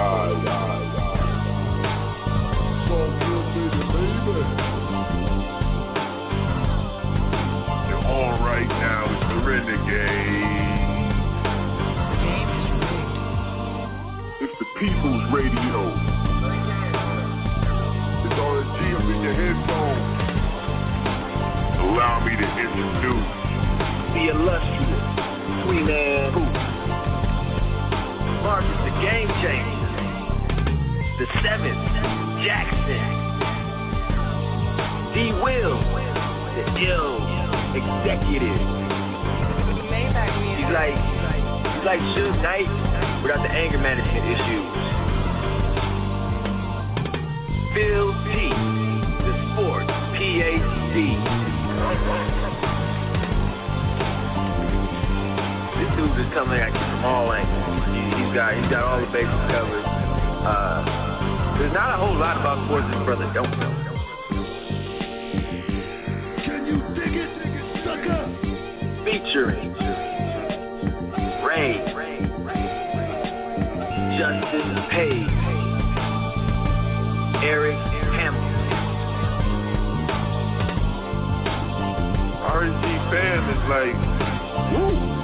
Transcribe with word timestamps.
Sports. 0.00 0.48
So 2.88 2.96
good, 3.20 3.44
baby, 3.52 3.82
baby. 3.92 4.40
You're 7.84 8.06
on 8.08 8.40
right 8.40 8.70
now. 8.80 9.12
It's 9.12 9.24
the 9.28 9.36
Renegade. 9.44 10.40
It's 14.40 14.56
the 14.58 14.68
People's 14.80 15.24
Radio. 15.34 15.78
It's 18.24 18.36
RSG 18.40 18.80
up 18.96 19.04
in 19.04 19.18
your 19.20 19.36
headphones. 19.36 20.06
Allow 21.78 22.24
me 22.24 22.32
to 22.40 22.46
introduce 22.56 23.30
the 24.14 24.22
illustrious 24.32 25.04
Queen 25.66 25.88
Anne. 25.90 26.80
Marcus 28.42 28.78
the 28.84 28.92
Game 29.02 29.28
Changer. 29.42 29.79
The 31.20 31.26
Seventh, 31.44 31.76
Jackson. 32.40 33.04
D. 35.12 35.36
Will, 35.36 35.76
the 36.56 36.64
ill 36.80 37.20
executive. 37.76 38.56
He's 40.56 40.72
like, 40.72 40.96
he's 40.96 41.84
like 41.84 42.00
Suge 42.16 42.40
Knight 42.40 42.72
without 43.20 43.42
the 43.42 43.52
anger 43.52 43.76
management 43.76 44.32
issues. 44.32 44.64
Phil 47.76 48.16
T, 48.24 48.48
the 49.20 49.34
sports 49.52 49.92
PhD. 50.16 50.96
This 55.76 55.90
dude 55.98 56.16
is 56.16 56.32
coming 56.32 56.60
at 56.60 56.72
you 56.72 56.80
from 56.80 57.04
all 57.04 57.30
angles. 57.30 57.84
He, 57.92 58.24
he's 58.24 58.32
got 58.34 58.56
he's 58.56 58.70
got 58.70 58.84
all 58.84 59.00
the 59.04 59.12
bases 59.12 59.52
covered. 59.52 59.84
Uh, 60.40 60.99
there's 61.60 61.74
not 61.74 61.92
a 61.92 61.98
whole 61.98 62.16
lot 62.16 62.40
about 62.40 62.64
sports 62.64 62.86
this 62.88 63.04
brother 63.04 63.30
don't 63.34 63.50
know. 63.60 63.72
Can 66.42 66.64
you 66.64 66.80
dig 66.96 67.12
it, 67.14 67.28
sucker? 67.84 68.24
Featuring 69.04 69.74
Ray, 71.44 71.76
Justin 74.16 74.88
Page, 74.88 75.28
Eric 77.44 77.76
Hamilton. 78.16 78.60
RSG 82.40 82.84
fam 83.10 83.42
is 83.50 83.62
like, 83.68 83.96
woo. 84.72 85.19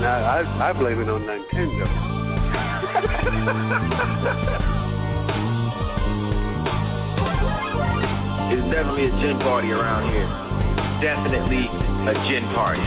Nah, 0.00 0.08
I, 0.08 0.70
I 0.70 0.72
blame 0.72 0.98
it 1.02 1.10
on 1.10 1.22
Nintendo. 1.28 1.84
It's 8.50 8.66
definitely 8.72 9.04
a 9.04 9.10
gin 9.20 9.38
party 9.40 9.70
around 9.72 10.10
here. 10.10 10.26
Definitely 11.02 11.68
a 12.08 12.14
gin 12.26 12.44
party. 12.54 12.80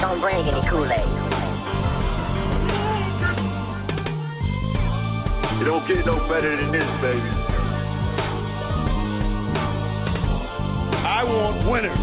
Don't 0.00 0.20
bring 0.20 0.48
any 0.48 0.68
Kool-Aid. 0.68 1.06
It 5.60 5.64
don't 5.64 5.86
get 5.86 6.04
no 6.04 6.28
better 6.28 6.56
than 6.56 6.72
this, 6.72 6.90
baby. 7.00 7.30
I 11.06 11.22
want 11.22 11.70
winners. 11.70 11.98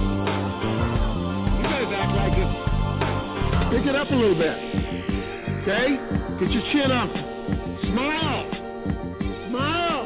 You 1.58 1.64
guys 1.64 1.92
act 1.94 2.16
like 2.16 2.38
it. 2.38 2.69
Pick 3.72 3.86
it 3.86 3.96
up 3.96 4.10
a 4.10 4.16
little 4.16 4.34
bit. 4.34 4.58
Okay? 5.62 5.96
Get 6.40 6.50
your 6.50 6.64
chin 6.74 6.92
up. 6.92 7.12
Smile. 7.84 8.50
Smile. 9.48 10.06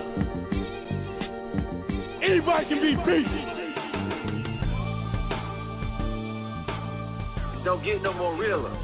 Anybody 2.21 2.65
can 2.67 2.81
be 2.81 2.95
beat. 3.05 3.25
Don't 7.63 7.81
get 7.85 8.01
no 8.01 8.11
more 8.13 8.35
realer. 8.35 8.77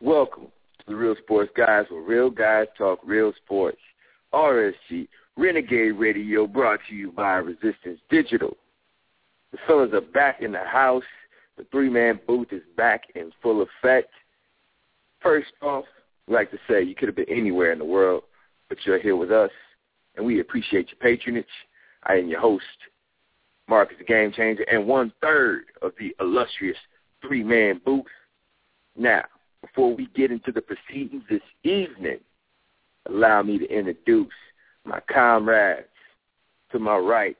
Welcome 0.00 0.48
to 0.80 0.84
the 0.88 0.96
Real 0.96 1.14
Sports 1.22 1.52
Guys, 1.56 1.86
where 1.88 2.02
real 2.02 2.30
guys 2.30 2.66
talk 2.76 2.98
real 3.04 3.32
sports. 3.44 3.78
RSG 4.32 5.06
Renegade 5.36 5.94
Radio, 5.94 6.48
brought 6.48 6.80
to 6.88 6.96
you 6.96 7.12
by 7.12 7.34
Resistance 7.36 8.00
Digital. 8.10 8.56
The 9.54 9.60
fellas 9.68 9.92
are 9.92 10.00
back 10.00 10.42
in 10.42 10.50
the 10.50 10.64
house. 10.64 11.04
The 11.56 11.64
three-man 11.70 12.18
booth 12.26 12.48
is 12.50 12.62
back 12.76 13.04
in 13.14 13.30
full 13.40 13.62
effect. 13.62 14.10
First 15.22 15.52
off, 15.62 15.84
we 16.26 16.34
like 16.34 16.50
to 16.50 16.58
say 16.68 16.82
you 16.82 16.96
could 16.96 17.06
have 17.06 17.14
been 17.14 17.30
anywhere 17.30 17.70
in 17.70 17.78
the 17.78 17.84
world, 17.84 18.24
but 18.68 18.78
you're 18.84 18.98
here 18.98 19.14
with 19.14 19.30
us, 19.30 19.52
and 20.16 20.26
we 20.26 20.40
appreciate 20.40 20.88
your 20.88 20.98
patronage. 20.98 21.46
I 22.02 22.14
am 22.14 22.26
your 22.26 22.40
host, 22.40 22.64
Marcus 23.68 23.96
the 23.96 24.04
Game 24.04 24.32
Changer, 24.32 24.64
and 24.64 24.88
one-third 24.88 25.66
of 25.82 25.92
the 26.00 26.16
illustrious 26.18 26.76
three-man 27.24 27.80
booth. 27.84 28.06
Now, 28.96 29.22
before 29.60 29.94
we 29.94 30.08
get 30.16 30.32
into 30.32 30.50
the 30.50 30.62
proceedings 30.62 31.22
this 31.30 31.42
evening, 31.62 32.18
allow 33.08 33.40
me 33.44 33.58
to 33.58 33.70
introduce 33.70 34.32
my 34.84 34.98
comrades. 35.08 35.86
To 36.72 36.80
my 36.80 36.96
right, 36.96 37.36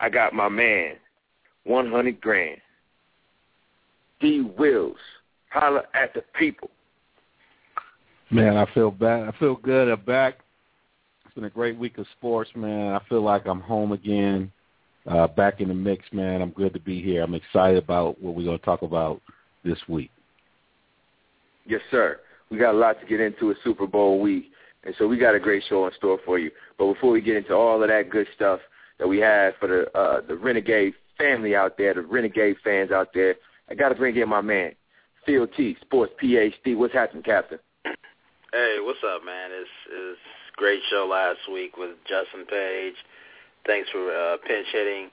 I 0.00 0.08
got 0.08 0.32
my 0.32 0.48
man, 0.48 0.94
100 1.64 2.20
grand. 2.20 2.58
D. 4.20 4.42
Wills, 4.58 4.96
holler 5.50 5.84
at 5.94 6.14
the 6.14 6.22
people. 6.38 6.70
Man, 8.30 8.56
I 8.56 8.66
feel 8.74 8.90
bad. 8.90 9.28
I 9.28 9.38
feel 9.38 9.56
good. 9.56 9.88
I'm 9.88 10.00
back. 10.02 10.38
It's 11.24 11.34
been 11.34 11.44
a 11.44 11.50
great 11.50 11.78
week 11.78 11.98
of 11.98 12.06
sports, 12.18 12.50
man. 12.54 12.94
I 12.94 13.00
feel 13.08 13.22
like 13.22 13.46
I'm 13.46 13.60
home 13.60 13.92
again, 13.92 14.50
uh, 15.06 15.26
back 15.26 15.60
in 15.60 15.68
the 15.68 15.74
mix, 15.74 16.04
man. 16.12 16.40
I'm 16.40 16.50
good 16.50 16.72
to 16.74 16.80
be 16.80 17.02
here. 17.02 17.22
I'm 17.22 17.34
excited 17.34 17.82
about 17.82 18.20
what 18.20 18.34
we're 18.34 18.44
going 18.44 18.58
to 18.58 18.64
talk 18.64 18.82
about 18.82 19.20
this 19.64 19.78
week. 19.88 20.10
Yes, 21.66 21.80
sir. 21.90 22.20
We 22.50 22.58
got 22.58 22.74
a 22.74 22.78
lot 22.78 23.00
to 23.00 23.06
get 23.06 23.20
into 23.20 23.50
a 23.50 23.54
Super 23.62 23.86
Bowl 23.86 24.20
week, 24.20 24.50
and 24.84 24.94
so 24.98 25.06
we 25.06 25.18
got 25.18 25.34
a 25.34 25.40
great 25.40 25.62
show 25.68 25.86
in 25.86 25.92
store 25.94 26.18
for 26.24 26.38
you. 26.38 26.50
But 26.78 26.94
before 26.94 27.12
we 27.12 27.20
get 27.20 27.36
into 27.36 27.54
all 27.54 27.82
of 27.82 27.88
that 27.88 28.10
good 28.10 28.26
stuff 28.34 28.60
that 29.00 29.08
we 29.08 29.18
have 29.18 29.54
for 29.58 29.66
the 29.66 29.98
uh, 29.98 30.20
the 30.28 30.36
Renegade 30.36 30.92
family 31.18 31.56
out 31.56 31.76
there, 31.76 31.94
the 31.94 32.02
Renegade 32.02 32.56
fans 32.62 32.92
out 32.92 33.08
there, 33.12 33.34
I 33.68 33.74
got 33.74 33.88
to 33.88 33.94
bring 33.94 34.16
in 34.16 34.28
my 34.28 34.42
man, 34.42 34.72
Phil 35.26 35.48
T, 35.48 35.76
Sports 35.80 36.12
PhD. 36.22 36.76
What's 36.76 36.94
happening, 36.94 37.24
Captain? 37.24 37.58
Hey, 38.52 38.78
what's 38.80 39.00
up, 39.04 39.24
man? 39.24 39.50
It's 39.52 39.70
it's 39.90 40.20
great 40.56 40.80
show 40.90 41.08
last 41.10 41.38
week 41.52 41.76
with 41.76 41.90
Justin 42.06 42.46
Page. 42.46 42.94
Thanks 43.66 43.88
for 43.90 44.10
uh, 44.12 44.36
pinch 44.46 44.66
hitting, 44.72 45.08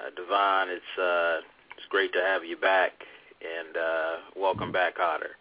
uh, 0.00 0.10
Devon. 0.16 0.68
It's 0.70 0.98
uh, 1.00 1.46
it's 1.76 1.86
great 1.90 2.12
to 2.14 2.20
have 2.20 2.44
you 2.44 2.56
back, 2.56 2.92
and 3.42 3.76
uh, 3.76 4.12
welcome 4.36 4.72
back, 4.72 4.94
Otter. 4.98 5.36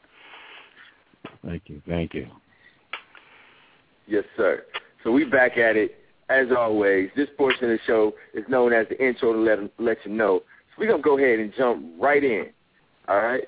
Thank 1.46 1.64
you. 1.68 1.82
Thank 1.88 2.14
you. 2.14 2.28
Yes, 4.08 4.24
sir. 4.36 4.66
So 5.04 5.12
we 5.12 5.26
back 5.26 5.58
at 5.58 5.78
it. 5.78 5.96
As 6.30 6.48
always, 6.56 7.10
this 7.16 7.30
portion 7.38 7.66
of 7.66 7.70
the 7.70 7.80
show 7.86 8.14
is 8.34 8.44
known 8.50 8.74
as 8.74 8.86
the 8.90 9.04
intro 9.04 9.34
to 9.34 9.40
let, 9.40 9.60
let 9.80 9.98
you 10.06 10.12
know. 10.12 10.40
So 10.40 10.76
we're 10.80 10.88
going 10.88 11.02
to 11.02 11.04
go 11.04 11.18
ahead 11.18 11.40
and 11.40 11.54
jump 11.58 11.86
right 12.00 12.24
in. 12.24 12.48
All 13.08 13.18
right? 13.18 13.44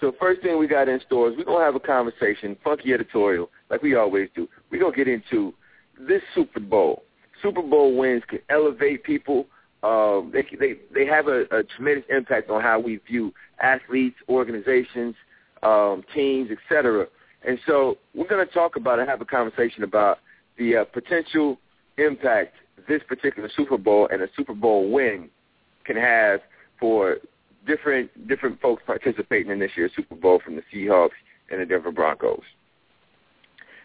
So 0.00 0.12
first 0.18 0.42
thing 0.42 0.58
we 0.58 0.66
got 0.66 0.88
in 0.88 1.00
store 1.06 1.30
is 1.30 1.36
we're 1.36 1.44
going 1.44 1.60
to 1.60 1.64
have 1.64 1.76
a 1.76 1.80
conversation, 1.80 2.56
funky 2.64 2.92
editorial, 2.92 3.50
like 3.70 3.82
we 3.82 3.94
always 3.94 4.28
do. 4.34 4.48
We're 4.70 4.80
going 4.80 4.92
to 4.92 4.96
get 4.96 5.08
into 5.08 5.54
this 5.98 6.22
Super 6.34 6.58
Bowl. 6.58 7.04
Super 7.42 7.62
Bowl 7.62 7.96
wins 7.96 8.22
can 8.28 8.40
elevate 8.48 9.04
people. 9.04 9.46
Um, 9.82 10.32
they 10.32 10.44
they 10.58 10.74
they 10.94 11.06
have 11.06 11.26
a, 11.26 11.42
a 11.50 11.62
tremendous 11.64 12.04
impact 12.08 12.50
on 12.50 12.62
how 12.62 12.78
we 12.78 12.96
view 13.08 13.32
athletes, 13.60 14.16
organizations, 14.28 15.14
um, 15.62 16.04
teams, 16.14 16.50
etc. 16.50 17.06
And 17.46 17.58
so 17.66 17.98
we're 18.14 18.28
going 18.28 18.46
to 18.46 18.52
talk 18.52 18.76
about 18.76 19.00
and 19.00 19.08
have 19.08 19.20
a 19.20 19.24
conversation 19.24 19.82
about 19.82 20.18
the 20.56 20.78
uh, 20.78 20.84
potential 20.84 21.58
impact 21.98 22.54
this 22.88 23.02
particular 23.06 23.50
Super 23.56 23.78
Bowl 23.78 24.08
and 24.12 24.22
a 24.22 24.28
Super 24.36 24.54
Bowl 24.54 24.90
win 24.90 25.28
can 25.84 25.96
have 25.96 26.40
for 26.78 27.18
different 27.66 28.28
different 28.28 28.60
folks 28.60 28.82
participating 28.86 29.50
in 29.52 29.58
this 29.58 29.70
year's 29.76 29.92
Super 29.94 30.14
Bowl 30.14 30.40
from 30.44 30.56
the 30.56 30.62
Seahawks 30.72 31.10
and 31.50 31.60
the 31.60 31.66
Denver 31.66 31.92
Broncos. 31.92 32.42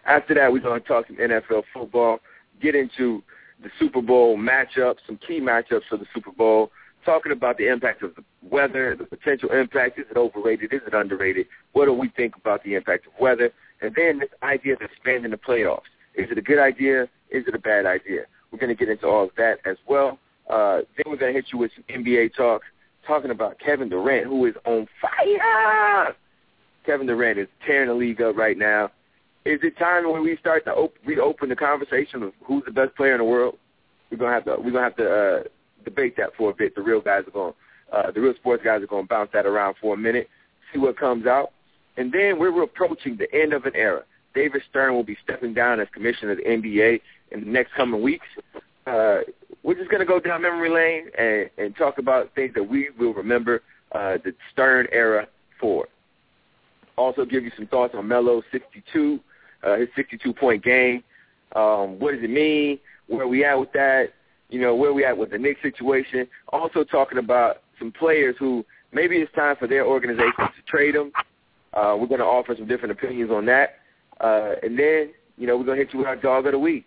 After 0.05 0.33
that, 0.35 0.51
we're 0.51 0.61
going 0.61 0.81
to 0.81 0.87
talk 0.87 1.05
some 1.07 1.17
NFL 1.17 1.63
football, 1.73 2.19
get 2.61 2.75
into 2.75 3.21
the 3.61 3.69
Super 3.79 4.01
Bowl 4.01 4.37
matchups, 4.37 4.97
some 5.05 5.19
key 5.27 5.41
matchups 5.41 5.81
for 5.89 5.97
the 5.97 6.05
Super 6.13 6.31
Bowl, 6.31 6.71
talking 7.05 7.31
about 7.31 7.57
the 7.57 7.67
impact 7.67 8.03
of 8.03 8.15
the 8.15 8.23
weather, 8.41 8.95
the 8.95 9.05
potential 9.05 9.49
impact. 9.51 9.99
Is 9.99 10.05
it 10.09 10.17
overrated? 10.17 10.73
Is 10.73 10.81
it 10.87 10.93
underrated? 10.93 11.47
What 11.73 11.85
do 11.85 11.93
we 11.93 12.09
think 12.09 12.35
about 12.35 12.63
the 12.63 12.75
impact 12.75 13.07
of 13.07 13.13
weather? 13.19 13.51
And 13.81 13.93
then 13.95 14.19
this 14.19 14.29
idea 14.43 14.73
of 14.73 14.81
expanding 14.81 15.31
the 15.31 15.37
playoffs. 15.37 15.81
Is 16.17 16.29
it 16.31 16.37
a 16.37 16.41
good 16.41 16.59
idea? 16.59 17.03
Is 17.29 17.45
it 17.47 17.55
a 17.55 17.59
bad 17.59 17.85
idea? 17.85 18.21
We're 18.51 18.59
going 18.59 18.75
to 18.75 18.75
get 18.75 18.89
into 18.89 19.07
all 19.07 19.25
of 19.25 19.31
that 19.37 19.59
as 19.65 19.77
well. 19.87 20.19
Uh, 20.49 20.81
then 20.95 21.05
we're 21.07 21.17
going 21.17 21.33
to 21.33 21.39
hit 21.39 21.45
you 21.53 21.59
with 21.59 21.71
some 21.75 22.03
NBA 22.03 22.35
talk, 22.35 22.61
talking 23.05 23.31
about 23.31 23.59
Kevin 23.59 23.89
Durant, 23.89 24.25
who 24.25 24.45
is 24.45 24.55
on 24.65 24.87
fire. 25.01 26.15
Kevin 26.85 27.07
Durant 27.07 27.37
is 27.37 27.47
tearing 27.65 27.89
the 27.89 27.93
league 27.93 28.21
up 28.21 28.35
right 28.35 28.57
now. 28.57 28.91
Is 29.45 29.59
it 29.63 29.77
time 29.77 30.11
when 30.11 30.23
we 30.23 30.35
start 30.37 30.65
to 30.65 30.71
op- 30.73 30.95
reopen 31.05 31.49
the 31.49 31.55
conversation 31.55 32.23
of 32.23 32.33
who's 32.43 32.63
the 32.65 32.71
best 32.71 32.95
player 32.95 33.13
in 33.13 33.19
the 33.19 33.23
world? 33.23 33.57
We're 34.09 34.17
gonna 34.17 34.33
have 34.33 34.45
to 34.45 34.55
we're 34.57 34.71
gonna 34.71 34.83
have 34.83 34.95
to 34.97 35.09
uh, 35.09 35.43
debate 35.83 36.15
that 36.17 36.31
for 36.37 36.49
a 36.49 36.53
bit. 36.53 36.75
The 36.75 36.81
real 36.81 37.01
guys 37.01 37.23
are 37.27 37.31
going, 37.31 37.53
uh, 37.91 38.11
the 38.11 38.21
real 38.21 38.33
sports 38.35 38.63
guys 38.63 38.81
are 38.81 38.87
going 38.87 39.03
to 39.03 39.07
bounce 39.07 39.29
that 39.33 39.45
around 39.45 39.75
for 39.79 39.93
a 39.93 39.97
minute, 39.97 40.29
see 40.73 40.79
what 40.79 40.97
comes 40.97 41.25
out, 41.25 41.51
and 41.97 42.11
then 42.11 42.39
we're 42.39 42.63
approaching 42.63 43.17
the 43.17 43.33
end 43.33 43.53
of 43.53 43.65
an 43.65 43.75
era. 43.75 44.03
David 44.37 44.61
Stern 44.69 44.93
will 44.93 45.03
be 45.03 45.17
stepping 45.23 45.55
down 45.55 45.79
as 45.79 45.87
commissioner 45.91 46.33
of 46.33 46.37
the 46.37 46.43
NBA 46.43 47.01
in 47.31 47.39
the 47.39 47.47
next 47.47 47.73
coming 47.73 48.03
weeks. 48.03 48.27
Uh, 48.85 49.21
we're 49.63 49.73
just 49.73 49.89
going 49.89 49.99
to 49.99 50.05
go 50.05 50.19
down 50.19 50.43
memory 50.43 50.69
lane 50.69 51.09
and, 51.17 51.49
and 51.57 51.75
talk 51.75 51.97
about 51.97 52.35
things 52.35 52.53
that 52.53 52.63
we 52.63 52.89
will 52.99 53.15
remember 53.15 53.63
uh, 53.93 54.19
the 54.23 54.33
Stern 54.53 54.85
era 54.91 55.27
for. 55.59 55.87
Also 56.97 57.25
give 57.25 57.43
you 57.43 57.51
some 57.57 57.65
thoughts 57.65 57.95
on 57.97 58.07
Melo's 58.07 58.43
62 58.51 59.19
uh, 59.63 59.77
his 59.77 59.89
62-point 59.97 60.63
game. 60.63 61.03
Um, 61.55 61.97
what 61.97 62.13
does 62.13 62.23
it 62.23 62.29
mean? 62.29 62.77
Where 63.07 63.23
are 63.23 63.27
we 63.27 63.43
at 63.43 63.59
with 63.59 63.71
that? 63.73 64.13
You 64.49 64.61
know, 64.61 64.75
where 64.75 64.93
we 64.93 65.03
at 65.03 65.17
with 65.17 65.31
the 65.31 65.39
Knicks 65.39 65.63
situation. 65.63 66.27
Also 66.49 66.83
talking 66.83 67.17
about 67.17 67.63
some 67.79 67.91
players 67.91 68.35
who 68.37 68.63
maybe 68.93 69.17
it's 69.17 69.33
time 69.33 69.55
for 69.57 69.67
their 69.67 69.83
organizations 69.83 70.35
to 70.37 70.61
trade 70.67 70.93
them. 70.93 71.11
Uh, 71.73 71.97
we're 71.99 72.05
going 72.05 72.19
to 72.19 72.25
offer 72.25 72.55
some 72.55 72.67
different 72.67 72.91
opinions 72.91 73.31
on 73.31 73.47
that. 73.47 73.79
Uh, 74.19 74.53
and 74.63 74.77
then, 74.77 75.11
you 75.37 75.47
know, 75.47 75.57
we're 75.57 75.65
going 75.65 75.77
to 75.77 75.83
hit 75.83 75.93
you 75.93 75.99
with 75.99 76.07
our 76.07 76.15
dog 76.15 76.45
of 76.45 76.51
the 76.51 76.59
week. 76.59 76.85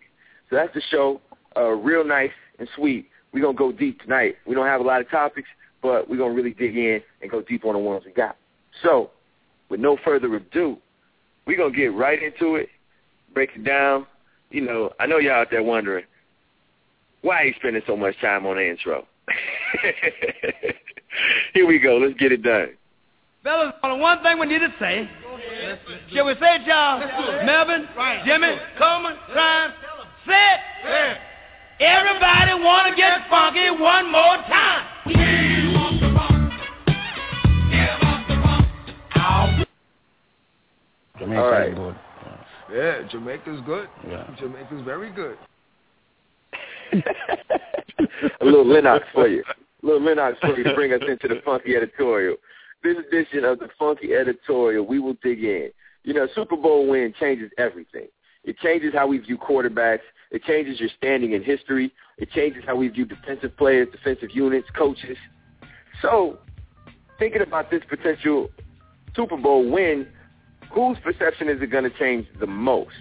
So 0.49 0.55
that's 0.55 0.73
the 0.73 0.81
show. 0.89 1.21
Uh, 1.55 1.69
real 1.69 2.05
nice 2.05 2.31
and 2.59 2.67
sweet. 2.75 3.07
We're 3.33 3.41
going 3.41 3.55
to 3.55 3.59
go 3.59 3.71
deep 3.71 4.01
tonight. 4.01 4.35
We 4.45 4.55
don't 4.55 4.67
have 4.67 4.81
a 4.81 4.83
lot 4.83 5.01
of 5.01 5.09
topics, 5.09 5.47
but 5.81 6.09
we're 6.09 6.17
going 6.17 6.31
to 6.31 6.35
really 6.35 6.53
dig 6.53 6.75
in 6.75 7.01
and 7.21 7.31
go 7.31 7.41
deep 7.41 7.65
on 7.65 7.73
the 7.73 7.79
ones 7.79 8.03
we 8.05 8.11
got. 8.11 8.35
So, 8.83 9.11
with 9.69 9.79
no 9.79 9.97
further 10.03 10.33
ado, 10.35 10.77
we're 11.45 11.57
going 11.57 11.71
to 11.71 11.77
get 11.77 11.93
right 11.93 12.21
into 12.21 12.55
it, 12.55 12.69
break 13.33 13.51
it 13.55 13.63
down. 13.63 14.05
You 14.49 14.61
know, 14.61 14.91
I 14.99 15.05
know 15.05 15.17
y'all 15.17 15.41
out 15.41 15.47
there 15.49 15.63
wondering, 15.63 16.05
why 17.21 17.41
are 17.41 17.45
you 17.45 17.53
spending 17.57 17.81
so 17.87 17.95
much 17.95 18.19
time 18.19 18.45
on 18.45 18.57
the 18.57 18.69
intro? 18.69 19.07
Here 21.53 21.65
we 21.65 21.79
go. 21.79 21.97
Let's 21.97 22.19
get 22.19 22.31
it 22.31 22.43
done. 22.43 22.71
Fellas, 23.43 23.73
only 23.83 24.01
one 24.01 24.21
thing 24.23 24.39
we 24.39 24.47
need 24.47 24.59
to 24.59 24.73
say. 24.79 25.09
Shall 26.13 26.25
we 26.25 26.33
say 26.33 26.55
it, 26.55 26.67
y'all? 26.67 26.99
Melvin, 27.45 27.87
Jimmy, 28.25 28.55
Coleman, 28.77 29.13
Prime, 29.31 29.71
say 30.25 30.55
it. 30.85 31.17
Everybody 31.79 32.53
want 32.63 32.89
to 32.89 32.95
get 32.95 33.27
funky 33.29 33.69
one 33.69 34.11
more 34.11 34.37
time. 34.47 34.87
Jamaica 41.19 41.41
All 41.41 41.51
right. 41.51 41.75
good. 41.75 41.95
Yeah, 42.73 43.07
Jamaica's 43.11 43.61
good. 43.65 43.87
Yeah. 44.07 44.27
Jamaica's 44.39 44.81
very 44.83 45.11
good. 45.11 45.37
a 48.41 48.45
little 48.45 48.67
Lennox 48.67 49.05
for 49.13 49.27
you. 49.27 49.43
A 49.83 49.85
little 49.85 50.03
Lennox 50.03 50.37
for 50.41 50.55
you 50.55 50.63
to 50.63 50.75
bring 50.75 50.93
us 50.93 51.01
into 51.07 51.27
the 51.27 51.41
funky 51.43 51.75
editorial. 51.75 52.35
This 52.83 52.97
edition 52.97 53.45
of 53.45 53.59
the 53.59 53.69
funky 53.77 54.13
editorial, 54.13 54.85
we 54.85 54.99
will 54.99 55.15
dig 55.23 55.43
in. 55.43 55.71
You 56.03 56.13
know, 56.13 56.27
Super 56.33 56.57
Bowl 56.57 56.87
win 56.87 57.13
changes 57.19 57.51
everything. 57.57 58.07
It 58.43 58.57
changes 58.57 58.93
how 58.93 59.05
we 59.07 59.19
view 59.19 59.37
quarterbacks. 59.37 59.99
It 60.31 60.43
changes 60.43 60.79
your 60.79 60.89
standing 60.97 61.33
in 61.33 61.43
history. 61.43 61.93
It 62.17 62.31
changes 62.31 62.63
how 62.65 62.75
we 62.75 62.87
view 62.87 63.05
defensive 63.05 63.55
players, 63.55 63.87
defensive 63.91 64.29
units, 64.33 64.67
coaches. 64.75 65.17
So, 66.01 66.39
thinking 67.19 67.41
about 67.41 67.69
this 67.69 67.83
potential 67.87 68.49
Super 69.15 69.37
Bowl 69.37 69.69
win 69.69 70.07
whose 70.71 70.97
perception 71.03 71.49
is 71.49 71.61
it 71.61 71.67
going 71.67 71.83
to 71.83 71.97
change 71.99 72.25
the 72.39 72.47
most? 72.47 72.95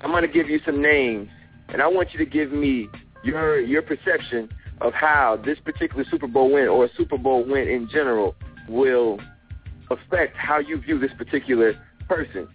I'm 0.00 0.10
going 0.10 0.22
to 0.22 0.32
give 0.32 0.48
you 0.48 0.60
some 0.64 0.80
names, 0.80 1.28
and 1.68 1.82
I 1.82 1.88
want 1.88 2.12
you 2.12 2.18
to 2.20 2.26
give 2.26 2.52
me 2.52 2.88
your 3.24 3.60
your 3.60 3.82
perception 3.82 4.48
of 4.80 4.94
how 4.94 5.40
this 5.44 5.58
particular 5.58 6.04
Super 6.08 6.28
Bowl 6.28 6.52
win 6.52 6.68
or 6.68 6.84
a 6.84 6.88
Super 6.96 7.18
Bowl 7.18 7.44
win 7.44 7.68
in 7.68 7.88
general 7.92 8.36
will 8.68 9.20
affect 9.90 10.36
how 10.36 10.58
you 10.58 10.78
view 10.80 10.98
this 10.98 11.12
particular 11.16 11.74
person. 12.08 12.48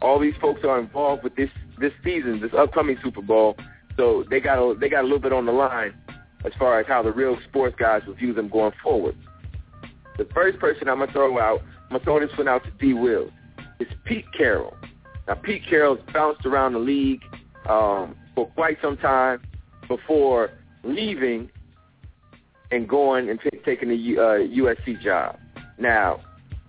All 0.00 0.18
these 0.18 0.34
folks 0.40 0.60
are 0.64 0.78
involved 0.78 1.24
with 1.24 1.36
this 1.36 1.50
this 1.80 1.92
season, 2.02 2.40
this 2.40 2.50
upcoming 2.58 2.96
Super 3.04 3.22
Bowl, 3.22 3.56
so 3.96 4.24
they 4.30 4.40
got 4.40 4.58
a, 4.58 4.74
they 4.74 4.88
got 4.88 5.00
a 5.00 5.04
little 5.04 5.20
bit 5.20 5.32
on 5.32 5.46
the 5.46 5.52
line 5.52 5.94
as 6.44 6.52
far 6.58 6.80
as 6.80 6.86
how 6.86 7.02
the 7.02 7.12
real 7.12 7.36
sports 7.48 7.76
guys 7.78 8.02
will 8.06 8.14
view 8.14 8.32
them 8.32 8.48
going 8.48 8.72
forward. 8.82 9.16
The 10.16 10.26
first 10.34 10.58
person 10.58 10.88
I'm 10.88 10.98
gonna 10.98 11.12
throw 11.12 11.38
out, 11.38 11.60
I'm 11.84 11.98
gonna 11.98 12.04
throw 12.04 12.20
this 12.20 12.36
one 12.36 12.48
out 12.48 12.64
to 12.64 12.70
D. 12.72 12.94
Will. 12.94 13.30
is 13.78 13.88
Pete 14.04 14.26
Carroll. 14.36 14.76
Now, 15.26 15.34
Pete 15.34 15.62
Carroll's 15.68 16.00
bounced 16.12 16.46
around 16.46 16.72
the 16.72 16.78
league 16.78 17.22
um, 17.68 18.16
for 18.34 18.46
quite 18.48 18.78
some 18.82 18.96
time 18.96 19.42
before 19.86 20.50
leaving 20.82 21.50
and 22.70 22.88
going 22.88 23.28
and 23.28 23.40
t- 23.40 23.58
taking 23.64 23.88
the 23.88 23.94
uh, 23.94 24.22
USC 24.56 25.00
job. 25.02 25.38
Now, 25.78 26.20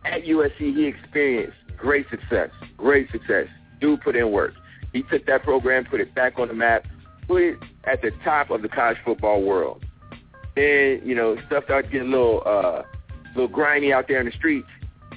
at 0.06 0.24
USC, 0.24 0.58
he 0.60 0.86
experienced 0.86 1.58
great 1.78 2.06
success, 2.10 2.50
great 2.78 3.10
success. 3.12 3.48
Dude 3.82 4.02
put 4.02 4.16
in 4.16 4.32
work. 4.32 4.54
He 4.94 5.04
took 5.04 5.26
that 5.26 5.44
program, 5.44 5.86
put 5.86 6.02
it 6.02 6.14
back 6.16 6.40
on 6.40 6.48
the 6.48 6.54
map, 6.54 6.86
put 7.28 7.42
it 7.42 7.58
at 7.86 8.02
the 8.02 8.12
top 8.24 8.50
of 8.50 8.62
the 8.62 8.70
college 8.70 8.98
football 9.06 9.42
world. 9.42 9.84
Then, 10.56 11.02
you 11.04 11.16
know, 11.16 11.38
stuff 11.48 11.66
started 11.66 11.92
getting 11.92 12.08
a 12.08 12.12
little, 12.12 12.44
uh, 12.46 12.84
little 13.36 13.48
grimy 13.48 13.94
out 13.94 14.08
there 14.08 14.20
in 14.20 14.26
the 14.26 14.32
streets, 14.32 14.68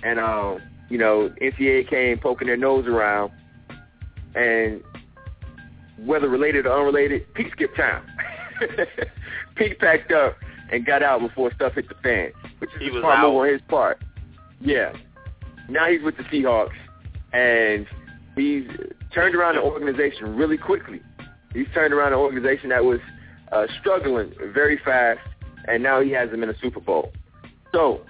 and 0.03 0.21
um, 0.21 0.61
you 0.89 0.99
know, 0.99 1.33
NCAA 1.41 1.89
came 1.89 2.19
poking 2.19 2.49
their 2.49 2.57
nose 2.57 2.87
around, 2.87 3.33
and 4.35 4.83
whether 5.99 6.29
related 6.29 6.67
or 6.67 6.79
unrelated, 6.79 7.33
Pete 7.35 7.51
skipped 7.53 7.77
town. 7.77 8.05
Pete 9.57 9.79
packed 9.79 10.13
up 10.13 10.37
and 10.73 10.87
got 10.87 11.03
out 11.03 11.21
before 11.21 11.53
stuff 11.55 11.75
hit 11.75 11.89
the 11.89 11.95
fan, 12.03 12.33
which 12.59 12.71
is 12.75 12.81
he 12.81 12.89
a 12.89 13.01
smart 13.01 13.21
move 13.21 13.37
on 13.37 13.49
his 13.49 13.61
part. 13.69 14.03
Yeah. 14.61 14.93
Now 15.69 15.89
he's 15.89 16.03
with 16.03 16.17
the 16.17 16.25
Seahawks, 16.25 16.73
and 17.33 17.87
he's 18.35 18.67
turned 19.15 19.35
around 19.35 19.57
the 19.57 19.63
organization 19.63 20.35
really 20.35 20.57
quickly. 20.57 21.01
He's 21.53 21.67
turned 21.75 21.93
around 21.93 22.15
an 22.15 22.19
organization 22.19 22.71
that 22.71 22.85
was 22.85 23.01
uh, 23.53 23.67
struggling 23.81 24.33
very 24.55 24.81
fast, 24.85 25.21
and 25.69 25.83
now 25.83 26.01
he 26.01 26.11
has 26.13 26.31
them 26.31 26.43
in 26.43 26.49
a 26.49 26.59
Super 26.61 26.81
Bowl. 26.81 27.13
So 27.73 28.01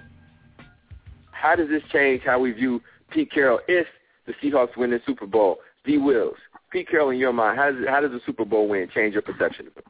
how 1.32 1.56
does 1.56 1.68
this 1.68 1.82
change 1.92 2.22
how 2.24 2.38
we 2.38 2.52
view 2.52 2.80
Pete 3.10 3.30
Carroll 3.32 3.60
if 3.66 3.86
the 4.26 4.32
Seahawks 4.42 4.76
win 4.76 4.90
the 4.90 5.00
Super 5.04 5.26
Bowl? 5.26 5.58
D. 5.84 5.98
Wills, 5.98 6.36
Pete 6.70 6.88
Carroll, 6.88 7.10
in 7.10 7.18
your 7.18 7.32
mind, 7.32 7.58
how 7.58 7.72
does 7.72 7.84
how 7.88 8.00
does 8.00 8.12
the 8.12 8.20
Super 8.24 8.44
Bowl 8.44 8.68
win 8.68 8.88
change 8.94 9.14
your 9.14 9.22
perception 9.22 9.66
of 9.66 9.76
him? 9.76 9.82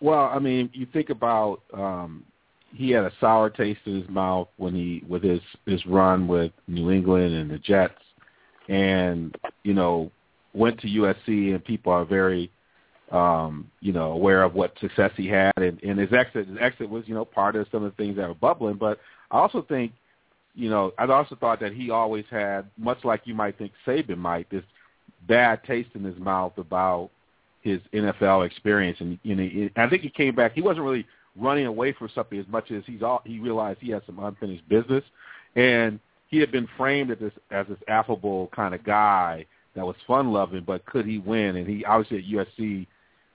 Well, 0.00 0.30
I 0.32 0.38
mean, 0.38 0.70
you 0.72 0.86
think 0.92 1.10
about 1.10 1.60
um, 1.72 2.24
he 2.72 2.90
had 2.90 3.04
a 3.04 3.12
sour 3.20 3.50
taste 3.50 3.80
in 3.86 4.00
his 4.00 4.08
mouth 4.08 4.48
when 4.56 4.74
he 4.74 5.02
with 5.08 5.22
his 5.22 5.40
his 5.66 5.84
run 5.86 6.28
with 6.28 6.52
New 6.66 6.90
England 6.90 7.34
and 7.34 7.50
the 7.50 7.58
Jets, 7.58 8.00
and 8.68 9.36
you 9.64 9.74
know 9.74 10.10
went 10.54 10.80
to 10.80 10.86
USC, 10.86 11.54
and 11.54 11.64
people 11.64 11.92
are 11.92 12.04
very 12.04 12.50
um, 13.10 13.70
you 13.80 13.92
know 13.92 14.12
aware 14.12 14.42
of 14.42 14.54
what 14.54 14.78
success 14.80 15.10
he 15.16 15.26
had, 15.26 15.52
and, 15.56 15.82
and 15.82 15.98
his 15.98 16.12
exit 16.12 16.46
his 16.46 16.58
exit 16.60 16.88
was 16.88 17.04
you 17.08 17.14
know 17.14 17.24
part 17.24 17.56
of 17.56 17.66
some 17.72 17.82
of 17.82 17.90
the 17.90 17.96
things 17.96 18.16
that 18.16 18.28
were 18.28 18.34
bubbling. 18.34 18.76
But 18.76 18.98
I 19.30 19.38
also 19.38 19.62
think 19.62 19.92
you 20.58 20.68
know, 20.68 20.92
I 20.98 21.06
also 21.06 21.36
thought 21.36 21.60
that 21.60 21.72
he 21.72 21.90
always 21.90 22.24
had, 22.28 22.66
much 22.76 23.04
like 23.04 23.22
you 23.24 23.34
might 23.34 23.56
think 23.56 23.70
Saban 23.86 24.18
might, 24.18 24.50
this 24.50 24.64
bad 25.28 25.62
taste 25.62 25.90
in 25.94 26.02
his 26.02 26.18
mouth 26.18 26.58
about 26.58 27.10
his 27.68 27.80
NFL 27.92 28.46
experience, 28.46 28.98
and 29.00 29.18
you 29.22 29.34
know, 29.34 29.68
I 29.76 29.88
think 29.88 30.02
he 30.02 30.10
came 30.10 30.34
back. 30.34 30.52
He 30.54 30.62
wasn't 30.62 30.84
really 30.84 31.06
running 31.36 31.66
away 31.66 31.92
from 31.92 32.10
something 32.14 32.38
as 32.38 32.46
much 32.48 32.70
as 32.70 32.82
he's 32.86 33.02
all, 33.02 33.22
he 33.24 33.38
realized 33.38 33.78
he 33.80 33.90
had 33.90 34.02
some 34.06 34.18
unfinished 34.18 34.68
business, 34.68 35.04
and 35.56 36.00
he 36.28 36.38
had 36.38 36.50
been 36.50 36.68
framed 36.76 37.10
as 37.10 37.18
this 37.18 37.32
as 37.50 37.66
this 37.68 37.78
affable 37.88 38.50
kind 38.54 38.74
of 38.74 38.84
guy 38.84 39.46
that 39.74 39.86
was 39.86 39.96
fun 40.06 40.32
loving, 40.32 40.64
but 40.66 40.84
could 40.86 41.06
he 41.06 41.18
win? 41.18 41.56
And 41.56 41.66
he 41.68 41.84
obviously 41.84 42.18
at 42.18 42.46
USC 42.46 42.86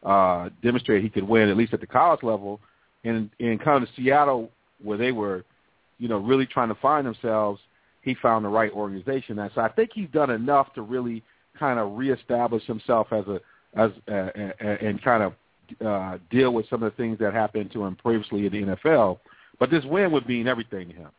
uh, 0.03 0.49
demonstrated 0.61 1.03
he 1.03 1.09
could 1.09 1.27
win 1.27 1.49
at 1.49 1.57
least 1.57 1.73
at 1.73 1.79
the 1.79 1.87
college 1.87 2.23
level, 2.23 2.59
and 3.03 3.29
in 3.39 3.57
kind 3.57 3.83
of 3.83 3.89
Seattle 3.95 4.49
where 4.83 4.97
they 4.97 5.11
were, 5.11 5.45
you 5.97 6.07
know, 6.07 6.17
really 6.17 6.45
trying 6.45 6.69
to 6.69 6.75
find 6.75 7.07
themselves. 7.07 7.59
He 8.01 8.15
found 8.15 8.43
the 8.43 8.49
right 8.49 8.71
organization, 8.73 9.39
and 9.39 9.49
so 9.55 9.61
I 9.61 9.69
think 9.69 9.91
he's 9.93 10.09
done 10.09 10.29
enough 10.29 10.73
to 10.73 10.81
really 10.81 11.23
kind 11.57 11.79
of 11.79 11.97
reestablish 11.97 12.65
himself 12.65 13.07
as 13.13 13.25
a 13.27 13.39
as 13.75 13.91
uh, 14.07 14.29
and 14.59 15.01
kind 15.03 15.23
of 15.23 15.33
uh, 15.85 16.17
deal 16.29 16.53
with 16.53 16.69
some 16.69 16.83
of 16.83 16.91
the 16.91 16.97
things 16.97 17.17
that 17.19 17.33
happened 17.33 17.71
to 17.73 17.83
him 17.83 17.95
previously 17.95 18.45
in 18.45 18.51
the 18.51 18.75
NFL. 18.75 19.19
But 19.59 19.71
this 19.71 19.83
win 19.85 20.11
would 20.11 20.27
mean 20.27 20.47
everything 20.47 20.89
to 20.89 20.95
him. 20.95 21.09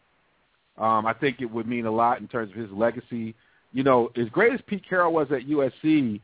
Um, 0.76 1.06
I 1.06 1.14
think 1.14 1.40
it 1.40 1.50
would 1.50 1.66
mean 1.66 1.86
a 1.86 1.90
lot 1.90 2.20
in 2.20 2.28
terms 2.28 2.50
of 2.50 2.56
his 2.56 2.70
legacy. 2.70 3.34
You 3.72 3.82
know, 3.82 4.10
as 4.16 4.28
great 4.30 4.52
as 4.52 4.60
Pete 4.66 4.84
Carroll 4.88 5.12
was 5.12 5.28
at 5.30 5.46
USC, 5.46 6.20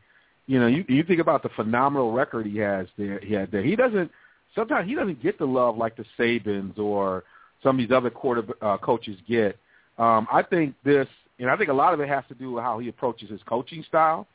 you 0.47 0.59
know, 0.59 0.67
you, 0.67 0.83
you 0.87 1.03
think 1.03 1.19
about 1.19 1.43
the 1.43 1.49
phenomenal 1.49 2.11
record 2.11 2.45
he 2.45 2.57
has 2.57 2.87
there. 2.97 3.19
He 3.19 3.33
had 3.33 3.51
there. 3.51 3.63
He 3.63 3.75
doesn't. 3.75 4.11
Sometimes 4.55 4.87
he 4.89 4.95
doesn't 4.95 5.23
get 5.23 5.37
the 5.37 5.45
love 5.45 5.77
like 5.77 5.95
the 5.95 6.05
Sabans 6.19 6.77
or 6.77 7.23
some 7.63 7.77
of 7.77 7.87
these 7.87 7.95
other 7.95 8.09
quarter 8.09 8.43
uh, 8.61 8.77
coaches 8.77 9.17
get. 9.27 9.57
Um, 9.97 10.27
I 10.31 10.41
think 10.41 10.75
this, 10.83 11.07
and 11.39 11.49
I 11.49 11.55
think 11.55 11.69
a 11.69 11.73
lot 11.73 11.93
of 11.93 12.01
it 12.01 12.09
has 12.09 12.23
to 12.27 12.35
do 12.35 12.53
with 12.53 12.63
how 12.63 12.79
he 12.79 12.89
approaches 12.89 13.29
his 13.29 13.41
coaching 13.47 13.83
style. 13.87 14.27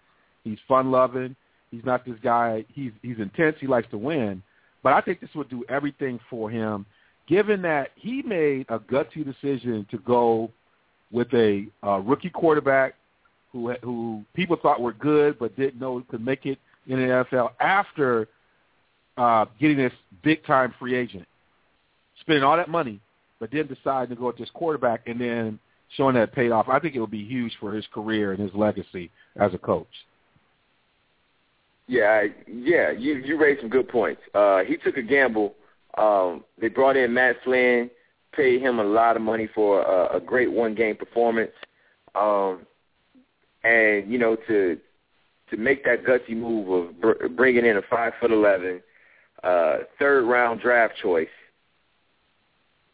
He's 0.45 0.59
fun 0.67 0.91
loving. 0.91 1.37
He's 1.77 1.85
not 1.85 2.07
this 2.07 2.17
guy. 2.23 2.65
He's 2.69 2.93
he's 3.03 3.19
intense. 3.19 3.57
He 3.61 3.67
likes 3.67 3.89
to 3.91 3.99
win. 3.99 4.43
But 4.83 4.95
I 4.95 5.03
think 5.03 5.21
this 5.21 5.31
would 5.35 5.51
do 5.51 5.65
everything 5.69 6.19
for 6.31 6.49
him, 6.49 6.87
given 7.29 7.61
that 7.63 7.91
he 7.97 8.23
made 8.23 8.67
a 8.71 8.79
gutsy 8.79 9.25
decision 9.25 9.87
to 9.91 9.99
go 9.99 10.51
with 11.11 11.29
a 11.35 11.67
uh, 11.85 11.99
rookie 11.99 12.31
quarterback 12.31 12.95
who 13.53 13.75
who 13.83 14.25
people 14.35 14.57
thought 14.57 14.81
were 14.81 14.95
good 14.95 15.39
but 15.39 15.55
didn't 15.57 15.79
know 15.79 16.03
could 16.09 16.25
make 16.25 16.47
it 16.47 16.59
in 16.87 16.97
the 16.99 17.27
NFL 17.31 17.51
after 17.61 18.29
uh, 19.19 19.45
getting 19.61 19.77
this 19.77 19.93
big 20.23 20.45
time 20.47 20.73
free 20.79 20.95
agent, 20.95 21.27
spending 22.21 22.45
all 22.45 22.57
that 22.57 22.69
money, 22.69 23.01
but 23.39 23.51
then 23.51 23.67
decide 23.67 24.09
to 24.09 24.17
go 24.17 24.29
with 24.29 24.39
this 24.39 24.51
quarterback 24.55 25.03
and 25.07 25.21
then 25.21 25.59
showing 25.97 26.15
that 26.15 26.33
paid 26.33 26.53
off. 26.53 26.69
I 26.69 26.79
think 26.79 26.95
it 26.95 27.01
would 27.01 27.11
be 27.11 27.25
huge 27.25 27.53
for 27.61 27.73
his 27.73 27.87
career 27.93 28.33
and 28.33 28.41
his 28.41 28.55
legacy 28.55 29.11
as 29.37 29.53
a 29.55 29.59
coach. 29.59 29.87
Yeah, 31.89 32.25
yeah, 32.49 32.91
you 32.91 33.15
you 33.15 33.39
raised 33.39 33.61
some 33.61 33.71
good 33.71 33.89
points. 33.89 34.21
Uh, 34.35 34.61
he 34.65 34.77
took 34.77 34.97
a 34.97 35.03
gamble. 35.03 35.55
Um, 35.97 36.45
they 36.61 36.69
brought 36.69 36.97
in 36.97 37.15
Matt 37.15 37.37
Flynn, 37.45 37.91
paid 38.35 38.61
him 38.61 38.81
a 38.81 38.85
lot 38.85 39.17
of 39.17 39.23
money 39.23 39.49
for 39.55 39.83
a, 39.83 40.17
a 40.17 40.21
great 40.21 40.51
one 40.51 40.75
game 40.75 40.97
performance, 40.97 41.53
um, 42.17 42.67
and 43.63 44.11
you 44.11 44.19
know 44.19 44.37
to 44.49 44.79
to 45.51 45.57
make 45.57 45.85
that 45.85 46.05
gutsy 46.05 46.37
move 46.37 46.69
of 46.69 47.01
br- 47.01 47.29
bringing 47.29 47.65
in 47.65 47.77
a 47.77 47.83
five 47.89 48.15
foot 48.21 48.33
eleven 48.33 48.83
uh, 49.45 49.79
third 49.99 50.25
round 50.25 50.61
draft 50.61 50.95
choice. 51.01 51.29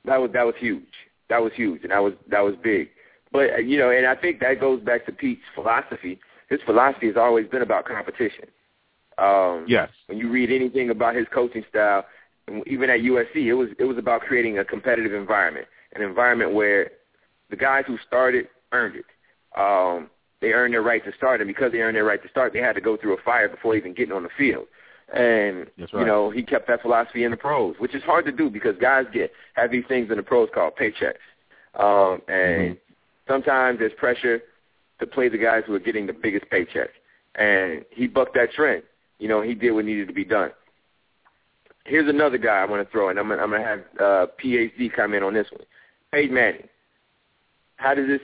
That 0.05 0.21
was 0.21 0.31
that 0.35 0.45
was 0.45 0.55
huge. 0.59 0.85
That 1.31 1.43
was 1.43 1.53
huge, 1.55 1.83
and 1.83 1.93
that 1.93 2.03
was 2.03 2.13
that 2.31 2.41
was 2.41 2.55
big. 2.63 2.91
But 3.33 3.55
uh, 3.55 3.57
you 3.59 3.79
know, 3.79 3.91
and 3.91 4.07
I 4.07 4.17
think 4.17 4.41
that 4.41 4.61
goes 4.61 4.83
back 4.83 5.07
to 5.07 5.13
Pete's 5.13 5.41
philosophy. 5.55 6.21
His 6.51 6.61
philosophy 6.67 7.07
has 7.07 7.17
always 7.17 7.47
been 7.47 7.63
about 7.63 7.87
competition. 7.87 8.45
Um, 9.19 9.67
yes. 9.69 9.91
When 10.07 10.19
you 10.19 10.31
read 10.31 10.51
anything 10.51 10.91
about 10.91 11.15
his 11.15 11.27
coaching 11.33 11.65
style, 11.69 12.05
even 12.67 12.91
at 12.91 13.01
USC, 13.01 13.37
it 13.37 13.55
was 13.55 13.69
it 13.79 13.85
was 13.85 13.99
about 13.99 14.23
creating 14.23 14.59
a 14.59 14.65
competitive 14.65 15.15
environment, 15.15 15.67
an 15.95 16.03
environment 16.03 16.55
where 16.55 16.91
the 17.51 17.57
guys 17.57 17.85
who 17.87 17.99
started 18.07 18.49
earned 18.73 18.97
it. 18.97 19.05
Um, 19.57 20.11
they 20.41 20.53
earned 20.53 20.75
their 20.75 20.83
right 20.83 21.05
to 21.05 21.13
start, 21.17 21.41
and 21.41 21.47
because 21.47 21.71
they 21.71 21.79
earned 21.79 21.97
their 21.97 22.05
right 22.05 22.23
to 22.23 22.29
start, 22.29 22.53
they 22.53 22.59
had 22.59 22.75
to 22.75 22.81
go 22.81 22.97
through 22.97 23.17
a 23.17 23.23
fire 23.23 23.49
before 23.49 23.77
even 23.77 23.95
getting 23.95 24.13
on 24.13 24.25
the 24.25 24.29
field. 24.37 24.67
And 25.15 25.67
right. 25.79 25.93
you 25.93 26.05
know, 26.05 26.31
he 26.31 26.43
kept 26.43 26.67
that 26.69 26.83
philosophy 26.83 27.25
in 27.25 27.31
the 27.31 27.37
pros, 27.37 27.77
which 27.79 27.95
is 27.95 28.03
hard 28.03 28.25
to 28.25 28.33
do 28.33 28.51
because 28.51 28.75
guys 28.81 29.05
get 29.13 29.31
have 29.55 29.71
these 29.71 29.85
things 29.87 30.11
in 30.11 30.17
the 30.17 30.23
pros 30.23 30.49
called 30.53 30.73
paychecks, 30.77 31.23
um, 31.79 32.23
and 32.29 32.77
mm-hmm. 32.77 32.93
sometimes 33.29 33.79
there's 33.79 33.93
pressure 33.99 34.41
to 34.99 35.07
play 35.07 35.29
the 35.29 35.39
guys 35.39 35.63
who 35.67 35.75
are 35.75 35.81
getting 35.81 36.07
the 36.07 36.13
biggest 36.13 36.49
paycheck. 36.51 36.89
And 37.35 37.85
he 37.91 38.07
bucked 38.07 38.35
that 38.35 38.53
trend 38.53 38.83
you 39.23 39.29
know, 39.29 39.41
he 39.41 39.55
did 39.55 39.71
what 39.71 39.85
needed 39.85 40.09
to 40.09 40.13
be 40.13 40.25
done. 40.25 40.51
Here's 41.85 42.09
another 42.09 42.39
guy 42.39 42.57
I 42.57 42.65
want 42.65 42.85
to 42.85 42.91
throw 42.91 43.09
in. 43.09 43.19
I'm 43.19 43.31
I'm 43.31 43.51
gonna 43.51 43.63
have 43.63 43.81
uh, 44.01 44.27
PhD 44.43 44.93
comment 44.93 45.23
on 45.23 45.33
this 45.33 45.47
one. 45.53 45.65
Peyton 46.11 46.35
Manning. 46.35 46.69
How 47.77 47.95
does 47.95 48.09
this 48.09 48.21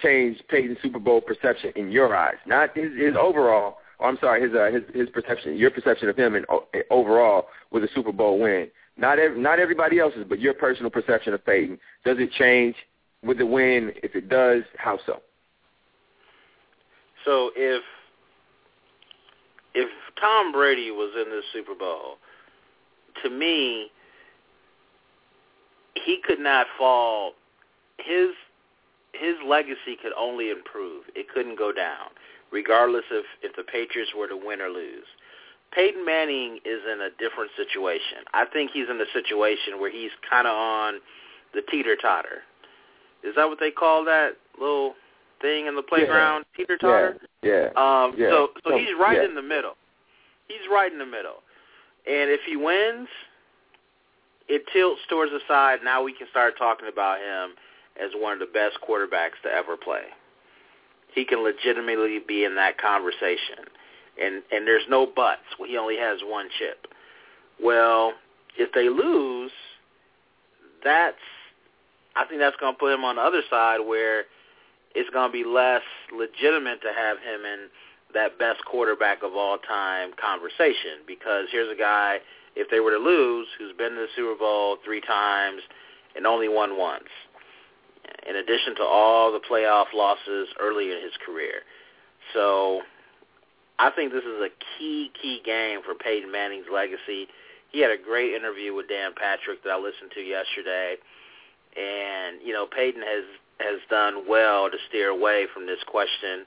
change 0.00 0.38
Peyton's 0.48 0.78
Super 0.82 0.98
Bowl 0.98 1.20
perception 1.20 1.72
in 1.76 1.90
your 1.90 2.16
eyes? 2.16 2.36
Not 2.46 2.74
his, 2.74 2.90
his 2.98 3.14
overall. 3.20 3.76
Oh, 4.00 4.06
I'm 4.06 4.16
sorry, 4.18 4.40
his 4.42 4.54
uh, 4.54 4.70
his 4.72 4.82
his 4.94 5.10
perception, 5.10 5.58
your 5.58 5.70
perception 5.70 6.08
of 6.08 6.16
him 6.16 6.36
and 6.36 6.46
overall 6.90 7.48
with 7.70 7.84
a 7.84 7.88
Super 7.94 8.12
Bowl 8.12 8.38
win. 8.38 8.68
Not 8.96 9.18
every, 9.18 9.38
not 9.38 9.60
everybody 9.60 9.98
else's, 9.98 10.24
but 10.26 10.40
your 10.40 10.54
personal 10.54 10.90
perception 10.90 11.34
of 11.34 11.44
Peyton. 11.44 11.78
Does 12.06 12.16
it 12.18 12.32
change 12.32 12.76
with 13.22 13.36
the 13.36 13.46
win? 13.46 13.92
If 14.02 14.14
it 14.16 14.30
does, 14.30 14.62
how 14.78 14.98
so? 15.04 15.20
So 17.26 17.50
if 17.56 17.82
if 19.78 19.88
Tom 20.20 20.50
Brady 20.50 20.90
was 20.90 21.12
in 21.14 21.30
this 21.30 21.44
Super 21.52 21.74
Bowl, 21.74 22.18
to 23.22 23.30
me, 23.30 23.90
he 25.94 26.20
could 26.24 26.40
not 26.40 26.66
fall. 26.76 27.32
His 27.98 28.30
his 29.12 29.34
legacy 29.46 29.96
could 30.00 30.12
only 30.18 30.50
improve. 30.50 31.04
It 31.14 31.28
couldn't 31.32 31.58
go 31.58 31.72
down, 31.72 32.10
regardless 32.52 33.04
of 33.12 33.22
if 33.42 33.54
the 33.56 33.62
Patriots 33.62 34.10
were 34.16 34.28
to 34.28 34.36
win 34.36 34.60
or 34.60 34.68
lose. 34.68 35.06
Peyton 35.72 36.04
Manning 36.04 36.58
is 36.64 36.80
in 36.90 37.00
a 37.00 37.10
different 37.18 37.50
situation. 37.56 38.26
I 38.34 38.46
think 38.46 38.70
he's 38.72 38.88
in 38.90 39.00
a 39.00 39.10
situation 39.12 39.80
where 39.80 39.90
he's 39.90 40.10
kind 40.28 40.46
of 40.46 40.54
on 40.54 40.94
the 41.54 41.62
teeter 41.70 41.96
totter. 41.96 42.42
Is 43.22 43.34
that 43.36 43.48
what 43.48 43.60
they 43.60 43.70
call 43.70 44.04
that 44.04 44.32
little 44.58 44.94
thing 45.40 45.66
in 45.66 45.76
the 45.76 45.82
playground? 45.82 46.44
Yeah. 46.52 46.56
Teeter 46.64 46.78
totter. 46.78 47.16
Yeah. 47.42 47.68
Um. 47.76 48.14
Yeah. 48.16 48.30
So 48.30 48.48
so 48.64 48.76
he's 48.76 48.94
right 48.98 49.18
yeah. 49.18 49.28
in 49.28 49.34
the 49.34 49.42
middle. 49.42 49.74
He's 50.48 50.66
right 50.70 50.90
in 50.90 50.98
the 50.98 51.06
middle. 51.06 51.42
And 52.06 52.30
if 52.30 52.40
he 52.46 52.56
wins, 52.56 53.08
it 54.48 54.62
tilts 54.72 55.00
towards 55.10 55.30
the 55.30 55.40
side. 55.46 55.80
Now 55.84 56.02
we 56.02 56.12
can 56.12 56.26
start 56.30 56.54
talking 56.56 56.88
about 56.90 57.18
him 57.18 57.56
as 58.02 58.10
one 58.14 58.32
of 58.32 58.38
the 58.38 58.46
best 58.46 58.78
quarterbacks 58.86 59.40
to 59.42 59.50
ever 59.50 59.76
play. 59.76 60.04
He 61.14 61.24
can 61.24 61.42
legitimately 61.42 62.20
be 62.26 62.44
in 62.44 62.54
that 62.54 62.78
conversation. 62.78 63.68
And 64.20 64.42
and 64.50 64.66
there's 64.66 64.84
no 64.88 65.06
buts. 65.06 65.42
He 65.66 65.76
only 65.76 65.96
has 65.96 66.18
one 66.24 66.48
chip. 66.58 66.86
Well, 67.62 68.14
if 68.56 68.72
they 68.72 68.88
lose, 68.88 69.52
that's 70.82 71.16
I 72.16 72.24
think 72.24 72.40
that's 72.40 72.56
going 72.56 72.74
to 72.74 72.78
put 72.78 72.92
him 72.92 73.04
on 73.04 73.16
the 73.16 73.22
other 73.22 73.42
side 73.48 73.78
where 73.78 74.24
it's 74.98 75.10
going 75.10 75.28
to 75.28 75.32
be 75.32 75.44
less 75.44 75.86
legitimate 76.10 76.82
to 76.82 76.90
have 76.90 77.18
him 77.18 77.46
in 77.46 77.70
that 78.14 78.36
best 78.38 78.64
quarterback 78.64 79.22
of 79.22 79.34
all 79.34 79.58
time 79.58 80.10
conversation 80.20 81.06
because 81.06 81.46
here's 81.52 81.70
a 81.70 81.78
guy 81.78 82.18
if 82.56 82.68
they 82.70 82.80
were 82.80 82.90
to 82.90 82.98
lose 82.98 83.46
who's 83.58 83.76
been 83.78 83.90
to 83.94 84.10
the 84.10 84.12
Super 84.16 84.34
Bowl 84.34 84.78
three 84.84 85.00
times 85.00 85.62
and 86.16 86.26
only 86.26 86.48
won 86.48 86.76
once 86.76 87.06
in 88.26 88.36
addition 88.36 88.74
to 88.76 88.82
all 88.82 89.30
the 89.30 89.40
playoff 89.40 89.86
losses 89.94 90.48
early 90.58 90.90
in 90.90 90.98
his 91.02 91.12
career. 91.24 91.62
So 92.34 92.82
I 93.78 93.90
think 93.90 94.12
this 94.12 94.24
is 94.24 94.40
a 94.42 94.50
key, 94.78 95.12
key 95.20 95.40
game 95.44 95.80
for 95.84 95.94
Peyton 95.94 96.32
Manning's 96.32 96.66
legacy. 96.72 97.28
He 97.70 97.80
had 97.80 97.90
a 97.90 97.98
great 98.02 98.34
interview 98.34 98.74
with 98.74 98.88
Dan 98.88 99.12
Patrick 99.14 99.62
that 99.62 99.70
I 99.70 99.76
listened 99.78 100.10
to 100.14 100.20
yesterday. 100.20 100.96
And, 101.76 102.40
you 102.42 102.52
know, 102.52 102.66
Peyton 102.66 103.02
has 103.02 103.24
has 103.60 103.80
done 103.90 104.28
well 104.28 104.70
to 104.70 104.76
steer 104.88 105.08
away 105.08 105.46
from 105.52 105.66
this 105.66 105.78
question. 105.86 106.46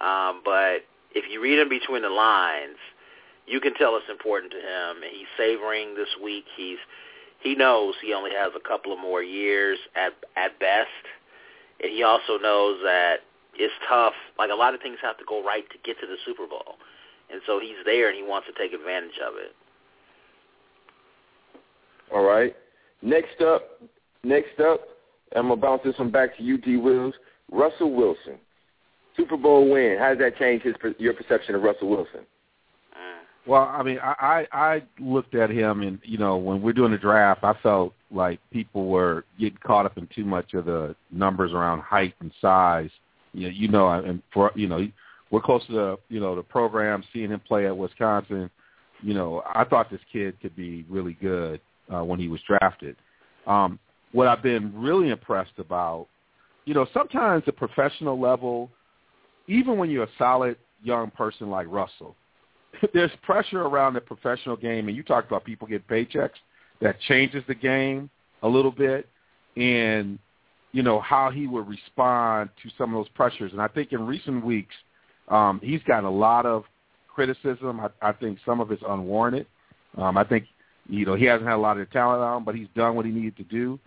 Um, 0.00 0.42
but 0.44 0.84
if 1.14 1.24
you 1.30 1.40
read 1.40 1.58
in 1.58 1.68
between 1.68 2.02
the 2.02 2.10
lines, 2.10 2.76
you 3.46 3.60
can 3.60 3.74
tell 3.74 3.96
it's 3.96 4.10
important 4.10 4.52
to 4.52 4.58
him. 4.58 5.02
He's 5.10 5.28
savoring 5.36 5.94
this 5.94 6.08
week. 6.22 6.44
He's 6.56 6.78
he 7.40 7.54
knows 7.54 7.94
he 8.02 8.12
only 8.12 8.32
has 8.32 8.52
a 8.56 8.68
couple 8.68 8.92
of 8.92 8.98
more 8.98 9.22
years 9.22 9.78
at 9.94 10.12
at 10.36 10.58
best, 10.58 10.88
and 11.80 11.92
he 11.92 12.02
also 12.02 12.38
knows 12.38 12.80
that 12.82 13.18
it's 13.54 13.74
tough. 13.88 14.14
Like 14.38 14.50
a 14.50 14.54
lot 14.54 14.74
of 14.74 14.80
things 14.80 14.98
have 15.02 15.18
to 15.18 15.24
go 15.26 15.44
right 15.44 15.68
to 15.70 15.78
get 15.84 16.00
to 16.00 16.06
the 16.06 16.16
Super 16.24 16.46
Bowl, 16.46 16.76
and 17.30 17.40
so 17.46 17.60
he's 17.60 17.76
there 17.84 18.08
and 18.08 18.16
he 18.16 18.22
wants 18.22 18.48
to 18.48 18.54
take 18.60 18.72
advantage 18.72 19.18
of 19.26 19.34
it. 19.36 19.54
All 22.12 22.22
right. 22.22 22.54
Next 23.02 23.40
up, 23.42 23.80
next 24.24 24.58
up, 24.60 24.80
I'm 25.34 25.48
gonna 25.48 25.56
bounce 25.56 25.82
this 25.84 25.98
one 25.98 26.10
back 26.10 26.36
to 26.36 26.42
you, 26.42 26.58
D. 26.58 26.76
Wills. 26.76 27.14
Russell 27.50 27.92
Wilson, 27.94 28.38
Super 29.16 29.36
Bowl 29.36 29.70
win. 29.70 29.98
How 29.98 30.10
does 30.10 30.18
that 30.18 30.36
change 30.36 30.62
his 30.62 30.74
your 30.98 31.14
perception 31.14 31.54
of 31.54 31.62
Russell 31.62 31.88
Wilson? 31.88 32.26
Well, 33.46 33.62
I 33.62 33.82
mean, 33.84 33.98
I, 34.02 34.46
I 34.52 34.72
I 34.72 34.82
looked 34.98 35.36
at 35.36 35.50
him, 35.50 35.82
and 35.82 36.00
you 36.02 36.18
know, 36.18 36.36
when 36.36 36.60
we're 36.60 36.72
doing 36.72 36.90
the 36.90 36.98
draft, 36.98 37.44
I 37.44 37.54
felt 37.62 37.94
like 38.10 38.40
people 38.50 38.88
were 38.88 39.24
getting 39.38 39.58
caught 39.64 39.86
up 39.86 39.98
in 39.98 40.08
too 40.14 40.24
much 40.24 40.54
of 40.54 40.64
the 40.64 40.96
numbers 41.12 41.52
around 41.52 41.82
height 41.82 42.14
and 42.20 42.32
size. 42.40 42.90
You 43.32 43.46
know, 43.46 43.54
you 43.54 43.68
know, 43.68 43.88
and 43.90 44.20
for 44.32 44.50
you 44.56 44.66
know, 44.66 44.88
we're 45.30 45.40
close 45.40 45.64
to 45.66 45.72
the 45.72 45.96
you 46.08 46.18
know 46.18 46.34
the 46.34 46.42
program, 46.42 47.04
seeing 47.12 47.30
him 47.30 47.40
play 47.46 47.66
at 47.66 47.76
Wisconsin. 47.76 48.50
You 49.00 49.14
know, 49.14 49.42
I 49.46 49.62
thought 49.62 49.90
this 49.90 50.00
kid 50.12 50.40
could 50.40 50.56
be 50.56 50.84
really 50.88 51.16
good 51.20 51.60
uh, 51.94 52.02
when 52.02 52.18
he 52.18 52.26
was 52.26 52.40
drafted. 52.48 52.96
Um, 53.46 53.78
what 54.16 54.28
I've 54.28 54.42
been 54.42 54.72
really 54.74 55.10
impressed 55.10 55.58
about, 55.58 56.06
you 56.64 56.72
know, 56.72 56.86
sometimes 56.94 57.44
the 57.44 57.52
professional 57.52 58.18
level, 58.18 58.70
even 59.46 59.76
when 59.76 59.90
you're 59.90 60.04
a 60.04 60.08
solid 60.16 60.56
young 60.82 61.10
person 61.10 61.50
like 61.50 61.66
Russell, 61.68 62.16
there's 62.94 63.10
pressure 63.22 63.60
around 63.60 63.92
the 63.92 64.00
professional 64.00 64.56
game, 64.56 64.88
and 64.88 64.96
you 64.96 65.02
talked 65.02 65.26
about 65.26 65.44
people 65.44 65.68
get 65.68 65.86
paychecks 65.86 66.30
that 66.80 66.98
changes 67.02 67.44
the 67.46 67.54
game 67.54 68.08
a 68.42 68.48
little 68.48 68.70
bit, 68.70 69.06
and 69.54 70.18
you 70.72 70.82
know 70.82 70.98
how 70.98 71.30
he 71.30 71.46
would 71.46 71.68
respond 71.68 72.48
to 72.62 72.70
some 72.78 72.94
of 72.94 73.04
those 73.04 73.10
pressures. 73.10 73.52
And 73.52 73.60
I 73.60 73.68
think 73.68 73.92
in 73.92 74.06
recent 74.06 74.42
weeks, 74.42 74.74
um, 75.28 75.60
he's 75.62 75.82
gotten 75.82 76.06
a 76.06 76.10
lot 76.10 76.46
of 76.46 76.64
criticism. 77.06 77.80
I, 77.80 77.88
I 78.00 78.12
think 78.12 78.38
some 78.46 78.60
of 78.60 78.72
it's 78.72 78.82
unwarranted. 78.88 79.46
Um, 79.98 80.16
I 80.16 80.24
think 80.24 80.46
you 80.88 81.04
know 81.04 81.16
he 81.16 81.26
hasn't 81.26 81.46
had 81.46 81.56
a 81.56 81.58
lot 81.58 81.76
of 81.76 81.90
talent 81.90 82.22
on, 82.22 82.38
him, 82.38 82.44
but 82.44 82.54
he's 82.54 82.68
done 82.74 82.96
what 82.96 83.04
he 83.04 83.12
needed 83.12 83.36
to 83.36 83.44
do. 83.44 83.78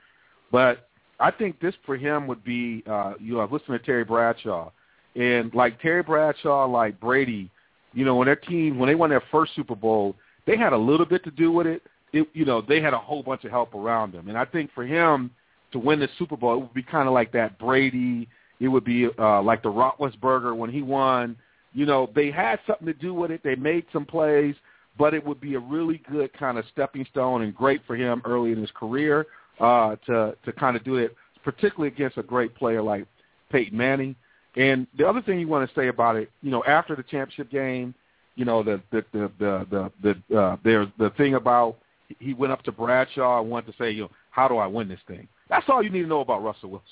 But 0.51 0.89
I 1.19 1.31
think 1.31 1.59
this 1.59 1.75
for 1.85 1.97
him 1.97 2.27
would 2.27 2.43
be, 2.43 2.83
uh, 2.87 3.13
you 3.19 3.33
know, 3.33 3.41
I've 3.41 3.51
listened 3.51 3.77
to 3.77 3.85
Terry 3.85 4.03
Bradshaw, 4.03 4.71
and 5.15 5.53
like 5.53 5.81
Terry 5.81 6.03
Bradshaw, 6.03 6.65
like 6.65 6.99
Brady, 6.99 7.49
you 7.93 8.05
know, 8.05 8.15
when 8.15 8.27
their 8.27 8.35
team 8.35 8.77
when 8.79 8.87
they 8.87 8.95
won 8.95 9.09
their 9.09 9.23
first 9.31 9.55
Super 9.55 9.75
Bowl, 9.75 10.15
they 10.45 10.57
had 10.57 10.73
a 10.73 10.77
little 10.77 11.05
bit 11.05 11.23
to 11.25 11.31
do 11.31 11.51
with 11.51 11.67
it. 11.67 11.83
it 12.13 12.27
you 12.33 12.45
know, 12.45 12.61
they 12.61 12.81
had 12.81 12.93
a 12.93 12.99
whole 12.99 13.21
bunch 13.21 13.43
of 13.43 13.51
help 13.51 13.75
around 13.75 14.13
them, 14.13 14.29
and 14.29 14.37
I 14.37 14.45
think 14.45 14.71
for 14.73 14.85
him 14.85 15.31
to 15.71 15.79
win 15.79 15.99
the 15.99 16.09
Super 16.17 16.37
Bowl, 16.37 16.55
it 16.55 16.59
would 16.59 16.73
be 16.73 16.83
kind 16.83 17.07
of 17.07 17.13
like 17.13 17.31
that 17.33 17.59
Brady. 17.59 18.27
It 18.59 18.67
would 18.67 18.83
be 18.83 19.07
uh, 19.17 19.41
like 19.41 19.63
the 19.63 19.69
Roethlisberger 19.69 20.55
when 20.55 20.69
he 20.69 20.81
won. 20.81 21.37
You 21.73 21.85
know, 21.85 22.09
they 22.15 22.31
had 22.31 22.59
something 22.65 22.87
to 22.87 22.93
do 22.93 23.13
with 23.13 23.31
it. 23.31 23.41
They 23.43 23.55
made 23.55 23.85
some 23.93 24.05
plays, 24.05 24.55
but 24.97 25.13
it 25.13 25.25
would 25.25 25.39
be 25.39 25.55
a 25.55 25.59
really 25.59 26.01
good 26.09 26.33
kind 26.33 26.57
of 26.57 26.65
stepping 26.71 27.05
stone 27.11 27.43
and 27.43 27.55
great 27.55 27.81
for 27.85 27.95
him 27.95 28.21
early 28.25 28.51
in 28.51 28.57
his 28.57 28.71
career 28.71 29.27
uh, 29.59 29.95
to 30.05 30.35
to 30.45 30.51
kind 30.53 30.75
of 30.75 30.83
do 30.83 30.95
it, 30.95 31.15
particularly 31.43 31.93
against 31.93 32.17
a 32.17 32.23
great 32.23 32.55
player 32.55 32.81
like 32.81 33.05
Peyton 33.51 33.77
Manning. 33.77 34.15
And 34.55 34.87
the 34.97 35.07
other 35.07 35.21
thing 35.21 35.39
you 35.39 35.47
want 35.47 35.69
to 35.69 35.75
say 35.79 35.87
about 35.87 36.15
it, 36.15 36.29
you 36.41 36.51
know, 36.51 36.63
after 36.65 36.95
the 36.95 37.03
championship 37.03 37.51
game, 37.51 37.93
you 38.35 38.45
know, 38.45 38.63
the 38.63 38.81
the 38.91 39.05
the 39.11 39.31
the 39.39 39.91
the, 40.01 40.15
the 40.29 40.37
uh, 40.37 40.57
there's 40.63 40.87
the 40.97 41.11
thing 41.11 41.35
about 41.35 41.77
he 42.19 42.33
went 42.33 42.51
up 42.51 42.63
to 42.63 42.71
Bradshaw 42.71 43.41
and 43.41 43.49
wanted 43.49 43.71
to 43.71 43.77
say, 43.77 43.91
you 43.91 44.03
know, 44.03 44.11
how 44.31 44.47
do 44.47 44.57
I 44.57 44.67
win 44.67 44.87
this 44.87 44.99
thing? 45.07 45.27
That's 45.49 45.65
all 45.69 45.83
you 45.83 45.89
need 45.89 46.03
to 46.03 46.07
know 46.07 46.21
about 46.21 46.43
Russell 46.43 46.69
Wilson. 46.71 46.87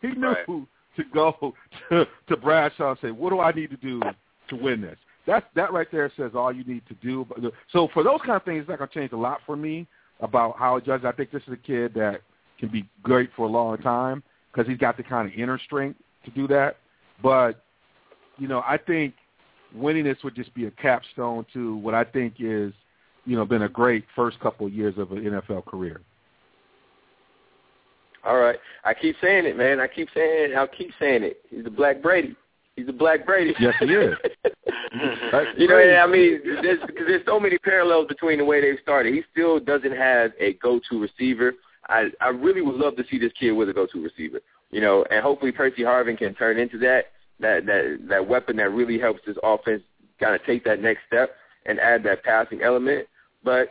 He 0.00 0.08
knew 0.08 0.28
right. 0.28 0.46
to 0.96 1.04
go 1.12 1.54
to, 1.90 2.06
to 2.28 2.36
Bradshaw 2.36 2.90
and 2.90 2.98
say, 3.00 3.10
what 3.10 3.30
do 3.30 3.40
I 3.40 3.52
need 3.52 3.70
to 3.70 3.76
do 3.76 4.00
to 4.48 4.56
win 4.56 4.80
this? 4.80 4.96
That 5.26 5.50
that 5.54 5.72
right 5.72 5.86
there 5.92 6.10
says 6.16 6.32
all 6.34 6.52
you 6.52 6.64
need 6.64 6.82
to 6.88 6.94
do. 6.94 7.26
So 7.72 7.88
for 7.92 8.02
those 8.02 8.20
kind 8.20 8.36
of 8.36 8.44
things, 8.44 8.60
it's 8.60 8.68
not 8.68 8.78
going 8.78 8.88
to 8.88 8.94
change 8.94 9.12
a 9.12 9.16
lot 9.16 9.40
for 9.44 9.56
me 9.56 9.86
about 10.20 10.58
how 10.58 10.76
it 10.76 10.84
judges. 10.84 11.06
I 11.06 11.12
think 11.12 11.30
this 11.30 11.42
is 11.46 11.52
a 11.52 11.56
kid 11.56 11.94
that 11.94 12.20
can 12.58 12.68
be 12.68 12.88
great 13.02 13.30
for 13.36 13.46
a 13.46 13.50
long 13.50 13.78
time 13.78 14.22
because 14.52 14.68
he's 14.68 14.78
got 14.78 14.96
the 14.96 15.02
kind 15.02 15.28
of 15.28 15.38
inner 15.38 15.58
strength 15.58 15.98
to 16.24 16.30
do 16.30 16.46
that. 16.48 16.76
But 17.22 17.64
you 18.38 18.48
know, 18.48 18.62
I 18.66 18.78
think 18.78 19.14
winning 19.74 20.04
this 20.04 20.18
would 20.24 20.34
just 20.34 20.54
be 20.54 20.66
a 20.66 20.70
capstone 20.70 21.46
to 21.52 21.76
what 21.76 21.94
I 21.94 22.04
think 22.04 22.34
is, 22.38 22.72
you 23.26 23.36
know, 23.36 23.44
been 23.44 23.62
a 23.62 23.68
great 23.68 24.04
first 24.16 24.40
couple 24.40 24.66
of 24.66 24.72
years 24.72 24.94
of 24.96 25.12
an 25.12 25.18
NFL 25.18 25.66
career. 25.66 26.00
All 28.24 28.38
right, 28.38 28.58
I 28.84 28.92
keep 28.92 29.16
saying 29.22 29.46
it, 29.46 29.56
man. 29.56 29.80
I 29.80 29.86
keep 29.86 30.08
saying 30.14 30.50
it. 30.50 30.54
I'll 30.54 30.68
keep 30.68 30.90
saying 30.98 31.22
it. 31.22 31.38
He's 31.48 31.64
a 31.64 31.70
Black 31.70 32.02
Brady. 32.02 32.36
He's 32.76 32.88
a 32.88 32.92
Black 32.92 33.24
Brady. 33.24 33.54
Yes, 33.58 33.74
he 33.80 33.86
is. 33.86 34.14
you 35.56 35.68
know, 35.68 35.78
I 35.78 36.06
mean, 36.06 36.40
there's, 36.62 36.80
cause 36.80 37.06
there's 37.06 37.24
so 37.24 37.38
many 37.38 37.58
parallels 37.58 38.08
between 38.08 38.38
the 38.38 38.44
way 38.44 38.60
they've 38.60 38.80
started. 38.82 39.14
He 39.14 39.22
still 39.30 39.60
doesn't 39.60 39.96
have 39.96 40.32
a 40.40 40.54
go-to 40.54 41.00
receiver. 41.00 41.52
I 41.88 42.08
I 42.20 42.28
really 42.28 42.60
would 42.60 42.74
love 42.74 42.96
to 42.96 43.04
see 43.10 43.18
this 43.18 43.32
kid 43.38 43.52
with 43.52 43.68
a 43.68 43.72
go-to 43.72 44.02
receiver. 44.02 44.40
You 44.70 44.80
know, 44.80 45.04
and 45.10 45.22
hopefully 45.22 45.52
Percy 45.52 45.82
Harvin 45.82 46.18
can 46.18 46.34
turn 46.34 46.58
into 46.58 46.78
that 46.78 47.06
that 47.40 47.66
that 47.66 47.98
that 48.08 48.26
weapon 48.28 48.56
that 48.56 48.70
really 48.70 48.98
helps 48.98 49.20
this 49.26 49.36
offense 49.42 49.82
kind 50.18 50.34
of 50.34 50.44
take 50.44 50.64
that 50.64 50.80
next 50.80 51.00
step 51.06 51.30
and 51.66 51.78
add 51.78 52.02
that 52.04 52.22
passing 52.24 52.62
element. 52.62 53.06
But 53.44 53.70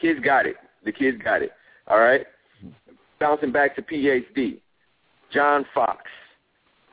kids 0.00 0.20
got 0.20 0.46
it. 0.46 0.56
The 0.84 0.92
kids 0.92 1.18
got 1.22 1.42
it. 1.42 1.52
All 1.88 2.00
right. 2.00 2.26
Bouncing 3.20 3.52
back 3.52 3.76
to 3.76 3.82
PhD, 3.82 4.60
John 5.32 5.64
Fox. 5.74 6.02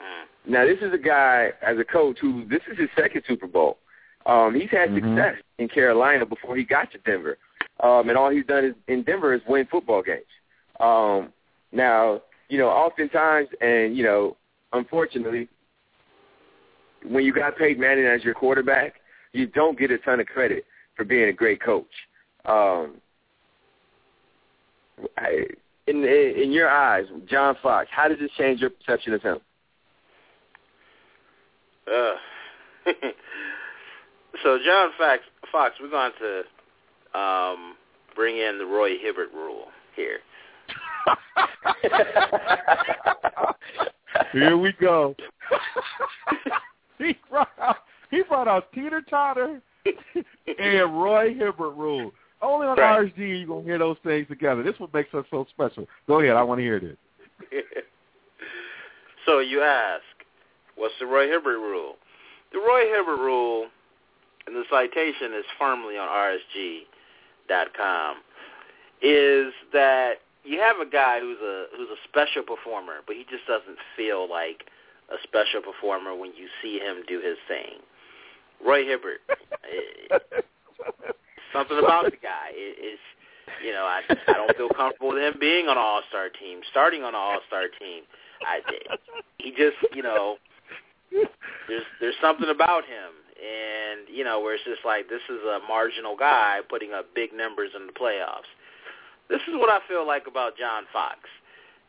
Mm. 0.02 0.26
Now 0.50 0.66
this 0.66 0.80
is 0.82 0.92
a 0.94 0.98
guy 0.98 1.52
as 1.62 1.78
a 1.78 1.84
coach 1.84 2.18
who 2.20 2.44
this 2.46 2.62
is 2.72 2.78
his 2.78 2.90
second 2.98 3.22
Super 3.28 3.48
Bowl. 3.48 3.78
Um, 4.26 4.56
he's 4.56 4.70
had 4.72 4.90
mm-hmm. 4.90 5.16
success 5.16 5.36
in 5.60 5.70
Carolina 5.70 6.26
before 6.26 6.58
he 6.58 6.64
got 6.64 6.92
to 6.92 6.98
Denver, 7.00 7.38
um, 7.82 8.10
and 8.10 8.18
all 8.18 8.32
he's 8.32 8.46
done 8.46 8.66
is, 8.66 8.74
in 8.88 9.04
Denver 9.04 9.34
is 9.34 9.42
win 9.48 9.68
football 9.70 10.02
games. 10.02 10.26
Um, 10.80 11.32
now, 11.72 12.22
you 12.50 12.58
know, 12.58 12.68
oftentimes, 12.68 13.48
and 13.62 13.96
you 13.96 14.04
know, 14.04 14.36
unfortunately, 14.74 15.48
when 17.08 17.24
you 17.24 17.34
got 17.34 17.56
Peyton 17.56 17.80
Manning 17.80 18.06
as 18.06 18.24
your 18.24 18.34
quarterback, 18.34 18.96
you 19.34 19.46
don't 19.46 19.78
get 19.78 19.92
a 19.92 20.00
ton 20.00 20.20
of 20.20 20.26
credit 20.26 20.66
for 20.96 21.06
being 21.06 21.30
a 21.30 21.34
great 21.34 21.62
coach. 21.62 21.86
Um, 22.46 22.96
I, 25.16 25.46
in 25.86 26.04
in 26.04 26.52
your 26.52 26.70
eyes, 26.70 27.06
John 27.30 27.56
Fox, 27.62 27.88
how 27.92 28.08
does 28.08 28.18
this 28.20 28.32
change 28.38 28.62
your 28.62 28.72
perception 28.72 29.14
of 29.14 29.22
him? 29.22 29.38
Uh, 31.90 32.14
so 34.44 34.60
John 34.66 34.90
Fox, 34.98 35.22
Fox, 35.52 35.76
we're 35.82 35.90
going 35.90 36.12
to 36.20 37.20
um, 37.20 37.76
bring 38.16 38.38
in 38.38 38.58
the 38.58 38.66
Roy 38.66 38.98
Hibbert 39.00 39.32
rule 39.34 39.66
here. 39.96 40.20
Here 44.32 44.58
we 44.58 44.74
go. 44.80 45.16
he 46.98 47.18
brought 47.30 47.50
out 47.60 47.78
he 48.12 48.24
brought 48.24 48.48
out 48.48 48.72
Teeter 48.74 49.02
Totter 49.10 49.62
and 49.86 51.02
Roy 51.02 51.34
Hibbert 51.34 51.76
rule. 51.76 52.12
Only 52.42 52.68
on 52.68 52.78
right. 52.78 53.06
RSG 53.06 53.40
you 53.40 53.48
gonna 53.48 53.64
hear 53.64 53.78
those 53.78 53.98
things 54.04 54.28
together. 54.28 54.64
This 54.64 54.80
what 54.80 54.94
makes 54.94 55.14
us 55.14 55.26
so 55.32 55.46
special. 55.50 55.88
Go 56.08 56.20
ahead, 56.20 56.36
I 56.36 56.44
want 56.44 56.60
to 56.60 56.64
hear 56.64 56.80
this. 56.80 57.64
so 59.26 59.40
you 59.40 59.62
ask, 59.62 60.04
what's 60.80 60.96
the 61.00 61.06
Roy 61.06 61.28
Hibbert 61.28 61.60
rule? 61.60 61.96
The 62.52 62.60
Roy 62.60 62.88
Hibbert 62.88 63.20
rule, 63.20 63.68
and 64.48 64.56
the 64.56 64.64
citation 64.70 65.34
is 65.38 65.46
firmly 65.60 65.98
on 65.98 66.08
RSG.com, 66.08 68.18
is 69.02 69.54
that 69.74 70.14
you 70.44 70.60
have 70.60 70.80
a 70.80 70.90
guy 70.90 71.20
who's 71.20 71.38
a 71.44 71.66
who's 71.76 71.90
a 71.90 72.00
special 72.08 72.44
performer, 72.44 73.02
but 73.06 73.16
he 73.16 73.26
just 73.30 73.46
doesn't 73.46 73.78
feel 73.96 74.30
like 74.30 74.66
a 75.12 75.18
special 75.24 75.62
performer 75.62 76.16
when 76.16 76.32
you 76.36 76.48
see 76.62 76.80
him 76.80 77.04
do 77.08 77.20
his 77.20 77.38
thing. 77.48 77.80
Roy 78.66 78.84
Hibbert, 78.84 79.22
something 81.54 81.78
about 81.78 82.06
the 82.06 82.18
guy 82.22 82.52
is, 82.56 83.00
you 83.64 83.72
know, 83.72 83.86
I 83.86 84.02
I 84.28 84.34
don't 84.34 84.58
feel 84.58 84.70
comfortable 84.70 85.10
with 85.10 85.22
him 85.22 85.36
being 85.40 85.68
on 85.68 85.78
an 85.78 85.84
All 85.84 86.02
Star 86.10 86.30
team, 86.30 86.62
starting 86.72 87.04
on 87.04 87.10
an 87.10 87.16
All 87.16 87.40
Star 87.48 87.68
team. 87.80 88.04
I 88.42 88.62
he 89.38 89.52
just, 89.52 89.78
you 89.94 90.04
know, 90.04 90.38
there's 91.12 91.84
there's 92.00 92.16
something 92.22 92.50
about 92.50 92.84
him, 92.86 93.12
and 93.38 94.08
you 94.14 94.24
know, 94.24 94.40
where 94.40 94.56
it's 94.56 94.64
just 94.64 94.86
like 94.86 95.10
this 95.10 95.22
is 95.30 95.40
a 95.44 95.60
marginal 95.68 96.16
guy 96.16 96.60
putting 96.70 96.94
up 96.94 97.14
big 97.16 97.34
numbers 97.34 97.72
in 97.76 97.88
the 97.88 97.94
playoffs. 97.94 98.50
This 99.30 99.42
is 99.48 99.54
what 99.56 99.70
I 99.70 99.80
feel 99.88 100.06
like 100.06 100.26
about 100.28 100.58
John 100.58 100.84
Fox. 100.92 101.20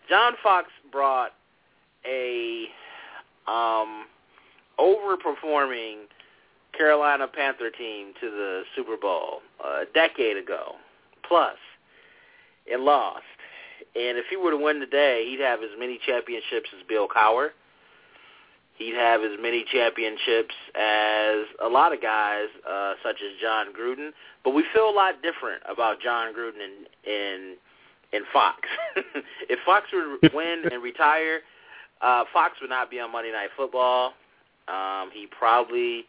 John 0.09 0.35
Fox 0.43 0.69
brought 0.93 1.33
a 2.07 2.67
um, 3.47 4.07
overperforming 4.79 6.05
Carolina 6.77 7.27
Panther 7.27 7.71
team 7.71 8.13
to 8.21 8.31
the 8.31 8.63
Super 8.77 8.97
Bowl 8.97 9.41
uh, 9.65 9.83
a 9.83 9.85
decade 9.95 10.37
ago, 10.37 10.75
plus, 11.27 11.57
and 12.71 12.83
lost. 12.83 13.25
And 13.97 14.19
if 14.19 14.27
he 14.31 14.37
were 14.37 14.51
to 14.51 14.57
win 14.57 14.79
today, 14.79 15.27
he'd 15.29 15.41
have 15.41 15.63
as 15.63 15.71
many 15.79 15.99
championships 16.07 16.69
as 16.77 16.87
Bill 16.89 17.09
Cowher. 17.09 17.51
He'd 18.81 18.95
have 18.95 19.21
as 19.21 19.33
many 19.39 19.63
championships 19.71 20.55
as 20.75 21.45
a 21.63 21.69
lot 21.69 21.93
of 21.93 22.01
guys, 22.01 22.47
uh, 22.67 22.95
such 23.03 23.17
as 23.17 23.39
Jon 23.39 23.75
Gruden. 23.79 24.09
But 24.43 24.55
we 24.55 24.65
feel 24.73 24.89
a 24.89 24.97
lot 24.97 25.21
different 25.23 25.63
about 25.71 26.01
Jon 26.01 26.33
Gruden 26.33 26.65
and 26.65 26.87
and, 27.07 27.57
and 28.15 28.25
Fox. 28.33 28.61
if 29.51 29.59
Fox 29.67 29.85
to 29.91 30.19
win 30.35 30.63
and 30.73 30.83
retire, 30.83 31.41
uh, 32.01 32.25
Fox 32.33 32.55
would 32.63 32.71
not 32.71 32.91
be 32.91 32.99
on 33.01 33.13
Monday 33.13 33.33
Night 33.33 33.51
Football. 33.55 34.15
Um, 34.67 35.11
he 35.13 35.27
probably 35.27 36.07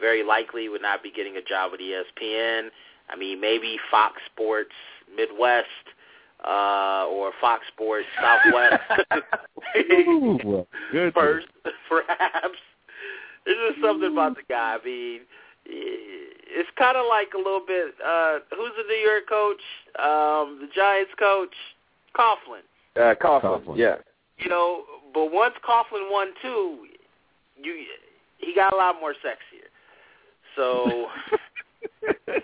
very 0.00 0.24
likely 0.24 0.70
would 0.70 0.80
not 0.80 1.02
be 1.02 1.12
getting 1.12 1.36
a 1.36 1.42
job 1.42 1.72
with 1.72 1.80
ESPN. 1.82 2.68
I 3.10 3.16
mean, 3.16 3.38
maybe 3.38 3.76
Fox 3.90 4.14
Sports 4.32 4.72
Midwest 5.14 5.68
uh, 6.46 7.06
or 7.10 7.32
Fox 7.40 7.64
Sports 7.72 8.06
Southwest. 8.20 8.82
Ooh, 9.92 10.66
First, 11.14 11.46
perhaps. 11.88 12.58
There's 13.44 13.72
just 13.72 13.84
something 13.84 14.12
about 14.12 14.36
the 14.36 14.42
guy. 14.48 14.78
I 14.80 14.84
mean, 14.84 15.20
it's 15.66 16.70
kind 16.78 16.96
of 16.96 17.04
like 17.08 17.32
a 17.34 17.38
little 17.38 17.64
bit. 17.66 17.94
Uh, 18.04 18.38
who's 18.56 18.72
the 18.76 18.84
New 18.88 19.00
York 19.00 19.28
coach? 19.28 19.60
Um, 19.98 20.60
the 20.60 20.68
Giants 20.74 21.12
coach, 21.18 21.54
Coughlin. 22.16 22.64
Uh, 22.96 23.14
Coughlin, 23.14 23.64
Coughlin, 23.64 23.76
yeah. 23.76 23.96
You 24.38 24.48
know, 24.48 24.84
but 25.12 25.32
once 25.32 25.54
Coughlin 25.66 26.10
won 26.10 26.28
two, 26.42 26.86
you 27.62 27.84
he 28.38 28.54
got 28.54 28.72
a 28.72 28.76
lot 28.76 28.96
more 29.00 29.12
sexier. 29.14 29.68
So 30.56 31.06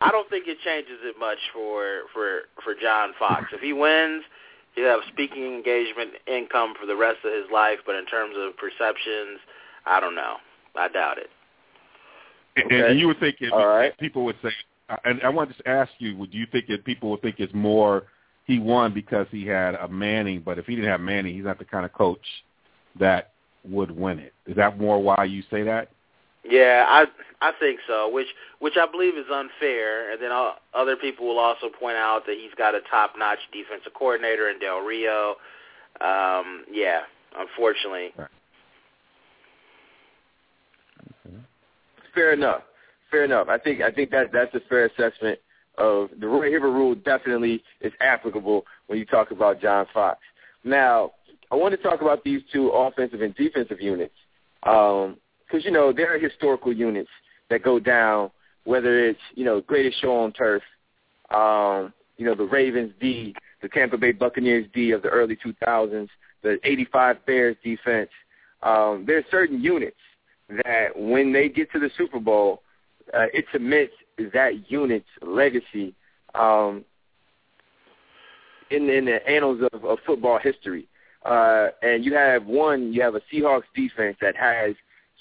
I 0.00 0.10
don't 0.10 0.28
think 0.28 0.46
it 0.46 0.58
changes 0.64 0.98
it 1.02 1.16
much 1.18 1.38
for 1.52 2.02
for 2.12 2.40
for 2.62 2.74
John 2.74 3.12
Fox. 3.18 3.46
If 3.52 3.60
he 3.60 3.72
wins, 3.72 4.24
he'll 4.74 4.86
have 4.86 5.00
speaking 5.12 5.44
engagement 5.44 6.10
income 6.26 6.74
for 6.78 6.86
the 6.86 6.96
rest 6.96 7.18
of 7.24 7.32
his 7.32 7.50
life. 7.52 7.78
But 7.86 7.96
in 7.96 8.06
terms 8.06 8.34
of 8.38 8.56
perceptions, 8.56 9.40
I 9.86 10.00
don't 10.00 10.14
know. 10.14 10.36
I 10.74 10.88
doubt 10.88 11.18
it. 11.18 11.30
Okay. 12.58 12.76
And, 12.78 12.86
and 12.90 13.00
you 13.00 13.06
would 13.06 13.20
think 13.20 13.36
it, 13.40 13.50
right. 13.50 13.96
people 13.98 14.24
would 14.24 14.36
say, 14.42 14.50
and 15.04 15.20
I 15.22 15.28
wanted 15.28 15.56
to 15.58 15.68
ask 15.68 15.90
you, 15.98 16.16
would 16.16 16.32
you 16.32 16.46
think 16.50 16.66
that 16.68 16.84
people 16.84 17.10
would 17.10 17.22
think 17.22 17.36
it's 17.38 17.52
more 17.54 18.04
he 18.44 18.58
won 18.58 18.94
because 18.94 19.26
he 19.30 19.44
had 19.46 19.74
a 19.74 19.88
Manning, 19.88 20.40
but 20.44 20.58
if 20.58 20.66
he 20.66 20.76
didn't 20.76 20.90
have 20.90 21.00
Manning, 21.00 21.34
he's 21.34 21.44
not 21.44 21.58
the 21.58 21.64
kind 21.64 21.84
of 21.84 21.92
coach 21.92 22.24
that 22.98 23.32
would 23.64 23.90
win 23.90 24.18
it. 24.18 24.32
Is 24.46 24.56
that 24.56 24.78
more 24.78 25.02
why 25.02 25.24
you 25.24 25.42
say 25.50 25.62
that? 25.64 25.90
Yeah, 26.48 26.84
I 26.88 27.04
I 27.40 27.52
think 27.58 27.80
so, 27.86 28.08
which 28.10 28.28
which 28.60 28.74
I 28.76 28.86
believe 28.90 29.16
is 29.16 29.26
unfair. 29.32 30.12
And 30.12 30.22
then 30.22 30.32
all, 30.32 30.56
other 30.74 30.96
people 30.96 31.26
will 31.26 31.38
also 31.38 31.68
point 31.68 31.96
out 31.96 32.24
that 32.26 32.36
he's 32.40 32.54
got 32.56 32.74
a 32.74 32.80
top-notch 32.90 33.38
defensive 33.52 33.92
coordinator 33.94 34.48
in 34.48 34.58
Del 34.58 34.80
Rio. 34.80 35.36
Um, 36.00 36.64
yeah, 36.70 37.00
unfortunately. 37.38 38.12
Right. 38.16 38.28
Fair 42.14 42.32
enough. 42.32 42.62
Fair 43.10 43.24
enough. 43.24 43.48
I 43.48 43.58
think 43.58 43.82
I 43.82 43.90
think 43.90 44.10
that 44.10 44.32
that's 44.32 44.54
a 44.54 44.60
fair 44.68 44.86
assessment 44.86 45.38
of 45.78 46.08
the 46.18 46.26
Roy 46.26 46.50
Hibbert 46.50 46.72
rule. 46.72 46.94
Definitely 46.94 47.62
is 47.80 47.92
applicable 48.00 48.64
when 48.86 48.98
you 48.98 49.04
talk 49.04 49.30
about 49.30 49.60
John 49.60 49.86
Fox. 49.92 50.18
Now, 50.64 51.12
I 51.50 51.56
want 51.56 51.72
to 51.72 51.82
talk 51.82 52.00
about 52.00 52.24
these 52.24 52.40
two 52.52 52.70
offensive 52.70 53.20
and 53.20 53.34
defensive 53.34 53.80
units. 53.80 54.14
Um, 54.62 55.18
because 55.46 55.64
you 55.64 55.70
know 55.70 55.92
there 55.92 56.14
are 56.14 56.18
historical 56.18 56.72
units 56.72 57.10
that 57.50 57.62
go 57.62 57.78
down, 57.78 58.30
whether 58.64 59.06
it's 59.06 59.20
you 59.34 59.44
know 59.44 59.60
greatest 59.60 60.00
show 60.00 60.16
on 60.16 60.32
turf, 60.32 60.62
um, 61.30 61.92
you 62.16 62.26
know 62.26 62.34
the 62.34 62.44
Ravens 62.44 62.92
D, 63.00 63.34
the 63.62 63.68
Tampa 63.68 63.96
Bay 63.96 64.12
Buccaneers 64.12 64.66
D 64.74 64.90
of 64.90 65.02
the 65.02 65.08
early 65.08 65.36
2000s, 65.36 66.08
the 66.42 66.58
'85 66.64 67.26
Bears 67.26 67.56
defense. 67.64 68.10
Um, 68.62 69.04
there 69.06 69.18
are 69.18 69.24
certain 69.30 69.62
units 69.62 69.96
that 70.48 70.88
when 70.94 71.32
they 71.32 71.48
get 71.48 71.70
to 71.72 71.78
the 71.78 71.90
Super 71.96 72.20
Bowl, 72.20 72.62
uh, 73.14 73.26
it 73.32 73.44
cements 73.52 73.92
that 74.32 74.70
unit's 74.70 75.06
legacy 75.22 75.94
um, 76.34 76.84
in, 78.70 78.88
in 78.88 79.04
the 79.04 79.26
annals 79.28 79.60
of, 79.72 79.84
of 79.84 79.98
football 80.06 80.38
history. 80.38 80.88
Uh, 81.24 81.68
and 81.82 82.04
you 82.04 82.14
have 82.14 82.46
one, 82.46 82.92
you 82.92 83.02
have 83.02 83.14
a 83.14 83.20
Seahawks 83.32 83.64
defense 83.74 84.16
that 84.20 84.36
has 84.36 84.74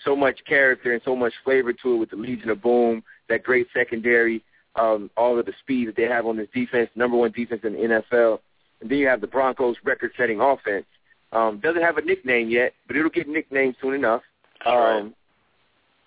so 0.06 0.16
much 0.16 0.40
character 0.48 0.94
and 0.94 1.02
so 1.04 1.16
much 1.16 1.34
flavor 1.44 1.74
to 1.74 1.96
it 1.96 1.98
with 1.98 2.10
the 2.12 2.16
Legion 2.16 2.50
of 2.50 2.62
Boom, 2.62 3.04
that 3.28 3.44
great 3.44 3.68
secondary, 3.74 4.44
um, 4.76 5.10
all 5.18 5.38
of 5.38 5.46
the 5.46 5.54
speed 5.62 5.88
that 5.88 5.96
they 5.96 6.04
have 6.04 6.26
on 6.26 6.38
this 6.38 6.48
defense, 6.54 6.90
number 6.96 7.18
one 7.18 7.32
defense 7.32 7.62
in 7.64 7.74
the 7.74 7.80
NFL. 7.80 8.40
And 8.82 8.90
then 8.90 9.00
you 9.00 9.08
have 9.08 9.22
the 9.22 9.28
Broncos' 9.28 9.78
record-setting 9.84 10.40
offense. 10.40 10.86
Um, 11.32 11.60
doesn't 11.62 11.82
have 11.82 11.98
a 11.98 12.02
nickname 12.02 12.50
yet, 12.50 12.74
but 12.88 12.96
it'll 12.96 13.10
get 13.10 13.28
nicknamed 13.28 13.76
soon 13.82 13.94
enough. 13.94 14.22
Um, 14.66 15.14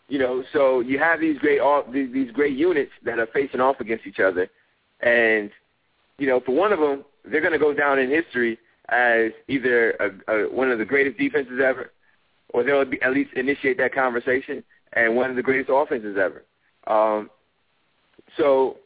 you 0.08 0.18
know, 0.18 0.42
so 0.52 0.80
you 0.80 0.98
have 0.98 1.20
these 1.20 1.38
great 1.38 1.60
these, 1.92 2.12
these 2.12 2.30
great 2.30 2.56
units 2.56 2.92
that 3.04 3.18
are 3.18 3.26
facing 3.26 3.60
off 3.60 3.80
against 3.80 4.06
each 4.06 4.20
other, 4.20 4.48
and 5.00 5.50
you 6.18 6.26
know, 6.26 6.40
for 6.40 6.52
one 6.52 6.72
of 6.72 6.80
them, 6.80 7.04
they're 7.24 7.42
going 7.42 7.52
to 7.52 7.58
go 7.58 7.74
down 7.74 7.98
in 7.98 8.08
history 8.08 8.58
as 8.88 9.32
either 9.48 9.90
a, 9.92 10.32
a, 10.32 10.50
one 10.50 10.70
of 10.70 10.78
the 10.78 10.84
greatest 10.84 11.18
defenses 11.18 11.60
ever, 11.62 11.90
or 12.50 12.62
they'll 12.62 12.84
at 13.02 13.12
least 13.12 13.30
initiate 13.34 13.78
that 13.78 13.94
conversation 13.94 14.62
and 14.94 15.14
one 15.14 15.30
of 15.30 15.36
the 15.36 15.42
greatest 15.42 15.70
offenses 15.72 16.16
ever. 16.18 16.44
Um, 16.86 17.30
so, 18.36 18.78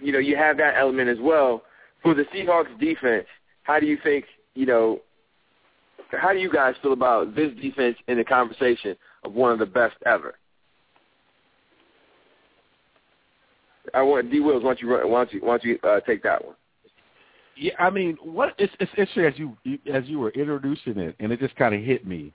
you 0.00 0.12
know, 0.12 0.18
you 0.18 0.36
have 0.36 0.56
that 0.58 0.74
element 0.76 1.08
as 1.08 1.18
well. 1.20 1.62
For 2.02 2.14
the 2.14 2.24
Seahawks 2.34 2.78
defense, 2.78 3.26
how 3.64 3.80
do 3.80 3.86
you 3.86 3.98
think, 4.02 4.24
you 4.54 4.66
know, 4.66 5.00
how 6.10 6.32
do 6.32 6.38
you 6.38 6.50
guys 6.50 6.74
feel 6.82 6.92
about 6.92 7.34
this 7.34 7.52
defense 7.60 7.96
in 8.08 8.16
the 8.16 8.24
conversation 8.24 8.96
of 9.24 9.34
one 9.34 9.52
of 9.52 9.58
the 9.58 9.66
best 9.66 9.94
ever? 10.06 10.34
I 13.94 14.02
want 14.02 14.30
D. 14.30 14.40
Wills. 14.40 14.62
Why 14.62 14.70
don't 14.70 14.80
you 14.80 14.88
why 14.88 15.24
don't 15.24 15.32
you 15.32 15.40
why 15.40 15.58
don't 15.58 15.64
you 15.64 15.78
uh, 15.82 16.00
take 16.00 16.22
that 16.22 16.44
one? 16.44 16.54
Yeah, 17.56 17.72
I 17.78 17.90
mean, 17.90 18.16
what 18.22 18.54
it's, 18.58 18.72
it's 18.78 18.90
interesting 18.96 19.24
as 19.24 19.34
you 19.38 19.56
as 19.92 20.04
you 20.06 20.18
were 20.18 20.30
introducing 20.30 20.98
it, 20.98 21.16
and 21.18 21.32
it 21.32 21.40
just 21.40 21.56
kind 21.56 21.74
of 21.74 21.82
hit 21.82 22.06
me 22.06 22.32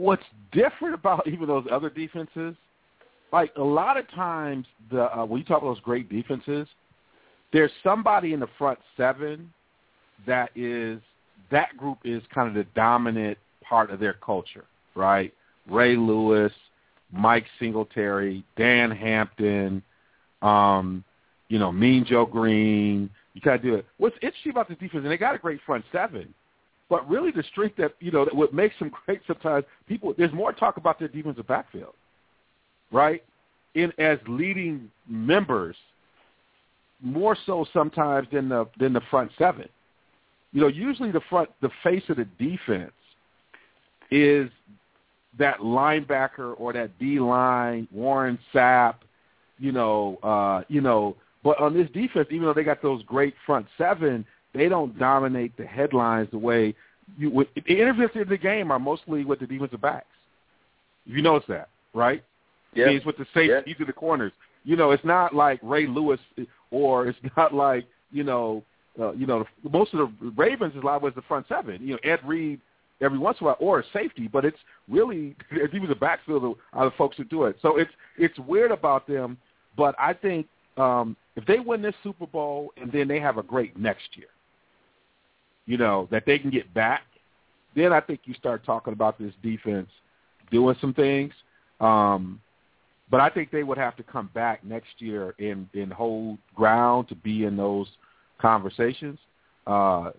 what's 0.00 0.24
different 0.52 0.94
about 0.94 1.26
even 1.28 1.46
those 1.46 1.66
other 1.70 1.90
defenses, 1.90 2.56
like 3.32 3.52
a 3.56 3.62
lot 3.62 3.96
of 3.96 4.10
times 4.10 4.66
the 4.90 5.16
uh, 5.16 5.24
when 5.24 5.38
you 5.38 5.44
talk 5.44 5.58
about 5.58 5.74
those 5.74 5.82
great 5.82 6.08
defenses, 6.08 6.66
there's 7.52 7.70
somebody 7.82 8.32
in 8.32 8.40
the 8.40 8.48
front 8.58 8.78
seven 8.96 9.52
that 10.26 10.50
is 10.56 11.00
that 11.50 11.76
group 11.76 11.98
is 12.04 12.22
kind 12.34 12.48
of 12.48 12.54
the 12.54 12.64
dominant 12.74 13.38
part 13.62 13.90
of 13.90 14.00
their 14.00 14.14
culture, 14.14 14.64
right? 14.94 15.32
Ray 15.68 15.96
Lewis, 15.96 16.52
Mike 17.12 17.46
Singletary, 17.58 18.44
Dan 18.56 18.90
Hampton, 18.90 19.82
um, 20.42 21.04
you 21.48 21.58
know, 21.58 21.70
Mean 21.70 22.04
Joe 22.04 22.26
Green. 22.26 23.10
You 23.34 23.40
kind 23.40 23.56
of 23.56 23.62
do 23.62 23.74
it. 23.74 23.86
What's 23.98 24.16
interesting 24.22 24.50
about 24.50 24.68
this 24.68 24.78
defense, 24.78 25.02
and 25.02 25.10
they 25.10 25.16
got 25.16 25.34
a 25.34 25.38
great 25.38 25.60
front 25.64 25.84
seven, 25.92 26.34
but 26.90 27.08
really, 27.08 27.30
the 27.30 27.44
strength 27.44 27.76
that 27.76 27.94
you 28.00 28.10
know 28.10 28.24
that 28.24 28.34
what 28.34 28.52
makes 28.52 28.76
them 28.80 28.90
great 29.06 29.20
sometimes 29.26 29.64
people 29.86 30.12
there's 30.18 30.32
more 30.32 30.52
talk 30.52 30.76
about 30.76 30.98
their 30.98 31.08
defensive 31.08 31.46
backfield, 31.46 31.94
right? 32.90 33.22
In 33.74 33.92
as 33.98 34.18
leading 34.26 34.90
members, 35.08 35.76
more 37.00 37.36
so 37.46 37.64
sometimes 37.72 38.26
than 38.32 38.48
the 38.48 38.66
than 38.78 38.92
the 38.92 39.00
front 39.08 39.30
seven. 39.38 39.68
You 40.52 40.62
know, 40.62 40.66
usually 40.66 41.12
the 41.12 41.20
front 41.30 41.48
the 41.62 41.70
face 41.84 42.02
of 42.08 42.16
the 42.16 42.26
defense 42.38 42.92
is 44.10 44.50
that 45.38 45.60
linebacker 45.60 46.54
or 46.58 46.72
that 46.72 46.98
D 46.98 47.20
line, 47.20 47.86
Warren 47.92 48.36
Sapp, 48.52 48.96
you 49.60 49.70
know, 49.70 50.18
uh, 50.24 50.64
you 50.68 50.80
know, 50.80 51.16
but 51.44 51.60
on 51.60 51.72
this 51.72 51.88
defense, 51.90 52.26
even 52.32 52.46
though 52.46 52.52
they 52.52 52.64
got 52.64 52.82
those 52.82 53.04
great 53.04 53.34
front 53.46 53.66
seven, 53.78 54.26
they 54.54 54.68
don't 54.68 54.98
dominate 54.98 55.56
the 55.56 55.64
headlines 55.64 56.28
the 56.30 56.38
way 56.38 56.74
you 57.16 57.30
would. 57.30 57.48
The 57.54 57.80
interviews 57.80 58.10
in 58.14 58.28
the 58.28 58.38
game 58.38 58.70
are 58.70 58.78
mostly 58.78 59.24
with 59.24 59.40
the 59.40 59.46
defensive 59.46 59.80
backs. 59.80 60.06
You 61.04 61.22
notice 61.22 61.46
that, 61.48 61.68
right? 61.94 62.22
Yeah. 62.74 62.86
It's 62.88 63.04
with 63.04 63.16
the 63.16 63.26
safeties 63.34 63.64
yeah. 63.66 63.74
to 63.78 63.84
the 63.84 63.92
corners. 63.92 64.32
You 64.64 64.76
know, 64.76 64.90
it's 64.90 65.04
not 65.04 65.34
like 65.34 65.58
Ray 65.62 65.86
Lewis 65.86 66.20
or 66.70 67.08
it's 67.08 67.18
not 67.36 67.54
like 67.54 67.86
you 68.12 68.24
know, 68.24 68.64
uh, 68.98 69.12
you 69.12 69.26
know, 69.26 69.44
most 69.70 69.94
of 69.94 70.10
the 70.20 70.32
Ravens 70.36 70.74
is 70.74 70.84
live 70.84 71.02
with 71.02 71.14
the 71.14 71.22
front 71.22 71.46
seven. 71.48 71.80
You 71.80 71.94
know, 71.94 71.98
Ed 72.04 72.20
Reed 72.24 72.60
every 73.00 73.18
once 73.18 73.38
in 73.40 73.46
a 73.46 73.48
while 73.48 73.56
or 73.60 73.80
a 73.80 73.84
safety, 73.92 74.28
but 74.28 74.44
it's 74.44 74.58
really 74.88 75.36
defensive 75.50 76.00
backfield 76.00 76.56
are 76.72 76.84
the 76.84 76.90
folks 76.96 77.16
who 77.16 77.24
do 77.24 77.44
it. 77.44 77.56
So 77.62 77.76
it's 77.76 77.90
it's 78.18 78.38
weird 78.40 78.70
about 78.70 79.06
them, 79.06 79.38
but 79.76 79.94
I 79.98 80.12
think 80.12 80.46
um, 80.76 81.16
if 81.36 81.44
they 81.46 81.60
win 81.60 81.82
this 81.82 81.94
Super 82.02 82.26
Bowl 82.26 82.72
and 82.80 82.90
then 82.92 83.08
they 83.08 83.20
have 83.20 83.38
a 83.38 83.42
great 83.42 83.76
next 83.78 84.16
year, 84.16 84.28
you 85.66 85.76
know, 85.76 86.08
that 86.10 86.24
they 86.26 86.38
can 86.38 86.50
get 86.50 86.72
back, 86.74 87.02
then 87.74 87.92
I 87.92 88.00
think 88.00 88.20
you 88.24 88.34
start 88.34 88.64
talking 88.64 88.92
about 88.92 89.18
this 89.18 89.32
defense 89.42 89.88
doing 90.50 90.76
some 90.80 90.94
things. 90.94 91.32
Um, 91.80 92.40
but 93.10 93.20
I 93.20 93.28
think 93.28 93.50
they 93.50 93.62
would 93.62 93.78
have 93.78 93.96
to 93.96 94.02
come 94.02 94.30
back 94.34 94.64
next 94.64 94.90
year 94.98 95.34
and, 95.38 95.68
and 95.74 95.92
hold 95.92 96.38
ground 96.54 97.08
to 97.08 97.14
be 97.14 97.44
in 97.44 97.56
those 97.56 97.88
conversations. 98.40 99.18
Uh, 99.66 100.10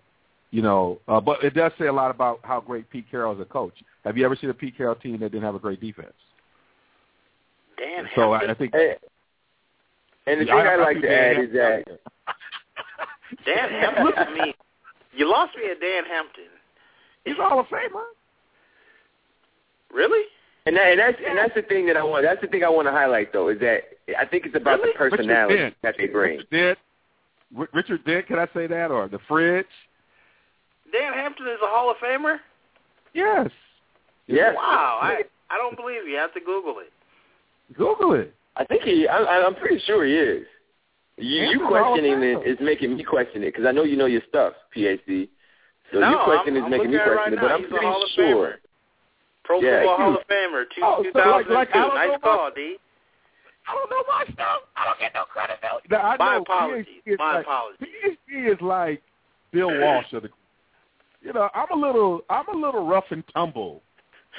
you 0.50 0.60
know, 0.60 0.98
uh, 1.08 1.20
but 1.20 1.42
it 1.42 1.54
does 1.54 1.72
say 1.78 1.86
a 1.86 1.92
lot 1.92 2.10
about 2.10 2.40
how 2.42 2.60
great 2.60 2.88
Pete 2.90 3.06
Carroll 3.10 3.34
is 3.34 3.40
a 3.40 3.44
coach. 3.46 3.74
Have 4.04 4.18
you 4.18 4.24
ever 4.24 4.36
seen 4.36 4.50
a 4.50 4.54
Pete 4.54 4.76
Carroll 4.76 4.94
team 4.94 5.18
that 5.20 5.32
didn't 5.32 5.44
have 5.44 5.54
a 5.54 5.58
great 5.58 5.80
defense? 5.80 6.12
Dan 7.78 8.06
so 8.14 8.32
I, 8.32 8.50
I 8.50 8.54
think. 8.54 8.74
Hey, 8.74 8.96
and 10.26 10.40
the 10.40 10.44
thing 10.44 10.54
I, 10.54 10.74
I 10.74 10.76
like 10.76 11.00
to 11.00 11.10
add 11.10 11.38
is 11.38 11.52
that 11.52 11.84
Dan 13.46 13.70
Hampton. 13.70 14.12
I 14.16 14.32
mean, 14.32 14.54
you 15.14 15.30
lost 15.30 15.56
me 15.56 15.70
at 15.70 15.80
Dan 15.80 16.04
Hampton. 16.04 16.44
He's 17.24 17.36
all 17.40 17.60
of 17.60 17.66
Famer. 17.66 18.04
Really? 19.92 20.24
And, 20.64 20.76
that, 20.76 20.86
and 20.88 21.00
that's 21.00 21.18
and 21.26 21.36
that's 21.36 21.54
the 21.54 21.62
thing 21.62 21.86
that 21.86 21.96
I 21.96 22.04
want. 22.04 22.24
That's 22.24 22.40
the 22.40 22.46
thing 22.46 22.62
I 22.62 22.68
want 22.68 22.86
to 22.86 22.92
highlight, 22.92 23.32
though, 23.32 23.48
is 23.48 23.58
that 23.60 23.82
I 24.16 24.24
think 24.24 24.46
it's 24.46 24.54
about 24.54 24.80
really? 24.80 24.92
the 24.92 24.98
personality 24.98 25.74
that 25.82 25.96
they 25.98 26.06
bring. 26.06 26.38
Richard 26.38 26.50
Dent, 26.50 26.78
Richard 27.72 28.04
Dent, 28.04 28.26
can 28.28 28.38
I 28.38 28.46
say 28.54 28.66
that, 28.68 28.90
or 28.90 29.08
the 29.08 29.18
Fridge? 29.26 29.66
Dan 30.92 31.12
Hampton 31.14 31.48
is 31.48 31.58
a 31.62 31.66
Hall 31.66 31.90
of 31.90 31.96
Famer. 31.96 32.38
Yes. 33.12 33.50
Yes. 34.28 34.54
Wow, 34.56 35.00
I 35.02 35.22
I 35.50 35.58
don't 35.58 35.76
believe 35.76 36.04
you. 36.04 36.12
you 36.12 36.18
have 36.18 36.32
to 36.34 36.40
Google 36.40 36.78
it. 36.78 36.92
Google 37.76 38.14
it. 38.14 38.34
I 38.56 38.64
think 38.64 38.82
he. 38.82 39.08
I, 39.08 39.18
I'm 39.18 39.54
pretty 39.56 39.82
sure 39.84 40.04
he 40.04 40.14
is. 40.14 40.46
You, 41.22 41.44
you 41.44 41.66
questioning 41.68 42.22
it 42.22 42.46
is 42.46 42.58
making 42.60 42.96
me 42.96 43.02
question 43.04 43.42
it 43.42 43.52
because 43.52 43.66
I 43.66 43.72
know 43.72 43.84
you 43.84 43.96
know 43.96 44.06
your 44.06 44.22
stuff, 44.28 44.54
PhD. 44.76 45.28
So 45.92 46.00
no, 46.00 46.10
you 46.10 46.18
question 46.24 46.56
I'm, 46.56 46.64
is 46.64 46.70
making 46.70 46.90
me 46.90 46.98
question 46.98 47.16
right 47.16 47.32
it, 47.32 47.38
but 47.40 47.52
I'm 47.52 47.60
He's 47.60 47.70
pretty 47.70 47.86
a 47.86 47.90
Hall 47.90 48.02
of 48.02 48.08
sure. 48.14 48.54
Pro 49.44 49.60
Yeah. 49.60 49.80
Football 49.80 49.96
Hall 49.96 50.14
of 50.16 50.26
Famer, 50.28 50.64
two, 50.74 50.80
Oh, 50.82 50.96
so 50.98 51.02
2002. 51.12 51.30
like- 51.30 51.48
like, 51.48 51.76
I 51.76 51.78
don't 51.86 51.94
nice 51.94 52.08
know 52.08 52.18
call, 52.18 52.36
my- 52.48 52.54
D. 52.54 52.76
I 53.68 53.74
don't 53.74 53.90
know 53.90 54.02
my 54.08 54.24
stuff. 54.32 54.62
I 54.76 54.84
don't 54.86 54.98
get 54.98 55.14
no 55.14 55.24
credibility. 55.24 55.86
Now, 55.90 56.02
I 56.02 56.16
My 56.16 56.34
know 56.36 56.42
apologies. 56.42 56.86
PhD 57.06 57.12
is 57.12 57.18
My 57.18 57.32
like, 57.36 57.46
apologies. 57.46 57.88
PhD 58.04 58.52
is 58.52 58.60
like 58.60 59.02
Bill 59.52 59.70
Walsh 59.80 60.12
of 60.12 60.22
the. 60.22 60.30
You 61.20 61.32
know, 61.32 61.48
I'm 61.54 61.70
a 61.70 61.86
little, 61.86 62.22
I'm 62.28 62.48
a 62.48 62.56
little 62.66 62.84
rough 62.86 63.04
and 63.10 63.22
tumble. 63.32 63.82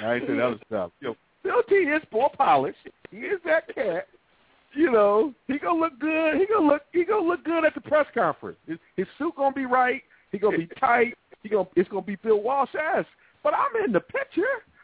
I 0.02 0.16
ain't 0.16 0.28
saying 0.28 0.42
other 0.42 0.60
stuff. 0.68 0.92
You 1.00 1.10
know, 1.10 1.16
Bill 1.44 1.64
T 1.70 1.76
is 1.76 2.02
more 2.12 2.30
polished. 2.32 2.80
He 3.12 3.18
is 3.20 3.40
that 3.46 3.74
cat. 3.74 4.08
You 4.76 4.92
know, 4.92 5.34
he 5.48 5.60
gonna 5.60 5.80
look 5.80 6.00
good. 6.00 6.38
He 6.38 6.46
gonna 6.48 6.68
look, 6.68 6.82
he 6.92 7.04
gonna 7.04 7.28
look 7.28 7.44
good 7.44 7.64
at 7.64 7.76
the 7.76 7.82
press 7.82 8.08
conference. 8.14 8.58
His, 8.68 8.78
his 8.98 9.08
suit 9.18 9.36
gonna 9.36 9.54
be 9.54 9.66
right. 9.66 10.02
He 10.32 10.40
gonna 10.40 10.58
be 10.58 10.68
tight. 10.80 11.16
He 11.44 11.50
gonna, 11.50 11.68
it's 11.76 11.90
gonna 11.90 12.02
be 12.02 12.16
Bill 12.16 12.42
Walsh 12.42 12.74
ass. 12.76 13.06
But 13.44 13.54
I'm 13.54 13.84
in 13.86 13.92
the 13.92 14.00
picture. 14.00 14.42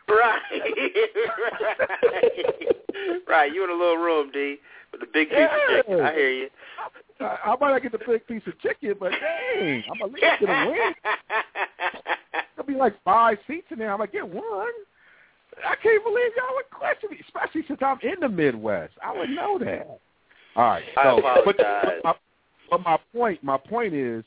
Right. 0.07 0.39
right. 2.11 2.31
right. 3.27 3.53
You 3.53 3.63
in 3.63 3.69
a 3.69 3.73
little 3.73 3.97
room, 3.97 4.31
D, 4.31 4.57
with 4.91 5.03
a 5.03 5.07
big 5.11 5.29
piece 5.29 5.37
of 5.37 5.75
chicken. 5.75 6.01
I 6.01 6.13
hear 6.13 6.31
you. 6.31 6.49
I, 7.19 7.37
I 7.45 7.55
might 7.59 7.71
not 7.71 7.81
get 7.81 7.91
the 7.91 7.99
big 8.05 8.25
piece 8.27 8.41
of 8.47 8.59
chicken, 8.59 8.95
but 8.99 9.11
dang, 9.11 9.83
I'm 9.91 10.01
at 10.01 10.11
least 10.11 10.25
gonna 10.41 10.69
win. 10.71 10.93
There'll 12.55 12.67
be 12.67 12.75
like 12.75 12.95
five 13.03 13.37
seats 13.47 13.67
in 13.71 13.79
there. 13.79 13.91
I'm 13.91 13.99
gonna 13.99 14.11
get 14.11 14.27
one. 14.27 14.71
I 15.67 15.75
can't 15.81 16.03
believe 16.03 16.31
y'all 16.37 16.55
would 16.55 16.69
question 16.71 17.09
me, 17.11 17.19
especially 17.25 17.63
since 17.67 17.79
I'm 17.81 17.99
in 18.01 18.19
the 18.19 18.29
Midwest. 18.29 18.93
I 19.03 19.17
would 19.17 19.29
know 19.29 19.59
that. 19.59 19.99
All 20.55 20.65
right, 20.65 20.83
I 20.97 21.09
apologize. 21.09 21.41
but, 21.45 21.57
but, 21.57 22.03
my, 22.03 22.13
but 22.69 22.81
my 22.81 22.97
point, 23.13 23.43
my 23.43 23.57
point 23.57 23.93
is, 23.93 24.23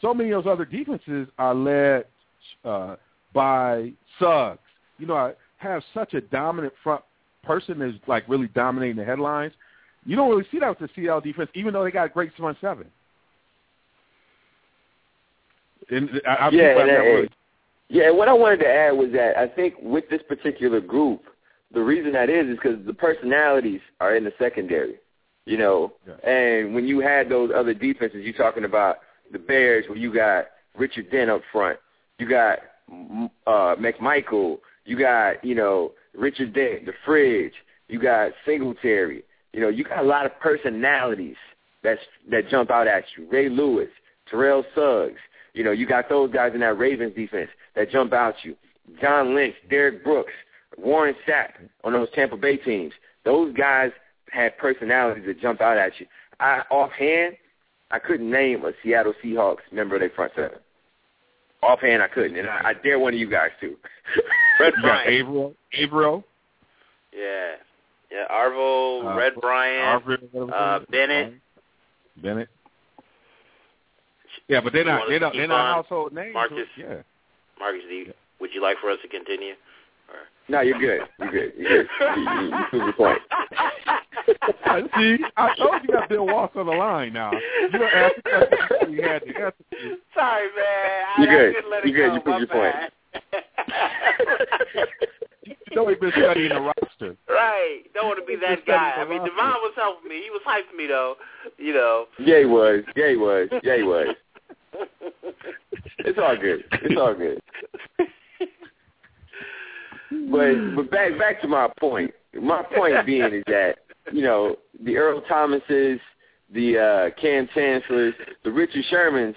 so 0.00 0.12
many 0.14 0.30
of 0.30 0.44
those 0.44 0.52
other 0.52 0.64
defenses 0.64 1.28
are 1.38 1.54
led 1.54 2.04
uh, 2.64 2.96
by 3.32 3.92
Suggs. 4.18 4.58
You 4.98 5.06
know, 5.06 5.16
I 5.16 5.32
have 5.58 5.82
such 5.94 6.14
a 6.14 6.20
dominant 6.20 6.72
front 6.82 7.02
person 7.42 7.78
that's 7.78 7.94
like 8.06 8.28
really 8.28 8.48
dominating 8.48 8.96
the 8.96 9.04
headlines. 9.04 9.52
You 10.04 10.16
don't 10.16 10.30
really 10.30 10.46
see 10.52 10.58
that 10.60 10.68
with 10.68 10.78
the 10.78 11.02
CL 11.02 11.20
defense, 11.22 11.50
even 11.54 11.72
though 11.72 11.82
they 11.84 11.90
got 11.90 12.06
a 12.06 12.08
great 12.10 12.30
front 12.36 12.56
seven. 12.60 12.86
And 15.90 16.10
I, 16.26 16.34
I 16.34 16.48
yeah, 16.50 16.50
people 16.50 16.60
have 16.60 16.78
and, 16.78 16.88
not 16.88 16.98
uh, 16.98 17.04
really- 17.04 17.28
yeah. 17.88 18.10
What 18.10 18.28
I 18.28 18.32
wanted 18.32 18.60
to 18.60 18.68
add 18.68 18.92
was 18.92 19.12
that 19.12 19.36
I 19.36 19.48
think 19.48 19.74
with 19.82 20.08
this 20.08 20.22
particular 20.28 20.80
group, 20.80 21.22
the 21.72 21.80
reason 21.80 22.12
that 22.12 22.30
is 22.30 22.48
is 22.48 22.56
because 22.56 22.84
the 22.86 22.94
personalities 22.94 23.80
are 24.00 24.16
in 24.16 24.24
the 24.24 24.32
secondary. 24.38 24.96
You 25.44 25.58
know, 25.58 25.92
and 26.24 26.74
when 26.74 26.88
you 26.88 26.98
had 26.98 27.28
those 27.28 27.52
other 27.54 27.72
defenses, 27.72 28.22
you're 28.24 28.32
talking 28.32 28.64
about 28.64 28.96
the 29.32 29.38
Bears, 29.38 29.84
where 29.88 29.98
you 29.98 30.12
got 30.12 30.46
Richard 30.76 31.10
Dent 31.10 31.30
up 31.30 31.42
front, 31.52 31.78
you 32.18 32.28
got 32.28 32.58
uh 33.46 33.76
McMichael, 33.76 34.58
you 34.84 34.98
got 34.98 35.44
you 35.44 35.54
know 35.54 35.92
Richard 36.16 36.52
Dent, 36.52 36.86
the 36.86 36.92
Fridge, 37.04 37.52
you 37.88 38.00
got 38.00 38.32
Singletary. 38.44 39.22
You 39.52 39.60
know, 39.60 39.68
you 39.68 39.84
got 39.84 40.00
a 40.00 40.06
lot 40.06 40.26
of 40.26 40.38
personalities 40.40 41.36
that's 41.82 42.00
that 42.30 42.48
jump 42.50 42.70
out 42.70 42.88
at 42.88 43.04
you. 43.16 43.28
Ray 43.30 43.48
Lewis, 43.48 43.88
Terrell 44.28 44.64
Suggs. 44.74 45.20
You 45.54 45.64
know, 45.64 45.70
you 45.70 45.86
got 45.86 46.08
those 46.08 46.30
guys 46.32 46.52
in 46.54 46.60
that 46.60 46.76
Ravens 46.76 47.14
defense 47.14 47.48
that 47.76 47.90
jump 47.90 48.12
out 48.12 48.34
you. 48.42 48.56
John 49.00 49.34
Lynch, 49.34 49.54
Derrick 49.70 50.02
Brooks, 50.04 50.32
Warren 50.78 51.14
Sapp 51.28 51.50
on 51.84 51.92
those 51.92 52.08
Tampa 52.14 52.36
Bay 52.36 52.56
teams. 52.56 52.92
Those 53.24 53.54
guys 53.54 53.90
had 54.30 54.56
personalities 54.58 55.24
that 55.26 55.40
jump 55.40 55.60
out 55.60 55.76
at 55.76 55.92
you. 55.98 56.06
I 56.40 56.62
offhand, 56.70 57.36
I 57.90 57.98
couldn't 57.98 58.30
name 58.30 58.64
a 58.64 58.72
Seattle 58.82 59.14
Seahawks 59.24 59.58
member 59.72 59.96
of 59.96 60.00
their 60.00 60.10
front 60.10 60.32
seven. 60.36 60.58
Offhand, 61.62 62.02
I 62.02 62.08
couldn't, 62.08 62.36
and 62.38 62.48
I, 62.48 62.60
I 62.70 62.74
dare 62.74 62.98
one 62.98 63.14
of 63.14 63.18
you 63.20 63.30
guys 63.30 63.50
to. 63.60 63.76
Red 64.60 64.74
you 64.76 64.82
Bryant. 64.82 65.08
Avril, 65.12 65.54
Avril, 65.78 66.24
Yeah. 67.12 67.54
Yeah, 68.12 68.24
Arvo, 68.30 69.04
Uh, 69.04 69.16
Red 69.16 69.32
Bryant, 69.40 70.04
Arvin, 70.04 70.28
whatever 70.30 70.54
uh, 70.54 70.80
his 70.80 70.88
name 70.90 71.10
is. 71.10 71.16
Bennett. 71.18 71.34
Bennett. 72.22 72.48
Yeah, 74.48 74.60
but 74.62 74.72
they're 74.72 74.84
not. 74.84 75.08
They're 75.08 75.18
not. 75.18 75.32
They're 75.32 75.48
not 75.48 75.74
household 75.74 76.12
names. 76.12 76.32
Marcus? 76.34 76.68
Yeah. 76.76 77.02
Marcus, 77.58 77.82
do 77.88 77.94
you, 77.94 78.12
would 78.40 78.50
you 78.54 78.62
like 78.62 78.78
for 78.80 78.90
us 78.90 78.98
to 79.02 79.08
continue? 79.08 79.54
No, 80.48 80.60
you're 80.60 80.78
good. 80.78 81.00
You're 81.18 81.30
good. 81.32 81.52
You're 81.58 81.84
good. 81.84 81.88
You, 81.98 82.22
you, 82.22 82.44
you 82.46 82.64
proved 82.70 82.84
your 82.84 82.92
point. 82.92 83.18
See, 84.96 85.16
I 85.36 85.54
told 85.56 85.82
you 85.82 85.94
that 85.94 86.08
Bill 86.08 86.26
Walsh 86.26 86.52
on 86.54 86.66
the 86.66 86.72
line. 86.72 87.12
Now 87.12 87.32
you 87.32 87.70
don't 87.72 87.82
ask 87.82 88.14
the 88.22 88.56
question 88.68 88.92
you 88.92 89.02
had 89.02 89.22
to 89.22 89.28
answer. 89.28 89.54
to. 89.72 89.96
Sorry, 90.14 90.48
man. 90.54 91.02
You're 91.18 91.52
good. 91.52 91.64
You're 91.84 92.08
good. 92.08 92.14
You 92.14 92.20
proved 92.20 92.38
your 92.38 92.48
point. 92.48 92.74
You 95.44 95.76
know 95.76 95.88
he's 95.88 95.98
been 95.98 96.12
studying 96.12 96.50
the 96.50 96.60
roster. 96.60 97.16
Right. 97.28 97.82
Don't 97.92 98.06
want 98.06 98.20
to 98.20 98.26
be 98.26 98.36
that 98.40 98.64
guy. 98.66 98.94
I 98.96 99.04
mean, 99.04 99.18
Devon 99.18 99.54
was 99.62 99.72
helping 99.76 100.08
me. 100.08 100.22
He 100.22 100.30
was 100.30 100.42
hyping 100.46 100.76
me, 100.76 100.86
though. 100.86 101.16
You 101.58 101.74
know. 101.74 102.06
Yeah, 102.18 102.38
he 102.40 102.44
was. 102.46 102.84
Yeah, 102.94 103.10
he 103.10 103.16
was. 103.16 103.48
Yeah, 103.62 103.76
he 103.76 103.82
was. 103.82 104.14
It's 105.98 106.18
all 106.18 106.36
good. 106.36 106.64
It's 106.72 107.00
all 107.00 107.14
good. 107.14 107.40
But 110.30 110.76
but 110.76 110.90
back 110.90 111.18
back 111.18 111.40
to 111.42 111.48
my 111.48 111.68
point. 111.80 112.12
My 112.34 112.62
point 112.62 112.94
being 113.06 113.32
is 113.32 113.42
that 113.46 113.78
you 114.12 114.22
know 114.22 114.56
the 114.84 114.96
Earl 114.96 115.22
Thomases, 115.28 115.98
the 116.52 116.78
uh, 116.78 117.20
Kam 117.20 117.48
Chancellors, 117.54 118.14
the 118.44 118.52
Richard 118.52 118.84
Shermans. 118.90 119.34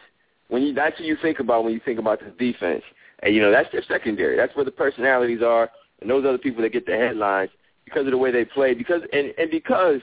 When 0.50 0.64
you 0.64 0.74
that's 0.74 1.00
what 1.00 1.08
you 1.08 1.18
think 1.22 1.40
about 1.40 1.64
when 1.64 1.74
you 1.74 1.82
think 1.84 2.00
about 2.00 2.20
this 2.20 2.34
defense, 2.38 2.84
and 3.24 3.34
you 3.34 3.42
know 3.42 3.52
that's 3.52 3.72
their 3.72 3.84
secondary. 3.88 4.36
That's 4.36 4.56
where 4.56 4.66
the 4.66 4.72
personalities 4.72 5.42
are, 5.42 5.70
and 6.02 6.10
those 6.10 6.26
are 6.26 6.32
the 6.32 6.38
people 6.38 6.62
that 6.64 6.72
get 6.72 6.86
the 6.86 6.96
headlines 6.96 7.50
because 7.86 8.06
of 8.06 8.12
the 8.12 8.18
way 8.18 8.32
they 8.32 8.46
play. 8.46 8.74
Because 8.74 9.02
and 9.14 9.34
and 9.38 9.50
because 9.50 10.02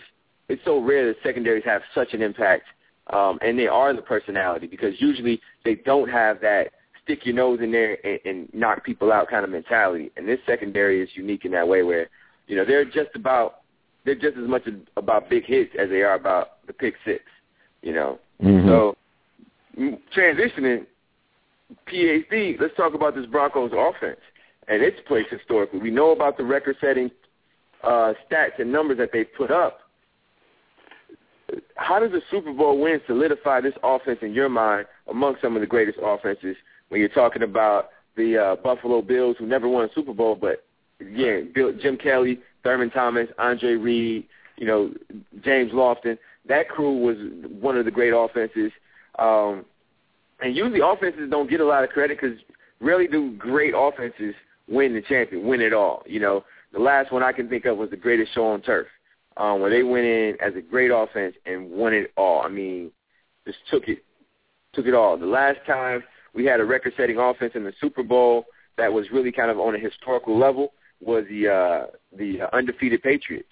it's 0.48 0.62
so 0.64 0.78
rare 0.78 1.06
that 1.06 1.16
secondaries 1.22 1.64
have 1.64 1.82
such 1.94 2.12
an 2.12 2.22
impact, 2.22 2.64
um, 3.12 3.38
and 3.42 3.58
they 3.58 3.66
are 3.68 3.94
the 3.94 4.02
personality. 4.02 4.66
Because 4.66 4.94
usually 4.98 5.40
they 5.64 5.76
don't 5.76 6.08
have 6.08 6.40
that 6.40 6.72
stick 7.04 7.24
your 7.24 7.34
nose 7.34 7.60
in 7.62 7.70
there 7.70 7.98
and, 8.04 8.20
and 8.24 8.48
knock 8.52 8.84
people 8.84 9.12
out 9.12 9.28
kind 9.28 9.44
of 9.44 9.50
mentality. 9.50 10.10
And 10.16 10.28
this 10.28 10.40
secondary 10.46 11.02
is 11.02 11.08
unique 11.14 11.44
in 11.44 11.52
that 11.52 11.66
way, 11.66 11.82
where 11.82 12.08
you 12.46 12.56
know 12.56 12.64
they're 12.64 12.84
just 12.84 13.14
about 13.14 13.60
they're 14.04 14.14
just 14.14 14.36
as 14.36 14.48
much 14.48 14.62
about 14.96 15.28
big 15.28 15.44
hits 15.44 15.72
as 15.78 15.88
they 15.88 16.02
are 16.02 16.14
about 16.14 16.66
the 16.66 16.72
pick 16.72 16.94
six. 17.04 17.22
You 17.82 17.92
know, 17.92 18.18
Mhm. 18.42 18.66
so 18.66 18.96
transitioning 20.14 20.86
PhD, 21.86 22.58
let's 22.60 22.74
talk 22.76 22.94
about 22.94 23.14
this 23.14 23.26
Broncos 23.26 23.72
offense 23.72 24.20
and 24.68 24.82
its 24.82 25.00
place 25.06 25.26
historically. 25.30 25.80
We 25.80 25.90
know 25.90 26.10
about 26.10 26.36
the 26.36 26.44
record-setting 26.44 27.10
uh, 27.82 28.14
stats 28.28 28.58
and 28.58 28.72
numbers 28.72 28.98
that 28.98 29.12
they 29.12 29.24
put 29.24 29.50
up. 29.50 29.80
How 31.76 31.98
does 31.98 32.12
a 32.12 32.20
Super 32.30 32.52
Bowl 32.52 32.80
win 32.80 33.00
solidify 33.06 33.60
this 33.60 33.74
offense 33.82 34.18
in 34.22 34.32
your 34.32 34.48
mind 34.48 34.86
among 35.08 35.36
some 35.40 35.54
of 35.56 35.60
the 35.60 35.66
greatest 35.66 35.98
offenses 36.02 36.56
when 36.88 37.00
you're 37.00 37.08
talking 37.08 37.42
about 37.42 37.90
the 38.16 38.36
uh, 38.36 38.56
Buffalo 38.56 39.02
Bills 39.02 39.36
who 39.38 39.46
never 39.46 39.68
won 39.68 39.84
a 39.84 39.92
Super 39.94 40.14
Bowl, 40.14 40.34
but 40.34 40.64
yeah, 41.00 41.40
Bill, 41.54 41.72
Jim 41.80 41.96
Kelly, 41.96 42.40
Thurman 42.64 42.90
Thomas, 42.90 43.28
Andre 43.38 43.74
Reed, 43.74 44.26
you 44.56 44.66
know, 44.66 44.92
James 45.44 45.72
Lofton. 45.72 46.18
That 46.48 46.68
crew 46.68 46.96
was 46.98 47.16
one 47.60 47.76
of 47.76 47.84
the 47.84 47.90
great 47.90 48.12
offenses. 48.12 48.72
Um, 49.18 49.64
and 50.40 50.56
usually 50.56 50.80
offenses 50.82 51.30
don't 51.30 51.50
get 51.50 51.60
a 51.60 51.64
lot 51.64 51.84
of 51.84 51.90
credit 51.90 52.18
because 52.20 52.38
rarely 52.80 53.06
do 53.06 53.32
great 53.36 53.74
offenses 53.76 54.34
win 54.68 54.94
the 54.94 55.02
champion, 55.02 55.46
win 55.46 55.60
it 55.60 55.72
all. 55.72 56.02
You 56.06 56.20
know, 56.20 56.44
the 56.72 56.78
last 56.78 57.12
one 57.12 57.22
I 57.22 57.32
can 57.32 57.48
think 57.48 57.64
of 57.64 57.76
was 57.76 57.90
the 57.90 57.96
greatest 57.96 58.34
show 58.34 58.46
on 58.46 58.62
turf, 58.62 58.86
um, 59.36 59.60
where 59.60 59.70
they 59.70 59.82
went 59.82 60.06
in 60.06 60.36
as 60.40 60.54
a 60.56 60.60
great 60.60 60.90
offense 60.92 61.34
and 61.44 61.70
won 61.70 61.92
it 61.92 62.12
all. 62.16 62.42
I 62.42 62.48
mean, 62.48 62.90
just 63.46 63.58
took 63.70 63.88
it, 63.88 64.04
took 64.72 64.86
it 64.86 64.94
all. 64.94 65.16
The 65.16 65.26
last 65.26 65.58
time 65.66 66.02
we 66.34 66.44
had 66.44 66.60
a 66.60 66.64
record-setting 66.64 67.18
offense 67.18 67.52
in 67.54 67.64
the 67.64 67.72
Super 67.80 68.02
Bowl 68.02 68.46
that 68.76 68.92
was 68.92 69.10
really 69.10 69.32
kind 69.32 69.50
of 69.50 69.58
on 69.58 69.74
a 69.74 69.78
historical 69.78 70.38
level 70.38 70.72
was 71.00 71.24
the 71.28 71.48
uh, 71.48 71.86
the 72.16 72.40
undefeated 72.54 73.02
Patriots 73.02 73.48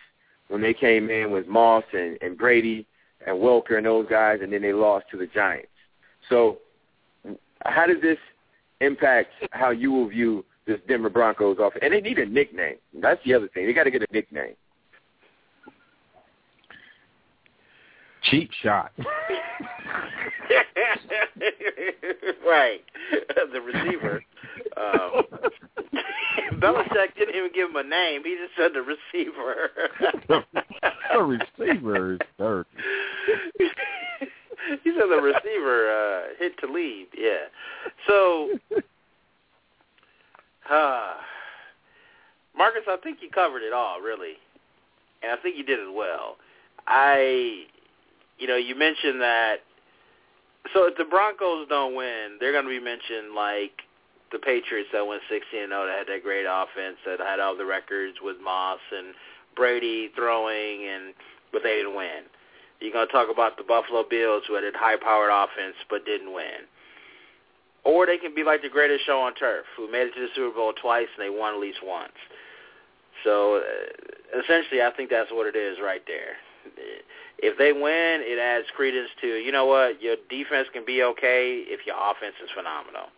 when 0.49 0.62
they 0.62 0.75
came 0.75 1.11
in 1.11 1.31
with 1.31 1.47
Moss 1.47 1.85
and, 1.92 2.18
and 2.23 2.37
Brady 2.37 2.87
and 3.27 3.37
Welker 3.37 3.77
and 3.77 3.87
those 3.87 4.07
guys, 4.09 4.40
and 4.42 4.53
then 4.53 4.62
they 4.62 4.73
lost 4.73 5.07
to 5.11 5.16
the 5.16 5.27
Giants. 5.27 5.68
So, 6.29 6.59
how 7.64 7.87
does 7.87 8.01
this 8.03 8.18
impact 8.81 9.31
how 9.53 9.70
you 9.70 9.92
will 9.92 10.09
view 10.09 10.44
this 10.66 10.81
Denver 10.88 11.11
Broncos 11.11 11.57
offense, 11.61 11.83
and 11.83 11.92
they 11.92 12.01
need 12.01 12.18
a 12.18 12.27
nickname. 12.27 12.77
That's 12.94 13.20
the 13.25 13.35
other 13.35 13.49
thing. 13.49 13.66
They 13.66 13.73
got 13.73 13.85
to 13.85 13.90
get 13.90 14.03
a 14.03 14.12
nickname. 14.12 14.55
Cheap 18.25 18.51
shot. 18.63 18.93
right. 22.47 22.81
the 23.53 23.61
receiver. 23.61 24.23
Um, 24.77 25.25
Belichick 26.61 27.15
didn't 27.19 27.35
even 27.35 27.51
give 27.55 27.71
him 27.71 27.77
a 27.77 27.83
name. 27.83 28.23
He 28.25 28.37
just 28.37 28.57
said 28.57 28.73
the 28.75 28.83
receiver. 28.83 29.71
the 31.13 31.23
receiver 31.23 32.15
is 32.15 32.21
dirty. 32.39 32.71
he 34.83 34.93
said 34.99 35.09
the 35.11 35.21
receiver 35.21 35.91
uh, 35.91 36.23
hit 36.39 36.59
to 36.61 36.67
lead. 36.67 37.09
Yeah. 37.17 37.49
So, 38.07 38.59
uh, 40.71 41.15
Marcus, 42.57 42.83
I 42.89 42.97
think 43.03 43.19
you 43.21 43.31
covered 43.31 43.63
it 43.63 43.73
all, 43.73 44.01
really, 44.01 44.35
and 45.23 45.33
I 45.33 45.37
think 45.43 45.57
you 45.57 45.65
did 45.65 45.81
as 45.81 45.93
well. 45.95 46.37
I, 46.87 47.65
you 48.38 48.47
know, 48.47 48.57
you 48.57 48.75
mentioned 48.75 49.20
that. 49.20 49.57
So 50.73 50.87
if 50.87 50.97
the 50.97 51.05
Broncos 51.05 51.68
don't 51.68 51.94
win, 51.94 52.38
they're 52.40 52.53
going 52.53 52.64
to 52.64 52.70
be 52.70 52.81
mentioned 52.81 53.35
like 53.37 53.85
the 54.33 54.38
Patriots 54.38 54.88
that 54.92 55.07
went 55.07 55.23
16 55.31 55.61
and 55.61 55.70
0 55.70 55.87
that 55.87 55.99
had 55.99 56.09
that 56.09 56.23
great 56.23 56.47
offense 56.49 56.99
that 57.07 57.20
had 57.20 57.38
all 57.38 57.57
the 57.57 57.64
records 57.64 58.18
with 58.23 58.37
Moss 58.42 58.81
and 58.90 59.14
Brady 59.55 60.11
throwing 60.16 60.88
and 60.88 61.14
but 61.53 61.62
they 61.62 61.77
didn't 61.77 61.94
win. 61.94 62.27
You're 62.81 62.92
going 62.92 63.07
to 63.07 63.12
talk 63.12 63.31
about 63.31 63.57
the 63.57 63.62
Buffalo 63.62 64.03
Bills 64.03 64.42
who 64.49 64.55
had 64.55 64.64
a 64.64 64.75
high-powered 64.75 65.31
offense 65.31 65.77
but 65.88 66.05
didn't 66.05 66.35
win. 66.35 66.66
Or 67.85 68.07
they 68.07 68.18
can 68.18 68.35
be 68.35 68.42
like 68.42 68.62
the 68.62 68.68
greatest 68.68 69.07
show 69.07 69.20
on 69.20 69.35
turf 69.35 69.64
who 69.77 69.90
made 69.90 70.09
it 70.09 70.14
to 70.14 70.20
the 70.20 70.35
Super 70.35 70.57
Bowl 70.57 70.73
twice 70.73 71.07
and 71.16 71.23
they 71.23 71.31
won 71.31 71.55
at 71.55 71.61
least 71.61 71.79
once. 71.85 72.18
So 73.23 73.62
uh, 73.62 74.40
essentially 74.42 74.83
I 74.83 74.90
think 74.97 75.11
that's 75.11 75.31
what 75.31 75.47
it 75.47 75.55
is 75.55 75.79
right 75.81 76.03
there. 76.09 76.35
If 77.38 77.59
they 77.59 77.72
win, 77.72 78.22
it 78.22 78.38
adds 78.38 78.66
credence 78.77 79.11
to, 79.20 79.27
you 79.27 79.53
know 79.53 79.66
what, 79.66 80.00
your 80.00 80.16
defense 80.31 80.68
can 80.72 80.85
be 80.85 81.03
okay 81.03 81.64
if 81.66 81.87
your 81.87 81.96
offense 81.96 82.35
is 82.42 82.50
phenomenal. 82.55 83.09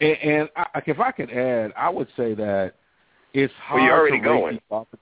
And, 0.00 0.16
and 0.18 0.48
I, 0.56 0.82
if 0.86 1.00
I 1.00 1.12
could 1.12 1.30
add, 1.30 1.72
I 1.76 1.88
would 1.88 2.08
say 2.16 2.34
that 2.34 2.74
it's 3.32 3.52
hard 3.62 3.80
well, 3.80 3.84
you're 3.86 3.98
already 3.98 4.18
to 4.18 4.24
going. 4.24 4.60
Offense. 4.70 5.00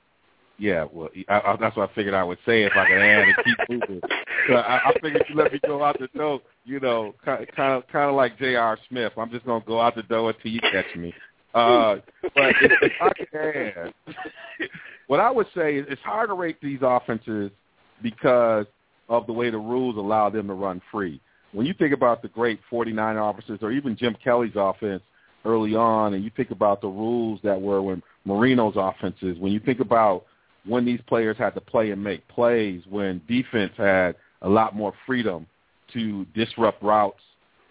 Yeah, 0.57 0.87
well, 0.93 1.09
I, 1.29 1.41
I, 1.41 1.57
that's 1.59 1.77
what 1.77 1.91
I 1.91 1.95
figured 1.95 2.15
I 2.15 2.23
would 2.23 2.39
say 2.47 2.63
if 2.63 2.73
I 2.77 2.87
could 2.87 2.99
add 2.99 3.29
and 3.29 3.37
keep 3.45 3.59
moving. 3.71 4.01
So 4.47 4.57
I, 4.57 4.91
I 4.91 4.93
figured 5.01 5.25
you 5.31 5.37
let 5.37 5.55
me 5.55 5.61
go 5.67 5.83
out 5.83 5.99
the 5.99 6.09
door, 6.09 6.39
you 6.67 6.79
know, 6.79 7.15
kind 7.25 7.43
of, 7.43 7.55
kind 7.55 7.73
of, 7.73 7.89
kind 7.89 8.11
of 8.11 8.15
like 8.15 8.39
J.R. 8.39 8.77
Smith. 8.91 9.15
I'm 9.17 9.31
just 9.31 9.47
gonna 9.47 9.65
go 9.67 9.81
out 9.81 9.95
the 9.97 10.03
door 10.03 10.31
until 10.31 10.51
you 10.51 10.61
catch 10.61 10.95
me. 10.97 11.15
Uh, 11.55 11.97
but 12.23 12.55
if, 12.61 12.93
I 13.01 13.39
add, 13.39 13.95
what 15.07 15.21
I 15.21 15.31
would 15.31 15.47
say 15.55 15.77
is 15.77 15.87
it's 15.89 16.03
hard 16.03 16.31
to 16.31 16.35
rate 16.35 16.57
these 16.61 16.81
offenses 16.83 17.51
because 18.03 18.67
of 19.09 19.27
the 19.27 19.33
way 19.33 19.51
the 19.51 19.59
rules 19.59 19.97
allow 19.97 20.31
them 20.31 20.49
to 20.49 20.55
run 20.55 20.83
free 20.91 21.21
when 21.55 21.67
you 21.67 21.73
think 21.73 21.95
about 21.95 22.21
the 22.21 22.29
great 22.29 22.61
49ers 22.71 23.31
offenses 23.31 23.59
or 23.63 23.71
even 23.71 23.97
Jim 23.97 24.17
Kelly's 24.23 24.53
offense 24.57 25.03
early 25.45 25.75
on, 25.75 26.15
and 26.15 26.25
you 26.25 26.31
think 26.37 26.51
about 26.51 26.81
the 26.81 26.89
rules 26.89 27.39
that 27.45 27.61
were 27.61 27.81
when 27.81 28.03
Marino's 28.27 28.75
offenses, 28.77 29.39
when 29.39 29.53
you 29.53 29.61
think 29.61 29.81
about 29.81 30.25
when 30.67 30.85
these 30.85 31.01
players 31.07 31.37
had 31.39 31.55
to 31.55 31.61
play 31.61 31.91
and 31.91 32.03
make 32.03 32.27
plays, 32.29 32.83
when 32.89 33.21
defense 33.29 33.73
had 33.77 34.17
a 34.43 34.49
lot 34.49 34.75
more 34.75 34.93
freedom 35.07 35.47
to 35.93 36.25
disrupt 36.35 36.83
routes, 36.83 37.21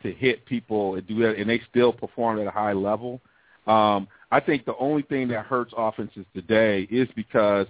to 0.02 0.12
hit 0.14 0.46
people 0.46 0.96
and 0.96 1.06
do 1.08 1.20
that, 1.22 1.36
and 1.38 1.50
they 1.50 1.62
still 1.70 1.92
performed 1.92 2.40
at 2.40 2.48
a 2.48 2.52
high 2.52 2.74
level. 2.74 3.20
Um, 3.68 4.08
I 4.32 4.40
think 4.40 4.66
the 4.66 4.76
only 4.78 5.04
thing 5.04 5.28
that 5.30 5.46
hurts 5.46 5.74
offenses 5.78 6.26
today 6.34 6.88
is 6.90 7.08
because 7.16 7.68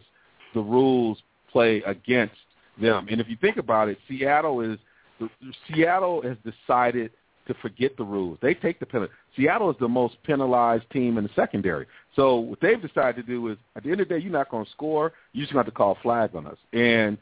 the 0.53 0.61
rules 0.61 1.21
play 1.51 1.81
against 1.85 2.35
them. 2.81 3.07
And 3.09 3.21
if 3.21 3.27
you 3.29 3.37
think 3.39 3.57
about 3.57 3.89
it, 3.89 3.97
Seattle 4.07 4.61
is– 4.61 4.79
Seattle 5.67 6.21
has 6.23 6.37
decided 6.43 7.11
to 7.47 7.53
forget 7.55 7.95
the 7.97 8.03
rules. 8.03 8.37
They 8.41 8.53
take 8.53 8.79
the 8.79 8.85
penalty. 8.85 9.13
Seattle 9.35 9.69
is 9.69 9.75
the 9.79 9.87
most 9.87 10.15
penalized 10.23 10.89
team 10.91 11.17
in 11.17 11.25
the 11.25 11.29
secondary. 11.35 11.85
So 12.15 12.37
what 12.37 12.59
they've 12.61 12.81
decided 12.81 13.25
to 13.25 13.31
do 13.31 13.49
is, 13.49 13.57
at 13.75 13.83
the 13.83 13.91
end 13.91 13.99
of 13.99 14.07
the 14.07 14.15
day, 14.15 14.21
you're 14.21 14.31
not 14.31 14.49
going 14.49 14.65
to 14.65 14.71
score. 14.71 15.11
You're 15.33 15.43
just 15.43 15.53
going 15.53 15.63
to 15.63 15.67
have 15.67 15.73
to 15.73 15.77
call 15.77 15.97
flag 16.01 16.35
on 16.35 16.47
us. 16.47 16.57
And 16.71 17.17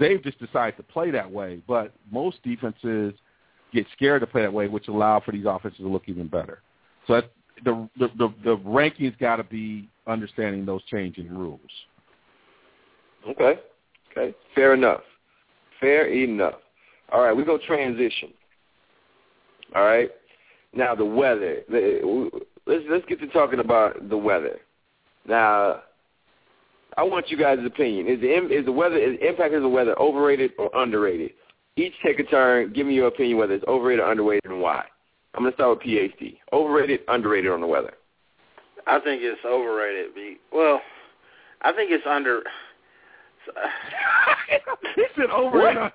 they've 0.00 0.22
just 0.22 0.38
decided 0.38 0.76
to 0.78 0.82
play 0.82 1.10
that 1.10 1.30
way. 1.30 1.60
But 1.68 1.92
most 2.10 2.42
defenses 2.42 3.14
get 3.72 3.86
scared 3.94 4.22
to 4.22 4.26
play 4.26 4.42
that 4.42 4.52
way, 4.52 4.66
which 4.66 4.88
allow 4.88 5.20
for 5.20 5.32
these 5.32 5.44
offenses 5.46 5.80
to 5.80 5.88
look 5.88 6.04
even 6.06 6.28
better. 6.28 6.62
So 7.06 7.14
that's, 7.14 7.26
the 7.64 7.88
the 7.98 8.08
the, 8.18 8.28
the 8.44 8.56
rankings 8.58 9.18
got 9.18 9.36
to 9.36 9.44
be 9.44 9.88
understanding 10.06 10.64
those 10.64 10.82
changing 10.84 11.28
rules. 11.28 11.60
Okay. 13.28 13.60
Okay. 14.12 14.34
Fair 14.54 14.74
enough. 14.74 15.02
Fair 15.80 16.06
enough. 16.06 16.54
All 17.12 17.22
right, 17.22 17.36
we're 17.36 17.44
going 17.44 17.60
to 17.60 17.66
transition. 17.66 18.30
All 19.74 19.84
right. 19.84 20.10
Now 20.72 20.94
the 20.94 21.04
weather. 21.04 21.62
Let's 22.66 22.84
let's 22.90 23.06
get 23.06 23.20
to 23.20 23.26
talking 23.28 23.60
about 23.60 24.08
the 24.08 24.16
weather. 24.16 24.58
Now, 25.28 25.82
I 26.96 27.02
want 27.02 27.30
you 27.30 27.36
guys' 27.36 27.58
opinion. 27.64 28.06
Is 28.06 28.20
the 28.20 28.34
is 28.48 28.64
the 28.64 28.72
weather 28.72 28.96
is 28.96 29.18
the 29.18 29.28
impact 29.28 29.54
of 29.54 29.62
the 29.62 29.68
weather 29.68 29.98
overrated 29.98 30.52
or 30.58 30.70
underrated? 30.74 31.32
Each 31.76 31.92
take 32.04 32.18
a 32.18 32.24
turn. 32.24 32.72
Give 32.72 32.86
me 32.86 32.94
your 32.94 33.08
opinion 33.08 33.38
whether 33.38 33.54
it's 33.54 33.64
overrated 33.66 34.04
or 34.04 34.10
underrated 34.10 34.50
and 34.50 34.60
why. 34.60 34.84
I'm 35.36 35.42
going 35.42 35.52
to 35.52 35.56
start 35.56 35.78
with 35.78 35.86
PhD. 35.86 36.38
Overrated, 36.52 37.00
underrated 37.08 37.52
on 37.52 37.60
the 37.60 37.66
weather. 37.66 37.92
I 38.86 38.98
think 39.00 39.20
it's 39.22 39.44
overrated. 39.44 40.12
Well, 40.52 40.80
I 41.60 41.72
think 41.72 41.90
it's 41.90 42.06
under. 42.08 42.42
he 44.96 45.04
said 45.14 45.30
over 45.30 45.58
what? 45.58 45.74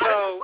so, 0.00 0.40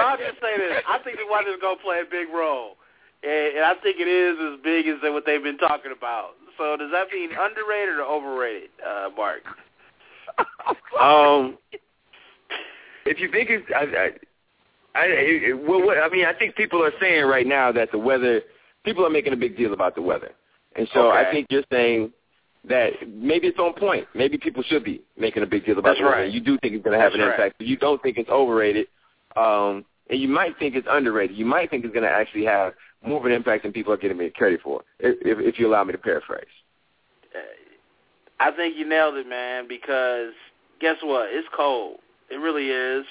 I'll 0.00 0.16
just 0.16 0.40
say 0.40 0.56
this. 0.56 0.82
I 0.88 0.98
think 1.04 1.18
the 1.18 1.26
weather's 1.30 1.60
going 1.60 1.76
to 1.76 1.82
play 1.82 2.00
a 2.00 2.10
big 2.10 2.28
role. 2.32 2.76
And, 3.22 3.56
and 3.56 3.64
I 3.64 3.74
think 3.82 3.96
it 3.98 4.08
is 4.08 4.36
as 4.40 4.60
big 4.62 4.86
as 4.86 4.96
what 5.02 5.26
they've 5.26 5.42
been 5.42 5.58
talking 5.58 5.92
about. 5.96 6.30
So 6.56 6.76
does 6.76 6.90
that 6.92 7.08
mean 7.12 7.30
underrated 7.30 7.96
or 7.96 8.04
overrated, 8.04 8.70
uh, 8.86 9.08
Mark? 9.16 9.42
um, 11.00 11.58
if 13.06 13.20
you 13.20 13.30
think 13.30 13.50
it's, 13.50 13.66
I, 13.74 14.10
I, 14.94 15.00
I, 15.00 15.52
well, 15.54 15.84
what, 15.84 15.98
I 15.98 16.08
mean, 16.08 16.24
I 16.24 16.32
think 16.32 16.54
people 16.54 16.82
are 16.82 16.92
saying 17.00 17.24
right 17.24 17.46
now 17.46 17.72
that 17.72 17.90
the 17.92 17.98
weather, 17.98 18.42
people 18.84 19.06
are 19.06 19.10
making 19.10 19.32
a 19.32 19.36
big 19.36 19.56
deal 19.56 19.72
about 19.72 19.94
the 19.94 20.02
weather. 20.02 20.32
And 20.76 20.88
so 20.92 21.10
okay. 21.10 21.18
I 21.18 21.30
think 21.30 21.46
you're 21.50 21.64
saying 21.70 22.12
that 22.68 22.90
maybe 23.08 23.48
it's 23.48 23.58
on 23.58 23.74
point. 23.74 24.06
Maybe 24.14 24.38
people 24.38 24.62
should 24.62 24.84
be 24.84 25.02
making 25.18 25.42
a 25.42 25.46
big 25.46 25.66
deal 25.66 25.78
about 25.78 25.90
That's 25.90 26.00
it. 26.00 26.04
Right. 26.04 26.32
You 26.32 26.40
do 26.40 26.58
think 26.58 26.74
it's 26.74 26.84
going 26.84 26.96
to 26.96 27.02
have 27.02 27.12
That's 27.12 27.22
an 27.22 27.28
right. 27.28 27.40
impact, 27.40 27.60
you 27.60 27.76
don't 27.76 28.02
think 28.02 28.18
it's 28.18 28.30
overrated. 28.30 28.86
Um, 29.36 29.84
and 30.10 30.20
you 30.20 30.28
might 30.28 30.58
think 30.58 30.74
it's 30.74 30.86
underrated. 30.90 31.36
You 31.36 31.46
might 31.46 31.70
think 31.70 31.84
it's 31.84 31.94
going 31.94 32.04
to 32.04 32.10
actually 32.10 32.44
have 32.44 32.74
more 33.04 33.18
of 33.18 33.26
an 33.26 33.32
impact 33.32 33.64
than 33.64 33.72
people 33.72 33.92
are 33.92 33.96
getting 33.96 34.30
credit 34.32 34.60
for, 34.62 34.82
if, 35.00 35.16
if 35.22 35.58
you 35.58 35.66
allow 35.66 35.84
me 35.84 35.92
to 35.92 35.98
paraphrase. 35.98 36.44
I 38.38 38.50
think 38.50 38.76
you 38.76 38.88
nailed 38.88 39.14
it, 39.16 39.28
man, 39.28 39.68
because 39.68 40.32
guess 40.80 40.96
what? 41.02 41.28
It's 41.30 41.46
cold. 41.56 41.98
It 42.30 42.36
really 42.36 42.68
is. 42.68 43.04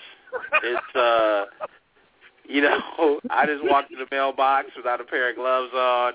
It's, 0.64 0.96
uh, 0.96 1.46
you 2.48 2.62
know, 2.62 3.20
I 3.30 3.46
just 3.46 3.64
walked 3.64 3.92
to 3.92 3.98
the 3.98 4.08
mailbox 4.12 4.68
without 4.76 5.02
a 5.02 5.04
pair 5.04 5.30
of 5.30 5.36
gloves 5.36 5.74
on, 5.74 6.14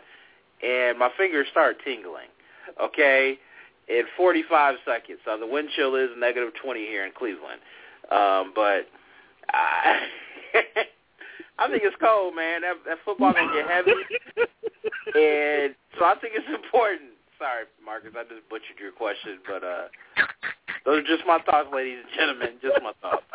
and 0.63 0.99
my 0.99 1.11
fingers 1.17 1.47
start 1.51 1.77
tingling 1.85 2.29
okay, 2.81 3.39
in 3.89 4.03
45 4.17 4.77
seconds. 4.85 5.19
So 5.25 5.39
the 5.39 5.47
wind 5.47 5.69
chill 5.77 5.95
is 5.97 6.11
negative 6.19 6.53
20 6.63 6.81
here 6.81 7.05
in 7.07 7.13
Cleveland. 7.13 7.61
Um, 8.11 8.53
but 8.55 8.87
I, 9.51 10.07
I 11.59 11.69
think 11.69 11.83
it's 11.85 11.97
cold, 12.01 12.35
man. 12.35 12.63
That, 12.63 12.75
that 12.87 12.99
football 13.05 13.33
to 13.33 13.51
get 13.55 13.71
heavy. 13.71 13.91
and 15.15 15.75
so 15.99 16.05
I 16.05 16.15
think 16.21 16.35
it's 16.37 16.49
important. 16.49 17.11
Sorry, 17.39 17.65
Marcus, 17.85 18.13
I 18.17 18.23
just 18.23 18.49
butchered 18.49 18.81
your 18.81 18.93
question, 18.93 19.39
but 19.47 19.63
uh, 19.63 19.89
those 20.87 21.03
are 21.03 21.07
just 21.07 21.27
my 21.27 21.39
thoughts, 21.45 21.69
ladies 21.75 21.99
and 22.01 22.15
gentlemen. 22.17 22.57
Just 22.63 22.81
my 22.83 22.93
thoughts. 23.03 23.25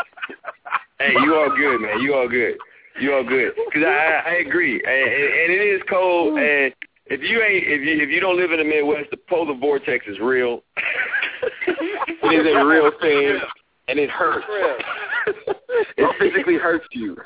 Hey, 1.00 1.14
you 1.14 1.34
all 1.34 1.50
good, 1.58 1.82
man. 1.82 2.00
You 2.00 2.14
all 2.14 2.30
good. 2.30 2.58
You 3.00 3.12
all 3.16 3.24
good. 3.24 3.54
Because 3.66 3.88
I, 3.88 4.22
I 4.24 4.34
agree, 4.46 4.76
and, 4.76 4.86
and 4.86 5.52
it 5.52 5.76
is 5.76 5.82
cold, 5.90 6.38
and 6.38 6.72
if 7.08 7.22
you 7.22 7.42
ain't 7.42 7.66
if 7.66 7.82
you 7.82 8.04
if 8.04 8.10
you 8.10 8.20
don't 8.20 8.38
live 8.38 8.52
in 8.52 8.60
the 8.60 8.64
Midwest, 8.64 9.10
the 9.10 9.18
polar 9.18 9.58
vortex 9.58 10.06
is 10.08 10.20
real. 10.20 10.62
it 11.68 12.46
is 12.46 12.56
a 12.56 12.64
real 12.64 12.92
thing, 13.02 13.40
and 13.88 13.98
it 13.98 14.12
hurts. 14.12 14.46
it 15.98 16.16
physically 16.20 16.58
hurts 16.58 16.86
you. 16.92 17.18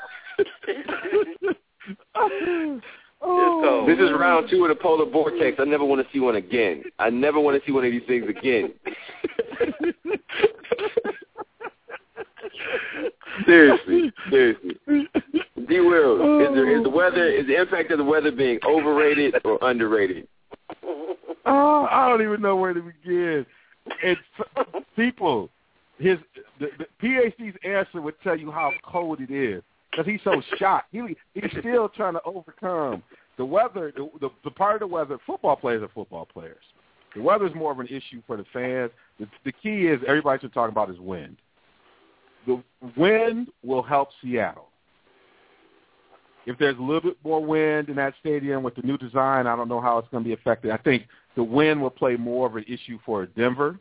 Oh, 3.22 3.84
this 3.86 3.98
is 3.98 4.10
round 4.18 4.48
two 4.50 4.64
of 4.64 4.68
the 4.68 4.74
polar 4.74 5.06
vortex. 5.06 5.56
I 5.58 5.64
never 5.64 5.84
want 5.84 6.06
to 6.06 6.12
see 6.12 6.20
one 6.20 6.36
again. 6.36 6.82
I 6.98 7.10
never 7.10 7.40
want 7.40 7.60
to 7.60 7.66
see 7.66 7.72
one 7.72 7.84
of 7.84 7.90
these 7.90 8.02
things 8.06 8.28
again. 8.28 8.72
seriously, 13.46 14.12
seriously. 14.30 14.76
D. 15.68 15.80
Will, 15.80 16.40
is, 16.40 16.54
there, 16.54 16.76
is 16.76 16.84
the 16.84 16.90
weather 16.90 17.26
is 17.26 17.46
the 17.46 17.60
impact 17.60 17.90
of 17.90 17.98
the 17.98 18.04
weather 18.04 18.30
being 18.30 18.58
overrated 18.64 19.34
or 19.44 19.58
underrated? 19.62 20.28
Oh, 21.46 21.88
I 21.90 22.08
don't 22.08 22.22
even 22.22 22.40
know 22.42 22.56
where 22.56 22.74
to 22.74 22.80
begin. 22.80 23.46
It's 24.02 24.20
people. 24.96 25.48
His 25.98 26.18
the, 26.60 26.68
the 26.78 26.86
PhD's 27.02 27.56
answer 27.64 28.02
would 28.02 28.20
tell 28.22 28.36
you 28.36 28.50
how 28.50 28.72
cold 28.84 29.20
it 29.20 29.30
is 29.30 29.62
because 29.96 30.10
he's 30.10 30.20
so 30.24 30.42
shocked. 30.58 30.88
He 30.92 31.16
he's 31.34 31.50
still 31.58 31.88
trying 31.88 32.14
to 32.14 32.22
overcome 32.24 33.02
the 33.38 33.44
weather. 33.44 33.92
The, 33.96 34.08
the 34.20 34.30
the 34.44 34.50
part 34.50 34.74
of 34.74 34.80
the 34.80 34.86
weather. 34.94 35.18
Football 35.26 35.56
players 35.56 35.82
are 35.82 35.88
football 35.94 36.26
players. 36.26 36.62
The 37.14 37.22
weather 37.22 37.46
is 37.46 37.54
more 37.54 37.72
of 37.72 37.80
an 37.80 37.86
issue 37.86 38.20
for 38.26 38.36
the 38.36 38.44
fans. 38.52 38.90
The, 39.18 39.26
the 39.44 39.52
key 39.52 39.86
is 39.86 40.00
everybody's 40.06 40.42
been 40.42 40.50
talking 40.50 40.72
about 40.72 40.90
is 40.90 40.98
wind. 40.98 41.36
The 42.46 42.62
wind 42.96 43.48
will 43.64 43.82
help 43.82 44.10
Seattle. 44.22 44.68
If 46.44 46.58
there's 46.58 46.78
a 46.78 46.82
little 46.82 47.00
bit 47.00 47.16
more 47.24 47.44
wind 47.44 47.88
in 47.88 47.96
that 47.96 48.14
stadium 48.20 48.62
with 48.62 48.76
the 48.76 48.82
new 48.82 48.96
design, 48.98 49.48
I 49.48 49.56
don't 49.56 49.68
know 49.68 49.80
how 49.80 49.98
it's 49.98 50.08
going 50.10 50.22
to 50.22 50.28
be 50.28 50.34
affected. 50.34 50.70
I 50.70 50.76
think 50.76 51.04
the 51.34 51.42
wind 51.42 51.82
will 51.82 51.90
play 51.90 52.16
more 52.16 52.46
of 52.46 52.54
an 52.54 52.64
issue 52.68 53.00
for 53.04 53.26
Denver. 53.26 53.80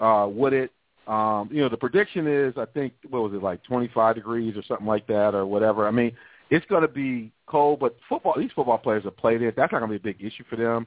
Uh, 0.00 0.26
would 0.30 0.52
it? 0.52 0.72
Um, 1.08 1.48
you 1.50 1.62
know, 1.62 1.70
the 1.70 1.76
prediction 1.76 2.26
is 2.26 2.54
I 2.58 2.66
think 2.66 2.92
what 3.08 3.22
was 3.22 3.32
it 3.32 3.42
like 3.42 3.64
25 3.64 4.14
degrees 4.14 4.56
or 4.56 4.62
something 4.62 4.86
like 4.86 5.06
that 5.06 5.34
or 5.34 5.46
whatever. 5.46 5.88
I 5.88 5.90
mean, 5.90 6.12
it's 6.50 6.66
going 6.66 6.82
to 6.82 6.88
be 6.88 7.32
cold, 7.46 7.80
but 7.80 7.96
football. 8.08 8.34
These 8.36 8.50
football 8.54 8.78
players 8.78 9.04
have 9.04 9.16
played 9.16 9.40
it. 9.40 9.56
That's 9.56 9.72
not 9.72 9.80
going 9.80 9.90
to 9.90 9.98
be 9.98 10.10
a 10.10 10.12
big 10.12 10.22
issue 10.22 10.44
for 10.48 10.56
them. 10.56 10.86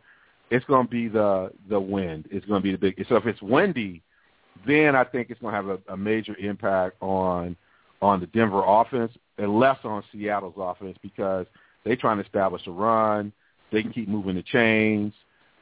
It's 0.51 0.65
going 0.65 0.85
to 0.85 0.91
be 0.91 1.07
the 1.07 1.51
the 1.69 1.79
wind. 1.79 2.27
It's 2.29 2.45
going 2.45 2.61
to 2.61 2.63
be 2.63 2.71
the 2.71 2.77
big. 2.77 3.03
So 3.09 3.15
if 3.15 3.25
it's 3.25 3.41
windy, 3.41 4.03
then 4.67 4.95
I 4.95 5.03
think 5.03 5.29
it's 5.29 5.41
going 5.41 5.53
to 5.53 5.55
have 5.55 5.79
a, 5.87 5.93
a 5.93 5.97
major 5.97 6.35
impact 6.37 7.01
on 7.01 7.55
on 8.01 8.19
the 8.19 8.27
Denver 8.27 8.63
offense 8.65 9.11
and 9.37 9.59
less 9.59 9.77
on 9.83 10.03
Seattle's 10.11 10.55
offense 10.57 10.97
because 11.01 11.47
they're 11.83 11.95
trying 11.95 12.17
to 12.17 12.23
establish 12.23 12.65
a 12.67 12.71
run. 12.71 13.31
They 13.71 13.81
can 13.81 13.91
keep 13.91 14.07
moving 14.07 14.35
the 14.35 14.43
chains. 14.43 15.13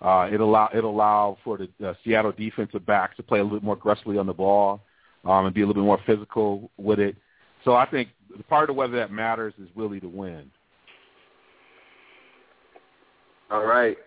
Uh, 0.02 0.30
it 0.32 0.40
allow 0.40 0.70
it 0.74 0.84
allow 0.84 1.38
for 1.44 1.58
the 1.58 1.70
uh, 1.86 1.94
Seattle 2.04 2.32
defensive 2.32 2.86
backs 2.86 3.18
to 3.18 3.24
play 3.24 3.40
a 3.40 3.44
little 3.44 3.60
bit 3.60 3.66
more 3.66 3.76
aggressively 3.76 4.18
on 4.18 4.26
the 4.26 4.34
ball 4.34 4.82
um, 5.26 5.46
and 5.46 5.54
be 5.54 5.62
a 5.62 5.68
little 5.68 5.82
bit 5.82 5.86
more 5.86 6.00
physical 6.06 6.72
with 6.78 7.00
it. 7.00 7.16
So 7.66 7.76
I 7.76 7.86
think 7.86 8.10
the 8.36 8.44
part 8.44 8.70
of 8.70 8.76
the 8.76 8.80
weather 8.80 8.98
that 8.98 9.12
matters 9.12 9.54
is 9.62 9.68
really 9.76 10.00
the 10.00 10.08
wind. 10.08 10.50
All 13.52 13.66
right. 13.66 13.98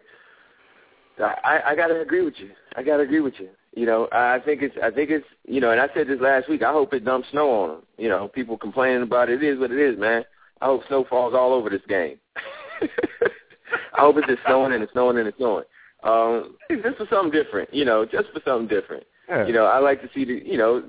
I, 1.19 1.61
I 1.67 1.77
gotta 1.77 2.01
agree 2.01 2.25
with 2.25 2.35
you. 2.39 2.51
I 2.75 2.83
gotta 2.83 3.03
agree 3.03 3.21
with 3.21 3.35
you. 3.39 3.51
You 3.75 3.87
know, 3.87 4.09
I 4.13 4.39
think 4.45 4.63
it's 4.63 4.75
I 4.83 4.91
think 4.91 5.11
it's 5.11 5.27
you 5.47 5.61
know, 5.61 5.71
and 5.71 5.81
I 5.81 5.89
said 5.95 6.09
this 6.09 6.21
last 6.21 6.49
week. 6.49 6.63
I 6.63 6.73
hope 6.73 6.95
it 6.95 7.05
dumps 7.05 7.29
snow 7.31 7.51
on 7.51 7.69
them. 7.69 7.83
You 7.99 8.09
know, 8.09 8.29
people 8.29 8.57
complaining 8.57 9.03
about 9.03 9.29
it. 9.29 9.43
It 9.43 9.47
is 9.47 9.59
what 9.59 9.71
it 9.71 9.79
is, 9.79 9.99
man. 9.99 10.25
I 10.61 10.67
hope 10.67 10.83
snow 10.89 11.05
falls 11.09 11.35
all 11.35 11.53
over 11.53 11.69
this 11.69 11.83
game. 11.89 12.17
I 12.83 14.01
hope 14.01 14.17
it's 14.17 14.27
just 14.27 14.43
snowing 14.47 14.73
and 14.73 14.83
it's 14.83 14.93
snowing 14.93 15.19
and 15.19 15.27
it's 15.27 15.37
snowing. 15.37 15.65
Um, 16.03 16.57
just 16.71 16.97
for 16.99 17.07
something 17.11 17.31
different, 17.31 17.73
you 17.73 17.85
know, 17.85 18.05
just 18.05 18.29
for 18.33 18.41
something 18.45 18.69
different. 18.69 19.05
Yeah. 19.29 19.47
You 19.47 19.53
know, 19.53 19.67
I 19.67 19.79
like 19.79 20.03
to 20.03 20.09
see 20.15 20.25
the, 20.25 20.43
you 20.45 20.59
know, 20.59 20.83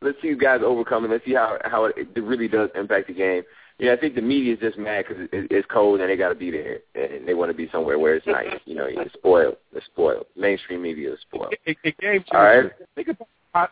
let's 0.00 0.20
see 0.22 0.28
you 0.28 0.38
guys 0.38 0.60
overcome 0.64 1.04
it. 1.04 1.10
Let's 1.10 1.24
see 1.24 1.34
how 1.34 1.58
how 1.64 1.86
it, 1.86 1.96
it 2.14 2.22
really 2.22 2.48
does 2.48 2.70
impact 2.74 3.08
the 3.08 3.14
game. 3.14 3.42
Yeah, 3.78 3.92
I 3.92 3.96
think 3.96 4.14
the 4.14 4.22
media 4.22 4.54
is 4.54 4.60
just 4.60 4.78
mad 4.78 5.04
because 5.06 5.24
it, 5.32 5.48
it's 5.50 5.66
cold 5.70 6.00
and 6.00 6.08
they 6.08 6.16
got 6.16 6.30
to 6.30 6.34
be 6.34 6.50
there 6.50 6.78
and 6.94 7.28
they 7.28 7.34
want 7.34 7.50
to 7.50 7.56
be 7.56 7.68
somewhere 7.70 7.98
where 7.98 8.14
it's 8.14 8.26
nice. 8.26 8.58
You 8.64 8.74
know, 8.74 8.86
it's 8.88 9.12
spoiled. 9.12 9.56
It's 9.72 9.84
spoiled. 9.86 10.26
Mainstream 10.34 10.80
media 10.80 11.12
is 11.12 11.20
spoiled. 11.20 11.52
It, 11.52 11.60
it, 11.66 11.76
it 11.84 11.98
game 11.98 12.24
changer. 12.32 12.36
All 12.36 12.62
right. 12.62 12.72
Think 12.94 13.08
about 13.08 13.70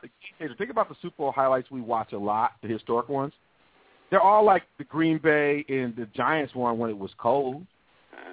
think 0.58 0.70
about 0.70 0.88
the 0.88 0.96
Super 1.00 1.16
Bowl 1.16 1.32
highlights 1.32 1.70
we 1.70 1.80
watch 1.80 2.12
a 2.12 2.18
lot, 2.18 2.52
the 2.62 2.68
historic 2.68 3.08
ones. 3.08 3.32
They're 4.10 4.20
all 4.20 4.44
like 4.44 4.64
the 4.78 4.84
Green 4.84 5.18
Bay 5.18 5.64
and 5.68 5.96
the 5.96 6.06
Giants 6.14 6.54
one 6.54 6.78
when 6.78 6.90
it 6.90 6.98
was 6.98 7.10
cold. 7.16 7.64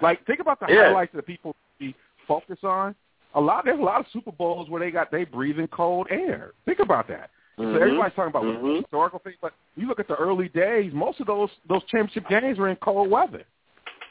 Like 0.02 0.26
think 0.26 0.40
about 0.40 0.60
the 0.60 0.68
Yeah. 0.70 0.88
highlights 0.88 1.14
that 1.14 1.26
people 1.26 1.56
be 1.80 1.96
focus 2.32 2.60
on. 2.64 2.96
A 3.36 3.42
lot 3.42 3.66
there's 3.66 3.80
a 3.80 3.84
lot 3.84 4.00
of 4.00 4.06
Super 4.12 4.32
Bowls 4.32 4.70
where 4.70 4.80
they 4.80 4.92
got 4.92 5.12
they 5.12 5.24
breathing 5.24 5.68
cold 5.68 6.08
air. 6.10 6.52
Think 6.66 6.80
about 6.80 7.08
that. 7.08 7.30
Mhm. 7.58 7.76
So 7.76 7.82
everybody's 7.82 8.16
talking 8.16 8.30
about 8.30 8.44
Mhm. 8.44 8.78
historical 8.78 9.20
things, 9.20 9.38
but 9.42 9.54
you 9.76 9.88
look 9.88 10.00
at 10.00 10.08
the 10.08 10.16
early 10.16 10.50
days, 10.50 10.94
most 10.94 11.20
of 11.20 11.28
those 11.28 11.50
those 11.68 11.84
championship 11.86 12.28
games 12.30 12.58
were 12.58 12.70
in 12.70 12.76
cold 12.78 13.10
weather. 13.10 13.44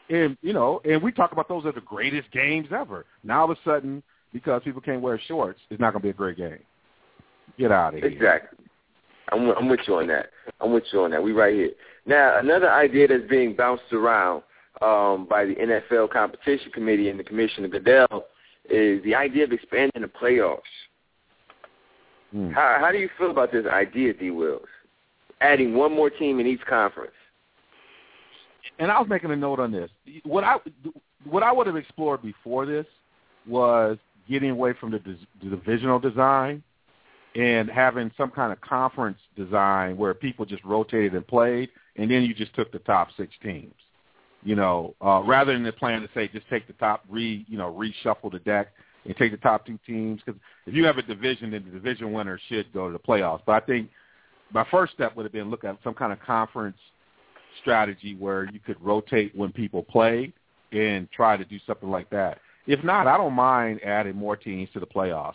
And 0.09 0.37
you 0.43 0.53
know, 0.53 0.81
and 0.85 1.03
we 1.03 1.12
talk 1.12 1.33
about 1.33 1.49
those 1.49 1.64
as 1.66 1.75
the 1.75 1.81
greatest 1.81 2.31
games 2.31 2.68
ever. 2.73 3.07
Now 3.23 3.43
all 3.43 3.51
of 3.51 3.59
a 3.59 3.62
sudden, 3.62 4.03
because 4.33 4.62
people 4.62 4.81
can't 4.81 5.01
wear 5.01 5.18
shorts, 5.18 5.61
it's 5.71 5.81
not 5.81 5.93
going 5.93 6.03
to 6.03 6.07
be 6.07 6.11
a 6.11 6.12
great 6.14 6.37
game. 6.37 6.64
Get 7.59 7.73
out 7.73 7.95
of 7.95 8.01
here. 8.01 8.11
Exactly. 8.11 8.66
I'm 9.33 9.51
I'm 9.51 9.68
with 9.68 9.81
you 9.87 9.97
on 9.97 10.07
that. 10.09 10.31
I'm 10.61 10.73
with 10.73 10.85
you 10.93 11.03
on 11.05 11.11
that. 11.12 11.23
We 11.23 11.33
right 11.33 11.55
here. 11.55 11.71
Now, 12.07 12.39
another 12.39 12.71
idea 12.71 13.09
that's 13.09 13.29
being 13.29 13.55
bounced 13.55 13.93
around 13.93 14.43
um, 14.81 15.27
by 15.29 15.45
the 15.45 15.55
NFL 15.55 16.11
competition 16.11 16.71
committee 16.73 17.09
and 17.09 17.18
the 17.18 17.25
commissioner 17.25 17.68
Goodell 17.68 18.27
is 18.68 19.03
the 19.05 19.14
idea 19.14 19.45
of 19.45 19.53
expanding 19.53 20.03
the 20.03 20.09
playoffs. 20.09 20.61
Hmm. 22.33 22.51
How 22.51 22.79
how 22.81 22.93
do 22.93 22.99
you 22.99 23.09
feel 23.18 23.31
about 23.31 23.53
this 23.53 23.66
idea, 23.66 24.14
D. 24.14 24.31
Wills? 24.31 24.62
Adding 25.41 25.75
one 25.75 25.93
more 25.95 26.11
team 26.11 26.39
in 26.39 26.47
each 26.47 26.64
conference. 26.68 27.12
and 28.79 28.91
I 28.91 28.99
was 28.99 29.09
making 29.09 29.31
a 29.31 29.37
note 29.37 29.59
on 29.59 29.73
this. 29.73 29.91
What 30.25 30.45
I 30.45 30.57
what 31.25 31.43
I 31.43 31.53
would 31.53 31.66
have 31.66 31.77
explored 31.77 32.23
before 32.23 32.66
this 32.66 32.87
was 33.47 33.99
getting 34.29 34.51
away 34.51 34.75
from 34.79 34.93
the, 34.93 35.01
the 35.43 35.51
divisional 35.51 35.99
design 35.99 36.62
and 37.35 37.68
having 37.68 38.11
some 38.16 38.31
kind 38.31 38.53
of 38.53 38.61
conference 38.61 39.18
design 39.37 39.97
where 39.97 40.14
people 40.14 40.45
just 40.45 40.64
rotated 40.64 41.14
and 41.14 41.27
played, 41.27 41.68
and 41.97 42.11
then 42.11 42.23
you 42.23 42.35
just 42.35 42.55
took 42.55 42.73
the 42.73 42.79
top 42.81 43.09
six 43.16 43.33
teams. 43.43 43.75
You 44.43 44.57
know, 44.57 44.95
uh, 45.05 45.22
rather 45.26 45.53
than 45.53 45.62
the 45.62 45.72
plan 45.72 46.01
to 46.01 46.09
say 46.14 46.28
just 46.28 46.49
take 46.49 46.66
the 46.66 46.72
top 46.74 47.05
re 47.09 47.45
you 47.49 47.59
know 47.59 47.72
reshuffle 47.72 48.32
the 48.32 48.38
deck 48.38 48.68
and 49.05 49.16
take 49.16 49.32
the 49.32 49.38
top 49.38 49.66
two 49.66 49.78
teams 49.86 50.20
because 50.24 50.41
if 50.66 50.74
you 50.74 50.84
have 50.84 50.99
a 50.99 51.03
division, 51.03 51.51
then 51.51 51.64
the 51.64 51.70
division 51.70 52.12
winner 52.12 52.38
should 52.49 52.72
go 52.72 52.86
to 52.86 52.93
the 52.93 52.99
playoffs. 52.99 53.41
But 53.45 53.62
I 53.62 53.66
think 53.66 53.91
my 54.53 54.66
first 54.70 54.93
step 54.93 55.16
would 55.16 55.24
have 55.24 55.32
been 55.32 55.51
look 55.51 55.64
at 55.64 55.76
some 55.84 55.95
kind 55.95 56.12
of 56.12 56.20
conference 56.20 56.76
strategy 57.61 58.16
where 58.18 58.45
you 58.53 58.61
could 58.61 58.80
rotate 58.80 59.36
when 59.36 59.53
people 59.53 59.82
play 59.82 60.32
and 60.72 61.11
try 61.11 61.36
to 61.36 61.45
do 61.45 61.59
something 61.66 61.91
like 61.91 62.09
that. 62.11 62.38
If 62.66 62.84
not, 62.84 63.07
I 63.07 63.16
don't 63.16 63.32
mind 63.32 63.80
adding 63.82 64.16
more 64.16 64.36
teams 64.36 64.68
to 64.72 64.80
the 64.80 64.86
playoffs. 64.86 65.34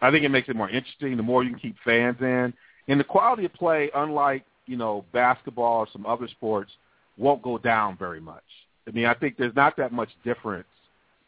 I 0.00 0.10
think 0.10 0.24
it 0.24 0.28
makes 0.28 0.48
it 0.48 0.56
more 0.56 0.68
interesting. 0.68 1.16
The 1.16 1.22
more 1.22 1.42
you 1.42 1.50
can 1.50 1.58
keep 1.58 1.76
fans 1.84 2.16
in, 2.20 2.52
and 2.88 3.00
the 3.00 3.04
quality 3.04 3.44
of 3.44 3.52
play, 3.54 3.90
unlike 3.94 4.44
you 4.66 4.76
know 4.76 5.04
basketball 5.12 5.78
or 5.78 5.88
some 5.92 6.06
other 6.06 6.28
sports, 6.28 6.70
won't 7.16 7.42
go 7.42 7.58
down 7.58 7.96
very 7.96 8.20
much. 8.20 8.42
I 8.86 8.92
mean, 8.92 9.06
I 9.06 9.14
think 9.14 9.36
there's 9.36 9.54
not 9.56 9.76
that 9.76 9.92
much 9.92 10.10
difference 10.24 10.66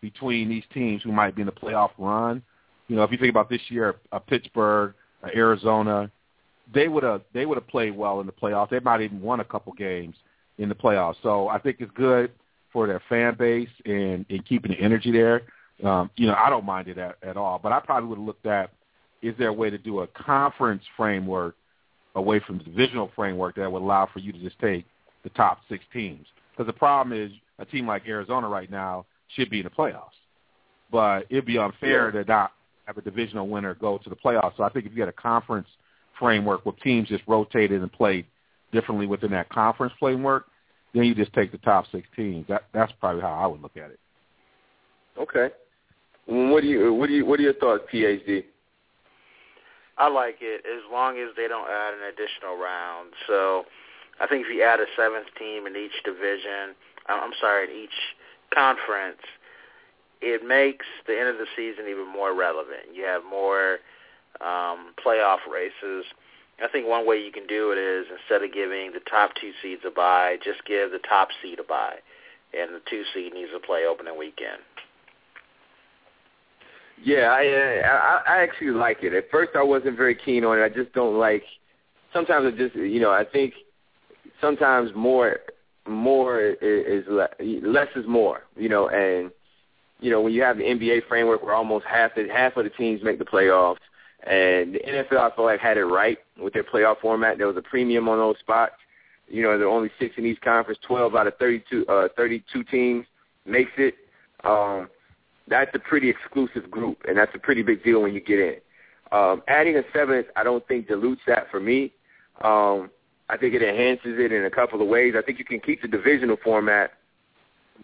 between 0.00 0.48
these 0.48 0.64
teams 0.72 1.02
who 1.02 1.12
might 1.12 1.34
be 1.34 1.42
in 1.42 1.46
the 1.46 1.52
playoff 1.52 1.90
run. 1.98 2.42
You 2.86 2.96
know, 2.96 3.02
if 3.02 3.10
you 3.10 3.18
think 3.18 3.30
about 3.30 3.50
this 3.50 3.60
year, 3.68 3.96
uh, 4.12 4.18
Pittsburgh, 4.18 4.94
uh, 5.22 5.28
Arizona, 5.34 6.10
they 6.72 6.88
would 6.88 7.02
have 7.02 7.22
they 7.32 7.46
would 7.46 7.56
have 7.56 7.66
played 7.66 7.96
well 7.96 8.20
in 8.20 8.26
the 8.26 8.32
playoffs. 8.32 8.70
They 8.70 8.80
might 8.80 9.00
even 9.00 9.20
won 9.20 9.40
a 9.40 9.44
couple 9.44 9.72
games 9.72 10.14
in 10.58 10.68
the 10.68 10.74
playoffs. 10.74 11.16
So 11.22 11.48
I 11.48 11.58
think 11.58 11.78
it's 11.80 11.92
good 11.94 12.30
for 12.72 12.86
their 12.86 13.02
fan 13.08 13.34
base 13.34 13.68
and, 13.84 14.24
and 14.28 14.46
keeping 14.46 14.72
the 14.72 14.78
energy 14.78 15.10
there. 15.10 15.42
Um, 15.82 16.10
you 16.16 16.26
know, 16.26 16.34
I 16.34 16.50
don't 16.50 16.64
mind 16.64 16.88
it 16.88 16.98
at, 16.98 17.16
at 17.22 17.36
all. 17.36 17.58
But 17.62 17.72
I 17.72 17.80
probably 17.80 18.08
would 18.08 18.18
have 18.18 18.26
looked 18.26 18.46
at 18.46 18.70
is 19.22 19.34
there 19.38 19.48
a 19.48 19.52
way 19.52 19.70
to 19.70 19.78
do 19.78 20.00
a 20.00 20.06
conference 20.08 20.82
framework 20.96 21.56
away 22.14 22.40
from 22.40 22.58
the 22.58 22.64
divisional 22.64 23.10
framework 23.16 23.56
that 23.56 23.70
would 23.70 23.82
allow 23.82 24.08
for 24.12 24.18
you 24.18 24.32
to 24.32 24.38
just 24.38 24.58
take 24.60 24.84
the 25.24 25.30
top 25.30 25.58
six 25.68 25.84
teams? 25.92 26.26
Because 26.52 26.66
the 26.66 26.78
problem 26.78 27.18
is 27.18 27.30
a 27.58 27.64
team 27.64 27.86
like 27.86 28.06
Arizona 28.06 28.48
right 28.48 28.70
now 28.70 29.06
should 29.36 29.50
be 29.50 29.60
in 29.60 29.64
the 29.64 29.70
playoffs. 29.70 30.16
But 30.90 31.26
it'd 31.28 31.46
be 31.46 31.58
unfair 31.58 32.10
to 32.10 32.24
not 32.24 32.52
have 32.86 32.96
a 32.96 33.02
divisional 33.02 33.48
winner 33.48 33.74
go 33.74 33.98
to 33.98 34.08
the 34.08 34.16
playoffs. 34.16 34.56
So 34.56 34.62
I 34.62 34.70
think 34.70 34.86
if 34.86 34.92
you 34.94 35.00
had 35.00 35.08
a 35.08 35.12
conference 35.12 35.68
framework 36.18 36.64
where 36.64 36.74
teams 36.82 37.08
just 37.08 37.22
rotated 37.26 37.82
and 37.82 37.92
played 37.92 38.26
differently 38.72 39.06
within 39.06 39.30
that 39.32 39.48
conference 39.50 39.92
framework, 40.00 40.46
then 40.94 41.04
you 41.04 41.14
just 41.14 41.32
take 41.34 41.52
the 41.52 41.58
top 41.58 41.84
six 41.92 42.08
teams. 42.16 42.46
That 42.48 42.64
that's 42.72 42.92
probably 43.00 43.20
how 43.20 43.34
I 43.34 43.46
would 43.46 43.60
look 43.60 43.76
at 43.76 43.90
it. 43.90 44.00
Okay. 45.18 45.50
What 46.26 46.62
do 46.62 46.66
you 46.68 46.94
what 46.94 47.08
do 47.08 47.12
you 47.12 47.26
what 47.26 47.38
are 47.40 47.42
your 47.42 47.54
thoughts, 47.54 47.84
PhD? 47.92 48.44
I 49.98 50.08
like 50.08 50.36
it 50.40 50.64
as 50.64 50.82
long 50.92 51.18
as 51.18 51.34
they 51.36 51.48
don't 51.48 51.68
add 51.68 51.94
an 51.94 52.00
additional 52.12 52.56
round. 52.56 53.10
So 53.26 53.64
I 54.20 54.26
think 54.26 54.46
if 54.46 54.54
you 54.54 54.62
add 54.62 54.80
a 54.80 54.86
seventh 54.96 55.26
team 55.38 55.66
in 55.66 55.76
each 55.76 55.94
division, 56.04 56.74
I'm 57.06 57.32
sorry, 57.40 57.70
in 57.70 57.84
each 57.84 57.98
conference, 58.54 59.22
it 60.20 60.46
makes 60.46 60.86
the 61.06 61.18
end 61.18 61.28
of 61.28 61.38
the 61.38 61.46
season 61.56 61.86
even 61.88 62.10
more 62.10 62.34
relevant. 62.34 62.90
You 62.92 63.04
have 63.04 63.22
more 63.24 63.78
um, 64.40 64.94
playoff 65.04 65.38
races. 65.50 66.04
I 66.62 66.66
think 66.66 66.88
one 66.88 67.06
way 67.06 67.22
you 67.22 67.30
can 67.30 67.46
do 67.46 67.70
it 67.70 67.78
is 67.78 68.06
instead 68.10 68.42
of 68.42 68.52
giving 68.52 68.92
the 68.92 69.00
top 69.08 69.30
two 69.40 69.52
seeds 69.62 69.82
a 69.86 69.90
bye, 69.90 70.38
just 70.42 70.64
give 70.66 70.90
the 70.90 70.98
top 71.08 71.28
seed 71.40 71.60
a 71.60 71.62
bye, 71.62 71.98
and 72.52 72.74
the 72.74 72.80
two 72.90 73.04
seed 73.14 73.32
needs 73.32 73.50
to 73.52 73.60
play 73.60 73.84
opening 73.86 74.18
weekend. 74.18 74.58
Yeah, 77.00 77.30
I, 77.30 77.46
uh, 77.46 77.86
I 77.86 78.22
I 78.26 78.42
actually 78.42 78.70
like 78.70 79.04
it. 79.04 79.14
At 79.14 79.30
first, 79.30 79.52
I 79.54 79.62
wasn't 79.62 79.96
very 79.96 80.16
keen 80.16 80.44
on 80.44 80.58
it. 80.58 80.62
I 80.62 80.68
just 80.68 80.92
don't 80.94 81.16
like. 81.16 81.44
Sometimes 82.12 82.52
I 82.52 82.56
just, 82.56 82.74
you 82.74 82.98
know, 82.98 83.12
I 83.12 83.24
think 83.24 83.54
sometimes 84.40 84.90
more 84.94 85.38
more 85.86 86.40
is, 86.40 87.04
less, 87.08 87.30
less 87.40 87.88
is 87.96 88.06
more. 88.06 88.42
You 88.56 88.68
know, 88.68 88.88
and 88.88 89.30
you 90.00 90.10
know 90.10 90.20
when 90.20 90.32
you 90.32 90.42
have 90.42 90.58
the 90.58 90.64
NBA 90.64 91.06
framework 91.08 91.42
where 91.42 91.54
almost 91.54 91.84
half 91.86 92.14
the 92.14 92.28
half 92.32 92.56
of 92.56 92.64
the 92.64 92.70
teams 92.70 93.02
make 93.02 93.18
the 93.18 93.24
playoffs, 93.24 93.78
and 94.24 94.74
the 94.74 94.80
NFL 94.80 95.18
I 95.18 95.34
feel 95.34 95.44
like 95.44 95.60
had 95.60 95.76
it 95.76 95.84
right 95.84 96.18
with 96.40 96.52
their 96.52 96.64
playoff 96.64 97.00
format. 97.00 97.38
There 97.38 97.46
was 97.46 97.56
a 97.56 97.62
premium 97.62 98.08
on 98.08 98.18
those 98.18 98.38
spots. 98.40 98.74
You 99.28 99.42
know, 99.42 99.58
there 99.58 99.66
are 99.66 99.70
only 99.70 99.90
six 99.98 100.14
in 100.16 100.26
each 100.26 100.40
conference. 100.40 100.78
Twelve 100.86 101.14
out 101.14 101.26
of 101.26 101.36
thirty-two, 101.38 101.86
uh, 101.86 102.08
32 102.16 102.64
teams 102.64 103.06
makes 103.44 103.72
it. 103.76 103.94
Um, 104.44 104.88
that's 105.48 105.70
a 105.74 105.78
pretty 105.78 106.10
exclusive 106.10 106.70
group, 106.70 106.98
and 107.08 107.16
that's 107.16 107.34
a 107.34 107.38
pretty 107.38 107.62
big 107.62 107.82
deal 107.82 108.02
when 108.02 108.14
you 108.14 108.20
get 108.20 108.38
in. 108.38 108.56
Um, 109.10 109.42
adding 109.48 109.76
a 109.76 109.82
seventh, 109.94 110.26
I 110.36 110.44
don't 110.44 110.66
think 110.68 110.88
dilutes 110.88 111.22
that 111.26 111.50
for 111.50 111.60
me. 111.60 111.92
Um, 112.42 112.90
I 113.28 113.36
think 113.36 113.54
it 113.54 113.62
enhances 113.62 114.18
it 114.18 114.32
in 114.32 114.44
a 114.44 114.50
couple 114.50 114.80
of 114.80 114.88
ways. 114.88 115.14
I 115.16 115.22
think 115.22 115.38
you 115.38 115.44
can 115.44 115.60
keep 115.60 115.82
the 115.82 115.88
divisional 115.88 116.36
format. 116.42 116.92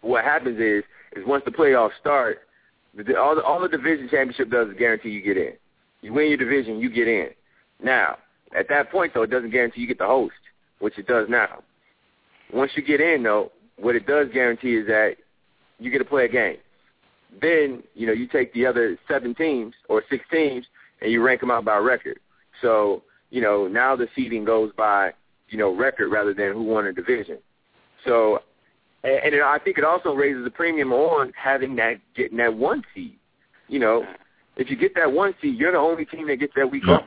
What 0.01 0.25
happens 0.25 0.59
is, 0.59 0.85
is 1.17 1.27
once 1.27 1.45
the 1.45 1.51
playoffs 1.51 1.93
start, 2.01 2.39
the, 2.97 3.19
all 3.19 3.35
the 3.35 3.43
all 3.43 3.61
the 3.61 3.69
division 3.69 4.09
championship 4.09 4.51
does 4.51 4.69
is 4.69 4.75
guarantee 4.79 5.11
you 5.11 5.23
get 5.23 5.37
in. 5.37 5.53
You 6.01 6.13
win 6.13 6.29
your 6.29 6.37
division, 6.37 6.79
you 6.79 6.91
get 6.91 7.09
in. 7.09 7.29
Now, 7.83 8.19
at 8.57 8.69
that 8.69 8.91
point, 8.91 9.13
though, 9.15 9.23
it 9.23 9.31
doesn't 9.31 9.51
guarantee 9.51 9.81
you 9.81 9.87
get 9.87 9.99
the 9.99 10.07
host, 10.07 10.35
which 10.79 10.99
it 10.99 11.07
does 11.07 11.29
now. 11.29 11.63
Once 12.53 12.73
you 12.77 12.83
get 12.83 13.01
in, 13.01 13.23
though, 13.23 13.51
what 13.79 13.97
it 13.97 14.07
does 14.07 14.29
guarantee 14.33 14.77
is 14.77 14.87
that 14.87 15.17
you 15.79 15.91
get 15.91 15.99
to 15.99 16.05
play 16.05 16.27
a 16.27 16.29
game. 16.29 16.59
Then, 17.41 17.83
you 17.95 18.07
know, 18.07 18.13
you 18.13 18.29
take 18.29 18.53
the 18.55 18.67
other 18.67 18.97
seven 19.09 19.35
teams 19.35 19.75
or 19.89 20.03
six 20.09 20.25
teams 20.31 20.67
and 21.01 21.11
you 21.11 21.23
rank 21.23 21.41
them 21.41 21.51
out 21.51 21.65
by 21.65 21.79
record. 21.79 22.21
So, 22.63 23.03
you 23.31 23.41
know, 23.41 23.67
now 23.67 23.97
the 23.97 24.07
seeding 24.15 24.45
goes 24.45 24.71
by, 24.77 25.13
you 25.55 25.61
know, 25.61 25.73
record 25.73 26.09
rather 26.09 26.35
than 26.35 26.53
who 26.53 26.65
won 26.65 26.89
a 26.89 26.93
division. 26.93 27.39
So, 28.05 28.41
and, 29.05 29.35
and 29.35 29.43
I 29.45 29.57
think 29.61 29.79
it 29.79 29.85
also 29.85 30.13
raises 30.13 30.43
the 30.43 30.51
premium 30.51 30.93
on 30.93 31.33
having 31.41 31.77
that, 31.77 32.01
getting 32.17 32.39
that 32.39 32.53
one 32.53 32.83
seed. 32.93 33.17
You 33.69 33.79
know, 33.79 34.05
if 34.57 34.69
you 34.69 34.75
get 34.75 34.97
that 34.97 35.13
one 35.13 35.33
seed, 35.41 35.57
you're 35.57 35.71
the 35.71 35.79
only 35.79 36.07
team 36.07 36.27
that 36.27 36.41
gets 36.41 36.55
that 36.57 36.69
week 36.69 36.83
yeah. 36.85 36.95
off. 36.95 37.05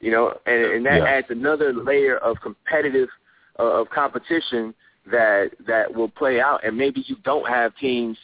You 0.00 0.10
know, 0.10 0.34
and, 0.44 0.62
and 0.74 0.84
that 0.84 0.98
yeah. 0.98 1.08
adds 1.08 1.28
another 1.30 1.72
layer 1.72 2.18
of 2.18 2.36
competitive, 2.42 3.08
uh, 3.58 3.80
of 3.80 3.88
competition 3.88 4.74
that 5.10 5.52
that 5.66 5.94
will 5.94 6.10
play 6.10 6.38
out. 6.38 6.66
And 6.66 6.76
maybe 6.76 7.02
you 7.06 7.16
don't 7.24 7.48
have 7.48 7.74
teams 7.76 8.18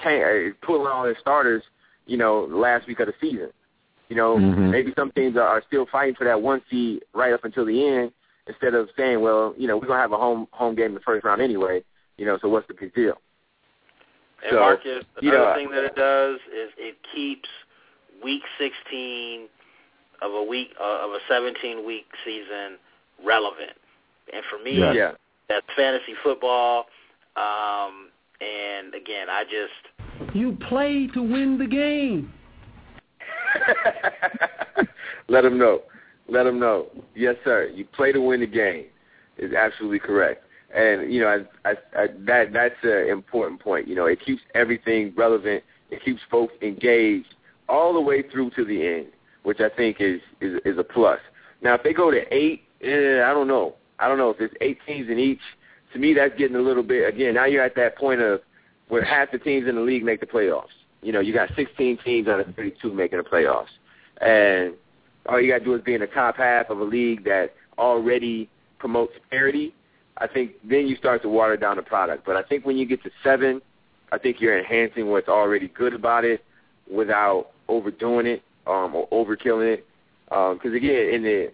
can't, 0.00 0.22
uh, 0.22 0.54
pulling 0.64 0.86
all 0.86 1.02
their 1.02 1.18
starters, 1.20 1.64
you 2.06 2.18
know, 2.18 2.46
last 2.48 2.86
week 2.86 3.00
of 3.00 3.08
the 3.08 3.14
season. 3.20 3.50
You 4.10 4.14
know, 4.14 4.36
mm-hmm. 4.36 4.70
maybe 4.70 4.92
some 4.94 5.10
teams 5.10 5.36
are, 5.36 5.40
are 5.42 5.64
still 5.66 5.86
fighting 5.90 6.14
for 6.14 6.22
that 6.22 6.40
one 6.40 6.62
seed 6.70 7.02
right 7.14 7.32
up 7.32 7.44
until 7.44 7.66
the 7.66 7.84
end, 7.84 8.12
instead 8.48 8.74
of 8.74 8.88
saying, 8.96 9.20
well, 9.20 9.54
you 9.56 9.68
know, 9.68 9.76
we're 9.76 9.86
gonna 9.86 10.00
have 10.00 10.12
a 10.12 10.16
home 10.16 10.48
home 10.50 10.74
game 10.74 10.86
in 10.86 10.94
the 10.94 11.00
first 11.00 11.24
round 11.24 11.40
anyway. 11.40 11.82
You 12.16 12.26
know, 12.26 12.38
so 12.42 12.48
what's 12.48 12.66
the 12.66 12.74
big 12.74 12.94
deal? 12.94 13.20
And 14.44 14.52
so, 14.52 14.60
Marcus, 14.60 15.04
you 15.20 15.30
another 15.30 15.50
know, 15.50 15.54
thing 15.54 15.70
that 15.70 15.84
it 15.84 15.96
does 15.96 16.36
is 16.54 16.70
it 16.76 16.96
keeps 17.14 17.48
week 18.22 18.42
16 18.58 19.48
of 20.22 20.32
a 20.32 20.42
week 20.42 20.68
uh, 20.80 21.04
of 21.04 21.10
a 21.10 21.18
17 21.28 21.86
week 21.86 22.06
season 22.24 22.78
relevant. 23.24 23.72
And 24.32 24.42
for 24.50 24.62
me, 24.62 24.78
yeah. 24.78 24.92
yeah. 24.92 25.10
that's 25.48 25.66
fantasy 25.76 26.14
football. 26.22 26.86
Um, 27.36 28.10
and 28.40 28.94
again, 28.94 29.28
I 29.30 29.44
just 29.44 30.34
you 30.34 30.56
play 30.68 31.08
to 31.14 31.22
win 31.22 31.58
the 31.58 31.66
game. 31.66 32.32
Let 35.28 35.42
them 35.42 35.58
know. 35.58 35.82
Let 36.28 36.44
them 36.44 36.58
know. 36.58 36.86
Yes, 37.14 37.36
sir. 37.44 37.70
You 37.74 37.84
play 37.84 38.12
to 38.12 38.20
win 38.20 38.40
the 38.40 38.46
game. 38.46 38.86
Is 39.38 39.52
absolutely 39.52 40.00
correct. 40.00 40.44
And 40.74 41.12
you 41.12 41.20
know, 41.20 41.44
I, 41.64 41.70
I, 41.70 41.74
I, 41.96 42.06
that 42.26 42.52
that's 42.52 42.74
an 42.82 43.08
important 43.08 43.60
point. 43.60 43.88
You 43.88 43.94
know, 43.94 44.06
it 44.06 44.20
keeps 44.24 44.42
everything 44.54 45.14
relevant. 45.16 45.64
It 45.90 46.04
keeps 46.04 46.20
folks 46.30 46.52
engaged 46.60 47.34
all 47.68 47.94
the 47.94 48.00
way 48.00 48.22
through 48.22 48.50
to 48.50 48.64
the 48.64 48.86
end, 48.86 49.06
which 49.44 49.60
I 49.60 49.68
think 49.68 49.98
is 50.00 50.20
is, 50.40 50.60
is 50.64 50.76
a 50.76 50.84
plus. 50.84 51.20
Now, 51.62 51.74
if 51.74 51.82
they 51.82 51.92
go 51.92 52.10
to 52.10 52.22
eight, 52.34 52.64
eh, 52.82 53.22
I 53.24 53.32
don't 53.32 53.48
know. 53.48 53.76
I 53.98 54.08
don't 54.08 54.18
know 54.18 54.30
if 54.30 54.40
it's 54.40 54.54
eight 54.60 54.78
teams 54.86 55.08
in 55.08 55.18
each. 55.18 55.40
To 55.92 55.98
me, 55.98 56.14
that's 56.14 56.36
getting 56.36 56.56
a 56.56 56.60
little 56.60 56.82
bit. 56.82 57.08
Again, 57.08 57.34
now 57.34 57.46
you're 57.46 57.64
at 57.64 57.74
that 57.76 57.96
point 57.96 58.20
of 58.20 58.40
where 58.88 59.04
half 59.04 59.30
the 59.32 59.38
teams 59.38 59.68
in 59.68 59.76
the 59.76 59.80
league 59.80 60.04
make 60.04 60.20
the 60.20 60.26
playoffs. 60.26 60.66
You 61.02 61.12
know, 61.12 61.20
you 61.20 61.32
got 61.32 61.48
16 61.56 61.98
teams 62.04 62.28
out 62.28 62.40
of 62.40 62.54
32 62.54 62.92
making 62.92 63.18
the 63.18 63.24
playoffs, 63.24 63.68
and 64.20 64.74
all 65.28 65.40
you 65.40 65.52
got 65.52 65.58
to 65.58 65.64
do 65.64 65.74
is 65.74 65.82
be 65.82 65.94
in 65.94 66.00
the 66.00 66.06
top 66.06 66.36
half 66.36 66.70
of 66.70 66.80
a 66.80 66.84
league 66.84 67.24
that 67.24 67.54
already 67.76 68.48
promotes 68.78 69.12
parity. 69.30 69.74
I 70.16 70.26
think 70.26 70.52
then 70.64 70.88
you 70.88 70.96
start 70.96 71.22
to 71.22 71.28
water 71.28 71.56
down 71.56 71.76
the 71.76 71.82
product. 71.82 72.24
But 72.26 72.36
I 72.36 72.42
think 72.42 72.64
when 72.64 72.76
you 72.76 72.86
get 72.86 73.02
to 73.04 73.10
seven, 73.22 73.60
I 74.10 74.18
think 74.18 74.40
you're 74.40 74.58
enhancing 74.58 75.08
what's 75.08 75.28
already 75.28 75.68
good 75.68 75.94
about 75.94 76.24
it 76.24 76.42
without 76.90 77.50
overdoing 77.68 78.26
it 78.26 78.42
um, 78.66 78.94
or 78.94 79.08
overkilling 79.10 79.74
it. 79.74 79.86
Because 80.24 80.58
um, 80.64 80.74
again, 80.74 81.10
in 81.12 81.22
the 81.22 81.52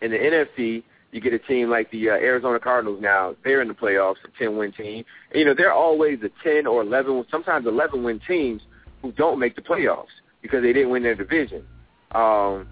in 0.00 0.10
the 0.10 0.16
NFC, 0.16 0.82
you 1.12 1.20
get 1.20 1.32
a 1.32 1.38
team 1.38 1.68
like 1.68 1.90
the 1.90 2.10
uh, 2.10 2.14
Arizona 2.14 2.58
Cardinals 2.58 3.00
now. 3.00 3.34
They're 3.44 3.60
in 3.60 3.68
the 3.68 3.74
playoffs, 3.74 4.16
a 4.24 4.42
10-win 4.42 4.72
team. 4.72 5.04
And, 5.30 5.40
you 5.40 5.44
know, 5.44 5.54
they're 5.54 5.72
always 5.72 6.20
a 6.22 6.30
10 6.42 6.66
or 6.66 6.82
11, 6.82 7.26
sometimes 7.30 7.66
11-win 7.66 8.20
teams 8.26 8.62
who 9.02 9.12
don't 9.12 9.38
make 9.38 9.56
the 9.56 9.62
playoffs 9.62 10.06
because 10.40 10.62
they 10.62 10.72
didn't 10.72 10.90
win 10.90 11.02
their 11.02 11.14
division. 11.14 11.64
Um, 12.12 12.68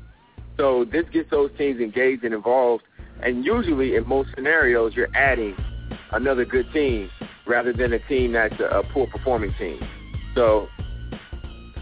so 0.57 0.85
this 0.85 1.05
gets 1.13 1.31
those 1.31 1.51
teams 1.57 1.81
engaged 1.81 2.25
and 2.25 2.35
involved. 2.35 2.85
And 3.23 3.45
usually, 3.45 3.97
in 3.97 4.07
most 4.07 4.31
scenarios, 4.35 4.95
you're 4.95 5.15
adding 5.15 5.57
another 6.13 6.45
good 6.45 6.71
team 6.73 7.11
rather 7.47 7.73
than 7.73 7.93
a 7.93 7.99
team 8.09 8.33
that's 8.33 8.59
a, 8.61 8.65
a 8.65 8.83
poor 8.93 9.07
performing 9.07 9.55
team. 9.59 9.81
So 10.35 10.69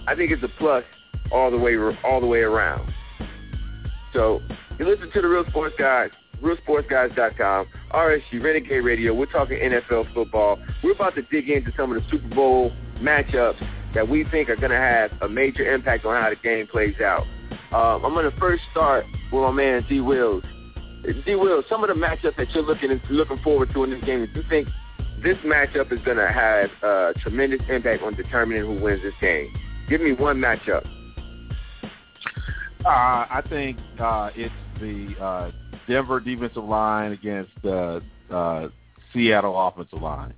I 0.07 0.15
think 0.15 0.31
it's 0.31 0.43
a 0.43 0.49
plus 0.59 0.85
all 1.33 1.51
the 1.51 1.59
way 1.59 1.77
all 2.05 2.21
the 2.21 2.27
way 2.27 2.41
around. 2.41 2.93
So 4.13 4.41
you 4.79 4.89
listen 4.89 5.11
to 5.13 5.21
the 5.21 5.29
Real 5.29 5.45
Sports 5.49 5.75
Guys, 5.79 6.11
realsportsguys.com, 6.43 7.67
RSG 7.93 8.43
Renegade 8.43 8.85
Radio. 8.85 9.13
We're 9.15 9.27
talking 9.27 9.59
NFL 9.59 10.15
football. 10.15 10.59
We're 10.83 10.93
about 10.93 11.15
to 11.17 11.23
dig 11.23 11.51
into 11.51 11.73
some 11.77 11.95
of 11.95 12.03
the 12.03 12.09
Super 12.11 12.35
Bowl 12.35 12.73
matchups 12.99 13.67
that 13.95 14.09
we 14.09 14.25
think 14.25 14.49
are 14.49 14.57
going 14.57 14.71
to 14.71 14.77
have 14.77 15.11
a 15.23 15.29
major 15.29 15.73
impact 15.73 16.05
on 16.05 16.21
how 16.21 16.31
the 16.31 16.37
game 16.37 16.67
plays 16.67 17.01
out. 17.01 17.25
Um, 17.77 18.07
I'm 18.07 18.15
going 18.15 18.31
to 18.31 18.39
first 18.39 18.63
start 18.71 19.05
with 19.31 19.43
my 19.43 19.51
man 19.51 19.85
D. 19.87 20.01
Wills. 20.01 20.43
D. 21.27 21.35
Wills, 21.35 21.67
some 21.69 21.85
of 21.85 21.89
the 21.89 21.95
matchups 21.95 22.35
that 22.39 22.51
you're 22.55 22.65
looking 22.65 22.99
looking 23.11 23.39
forward 23.45 23.71
to 23.75 23.85
in 23.85 23.91
this 23.91 24.03
game, 24.05 24.27
do 24.33 24.41
you 24.41 24.49
think 24.49 24.67
this 25.23 25.37
matchup 25.45 25.93
is 25.93 26.01
going 26.03 26.17
to 26.17 26.27
have 26.27 26.71
a 26.83 27.13
tremendous 27.21 27.61
impact 27.69 28.03
on 28.03 28.15
determining 28.15 28.63
who 28.63 28.81
wins 28.81 29.03
this 29.03 29.13
game? 29.21 29.55
Give 29.91 30.01
me 30.01 30.13
one 30.13 30.39
matchup. 30.39 30.87
Uh, 32.83 32.89
I 32.89 33.43
think 33.47 33.77
uh, 34.01 34.31
it's 34.35 34.55
the 34.81 35.15
uh, 35.23 35.51
Denver 35.87 36.19
defensive 36.19 36.65
line 36.65 37.13
against 37.13 37.51
the 37.63 38.01
uh, 38.31 38.69
Seattle 39.13 39.69
offensive 39.69 40.01
line. 40.01 40.33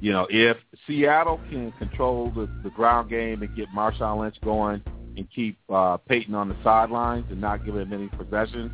You 0.00 0.12
know, 0.12 0.26
if 0.30 0.56
Seattle 0.86 1.40
can 1.50 1.72
control 1.72 2.32
the, 2.34 2.48
the 2.62 2.70
ground 2.70 3.10
game 3.10 3.42
and 3.42 3.54
get 3.54 3.68
Marshawn 3.76 4.20
Lynch 4.20 4.36
going 4.42 4.82
and 5.18 5.28
keep 5.34 5.58
uh, 5.68 5.96
Peyton 6.08 6.34
on 6.34 6.48
the 6.48 6.56
sidelines 6.62 7.26
and 7.30 7.40
not 7.40 7.64
give 7.64 7.76
him 7.76 7.92
any 7.92 8.08
possessions, 8.08 8.70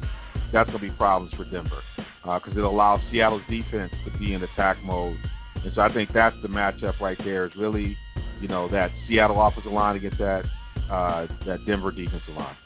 that's 0.53 0.68
going 0.70 0.80
to 0.80 0.90
be 0.90 0.95
problems 0.97 1.34
for 1.34 1.45
Denver 1.45 1.82
because 2.22 2.55
uh, 2.55 2.59
it 2.59 2.64
allows 2.64 3.01
Seattle's 3.11 3.42
defense 3.51 3.92
to 4.05 4.18
be 4.18 4.34
in 4.34 4.42
attack 4.42 4.76
mode. 4.84 5.18
And 5.57 5.72
so 5.74 5.80
I 5.80 5.92
think 5.92 6.11
that's 6.12 6.36
the 6.42 6.49
matchup 6.49 7.01
right 7.01 7.18
there 7.24 7.47
is 7.47 7.53
really, 7.57 7.97
you 8.40 8.49
know, 8.49 8.68
that 8.68 8.90
Seattle 9.09 9.42
offensive 9.42 9.72
line 9.72 9.97
against 9.97 10.18
that 10.18 10.45
uh, 10.90 11.26
that 11.47 11.64
Denver 11.66 11.90
defensive 11.90 12.34
line. 12.36 12.57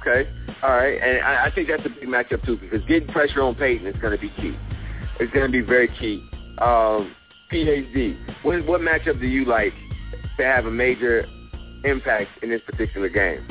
Okay. 0.00 0.30
All 0.62 0.70
right. 0.70 1.00
And 1.00 1.22
I, 1.22 1.46
I 1.46 1.54
think 1.54 1.68
that's 1.68 1.84
a 1.84 1.88
big 1.88 2.08
matchup, 2.08 2.44
too, 2.44 2.56
because 2.56 2.84
getting 2.86 3.08
pressure 3.08 3.42
on 3.42 3.54
Peyton 3.54 3.86
is 3.86 3.96
going 4.00 4.16
to 4.16 4.20
be 4.20 4.30
key. 4.30 4.56
It's 5.20 5.32
going 5.32 5.46
to 5.46 5.52
be 5.52 5.60
very 5.60 5.88
key. 5.88 6.24
Um, 6.58 7.14
PhD, 7.52 8.16
what, 8.42 8.66
what 8.66 8.80
matchup 8.80 9.20
do 9.20 9.26
you 9.26 9.44
like 9.44 9.72
to 10.38 10.44
have 10.44 10.66
a 10.66 10.70
major 10.70 11.26
impact 11.84 12.42
in 12.42 12.50
this 12.50 12.60
particular 12.66 13.08
game? 13.08 13.46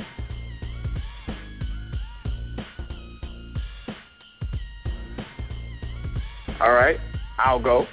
All 6.60 6.74
right. 6.74 6.98
I'll 7.40 7.62
go. 7.62 7.88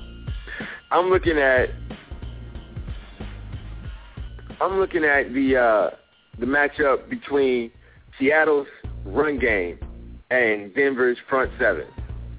I'm 0.90 1.08
looking 1.08 1.38
at 1.38 1.70
I'm 4.60 4.78
looking 4.78 5.04
at 5.04 5.32
the 5.32 5.56
uh, 5.56 5.96
the 6.38 6.46
matchup 6.46 7.08
between 7.08 7.72
Seattle's 8.18 8.68
run 9.04 9.38
game 9.38 9.78
and 10.30 10.72
Denver's 10.74 11.16
front 11.28 11.50
seven. 11.58 11.86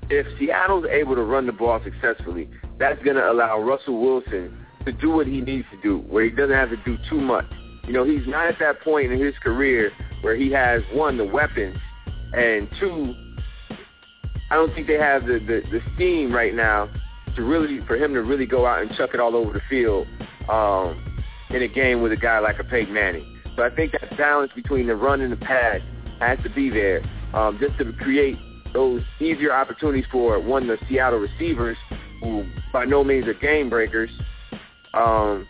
If 0.09 0.27
Seattle's 0.39 0.85
able 0.89 1.15
to 1.15 1.23
run 1.23 1.47
the 1.47 1.51
ball 1.51 1.81
successfully, 1.83 2.49
that's 2.79 3.01
going 3.03 3.15
to 3.17 3.31
allow 3.31 3.59
Russell 3.59 3.99
Wilson 3.99 4.55
to 4.85 4.91
do 4.91 5.11
what 5.11 5.27
he 5.27 5.41
needs 5.41 5.67
to 5.71 5.81
do, 5.81 5.99
where 6.09 6.23
he 6.23 6.29
doesn't 6.29 6.55
have 6.55 6.69
to 6.69 6.77
do 6.77 6.97
too 7.09 7.19
much. 7.19 7.45
You 7.85 7.93
know, 7.93 8.03
he's 8.03 8.25
not 8.27 8.47
at 8.47 8.59
that 8.59 8.81
point 8.81 9.11
in 9.11 9.19
his 9.19 9.33
career 9.43 9.91
where 10.21 10.35
he 10.35 10.51
has, 10.51 10.81
one, 10.93 11.17
the 11.17 11.25
weapons, 11.25 11.77
and 12.33 12.69
two, 12.79 13.13
I 14.49 14.55
don't 14.55 14.73
think 14.73 14.87
they 14.87 14.99
have 14.99 15.25
the, 15.25 15.39
the 15.39 15.61
the 15.71 15.79
steam 15.95 16.33
right 16.33 16.53
now 16.53 16.89
to 17.35 17.43
really 17.43 17.85
for 17.87 17.95
him 17.95 18.13
to 18.13 18.21
really 18.21 18.45
go 18.45 18.65
out 18.65 18.81
and 18.81 18.91
chuck 18.95 19.11
it 19.13 19.19
all 19.19 19.35
over 19.35 19.53
the 19.53 19.61
field 19.69 20.07
um, 20.49 21.03
in 21.49 21.61
a 21.61 21.67
game 21.67 22.01
with 22.01 22.11
a 22.11 22.15
guy 22.15 22.39
like 22.39 22.59
a 22.59 22.63
Peyton 22.63 22.93
Manning. 22.93 23.41
So 23.55 23.63
I 23.63 23.69
think 23.69 23.91
that 23.93 24.17
balance 24.17 24.51
between 24.55 24.87
the 24.87 24.95
run 24.95 25.21
and 25.21 25.31
the 25.31 25.37
pass 25.37 25.81
has 26.19 26.39
to 26.43 26.49
be 26.49 26.69
there 26.69 27.03
um, 27.33 27.59
just 27.59 27.77
to 27.79 27.93
create 27.93 28.37
those 28.73 29.01
easier 29.19 29.53
opportunities 29.53 30.05
for 30.11 30.39
one 30.39 30.67
the 30.67 30.77
Seattle 30.89 31.19
receivers 31.19 31.77
who 32.21 32.45
by 32.71 32.85
no 32.85 33.03
means 33.03 33.27
are 33.27 33.33
game 33.33 33.69
breakers 33.69 34.09
um, 34.93 35.47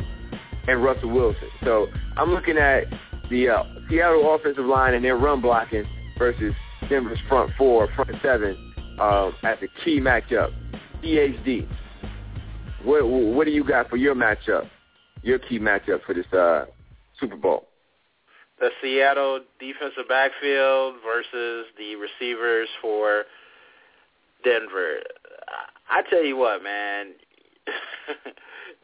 and 0.68 0.84
Russell 0.84 1.10
Wilson. 1.10 1.50
So 1.64 1.88
I'm 2.18 2.32
looking 2.32 2.58
at 2.58 2.86
the 3.30 3.50
uh, 3.50 3.64
Seattle 3.90 4.36
offensive 4.36 4.66
line 4.66 4.94
and 4.94 5.04
their 5.04 5.18
run 5.18 5.42
blocking 5.42 5.86
versus 6.18 6.54
Denver's 6.90 7.20
front 7.28 7.52
four, 7.58 7.88
front 7.96 8.12
seven 8.22 8.56
um, 9.00 9.34
as 9.44 9.58
a 9.62 9.84
key 9.84 10.00
matchup. 10.00 10.52
PhD, 11.04 11.68
what 12.84 13.08
what 13.08 13.46
do 13.46 13.52
you 13.52 13.64
got 13.64 13.90
for 13.90 13.98
your 13.98 14.16
matchup, 14.16 14.70
your 15.22 15.40
key 15.40 15.60
matchup 15.60 16.04
for 16.06 16.14
this 16.14 16.32
uh, 16.32 16.66
Super 17.20 17.36
Bowl? 17.36 17.68
The 18.60 18.70
Seattle 18.82 19.42
defensive 19.60 20.08
backfield 20.08 20.96
versus 21.04 21.66
the 21.78 21.96
receivers 21.96 22.70
for 22.82 23.24
Denver. 24.44 25.00
I 25.90 26.02
tell 26.10 26.24
you 26.24 26.38
what, 26.38 26.64
man, 26.64 27.14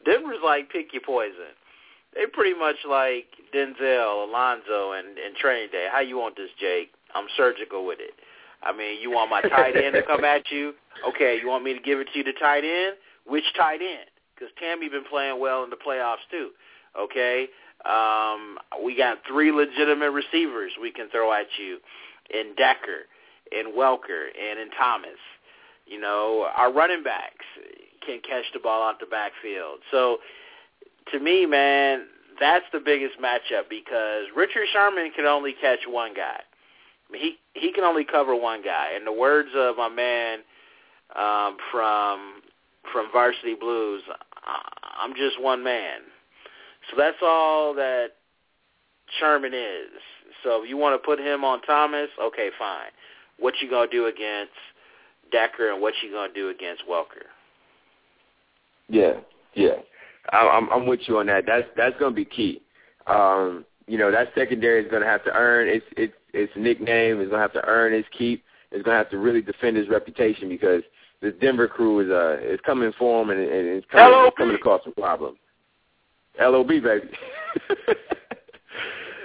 Denver's 0.05 0.43
like 0.43 0.69
pick 0.71 0.93
your 0.93 1.01
poison. 1.05 1.53
They 2.15 2.25
pretty 2.25 2.57
much 2.57 2.77
like 2.87 3.27
Denzel, 3.53 4.27
Alonzo, 4.27 4.93
and, 4.93 5.17
and 5.17 5.35
Training 5.35 5.69
Day. 5.71 5.87
How 5.91 5.99
you 5.99 6.17
want 6.17 6.35
this, 6.35 6.49
Jake? 6.59 6.91
I'm 7.13 7.27
surgical 7.37 7.85
with 7.85 7.99
it. 7.99 8.13
I 8.63 8.75
mean, 8.75 8.99
you 9.01 9.11
want 9.11 9.29
my 9.29 9.41
tight 9.41 9.75
end 9.75 9.93
to 9.93 10.01
come 10.01 10.23
at 10.25 10.49
you? 10.51 10.73
Okay, 11.07 11.39
you 11.41 11.47
want 11.47 11.63
me 11.63 11.73
to 11.73 11.79
give 11.79 11.99
it 11.99 12.07
to 12.11 12.17
you 12.17 12.23
to 12.25 12.33
tight 12.33 12.63
end? 12.63 12.95
Which 13.25 13.43
tight 13.55 13.81
end? 13.81 14.09
Because 14.35 14.49
Tamme 14.61 14.89
been 14.91 15.05
playing 15.09 15.39
well 15.39 15.63
in 15.63 15.69
the 15.69 15.75
playoffs 15.77 16.25
too. 16.31 16.49
Okay, 16.99 17.47
um, 17.85 18.57
we 18.83 18.97
got 18.97 19.19
three 19.27 19.51
legitimate 19.51 20.11
receivers 20.11 20.71
we 20.81 20.91
can 20.91 21.09
throw 21.09 21.31
at 21.31 21.45
you 21.57 21.77
in 22.33 22.55
Decker, 22.55 23.07
in 23.51 23.73
Welker, 23.73 24.27
and 24.37 24.59
in 24.59 24.69
Thomas. 24.71 25.19
You 25.85 25.99
know, 25.99 26.47
our 26.55 26.71
running 26.71 27.03
backs 27.03 27.45
can 28.05 28.19
catch 28.27 28.45
the 28.53 28.59
ball 28.59 28.87
out 28.87 28.99
the 28.99 29.05
backfield. 29.05 29.79
So, 29.91 30.17
to 31.11 31.19
me, 31.19 31.45
man, 31.45 32.05
that's 32.39 32.65
the 32.71 32.79
biggest 32.79 33.19
matchup 33.19 33.69
because 33.69 34.25
Richard 34.35 34.67
Sherman 34.71 35.11
can 35.15 35.25
only 35.25 35.53
catch 35.59 35.79
one 35.87 36.13
guy. 36.13 36.39
He 37.13 37.37
he 37.53 37.71
can 37.71 37.83
only 37.83 38.05
cover 38.05 38.35
one 38.35 38.61
guy. 38.63 38.91
In 38.95 39.05
the 39.05 39.11
words 39.11 39.49
of 39.55 39.77
my 39.77 39.89
man 39.89 40.39
um, 41.15 41.57
from 41.71 42.41
from 42.93 43.11
Varsity 43.11 43.55
Blues, 43.55 44.03
I'm 45.01 45.13
just 45.15 45.41
one 45.41 45.63
man. 45.63 46.01
So 46.89 46.97
that's 46.97 47.17
all 47.21 47.73
that 47.75 48.09
Sherman 49.19 49.53
is. 49.53 49.89
So 50.43 50.63
if 50.63 50.69
you 50.69 50.77
want 50.77 51.01
to 51.01 51.05
put 51.05 51.19
him 51.19 51.43
on 51.43 51.61
Thomas, 51.61 52.09
okay, 52.21 52.49
fine. 52.57 52.91
What 53.39 53.55
you 53.61 53.69
gonna 53.69 53.89
do 53.89 54.05
against 54.05 54.53
Decker, 55.31 55.71
and 55.71 55.81
what 55.81 55.93
you 56.03 56.11
gonna 56.11 56.33
do 56.33 56.49
against 56.49 56.83
Welker? 56.89 57.27
Yeah, 58.89 59.13
yeah, 59.53 59.75
I'm 60.31 60.69
I'm 60.71 60.87
with 60.87 61.01
you 61.07 61.19
on 61.19 61.27
that. 61.27 61.45
That's 61.45 61.67
that's 61.77 61.97
gonna 61.99 62.15
be 62.15 62.25
key. 62.25 62.61
Um, 63.07 63.65
you 63.87 63.97
know, 63.97 64.11
that 64.11 64.29
secondary 64.35 64.83
is 64.83 64.91
gonna 64.91 65.05
have 65.05 65.23
to 65.25 65.31
earn 65.33 65.67
its 65.67 65.85
its 65.97 66.13
its 66.33 66.51
nickname. 66.55 67.21
Is 67.21 67.29
gonna 67.29 67.41
have 67.41 67.53
to 67.53 67.65
earn 67.65 67.93
its 67.93 68.07
keep. 68.17 68.43
Is 68.71 68.83
gonna 68.83 68.97
have 68.97 69.09
to 69.11 69.17
really 69.17 69.41
defend 69.41 69.77
his 69.77 69.89
reputation 69.89 70.49
because 70.49 70.83
this 71.21 71.33
Denver 71.41 71.67
crew 71.67 71.99
is 71.99 72.09
uh 72.09 72.37
is 72.41 72.59
coming 72.65 72.91
for 72.97 73.21
him 73.21 73.29
and, 73.29 73.39
and 73.39 73.67
it's 73.67 73.87
coming, 73.91 74.27
it's 74.27 74.37
coming 74.37 74.57
to 74.57 74.61
cause 74.61 74.81
some 74.83 74.93
problems. 74.93 75.37
LOB 76.39 76.67
baby. 76.67 77.09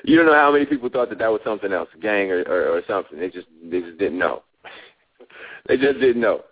you 0.04 0.16
don't 0.16 0.26
know 0.26 0.34
how 0.34 0.50
many 0.52 0.66
people 0.66 0.88
thought 0.88 1.08
that 1.10 1.18
that 1.18 1.30
was 1.30 1.40
something 1.44 1.72
else, 1.72 1.88
a 1.94 1.98
gang 1.98 2.30
or, 2.30 2.42
or, 2.42 2.68
or 2.78 2.82
something. 2.88 3.18
They 3.18 3.30
just 3.30 3.46
they 3.70 3.80
just 3.80 3.98
didn't 3.98 4.18
know. 4.18 4.42
they 5.68 5.76
just 5.76 6.00
didn't 6.00 6.20
know. 6.20 6.42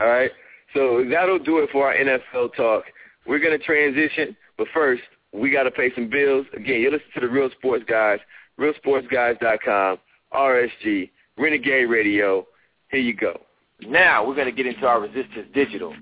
All 0.00 0.08
right. 0.08 0.30
So 0.74 1.04
that'll 1.08 1.38
do 1.38 1.58
it 1.58 1.70
for 1.70 1.86
our 1.86 1.94
NFL 1.94 2.54
talk. 2.56 2.84
We're 3.26 3.38
gonna 3.38 3.58
transition, 3.58 4.36
but 4.58 4.66
first 4.74 5.02
we 5.34 5.50
got 5.50 5.64
to 5.64 5.70
pay 5.70 5.92
some 5.94 6.08
bills. 6.08 6.46
Again, 6.54 6.80
you 6.80 6.90
listen 6.90 7.08
to 7.14 7.20
the 7.20 7.28
Real 7.28 7.50
Sports 7.58 7.84
Guys, 7.88 8.20
realsportsguys.com, 8.58 9.98
RSG, 10.32 11.10
Renegade 11.36 11.90
Radio. 11.90 12.46
Here 12.90 13.00
you 13.00 13.14
go. 13.14 13.40
Now 13.80 14.26
we're 14.26 14.36
going 14.36 14.46
to 14.46 14.52
get 14.52 14.66
into 14.66 14.86
our 14.86 15.00
Resistance 15.00 15.48
Digital 15.52 15.94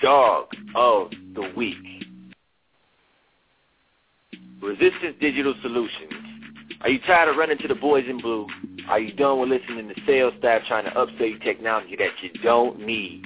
Dog 0.00 0.46
of 0.76 1.10
the 1.34 1.52
Week. 1.56 1.76
Resistance 4.62 5.16
Digital 5.20 5.54
Solutions. 5.60 6.12
Are 6.82 6.90
you 6.90 7.00
tired 7.00 7.28
of 7.28 7.36
running 7.36 7.58
to 7.58 7.68
the 7.68 7.74
boys 7.74 8.04
in 8.08 8.20
blue? 8.20 8.46
Are 8.88 9.00
you 9.00 9.12
done 9.12 9.40
with 9.40 9.48
listening 9.48 9.88
to 9.88 9.94
sales 10.06 10.32
staff 10.38 10.62
trying 10.68 10.84
to 10.84 10.90
upsell 10.92 11.30
you 11.30 11.38
technology 11.40 11.96
that 11.96 12.12
you 12.22 12.30
don't 12.42 12.78
need? 12.80 13.22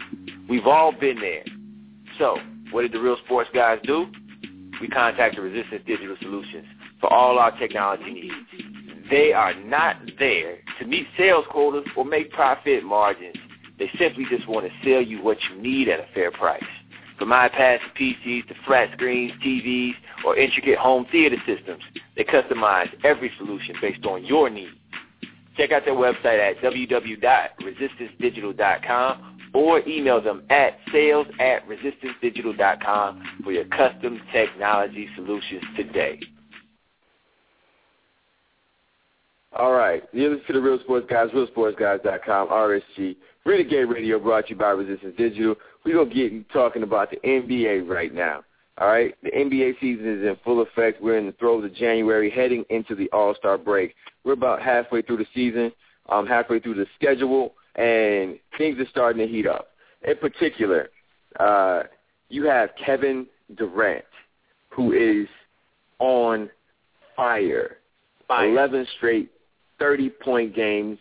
We've 0.49 0.67
all 0.67 0.93
been 0.93 1.21
there. 1.21 1.45
So, 2.19 2.39
what 2.73 2.83
did 2.83 2.93
the 2.93 3.01
real 3.01 3.17
sports 3.25 3.49
guys 3.55 3.79
do? 3.85 4.07
We 4.81 4.89
contacted 4.89 5.43
Resistance 5.43 5.83
Digital 5.87 6.17
Solutions 6.21 6.67
for 7.01 7.11
all 7.13 7.39
our 7.39 7.57
technology 7.59 8.13
needs. 8.13 8.35
They 9.11 9.33
are 9.33 9.55
not 9.55 9.97
there 10.19 10.59
to 10.79 10.87
meet 10.87 11.07
sales 11.17 11.45
quotas 11.51 11.85
or 11.97 12.05
make 12.05 12.31
profit 12.33 12.83
margins. 12.83 13.37
They 13.79 13.89
simply 13.99 14.27
just 14.31 14.49
want 14.49 14.67
to 14.67 14.73
sell 14.83 15.01
you 15.03 15.23
what 15.23 15.39
you 15.51 15.57
need 15.61 15.89
at 15.89 16.01
a 16.01 16.07
fair 16.15 16.31
price. 16.31 16.65
From 17.19 17.29
iPads 17.29 17.81
to 17.81 17.91
PCs 18.01 18.49
to 18.49 18.55
flat 18.67 18.91
screens, 18.95 19.33
TVs, 19.45 19.93
or 20.25 20.35
intricate 20.37 20.79
home 20.79 21.07
theater 21.13 21.37
systems, 21.47 21.83
they 22.17 22.25
customize 22.25 22.89
every 23.05 23.31
solution 23.39 23.77
based 23.81 24.05
on 24.07 24.25
your 24.25 24.51
needs. 24.51 24.73
Check 25.57 25.71
out 25.73 25.85
their 25.85 25.95
website 25.95 26.41
at 26.41 26.59
www.resistancedigital.com 26.59 29.32
or 29.55 29.87
email 29.89 30.21
them 30.21 30.43
at 30.51 30.79
sales 30.91 31.27
at 31.39 31.67
resistancedigital.com 31.69 33.41
for 33.45 33.53
your 33.53 33.65
custom 33.67 34.21
technology 34.33 35.09
solutions 35.17 35.63
today. 35.77 36.21
All 39.55 39.73
right. 39.73 40.03
You 40.13 40.31
listen 40.31 40.47
to 40.47 40.53
the 40.55 40.61
Real 40.61 40.81
Sports 40.81 41.07
Guys, 41.11 41.29
realsportsguys.com, 41.31 42.49
RSG. 42.49 43.17
Renegade 43.45 43.89
Radio 43.89 44.19
brought 44.19 44.47
to 44.47 44.51
you 44.51 44.57
by 44.57 44.71
Resistance 44.71 45.15
Digital. 45.19 45.57
We're 45.85 45.97
going 45.97 46.09
to 46.09 46.15
get 46.15 46.51
talking 46.51 46.83
about 46.83 47.11
the 47.11 47.19
NBA 47.19 47.87
right 47.87 48.15
now. 48.15 48.45
All 48.79 48.87
right? 48.87 49.15
The 49.23 49.31
NBA 49.31 49.75
season 49.81 50.07
is 50.07 50.27
in 50.27 50.37
full 50.45 50.63
effect. 50.63 51.03
We're 51.03 51.19
in 51.19 51.27
the 51.27 51.33
throes 51.33 51.65
of 51.65 51.75
January, 51.75 52.31
heading 52.31 52.65
into 52.71 52.95
the 52.95 53.11
All-Star 53.13 53.59
break. 53.59 53.95
We're 54.25 54.33
about 54.33 54.63
halfway 54.63 55.03
through 55.03 55.19
the 55.19 55.27
season, 55.35 55.73
um, 56.09 56.27
halfway 56.27 56.59
through 56.59 56.75
the 56.75 56.87
schedule, 56.97 57.55
and 57.77 58.39
things 58.59 58.79
are 58.79 58.89
starting 58.91 59.27
to 59.27 59.33
heat 59.33 59.47
up. 59.47 59.69
In 60.07 60.17
particular, 60.17 60.89
uh, 61.39 61.85
you 62.29 62.45
have 62.45 62.71
Kevin 62.85 63.27
Durant, 63.57 64.05
who 64.71 64.93
is 64.93 65.29
on 65.99 66.51
fire. 67.17 67.79
fire. 68.27 68.51
11 68.51 68.87
straight 68.97 69.31
30-point 69.81 70.55
games, 70.55 70.99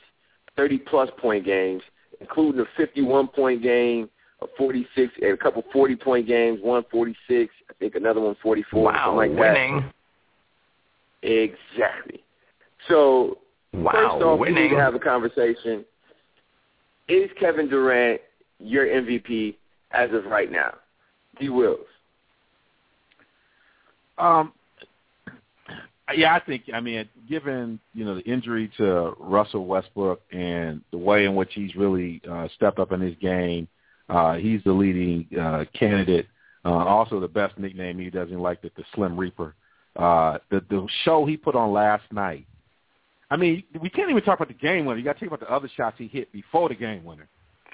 30-plus 0.58 1.10
point 1.20 1.46
games, 1.46 1.82
including 2.20 2.62
a 2.62 2.82
51-point 2.82 3.62
game, 3.62 4.10
a 4.42 4.46
46, 4.58 5.14
and 5.22 5.34
a 5.34 5.38
couple 5.38 5.64
40-point 5.74 6.28
games, 6.28 6.60
one 6.62 6.84
46, 6.92 7.54
I 7.70 7.74
think 7.80 7.96
another 7.96 8.22
one 8.22 8.36
44, 8.42 8.84
wow, 8.84 8.92
something 9.06 9.36
like 9.36 9.40
winning. 9.40 9.92
that. 11.22 11.30
Exactly. 11.30 12.24
So 12.88 13.38
wow, 13.74 13.92
first 13.92 14.24
off, 14.24 14.40
winning. 14.40 14.56
we 14.56 14.62
need 14.64 14.70
to 14.70 14.80
have 14.82 14.96
a 14.96 15.00
conversation. 15.00 15.86
Is 17.12 17.30
Kevin 17.38 17.68
Durant 17.68 18.22
your 18.60 18.86
MVP 18.86 19.56
as 19.92 20.10
of 20.14 20.26
right 20.28 20.50
now? 20.50 20.76
D. 21.38 21.50
Wills. 21.50 21.80
Um, 24.18 24.54
yeah, 26.16 26.34
I 26.34 26.40
think. 26.40 26.64
I 26.74 26.80
mean, 26.80 27.10
given 27.28 27.82
you 27.94 28.06
know 28.06 28.16
the 28.16 28.22
injury 28.22 28.72
to 28.78 29.14
Russell 29.20 29.66
Westbrook 29.66 30.22
and 30.32 30.80
the 30.92 30.98
way 30.98 31.26
in 31.26 31.36
which 31.36 31.50
he's 31.54 31.76
really 31.76 32.22
uh, 32.30 32.48
stepped 32.56 32.80
up 32.80 32.94
in 32.94 33.02
his 33.02 33.16
game, 33.18 33.68
uh, 34.08 34.36
he's 34.36 34.64
the 34.64 34.72
leading 34.72 35.28
uh, 35.38 35.66
candidate. 35.78 36.28
Uh, 36.64 36.70
also, 36.70 37.20
the 37.20 37.28
best 37.28 37.58
nickname 37.58 38.00
he 38.00 38.10
doesn't 38.10 38.40
like 38.40 38.60
it, 38.64 38.72
the 38.78 38.84
Slim 38.96 39.18
Reaper. 39.18 39.54
Uh, 39.98 40.38
the 40.50 40.64
the 40.70 40.88
show 41.04 41.26
he 41.26 41.36
put 41.36 41.56
on 41.56 41.74
last 41.74 42.04
night. 42.14 42.46
I 43.32 43.38
mean, 43.38 43.64
we 43.82 43.90
can't 43.90 44.10
even 44.10 44.22
talk 44.24 44.40
about 44.40 44.50
the 44.50 44.54
game 44.54 44.86
winner. 44.86 45.00
You 45.00 45.06
got 45.06 45.18
to 45.18 45.26
talk 45.26 45.34
about 45.34 45.40
the 45.40 45.56
other 45.56 45.70
shots 45.76 45.96
he 45.98 46.08
hit 46.08 46.32
before 46.34 46.68
the 46.68 46.76
game 46.76 47.06
winner. 47.06 47.28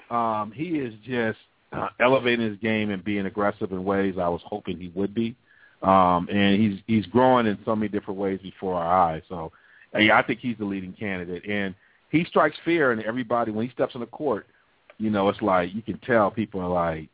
Um, 0.08 0.52
he 0.54 0.78
is 0.78 0.94
just 1.04 1.38
uh, 1.72 1.88
elevating 2.00 2.48
his 2.48 2.58
game 2.58 2.90
and 2.90 3.04
being 3.04 3.26
aggressive 3.26 3.72
in 3.72 3.84
ways 3.84 4.14
I 4.18 4.28
was 4.28 4.40
hoping 4.44 4.78
he 4.78 4.92
would 4.94 5.14
be. 5.14 5.34
Um, 5.82 6.28
and 6.30 6.60
he's 6.60 6.80
he's 6.86 7.06
growing 7.06 7.46
in 7.46 7.58
so 7.64 7.76
many 7.76 7.88
different 7.88 8.18
ways 8.18 8.40
before 8.42 8.76
our 8.76 9.10
eyes. 9.10 9.22
So, 9.28 9.52
yeah, 9.98 10.16
I 10.16 10.22
think 10.22 10.40
he's 10.40 10.56
the 10.58 10.64
leading 10.64 10.92
candidate, 10.92 11.44
and 11.48 11.74
he 12.10 12.24
strikes 12.24 12.56
fear 12.64 12.92
in 12.92 13.04
everybody 13.04 13.50
when 13.50 13.66
he 13.66 13.72
steps 13.72 13.94
on 13.94 14.00
the 14.00 14.06
court. 14.06 14.46
you 14.98 15.10
know, 15.10 15.28
it's 15.28 15.42
like 15.42 15.74
you 15.74 15.82
can 15.82 15.98
tell 15.98 16.30
people 16.30 16.60
are 16.60 16.68
like, 16.68 17.08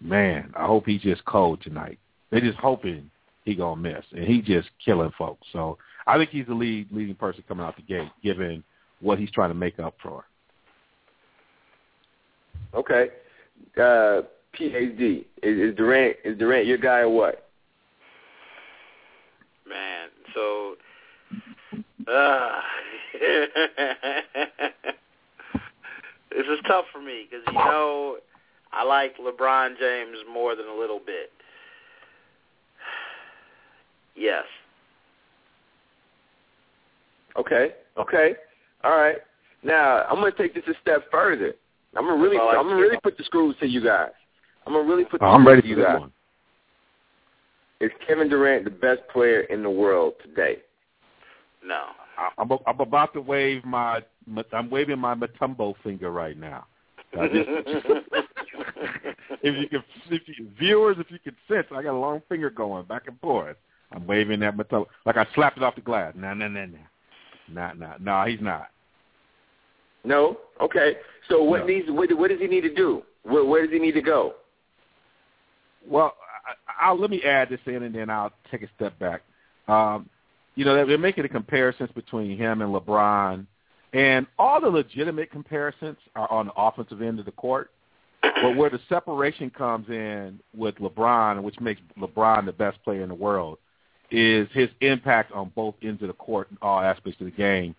man, 0.00 0.52
I 0.56 0.66
hope 0.66 0.86
he's 0.86 1.00
just 1.00 1.24
cold 1.24 1.62
tonight. 1.62 1.98
They're 2.30 2.40
just 2.40 2.58
hoping 2.58 3.10
he 3.44 3.54
gonna 3.54 3.80
miss, 3.80 4.04
and 4.12 4.24
he 4.24 4.42
just 4.42 4.68
killing 4.84 5.12
folks. 5.16 5.46
So 5.52 5.78
I 6.10 6.18
think 6.18 6.30
he's 6.30 6.46
the 6.46 6.54
lead 6.54 6.88
leading 6.90 7.14
person 7.14 7.44
coming 7.46 7.64
out 7.64 7.76
the 7.76 7.82
gate, 7.82 8.10
given 8.24 8.64
what 9.00 9.20
he's 9.20 9.30
trying 9.30 9.50
to 9.50 9.54
make 9.54 9.78
up 9.78 9.94
for. 10.02 10.24
Okay, 12.74 13.10
uh, 13.76 14.22
PhD 14.58 15.24
is, 15.42 15.70
is 15.70 15.76
Durant 15.76 16.16
is 16.24 16.36
Durant 16.36 16.66
your 16.66 16.78
guy 16.78 16.98
or 17.00 17.10
what? 17.10 17.48
Man, 19.68 20.08
so 20.34 20.74
uh, 22.08 22.60
this 26.30 26.46
is 26.46 26.58
tough 26.66 26.86
for 26.92 27.00
me 27.00 27.28
because 27.30 27.44
you 27.46 27.52
know 27.52 28.16
I 28.72 28.82
like 28.82 29.16
LeBron 29.18 29.78
James 29.78 30.16
more 30.32 30.56
than 30.56 30.66
a 30.66 30.74
little 30.74 30.98
bit. 30.98 31.30
Yes. 34.16 34.44
Okay. 37.40 37.72
Okay. 37.98 38.34
All 38.84 38.96
right. 38.96 39.16
Now 39.62 40.04
I'm 40.08 40.16
going 40.16 40.32
to 40.32 40.38
take 40.38 40.54
this 40.54 40.64
a 40.68 40.74
step 40.82 41.10
further. 41.10 41.54
I'm 41.96 42.06
gonna 42.06 42.22
really, 42.22 42.38
I'm 42.38 42.68
gonna 42.68 42.76
really 42.76 42.98
put 43.02 43.18
the 43.18 43.24
screws 43.24 43.56
to 43.60 43.66
you 43.66 43.82
guys. 43.82 44.10
I'm 44.66 44.74
gonna 44.74 44.88
really 44.88 45.04
put 45.04 45.20
the 45.20 45.26
I'm 45.26 45.42
screws 45.42 45.56
ready 45.56 45.62
to 45.62 45.68
you 45.68 45.74
for 45.76 45.82
guys. 45.82 46.00
one. 46.00 46.12
Is 47.80 47.90
Kevin 48.06 48.28
Durant 48.28 48.64
the 48.64 48.70
best 48.70 49.00
player 49.12 49.40
in 49.40 49.62
the 49.62 49.70
world 49.70 50.12
today? 50.22 50.58
No. 51.64 51.86
I- 52.18 52.30
I'm, 52.38 52.50
I'm 52.66 52.80
about 52.80 53.12
to 53.14 53.20
wave 53.20 53.64
my, 53.64 54.02
I'm 54.52 54.70
waving 54.70 54.98
my 54.98 55.14
Mutombo 55.14 55.74
finger 55.82 56.10
right 56.12 56.36
now. 56.36 56.66
Just- 57.14 57.32
if 59.42 59.56
you 59.56 59.68
can, 59.68 59.82
if 60.10 60.22
you, 60.28 60.48
viewers, 60.58 60.96
if 61.00 61.10
you 61.10 61.18
can 61.18 61.34
sense, 61.48 61.66
I 61.74 61.82
got 61.82 61.94
a 61.94 61.98
long 61.98 62.20
finger 62.28 62.50
going 62.50 62.84
back 62.84 63.08
and 63.08 63.18
forth. 63.20 63.56
I'm 63.92 64.06
waving 64.06 64.40
that 64.40 64.56
Mutombo 64.56 64.86
like 65.06 65.16
I 65.16 65.26
slapped 65.34 65.56
it 65.56 65.62
off 65.64 65.74
the 65.74 65.80
glass. 65.80 66.12
No, 66.14 66.34
no, 66.34 66.46
no, 66.46 66.66
no, 66.66 66.78
not, 67.52 67.78
not, 67.78 68.02
no, 68.02 68.24
he's 68.24 68.40
not. 68.40 68.68
No. 70.04 70.38
Okay. 70.60 70.96
So 71.28 71.42
what 71.42 71.60
No. 71.60 71.66
needs? 71.66 71.90
What, 71.90 72.10
what 72.18 72.30
does 72.30 72.40
he 72.40 72.46
need 72.46 72.62
to 72.62 72.74
do? 72.74 73.02
Where, 73.22 73.44
where 73.44 73.62
does 73.62 73.72
he 73.72 73.78
need 73.78 73.92
to 73.92 74.02
go? 74.02 74.34
Well, 75.86 76.14
I, 76.46 76.86
I'll, 76.86 76.98
let 76.98 77.10
me 77.10 77.22
add 77.22 77.48
this 77.48 77.60
in, 77.66 77.82
and 77.82 77.94
then 77.94 78.10
I'll 78.10 78.32
take 78.50 78.62
a 78.62 78.68
step 78.76 78.98
back. 78.98 79.22
Um, 79.68 80.08
you 80.54 80.64
know, 80.64 80.74
they're, 80.74 80.86
they're 80.86 80.98
making 80.98 81.22
the 81.22 81.28
comparisons 81.28 81.90
between 81.94 82.36
him 82.36 82.62
and 82.62 82.74
LeBron, 82.74 83.46
and 83.92 84.26
all 84.38 84.60
the 84.60 84.68
legitimate 84.68 85.30
comparisons 85.30 85.96
are 86.16 86.30
on 86.30 86.46
the 86.46 86.52
offensive 86.56 87.02
end 87.02 87.18
of 87.18 87.24
the 87.24 87.32
court. 87.32 87.70
But 88.22 88.56
where 88.56 88.70
the 88.70 88.80
separation 88.88 89.50
comes 89.50 89.88
in 89.88 90.40
with 90.54 90.74
LeBron, 90.76 91.42
which 91.42 91.58
makes 91.60 91.80
LeBron 91.98 92.46
the 92.46 92.52
best 92.52 92.82
player 92.84 93.02
in 93.02 93.08
the 93.08 93.14
world, 93.14 93.58
is 94.10 94.48
his 94.52 94.68
impact 94.80 95.32
on 95.32 95.52
both 95.54 95.74
ends 95.82 96.02
of 96.02 96.08
the 96.08 96.14
court 96.14 96.48
and 96.50 96.58
all 96.62 96.80
aspects 96.80 97.20
of 97.20 97.26
the 97.26 97.32
game. 97.32 97.74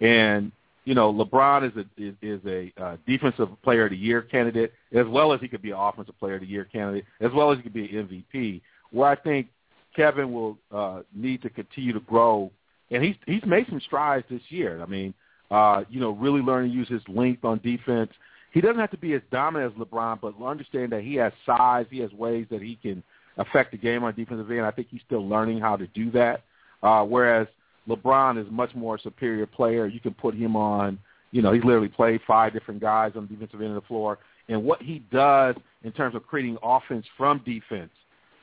And 0.00 0.52
you 0.84 0.94
know, 0.94 1.12
LeBron 1.12 1.68
is 1.68 1.76
a 1.76 2.02
is, 2.02 2.14
is 2.22 2.40
a 2.46 2.72
uh, 2.82 2.96
defensive 3.06 3.48
player 3.62 3.84
of 3.84 3.90
the 3.90 3.96
year 3.96 4.22
candidate, 4.22 4.72
as 4.94 5.06
well 5.08 5.32
as 5.32 5.40
he 5.40 5.48
could 5.48 5.62
be 5.62 5.72
an 5.72 5.78
offensive 5.78 6.18
player 6.18 6.36
of 6.36 6.40
the 6.40 6.46
year 6.46 6.64
candidate, 6.64 7.04
as 7.20 7.32
well 7.32 7.50
as 7.50 7.58
he 7.58 7.64
could 7.64 7.74
be 7.74 7.96
an 7.96 8.06
MVP. 8.32 8.60
Where 8.92 9.08
I 9.08 9.16
think 9.16 9.48
Kevin 9.96 10.32
will 10.32 10.56
uh, 10.72 11.02
need 11.12 11.42
to 11.42 11.50
continue 11.50 11.92
to 11.92 12.00
grow, 12.00 12.52
and 12.92 13.02
he's 13.02 13.16
he's 13.26 13.44
made 13.44 13.66
some 13.68 13.80
strides 13.80 14.26
this 14.30 14.42
year. 14.48 14.80
I 14.80 14.86
mean, 14.86 15.12
uh, 15.50 15.82
you 15.90 15.98
know, 15.98 16.10
really 16.10 16.40
learning 16.40 16.70
to 16.70 16.76
use 16.76 16.88
his 16.88 17.02
length 17.08 17.44
on 17.44 17.58
defense. 17.64 18.12
He 18.52 18.60
doesn't 18.60 18.78
have 18.78 18.92
to 18.92 18.96
be 18.96 19.14
as 19.14 19.22
dominant 19.32 19.74
as 19.74 19.86
LeBron, 19.86 20.20
but 20.20 20.34
understand 20.42 20.92
that 20.92 21.02
he 21.02 21.16
has 21.16 21.32
size, 21.44 21.86
he 21.90 21.98
has 21.98 22.12
ways 22.12 22.46
that 22.50 22.62
he 22.62 22.76
can 22.76 23.02
affect 23.36 23.72
the 23.72 23.78
game 23.78 24.04
on 24.04 24.14
defensive 24.14 24.50
end. 24.50 24.62
I 24.62 24.70
think 24.70 24.88
he's 24.90 25.00
still 25.06 25.26
learning 25.28 25.60
how 25.60 25.76
to 25.76 25.86
do 25.88 26.10
that. 26.12 26.42
Uh, 26.82 27.04
whereas 27.04 27.46
LeBron 27.88 28.40
is 28.40 28.46
much 28.50 28.74
more 28.74 28.98
superior 28.98 29.46
player. 29.46 29.86
You 29.86 30.00
can 30.00 30.14
put 30.14 30.34
him 30.34 30.56
on, 30.56 30.98
you 31.30 31.42
know, 31.42 31.52
he's 31.52 31.64
literally 31.64 31.88
played 31.88 32.20
five 32.26 32.52
different 32.52 32.80
guys 32.80 33.12
on 33.16 33.22
the 33.22 33.34
defensive 33.34 33.60
end 33.60 33.76
of 33.76 33.82
the 33.82 33.86
floor. 33.86 34.18
And 34.48 34.64
what 34.64 34.82
he 34.82 35.02
does 35.10 35.56
in 35.82 35.92
terms 35.92 36.14
of 36.14 36.26
creating 36.26 36.58
offense 36.62 37.04
from 37.16 37.40
defense, 37.44 37.90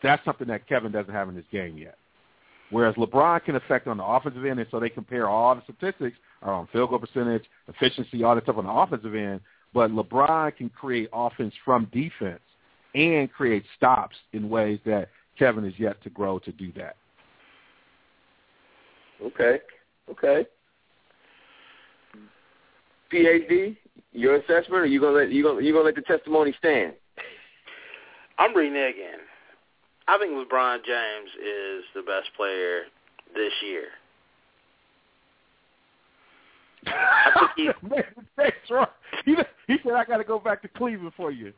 that's 0.02 0.24
something 0.26 0.48
that 0.48 0.68
Kevin 0.68 0.91
doesn't 0.91 1.14
have 1.14 1.30
in 1.30 1.36
his 1.36 1.46
game 1.52 1.78
yet. 1.78 1.98
Whereas 2.70 2.96
LeBron 2.96 3.44
can 3.46 3.56
affect 3.56 3.88
on 3.88 3.98
the 3.98 4.04
offensive 4.04 4.44
end, 4.46 4.60
and 4.60 4.68
so 4.72 4.80
they 4.80 4.89
compare 4.89 5.30
all 5.30 5.56
the 5.56 5.62
statistics 5.64 6.18
are 6.41 6.54
on 6.54 6.68
field 6.74 6.89
goal 6.89 7.00
percentage, 7.00 7.44
efficiency, 7.68 8.24
all 8.24 8.36
that 8.36 8.44
stuff 8.44 8.58
on 8.58 8.66
the 8.66 8.72
offensive 8.72 9.16
end. 9.16 9.41
But 9.74 9.91
LeBron 9.91 10.56
can 10.58 10.70
create 10.70 11.10
offense 11.14 11.54
from 11.64 11.88
defense 11.94 12.41
and 12.94 13.32
create 13.32 13.64
stops 13.76 14.16
in 14.34 14.50
ways 14.50 14.80
that 14.86 15.10
Kevin 15.38 15.66
is 15.66 15.74
yet 15.78 16.02
to 16.04 16.10
grow 16.10 16.39
to 16.39 16.52
do 16.52 16.72
that. 16.74 16.96
Okay. 19.22 19.60
Okay. 20.10 20.46
PhD, 23.12 23.78
your 24.12 24.36
assessment, 24.38 24.74
or 24.82 24.86
you 24.86 25.00
gonna 25.00 25.14
let 25.14 25.32
you 25.32 25.44
gonna 25.44 25.62
you 25.62 25.72
gonna 25.72 25.86
let 25.86 25.96
the 25.96 26.02
testimony 26.02 26.54
stand? 26.58 26.94
I'm 28.39 28.56
reading 28.56 28.76
it 28.76 28.89
again. 28.89 29.20
I 30.08 30.18
think 30.18 30.34
LeBron 30.34 30.80
James 30.84 31.30
is 31.38 31.84
the 31.96 32.02
best 32.02 32.30
player 32.36 32.84
this 33.34 33.54
year. 33.64 33.86
I 36.88 37.47
think 37.55 37.77
he, 37.81 37.88
Man, 37.88 38.03
thanks, 38.36 38.57
Roy. 38.69 38.86
He, 39.25 39.36
he 39.67 39.77
said, 39.84 39.93
I 39.93 40.05
got 40.05 40.17
to 40.17 40.23
go 40.23 40.39
back 40.39 40.61
to 40.63 40.67
Cleveland 40.67 41.13
for 41.15 41.31
you. 41.31 41.53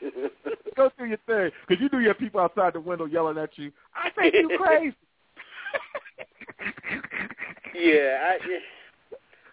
go 0.76 0.90
do 0.98 1.04
your 1.04 1.18
thing. 1.26 1.50
Because 1.66 1.82
you 1.82 1.88
knew 1.92 2.00
you 2.00 2.08
had 2.08 2.18
people 2.18 2.40
outside 2.40 2.74
the 2.74 2.80
window 2.80 3.06
yelling 3.06 3.38
at 3.38 3.56
you. 3.58 3.72
I 3.94 4.10
think 4.10 4.34
you 4.34 4.58
crazy. 4.58 4.96
yeah, 7.74 8.18
I 8.22 8.38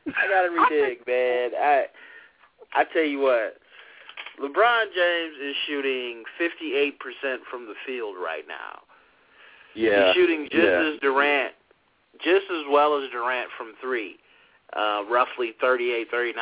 I 0.07 0.27
gotta 0.27 0.49
renege, 0.49 0.99
man. 1.07 1.51
I 1.59 1.85
I 2.73 2.83
tell 2.93 3.03
you 3.03 3.19
what, 3.19 3.57
LeBron 4.41 4.85
James 4.95 5.35
is 5.41 5.55
shooting 5.67 6.23
58% 6.39 6.91
from 7.49 7.65
the 7.65 7.73
field 7.85 8.15
right 8.21 8.43
now. 8.47 8.81
Yeah. 9.75 10.07
He's 10.07 10.15
shooting 10.15 10.47
just 10.51 10.63
yeah. 10.63 10.91
as 10.93 10.99
Durant, 11.01 11.53
just 12.23 12.45
as 12.51 12.63
well 12.69 13.01
as 13.01 13.09
Durant 13.11 13.49
from 13.57 13.73
three, 13.81 14.17
uh, 14.75 15.03
roughly 15.09 15.53
38, 15.61 16.11
39% 16.11 16.35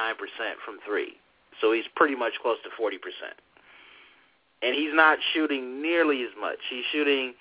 from 0.65 0.79
three. 0.85 1.13
So 1.61 1.71
he's 1.71 1.85
pretty 1.95 2.15
much 2.15 2.33
close 2.41 2.57
to 2.63 2.69
40%. 2.81 2.97
And 4.61 4.75
he's 4.75 4.93
not 4.93 5.19
shooting 5.33 5.81
nearly 5.81 6.23
as 6.23 6.31
much. 6.39 6.57
He's 6.69 6.85
shooting, 6.91 7.33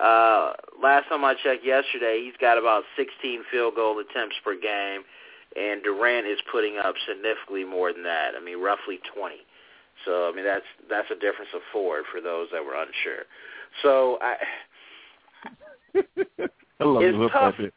uh, 0.00 0.52
last 0.82 1.08
time 1.08 1.24
I 1.24 1.34
checked 1.34 1.64
yesterday, 1.64 2.22
he's 2.24 2.36
got 2.40 2.58
about 2.58 2.82
16 2.96 3.42
field 3.50 3.74
goal 3.76 3.98
attempts 4.00 4.36
per 4.44 4.54
game, 4.58 5.02
and 5.56 5.82
Durant 5.82 6.26
is 6.26 6.38
putting 6.50 6.78
up 6.78 6.94
significantly 7.06 7.64
more 7.64 7.92
than 7.92 8.02
that. 8.02 8.32
I 8.36 8.44
mean, 8.44 8.60
roughly 8.60 8.98
20. 9.16 9.36
So, 10.04 10.28
I 10.28 10.34
mean, 10.34 10.44
that's 10.44 10.66
that's 10.90 11.08
a 11.10 11.14
difference 11.14 11.50
of 11.54 11.60
four 11.72 12.02
for 12.12 12.20
those 12.20 12.48
that 12.52 12.62
were 12.64 12.74
unsure. 12.74 13.24
So, 13.82 14.18
I 14.20 14.34
I 16.80 16.84
love 16.84 17.02
It's 17.04 17.32
tough. 17.32 17.54
it. 17.60 17.72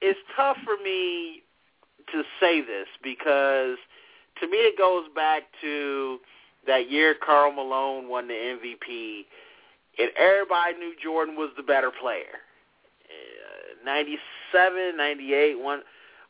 it's 0.00 0.18
tough 0.36 0.56
for 0.64 0.76
me 0.82 1.44
to 2.12 2.22
say 2.40 2.60
this 2.60 2.86
because 3.02 3.76
to 4.40 4.48
me 4.48 4.58
it 4.58 4.78
goes 4.78 5.04
back 5.14 5.44
to 5.60 6.18
that 6.66 6.90
year 6.90 7.14
Karl 7.14 7.52
Malone 7.52 8.08
won 8.08 8.28
the 8.28 8.34
MVP 8.34 9.24
and 9.98 10.10
everybody 10.16 10.74
knew 10.78 10.94
Jordan 11.02 11.36
was 11.36 11.50
the 11.56 11.62
better 11.62 11.90
player. 11.90 12.42
Uh, 13.04 13.84
97, 13.84 14.96
98, 14.96 15.58
one 15.58 15.80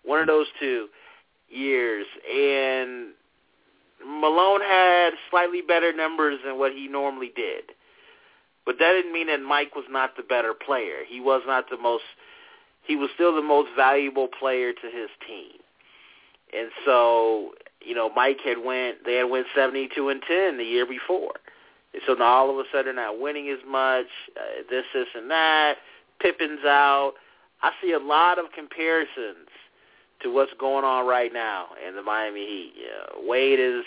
one 0.04 0.20
of 0.20 0.26
those 0.26 0.46
two 0.60 0.88
years 1.48 2.06
and 2.30 3.12
Malone 4.04 4.60
had 4.60 5.10
slightly 5.30 5.62
better 5.62 5.92
numbers 5.92 6.38
than 6.44 6.58
what 6.58 6.72
he 6.72 6.86
normally 6.86 7.32
did. 7.34 7.64
But 8.64 8.76
that 8.78 8.92
didn't 8.92 9.12
mean 9.12 9.28
that 9.28 9.40
Mike 9.40 9.74
was 9.74 9.84
not 9.88 10.16
the 10.16 10.22
better 10.22 10.52
player. 10.52 11.04
He 11.08 11.20
was 11.20 11.42
not 11.46 11.70
the 11.70 11.78
most 11.78 12.04
he 12.86 12.94
was 12.94 13.10
still 13.14 13.34
the 13.34 13.42
most 13.42 13.68
valuable 13.76 14.28
player 14.28 14.72
to 14.72 14.86
his 14.86 15.10
team. 15.26 15.58
And 16.52 16.70
so, 16.84 17.50
you 17.80 17.94
know, 17.94 18.10
Mike 18.14 18.38
had 18.44 18.58
went 18.64 19.04
they 19.04 19.16
had 19.16 19.24
went 19.24 19.46
72 19.54 20.08
and 20.08 20.22
10 20.26 20.58
the 20.58 20.64
year 20.64 20.86
before. 20.86 21.34
And 21.92 22.02
so 22.06 22.14
now 22.14 22.24
all 22.24 22.50
of 22.50 22.58
a 22.58 22.64
sudden 22.72 22.96
they're 22.96 23.04
not 23.04 23.20
winning 23.20 23.48
as 23.48 23.58
much, 23.66 24.06
uh, 24.36 24.62
this 24.70 24.84
this 24.94 25.08
and 25.14 25.30
that. 25.30 25.76
Pippen's 26.20 26.64
out. 26.64 27.14
I 27.62 27.72
see 27.82 27.92
a 27.92 27.98
lot 27.98 28.38
of 28.38 28.46
comparisons 28.54 29.48
to 30.22 30.32
what's 30.32 30.52
going 30.58 30.84
on 30.84 31.06
right 31.06 31.32
now 31.32 31.68
in 31.86 31.94
the 31.94 32.02
Miami 32.02 32.46
Heat. 32.46 32.74
Yeah, 32.76 33.28
Wade 33.28 33.60
is 33.60 33.84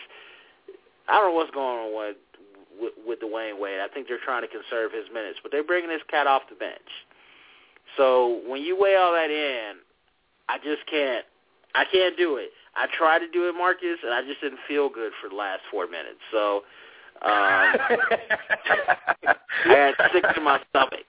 I 1.08 1.14
don't 1.20 1.32
know 1.32 1.36
what's 1.36 1.52
going 1.52 1.80
on 1.80 1.98
with 1.98 2.18
with, 2.80 2.94
with 3.06 3.20
Dwyane 3.20 3.60
Wade. 3.60 3.80
I 3.80 3.88
think 3.94 4.08
they're 4.08 4.24
trying 4.24 4.42
to 4.44 4.48
conserve 4.48 4.92
his 4.92 5.06
minutes, 5.14 5.40
but 5.42 5.52
they're 5.52 5.64
bringing 5.64 5.90
this 5.90 6.02
cat 6.10 6.28
off 6.28 6.44
the 6.50 6.56
bench. 6.56 6.90
So 7.98 8.42
when 8.48 8.62
you 8.62 8.80
weigh 8.80 8.96
all 8.96 9.14
that 9.14 9.30
in, 9.30 9.78
I 10.48 10.58
just 10.58 10.86
can't. 10.90 11.26
I 11.80 11.86
can't 11.90 12.18
do 12.18 12.36
it. 12.36 12.50
I 12.76 12.88
tried 12.98 13.20
to 13.20 13.30
do 13.30 13.48
it, 13.48 13.54
Marcus, 13.54 14.00
and 14.04 14.14
I 14.14 14.22
just 14.22 14.42
didn't 14.42 14.60
feel 14.68 14.90
good 14.90 15.14
for 15.22 15.30
the 15.30 15.36
last 15.36 15.62
four 15.72 15.86
minutes. 15.86 16.20
So 16.30 16.58
um, 17.22 17.78
I 19.24 19.36
had 19.66 19.94
sick 20.12 20.26
to 20.36 20.42
my 20.42 20.60
stomach. 20.70 21.06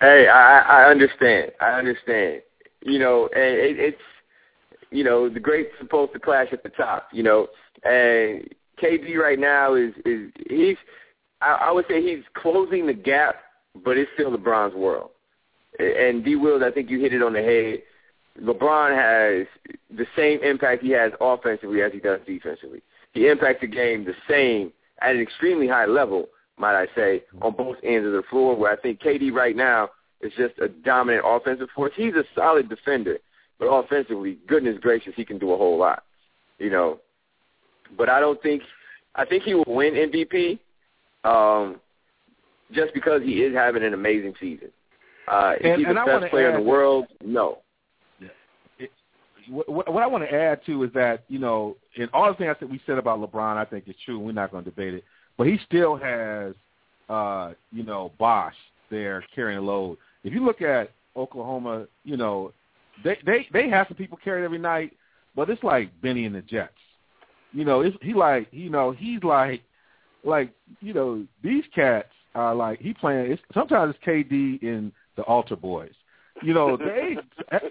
Hey, 0.00 0.28
I, 0.28 0.58
I 0.60 0.90
understand. 0.90 1.52
I 1.62 1.70
understand. 1.70 2.42
You 2.82 2.98
know, 2.98 3.30
and 3.34 3.42
it, 3.42 3.78
it's 3.78 4.02
you 4.90 5.02
know 5.02 5.30
the 5.30 5.40
greats 5.40 5.70
supposed 5.80 6.12
to 6.12 6.18
clash 6.18 6.48
at 6.52 6.62
the 6.62 6.68
top. 6.68 7.08
You 7.10 7.22
know, 7.22 7.48
and 7.84 8.46
KD 8.82 9.16
right 9.16 9.38
now 9.38 9.76
is 9.76 9.94
is 10.04 10.30
he's 10.50 10.76
I, 11.40 11.68
I 11.68 11.72
would 11.72 11.86
say 11.88 12.02
he's 12.02 12.24
closing 12.34 12.86
the 12.86 12.92
gap, 12.92 13.36
but 13.82 13.96
it's 13.96 14.10
still 14.12 14.36
LeBron's 14.36 14.74
world. 14.74 15.10
And 15.78 16.22
D. 16.22 16.36
Wills, 16.36 16.62
I 16.62 16.70
think 16.70 16.90
you 16.90 17.00
hit 17.00 17.14
it 17.14 17.22
on 17.22 17.32
the 17.32 17.42
head. 17.42 17.82
LeBron 18.42 18.94
has 18.94 19.46
the 19.90 20.06
same 20.16 20.42
impact 20.42 20.82
he 20.82 20.90
has 20.90 21.12
offensively 21.20 21.82
as 21.82 21.92
he 21.92 21.98
does 21.98 22.20
defensively. 22.26 22.82
He 23.12 23.28
impacts 23.28 23.60
the 23.60 23.66
game 23.66 24.04
the 24.04 24.14
same 24.28 24.72
at 25.00 25.16
an 25.16 25.20
extremely 25.20 25.66
high 25.66 25.86
level, 25.86 26.28
might 26.56 26.76
I 26.76 26.86
say, 26.94 27.24
on 27.42 27.54
both 27.54 27.76
ends 27.82 28.06
of 28.06 28.12
the 28.12 28.22
floor. 28.30 28.56
Where 28.56 28.72
I 28.72 28.76
think 28.76 29.00
KD 29.00 29.32
right 29.32 29.56
now 29.56 29.90
is 30.20 30.32
just 30.36 30.58
a 30.58 30.68
dominant 30.68 31.24
offensive 31.26 31.68
force. 31.74 31.92
He's 31.96 32.14
a 32.14 32.24
solid 32.34 32.68
defender, 32.68 33.18
but 33.58 33.66
offensively, 33.66 34.38
goodness 34.46 34.78
gracious, 34.80 35.14
he 35.16 35.24
can 35.24 35.38
do 35.38 35.52
a 35.52 35.56
whole 35.56 35.78
lot. 35.78 36.04
You 36.58 36.70
know, 36.70 36.98
but 37.96 38.08
I 38.08 38.20
don't 38.20 38.40
think 38.42 38.62
I 39.14 39.24
think 39.24 39.42
he 39.44 39.54
will 39.54 39.64
win 39.66 39.94
MVP 39.94 40.58
um, 41.24 41.80
just 42.72 42.94
because 42.94 43.22
he 43.22 43.42
is 43.42 43.54
having 43.54 43.82
an 43.82 43.94
amazing 43.94 44.34
season. 44.38 44.70
Uh, 45.26 45.54
is 45.60 45.78
he 45.78 45.84
the 45.84 45.94
best 45.94 46.30
player 46.30 46.50
in 46.50 46.56
the 46.56 46.68
world? 46.68 47.06
No. 47.24 47.58
What, 49.48 49.92
what 49.92 50.02
I 50.02 50.06
want 50.06 50.24
to 50.28 50.34
add 50.34 50.60
too 50.66 50.82
is 50.84 50.92
that 50.94 51.24
you 51.28 51.38
know, 51.38 51.76
in 51.96 52.08
all 52.12 52.28
the 52.28 52.34
things 52.34 52.56
that 52.60 52.68
we 52.68 52.80
said 52.86 52.98
about 52.98 53.20
LeBron, 53.20 53.56
I 53.56 53.64
think 53.64 53.88
is 53.88 53.94
true. 54.04 54.18
We're 54.18 54.32
not 54.32 54.50
going 54.50 54.64
to 54.64 54.70
debate 54.70 54.94
it, 54.94 55.04
but 55.36 55.46
he 55.46 55.58
still 55.66 55.96
has, 55.96 56.54
uh, 57.08 57.54
you 57.72 57.84
know, 57.84 58.12
Bosh 58.18 58.54
there 58.90 59.24
carrying 59.34 59.58
a 59.58 59.62
load. 59.62 59.98
If 60.24 60.32
you 60.32 60.44
look 60.44 60.62
at 60.62 60.90
Oklahoma, 61.16 61.86
you 62.04 62.16
know, 62.16 62.52
they 63.04 63.18
they 63.24 63.46
they 63.52 63.68
have 63.68 63.86
some 63.88 63.96
people 63.96 64.18
carried 64.22 64.44
every 64.44 64.58
night, 64.58 64.92
but 65.34 65.50
it's 65.50 65.62
like 65.62 65.90
Benny 66.00 66.26
and 66.26 66.34
the 66.34 66.42
Jets. 66.42 66.72
You 67.52 67.64
know, 67.64 67.80
it's, 67.80 67.96
he 68.02 68.14
like 68.14 68.48
you 68.50 68.70
know 68.70 68.92
he's 68.92 69.22
like 69.22 69.62
like 70.24 70.52
you 70.80 70.92
know 70.92 71.24
these 71.42 71.64
cats 71.74 72.08
are 72.34 72.54
like 72.54 72.80
he 72.80 72.92
playing. 72.92 73.32
It's, 73.32 73.42
sometimes 73.54 73.94
it's 73.94 74.04
KD 74.04 74.62
and 74.62 74.92
the 75.16 75.22
Altar 75.22 75.56
Boys. 75.56 75.92
You 76.42 76.54
know, 76.54 76.76
they 76.76 77.16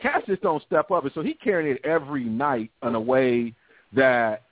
cats 0.01 0.25
just 0.27 0.41
don't 0.41 0.63
step 0.63 0.91
up, 0.91 1.03
and 1.03 1.13
so 1.13 1.21
he 1.21 1.33
carrying 1.33 1.75
it 1.75 1.85
every 1.85 2.23
night 2.23 2.71
in 2.83 2.95
a 2.95 2.99
way 2.99 3.53
that 3.93 4.43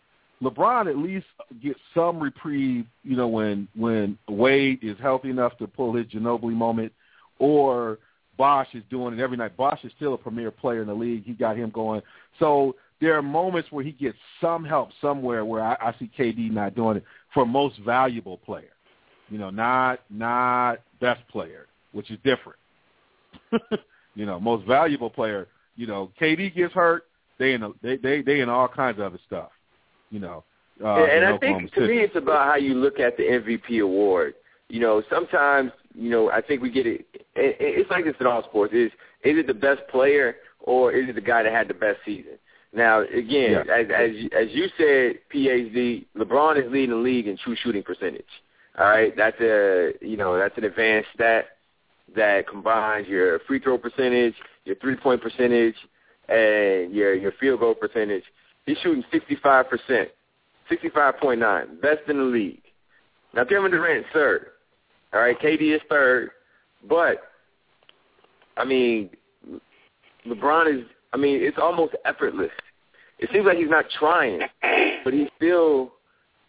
LeBron 0.41 0.89
at 0.89 0.97
least 0.97 1.25
gets 1.61 1.79
some 1.93 2.19
reprieve. 2.19 2.85
You 3.03 3.15
know, 3.15 3.27
when 3.27 3.67
when 3.75 4.17
Wade 4.27 4.79
is 4.81 4.97
healthy 5.01 5.29
enough 5.29 5.57
to 5.57 5.67
pull 5.67 5.93
his 5.95 6.05
Ginobili 6.07 6.53
moment, 6.53 6.91
or 7.39 7.99
Bosh 8.37 8.67
is 8.73 8.83
doing 8.89 9.17
it 9.17 9.21
every 9.21 9.37
night. 9.37 9.55
Bosh 9.55 9.83
is 9.83 9.91
still 9.95 10.13
a 10.13 10.17
premier 10.17 10.51
player 10.51 10.81
in 10.81 10.87
the 10.87 10.93
league. 10.93 11.25
He 11.25 11.33
got 11.33 11.57
him 11.57 11.69
going. 11.69 12.01
So 12.39 12.75
there 13.01 13.17
are 13.17 13.21
moments 13.21 13.71
where 13.71 13.83
he 13.83 13.91
gets 13.91 14.17
some 14.41 14.63
help 14.63 14.89
somewhere 15.01 15.45
where 15.45 15.63
I, 15.63 15.75
I 15.79 15.95
see 15.99 16.09
KD 16.17 16.51
not 16.51 16.75
doing 16.75 16.97
it 16.97 17.03
for 17.33 17.45
most 17.45 17.77
valuable 17.79 18.37
player. 18.37 18.71
You 19.29 19.37
know, 19.37 19.49
not 19.49 20.01
not 20.09 20.79
best 20.99 21.27
player, 21.29 21.67
which 21.91 22.11
is 22.11 22.19
different. 22.23 22.59
you 24.15 24.25
know, 24.25 24.39
most 24.39 24.65
valuable 24.65 25.09
player. 25.09 25.47
You 25.75 25.87
know, 25.87 26.11
KD 26.19 26.55
gets 26.55 26.73
hurt, 26.73 27.05
they 27.37 27.53
in 27.53 27.63
a, 27.63 27.69
they 27.81 27.97
they 27.97 28.21
they 28.21 28.39
in 28.39 28.49
all 28.49 28.67
kinds 28.67 28.99
of 28.99 29.05
other 29.05 29.19
stuff. 29.27 29.49
You 30.09 30.19
know, 30.19 30.43
uh, 30.83 31.03
and 31.03 31.25
I 31.25 31.37
think 31.37 31.73
to 31.73 31.81
me 31.81 31.99
it's 31.99 32.15
about 32.15 32.47
how 32.47 32.55
you 32.55 32.73
look 32.73 32.99
at 32.99 33.17
the 33.17 33.23
MVP 33.23 33.81
award. 33.83 34.35
You 34.69 34.79
know, 34.79 35.03
sometimes 35.09 35.71
you 35.93 36.09
know 36.09 36.31
I 36.31 36.41
think 36.41 36.61
we 36.61 36.71
get 36.71 36.87
it. 36.87 37.05
It's 37.35 37.89
like 37.91 38.05
this 38.05 38.15
in 38.19 38.27
all 38.27 38.43
sports. 38.43 38.73
Is 38.73 38.91
is 39.23 39.37
it 39.37 39.47
the 39.47 39.53
best 39.53 39.81
player 39.89 40.37
or 40.61 40.91
is 40.93 41.09
it 41.09 41.15
the 41.15 41.21
guy 41.21 41.43
that 41.43 41.51
had 41.51 41.67
the 41.67 41.73
best 41.73 41.99
season? 42.05 42.37
Now, 42.73 43.01
again, 43.01 43.63
yeah. 43.65 43.73
as, 43.73 43.87
as 43.87 44.11
as 44.37 44.47
you 44.51 44.67
said, 44.77 45.19
PhD, 45.33 46.05
LeBron 46.17 46.63
is 46.63 46.71
leading 46.71 46.89
the 46.89 46.95
league 46.97 47.27
in 47.27 47.37
true 47.37 47.55
shooting 47.61 47.83
percentage. 47.83 48.25
All 48.77 48.87
right, 48.87 49.15
that's 49.15 49.39
a 49.39 49.93
you 50.01 50.17
know 50.17 50.37
that's 50.37 50.57
an 50.57 50.65
advanced 50.65 51.09
stat 51.13 51.54
that 52.15 52.47
combines 52.47 53.07
your 53.07 53.39
free 53.39 53.59
throw 53.59 53.77
percentage, 53.77 54.33
your 54.65 54.75
three 54.77 54.95
point 54.95 55.21
percentage, 55.21 55.75
and 56.29 56.93
your 56.93 57.13
your 57.13 57.31
field 57.39 57.59
goal 57.59 57.75
percentage. 57.75 58.23
He's 58.65 58.77
shooting 58.79 59.03
sixty 59.11 59.37
five 59.41 59.69
percent, 59.69 60.09
sixty 60.69 60.89
five 60.89 61.17
point 61.17 61.39
nine, 61.39 61.79
best 61.81 62.01
in 62.07 62.17
the 62.17 62.23
league. 62.23 62.63
Now 63.33 63.43
Kevin 63.45 63.71
Durant 63.71 64.05
third. 64.13 64.47
All 65.13 65.21
right, 65.21 65.39
KD 65.39 65.75
is 65.75 65.81
third, 65.89 66.31
but 66.89 67.17
I 68.57 68.65
mean, 68.65 69.09
LeBron 70.27 70.79
is. 70.79 70.85
I 71.13 71.17
mean, 71.17 71.41
it's 71.41 71.57
almost 71.57 71.95
effortless 72.03 72.51
it 73.19 73.29
seems 73.31 73.45
like 73.45 73.57
he's 73.57 73.69
not 73.69 73.85
trying, 73.97 74.41
but 75.03 75.13
he's 75.13 75.27
still 75.37 75.93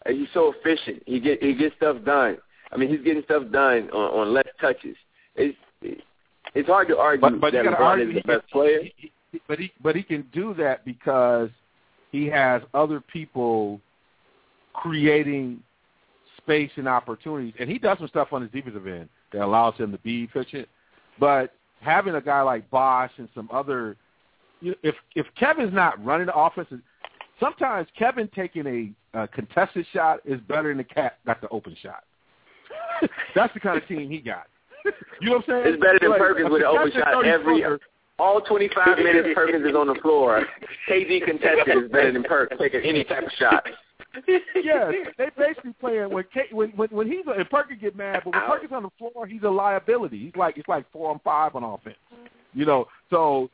he's 0.07 0.27
so 0.33 0.53
efficient. 0.53 1.03
He 1.05 1.19
get 1.19 1.41
he 1.41 1.53
gets 1.53 1.75
stuff 1.75 1.97
done. 2.05 2.37
I 2.71 2.77
mean, 2.77 2.89
he's 2.89 3.01
getting 3.01 3.23
stuff 3.23 3.43
done 3.51 3.89
on, 3.91 4.19
on 4.19 4.33
less 4.33 4.47
touches. 4.59 4.95
It's 5.37 5.57
it's 6.55 6.67
hard 6.67 6.87
to 6.87 6.97
argue 6.97 7.21
but, 7.21 7.39
but 7.39 7.53
that 7.53 7.65
LeBron 7.65 7.79
argue, 7.79 8.09
is 8.09 8.13
the 8.15 8.21
he, 8.21 8.27
best 8.27 8.49
player. 8.49 8.83
He, 8.83 9.11
he, 9.31 9.41
but 9.47 9.59
he 9.59 9.71
but 9.81 9.95
he 9.95 10.03
can 10.03 10.25
do 10.33 10.53
that 10.55 10.83
because 10.85 11.49
he 12.11 12.25
has 12.27 12.61
other 12.73 12.99
people 12.99 13.79
creating 14.73 15.61
space 16.37 16.71
and 16.75 16.87
opportunities, 16.87 17.53
and 17.59 17.69
he 17.69 17.77
does 17.77 17.97
some 17.97 18.07
stuff 18.07 18.29
on 18.31 18.41
his 18.41 18.51
defensive 18.51 18.87
end 18.87 19.09
that 19.33 19.41
allows 19.41 19.75
him 19.75 19.91
to 19.91 19.97
be 19.99 20.23
efficient. 20.23 20.67
But 21.19 21.53
having 21.81 22.15
a 22.15 22.21
guy 22.21 22.41
like 22.41 22.69
Bosh 22.69 23.11
and 23.17 23.27
some 23.35 23.49
other 23.51 23.97
you 24.61 24.71
know, 24.71 24.77
if 24.83 24.95
if 25.15 25.27
Kevin's 25.37 25.73
not 25.73 26.03
running 26.03 26.27
the 26.27 26.35
offense, 26.35 26.67
sometimes 27.39 27.87
Kevin 27.97 28.29
taking 28.33 28.95
a, 29.13 29.19
a 29.19 29.27
contested 29.27 29.85
shot 29.93 30.19
is 30.25 30.39
better 30.41 30.69
than 30.69 30.77
the 30.77 30.83
cat 30.83 31.19
got 31.25 31.41
the 31.41 31.49
open 31.49 31.75
shot. 31.81 32.03
That's 33.35 33.53
the 33.53 33.59
kind 33.59 33.77
of 33.77 33.87
team 33.87 34.09
he 34.09 34.19
got. 34.19 34.47
You 35.19 35.31
know 35.31 35.37
what 35.37 35.49
I'm 35.49 35.63
saying? 35.63 35.73
It's 35.73 35.81
better 35.81 35.99
than 35.99 36.11
like, 36.11 36.19
Perkins 36.19 36.49
with 36.51 36.61
an 36.61 36.67
open 36.67 36.91
shot 36.91 37.25
every 37.25 37.63
all 38.19 38.41
25 38.41 38.97
minutes. 38.97 39.29
Perkins 39.33 39.65
is 39.65 39.75
on 39.75 39.87
the 39.87 39.95
floor. 39.95 40.45
KD 40.89 41.25
contested 41.25 41.85
is 41.85 41.91
better 41.91 42.11
than 42.11 42.23
Perkins 42.23 42.59
taking 42.61 42.81
any 42.81 43.03
type 43.03 43.23
of 43.25 43.31
shot. 43.37 43.65
yes, 44.27 44.93
they 45.17 45.29
basically 45.37 45.73
playing 45.79 46.09
when 46.09 46.23
K, 46.33 46.41
when 46.51 46.69
when 46.71 46.89
when 46.89 47.07
he's 47.07 47.25
and 47.27 47.49
Perkins 47.49 47.81
get 47.81 47.95
mad, 47.95 48.21
but 48.25 48.33
when 48.33 48.43
Perkins 48.49 48.71
on 48.71 48.83
the 48.83 48.89
floor, 48.97 49.27
he's 49.27 49.43
a 49.43 49.49
liability. 49.49 50.17
He's 50.17 50.35
like 50.35 50.57
it's 50.57 50.67
like 50.67 50.91
four 50.91 51.11
and 51.11 51.21
five 51.21 51.55
on 51.55 51.63
offense. 51.63 51.97
You 52.53 52.65
know, 52.65 52.87
so 53.09 53.49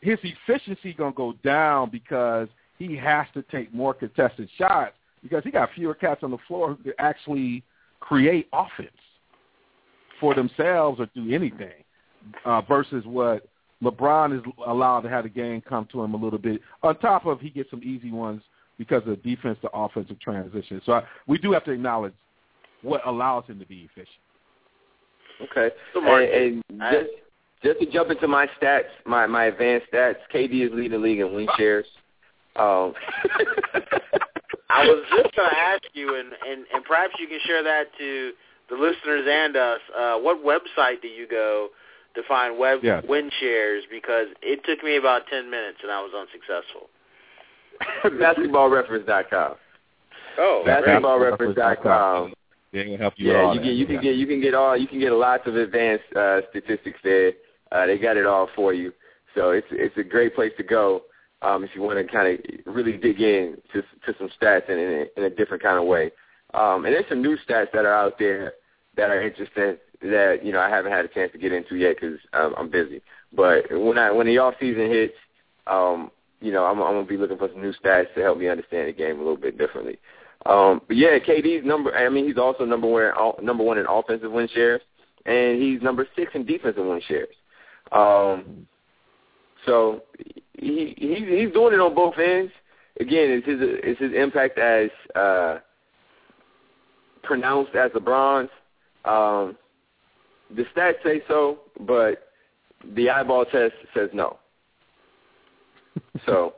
his 0.00 0.18
efficiency 0.22 0.94
gonna 0.94 1.12
go 1.12 1.34
down 1.42 1.90
because 1.90 2.48
he 2.78 2.96
has 2.96 3.26
to 3.34 3.42
take 3.42 3.74
more 3.74 3.94
contested 3.94 4.48
shots 4.56 4.94
because 5.22 5.42
he 5.42 5.50
got 5.50 5.70
fewer 5.74 5.94
cats 5.94 6.22
on 6.22 6.30
the 6.30 6.38
floor 6.46 6.74
who 6.74 6.76
could 6.76 6.94
actually 6.98 7.64
create 7.98 8.48
offense 8.52 8.90
for 10.24 10.34
themselves 10.34 10.98
or 10.98 11.06
do 11.14 11.34
anything 11.34 11.84
uh, 12.46 12.62
versus 12.62 13.04
what 13.04 13.46
LeBron 13.82 14.34
is 14.34 14.42
allowed 14.66 15.02
to 15.02 15.10
have 15.10 15.24
the 15.24 15.28
game 15.28 15.60
come 15.60 15.86
to 15.92 16.02
him 16.02 16.14
a 16.14 16.16
little 16.16 16.38
bit. 16.38 16.62
On 16.82 16.96
top 16.98 17.26
of 17.26 17.40
he 17.40 17.50
gets 17.50 17.68
some 17.68 17.82
easy 17.82 18.10
ones 18.10 18.40
because 18.78 19.02
of 19.06 19.22
defense 19.22 19.58
to 19.60 19.68
offensive 19.74 20.18
transition. 20.20 20.80
So 20.86 20.92
I, 20.92 21.02
we 21.26 21.36
do 21.36 21.52
have 21.52 21.62
to 21.64 21.72
acknowledge 21.72 22.14
what 22.80 23.06
allows 23.06 23.44
him 23.44 23.58
to 23.58 23.66
be 23.66 23.86
efficient. 23.90 24.08
Okay. 25.42 25.74
And, 25.94 26.62
and 26.70 26.80
just, 26.90 27.10
just 27.62 27.80
to 27.80 27.92
jump 27.92 28.10
into 28.10 28.26
my 28.26 28.48
stats, 28.58 28.84
my 29.04 29.26
my 29.26 29.44
advanced 29.44 29.88
stats, 29.92 30.16
KD 30.34 30.66
is 30.66 30.70
leading 30.72 30.92
the 30.92 30.98
league 30.98 31.20
in 31.20 31.34
win 31.34 31.48
shares. 31.58 31.86
Um, 32.56 32.94
I 34.70 34.84
was 34.86 35.04
just 35.10 35.36
going 35.36 35.50
to 35.50 35.58
ask 35.58 35.82
you, 35.92 36.18
and, 36.18 36.28
and 36.48 36.64
and 36.72 36.82
perhaps 36.84 37.12
you 37.18 37.28
can 37.28 37.40
share 37.44 37.62
that 37.62 37.88
to 37.98 38.32
the 38.68 38.76
listeners 38.76 39.26
and 39.28 39.56
us. 39.56 39.80
Uh, 39.96 40.16
what 40.18 40.44
website 40.44 41.02
do 41.02 41.08
you 41.08 41.26
go 41.28 41.68
to 42.14 42.22
find 42.28 42.58
web 42.58 42.80
yes. 42.82 43.04
win 43.08 43.30
shares? 43.40 43.84
Because 43.90 44.28
it 44.42 44.60
took 44.64 44.84
me 44.84 44.96
about 44.96 45.22
ten 45.30 45.50
minutes, 45.50 45.78
and 45.82 45.90
I 45.90 46.00
was 46.00 46.12
unsuccessful. 46.14 46.88
BasketballReference.com. 48.04 49.54
Oh, 50.38 50.64
BasketballReference.com. 50.66 52.34
They 52.72 52.84
can 52.84 52.98
help 52.98 53.14
you. 53.16 53.32
Yeah, 53.32 53.52
you 53.52 53.60
can 53.60 53.70
you 53.70 53.86
can 53.86 54.00
get 54.00 54.16
you 54.16 54.26
can 54.26 54.40
get 54.40 54.54
all 54.54 54.76
you 54.76 54.88
can 54.88 54.98
get 54.98 55.12
lots 55.12 55.46
of 55.46 55.56
advanced 55.56 56.04
uh, 56.16 56.40
statistics 56.50 56.98
there. 57.04 57.32
Uh, 57.70 57.86
they 57.86 57.98
got 57.98 58.16
it 58.16 58.26
all 58.26 58.48
for 58.54 58.74
you. 58.74 58.92
So 59.34 59.50
it's 59.50 59.66
it's 59.70 59.96
a 59.96 60.02
great 60.02 60.34
place 60.34 60.52
to 60.56 60.64
go 60.64 61.02
um, 61.42 61.62
if 61.62 61.70
you 61.74 61.82
want 61.82 61.98
to 61.98 62.12
kind 62.12 62.38
of 62.38 62.74
really 62.74 62.96
dig 62.96 63.20
in 63.20 63.56
to, 63.72 63.82
to 63.82 64.18
some 64.18 64.28
stats 64.40 64.68
in, 64.68 64.78
in, 64.78 64.88
a, 64.88 65.20
in 65.20 65.24
a 65.24 65.30
different 65.30 65.62
kind 65.62 65.78
of 65.78 65.84
way. 65.84 66.10
Um, 66.54 66.84
and 66.84 66.94
there's 66.94 67.08
some 67.08 67.22
new 67.22 67.36
stats 67.36 67.72
that 67.72 67.84
are 67.84 67.94
out 67.94 68.18
there 68.18 68.52
that 68.96 69.10
are 69.10 69.20
interesting 69.20 69.76
that 70.02 70.44
you 70.44 70.52
know 70.52 70.60
I 70.60 70.68
haven't 70.68 70.92
had 70.92 71.04
a 71.04 71.08
chance 71.08 71.32
to 71.32 71.38
get 71.38 71.52
into 71.52 71.76
yet 71.76 71.96
because 72.00 72.18
um, 72.32 72.54
I'm 72.56 72.70
busy. 72.70 73.02
But 73.32 73.64
when 73.70 73.98
I 73.98 74.10
when 74.10 74.26
the 74.26 74.38
off 74.38 74.54
season 74.60 74.88
hits, 74.88 75.14
um, 75.66 76.10
you 76.40 76.52
know, 76.52 76.64
I'm, 76.64 76.80
I'm 76.80 76.94
gonna 76.94 77.06
be 77.06 77.16
looking 77.16 77.38
for 77.38 77.48
some 77.48 77.62
new 77.62 77.72
stats 77.72 78.12
to 78.14 78.22
help 78.22 78.38
me 78.38 78.48
understand 78.48 78.88
the 78.88 78.92
game 78.92 79.16
a 79.16 79.18
little 79.18 79.36
bit 79.36 79.58
differently. 79.58 79.98
Um, 80.46 80.82
but 80.86 80.96
yeah, 80.96 81.18
KD's 81.18 81.64
number. 81.64 81.94
I 81.94 82.08
mean, 82.08 82.26
he's 82.26 82.36
also 82.36 82.64
number 82.64 82.86
one, 82.86 83.12
number 83.42 83.64
one 83.64 83.78
in 83.78 83.86
offensive 83.88 84.30
win 84.30 84.48
shares, 84.52 84.82
and 85.24 85.60
he's 85.60 85.80
number 85.80 86.06
six 86.14 86.32
in 86.34 86.44
defensive 86.44 86.84
win 86.84 87.00
shares. 87.08 87.34
Um, 87.92 88.66
so 89.64 90.02
he 90.58 90.94
he's 90.98 91.26
he's 91.26 91.52
doing 91.52 91.72
it 91.72 91.80
on 91.80 91.94
both 91.94 92.18
ends. 92.18 92.52
Again, 93.00 93.30
is 93.30 93.44
his 93.44 93.60
is 93.60 93.98
his 93.98 94.12
impact 94.12 94.58
as 94.58 94.90
uh, 95.14 95.58
pronounced 97.24 97.74
as 97.74 97.90
LeBron's? 97.92 98.50
Um, 99.04 99.56
the 100.54 100.64
stats 100.74 101.02
say 101.04 101.22
so, 101.28 101.60
but 101.80 102.28
the 102.94 103.10
eyeball 103.10 103.44
test 103.44 103.74
says 103.94 104.10
no. 104.12 104.38
So 106.26 106.54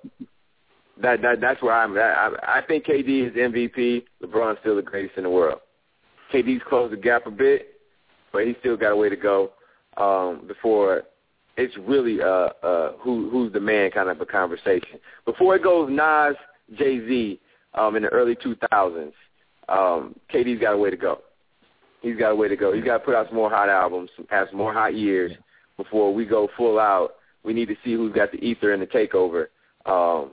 that 1.03 1.23
that 1.23 1.41
that's 1.41 1.63
where 1.63 1.75
I'm. 1.75 1.97
I, 1.97 2.59
I 2.59 2.63
think 2.67 2.85
KD 2.85 3.29
is 3.29 3.35
MVP. 3.35 4.05
LeBron's 4.23 4.59
still 4.61 4.77
the 4.77 4.83
greatest 4.83 5.17
in 5.17 5.25
the 5.25 5.31
world. 5.31 5.61
KD's 6.33 6.63
closed 6.69 6.93
the 6.93 6.97
gap 6.97 7.27
a 7.27 7.31
bit, 7.31 7.81
but 8.33 8.47
he's 8.47 8.57
still 8.61 8.77
got 8.77 8.93
a 8.93 8.97
way 8.97 9.09
to 9.09 9.17
go 9.17 9.53
um, 9.97 10.47
before 10.47 11.05
it's 11.57 11.77
really 11.79 12.21
uh, 12.21 12.51
uh, 12.63 12.93
who 12.99 13.31
who's 13.31 13.53
the 13.53 13.61
man 13.61 13.91
kind 13.91 14.09
of 14.09 14.21
a 14.21 14.27
conversation. 14.27 14.99
Before 15.25 15.57
it 15.57 15.63
goes 15.63 15.91
Nas, 15.91 16.37
Jay 16.79 17.01
Z 17.07 17.41
um, 17.75 17.97
in 17.97 18.03
the 18.03 18.09
early 18.09 18.37
2000s, 18.37 19.13
um, 19.69 20.15
KD's 20.33 20.61
got 20.61 20.75
a 20.75 20.79
way 20.79 20.91
to 20.91 20.97
go. 20.97 21.21
He's 22.03 22.17
got 22.17 22.31
a 22.31 22.37
way 22.37 22.49
to 22.49 22.57
go. 22.57 22.73
He's 22.73 22.85
got 22.85 22.99
to 22.99 23.05
put 23.05 23.15
out 23.15 23.27
some 23.29 23.37
more 23.37 23.51
hot 23.51 23.69
albums, 23.69 24.11
have 24.31 24.49
some 24.51 24.59
more 24.59 24.73
hot 24.73 24.95
years 24.95 25.33
before 25.77 26.15
we 26.15 26.25
go 26.25 26.49
full 26.57 26.79
out. 26.79 27.15
We 27.43 27.53
need 27.53 27.69
to 27.69 27.77
see 27.85 27.95
who's 27.95 28.13
got 28.13 28.33
the 28.33 28.39
ether 28.39 28.73
and 28.73 28.83
the 28.83 28.87
takeover 28.87 29.47
um, 29.87 30.33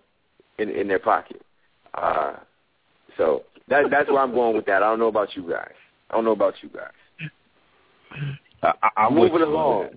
in 0.57 0.69
in 0.69 0.87
their 0.87 0.99
pocket. 0.99 1.41
Uh, 1.93 2.35
so 3.17 3.43
that 3.69 3.85
that's 3.89 4.09
where 4.09 4.19
I'm 4.19 4.31
going 4.35 4.55
with 4.55 4.65
that. 4.65 4.83
I 4.83 4.89
don't 4.89 4.99
know 4.99 5.07
about 5.07 5.35
you 5.35 5.49
guys. 5.49 5.73
I 6.09 6.15
don't 6.15 6.25
know 6.25 6.31
about 6.31 6.55
you 6.61 6.69
guys. 6.69 7.29
I, 8.61 8.89
I'm 8.97 9.15
moving 9.15 9.41
along. 9.41 9.89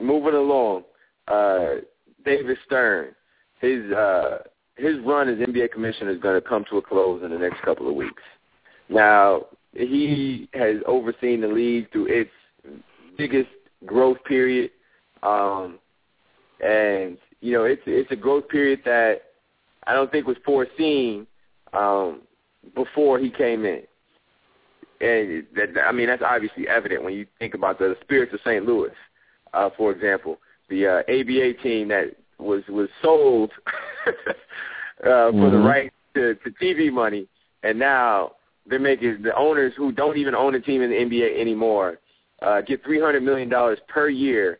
Moving 0.00 0.34
along. 0.34 0.84
Uh, 1.28 1.80
David 2.24 2.58
Stern, 2.66 3.14
his 3.60 3.90
uh, 3.92 4.38
his 4.76 4.96
run 5.04 5.28
as 5.28 5.38
NBA 5.38 5.72
commissioner 5.72 6.10
is 6.10 6.20
going 6.20 6.40
to 6.40 6.46
come 6.46 6.64
to 6.70 6.76
a 6.76 6.82
close 6.82 7.22
in 7.24 7.30
the 7.30 7.38
next 7.38 7.62
couple 7.62 7.88
of 7.88 7.94
weeks. 7.94 8.22
Now 8.88 9.46
he 9.72 10.48
has 10.54 10.76
overseen 10.86 11.40
the 11.40 11.48
league 11.48 11.90
through 11.92 12.06
its 12.06 12.30
biggest 13.16 13.48
growth 13.84 14.18
period, 14.24 14.70
um, 15.22 15.78
and 16.64 17.18
you 17.40 17.52
know 17.52 17.64
it's 17.64 17.82
it's 17.86 18.10
a 18.10 18.16
growth 18.16 18.48
period 18.48 18.80
that 18.84 19.22
I 19.86 19.92
don't 19.92 20.10
think 20.10 20.26
was 20.26 20.36
foreseen 20.44 21.26
um, 21.72 22.22
before 22.74 23.18
he 23.18 23.30
came 23.30 23.64
in. 23.64 23.82
And 25.00 25.46
that, 25.56 25.68
I 25.86 25.92
mean 25.92 26.06
that's 26.06 26.22
obviously 26.24 26.68
evident 26.68 27.02
when 27.02 27.14
you 27.14 27.26
think 27.38 27.54
about 27.54 27.78
the, 27.78 27.96
Spirits 28.02 28.32
of 28.32 28.40
St. 28.44 28.64
Louis, 28.64 28.90
uh, 29.52 29.70
for 29.76 29.92
example, 29.92 30.38
the 30.68 30.86
uh, 30.86 30.98
ABA 31.00 31.62
team 31.62 31.88
that 31.88 32.16
was 32.38 32.62
was 32.68 32.88
sold 33.02 33.50
uh, 34.08 34.32
for 35.00 35.32
mm-hmm. 35.32 35.50
the 35.50 35.58
right 35.58 35.92
to, 36.14 36.34
to 36.36 36.50
TV 36.62 36.92
money, 36.92 37.26
and 37.62 37.78
now 37.78 38.32
they're 38.66 38.78
making 38.78 39.22
the 39.22 39.34
owners 39.36 39.72
who 39.76 39.92
don't 39.92 40.16
even 40.16 40.34
own 40.34 40.54
a 40.54 40.60
team 40.60 40.82
in 40.82 40.90
the 40.90 40.96
NBA 40.96 41.40
anymore 41.40 41.98
uh, 42.42 42.60
get 42.60 42.82
three 42.84 43.00
hundred 43.00 43.22
million 43.22 43.48
dollars 43.48 43.78
per 43.88 44.08
year 44.08 44.58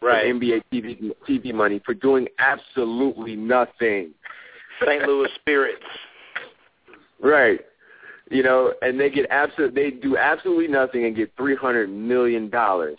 right. 0.00 0.28
from 0.28 0.40
NBA 0.40 0.62
TV 0.72 1.12
TV 1.28 1.54
money 1.54 1.80
for 1.84 1.94
doing 1.94 2.28
absolutely 2.38 3.36
nothing. 3.36 4.12
St. 4.84 5.02
Louis 5.04 5.28
Spirits. 5.40 5.82
Right. 7.20 7.60
You 8.30 8.42
know, 8.42 8.74
and 8.82 8.98
they 9.00 9.08
get 9.08 9.26
absolute 9.30 9.74
they 9.74 9.90
do 9.90 10.16
absolutely 10.16 10.68
nothing 10.68 11.04
and 11.04 11.16
get 11.16 11.32
three 11.36 11.56
hundred 11.56 11.88
million 11.88 12.50
dollars. 12.50 12.98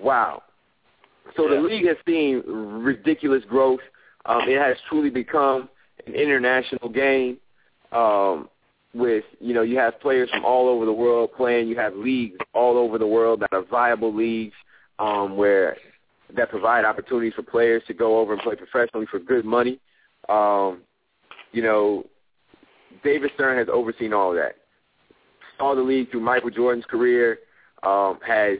Wow. 0.00 0.42
So 1.36 1.48
yeah. 1.48 1.56
the 1.56 1.62
league 1.62 1.86
has 1.86 1.96
seen 2.06 2.42
ridiculous 2.46 3.44
growth. 3.48 3.80
Um, 4.26 4.42
it 4.48 4.60
has 4.60 4.76
truly 4.88 5.10
become 5.10 5.68
an 6.06 6.14
international 6.14 6.88
game. 6.88 7.38
Um, 7.92 8.48
with 8.92 9.24
you 9.40 9.54
know 9.54 9.62
you 9.62 9.78
have 9.78 10.00
players 10.00 10.28
from 10.30 10.44
all 10.44 10.68
over 10.68 10.84
the 10.84 10.92
world 10.92 11.30
playing. 11.36 11.68
You 11.68 11.76
have 11.76 11.94
leagues 11.94 12.38
all 12.54 12.76
over 12.76 12.98
the 12.98 13.06
world 13.06 13.40
that 13.40 13.52
are 13.52 13.62
viable 13.62 14.14
leagues 14.14 14.54
um, 14.98 15.36
where 15.36 15.76
that 16.36 16.50
provide 16.50 16.84
opportunities 16.84 17.34
for 17.34 17.42
players 17.42 17.82
to 17.86 17.94
go 17.94 18.18
over 18.18 18.32
and 18.32 18.42
play 18.42 18.56
professionally 18.56 19.06
for 19.10 19.18
good 19.18 19.44
money. 19.44 19.80
Um, 20.28 20.82
you 21.52 21.62
know, 21.62 22.04
David 23.02 23.30
Stern 23.34 23.58
has 23.58 23.68
overseen 23.72 24.12
all 24.12 24.30
of 24.30 24.36
that. 24.36 24.56
Saw 25.58 25.74
the 25.74 25.80
league 25.80 26.10
through 26.10 26.20
Michael 26.20 26.50
Jordan's 26.50 26.84
career, 26.86 27.38
um, 27.82 28.18
has 28.26 28.58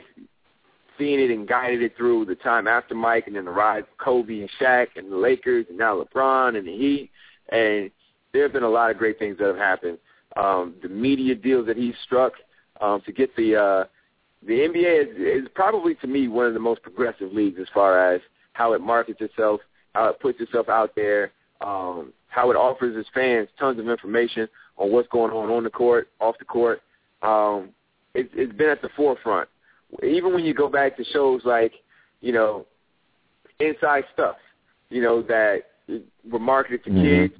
seen 1.01 1.19
it 1.19 1.31
and 1.31 1.49
guided 1.49 1.83
it 1.83 1.97
through 1.97 2.27
the 2.27 2.35
time 2.37 2.69
after 2.69 2.95
Mike 2.95 3.27
and 3.27 3.35
then 3.35 3.47
the 3.47 3.51
rise 3.51 3.83
of 3.83 3.99
Kobe 3.99 4.41
and 4.41 4.51
Shaq 4.61 4.89
and 4.97 5.11
the 5.11 5.17
Lakers 5.17 5.67
and 5.69 5.79
now 5.79 6.01
LeBron 6.01 6.57
and 6.57 6.69
the 6.69 6.77
Heat. 6.77 7.11
And 7.49 7.91
there 8.33 8.43
have 8.43 8.53
been 8.53 8.63
a 8.63 8.69
lot 8.69 8.91
of 8.91 8.99
great 8.99 9.19
things 9.19 9.39
that 9.39 9.49
have 9.49 9.57
happened. 9.57 9.99
Um, 10.37 10.75
the 10.83 10.89
media 10.89 11.35
deals 11.35 11.67
that 11.67 11.77
he's 11.77 11.95
struck 12.05 12.35
um, 12.81 13.01
to 13.07 13.13
get 13.13 13.35
the 13.35 13.57
uh, 13.57 13.85
the 14.47 14.53
NBA 14.53 15.03
is, 15.03 15.43
is 15.45 15.49
probably 15.55 15.95
to 15.97 16.07
me 16.07 16.29
one 16.29 16.47
of 16.47 16.55
the 16.55 16.61
most 16.61 16.83
progressive 16.83 17.33
leagues 17.33 17.59
as 17.61 17.67
far 17.75 18.15
as 18.15 18.21
how 18.53 18.73
it 18.75 18.81
markets 18.81 19.21
itself, 19.21 19.61
how 19.95 20.09
it 20.09 20.21
puts 20.21 20.41
itself 20.41 20.69
out 20.69 20.93
there, 20.95 21.33
um, 21.61 22.13
how 22.29 22.51
it 22.51 22.57
offers 22.57 22.97
its 22.97 23.09
fans 23.13 23.49
tons 23.59 23.79
of 23.79 23.89
information 23.89 24.49
on 24.77 24.93
what's 24.93 25.09
going 25.09 25.33
on 25.33 25.51
on 25.51 25.65
the 25.65 25.71
court, 25.71 26.09
off 26.21 26.37
the 26.39 26.45
court. 26.45 26.81
Um, 27.23 27.71
it, 28.15 28.31
it's 28.35 28.53
been 28.57 28.71
at 28.71 28.83
the 28.83 28.89
forefront. 28.97 29.49
Even 30.03 30.33
when 30.33 30.45
you 30.45 30.55
go 30.55 30.69
back 30.69 30.97
to 30.97 31.05
shows 31.05 31.43
like, 31.45 31.73
you 32.21 32.33
know, 32.33 32.67
inside 33.59 34.05
stuff, 34.13 34.37
you 34.89 35.03
know, 35.03 35.23
that 35.23 35.63
were 36.31 36.39
marketed 36.39 36.85
to 36.85 36.91
mm-hmm. 36.91 37.03
kids, 37.03 37.35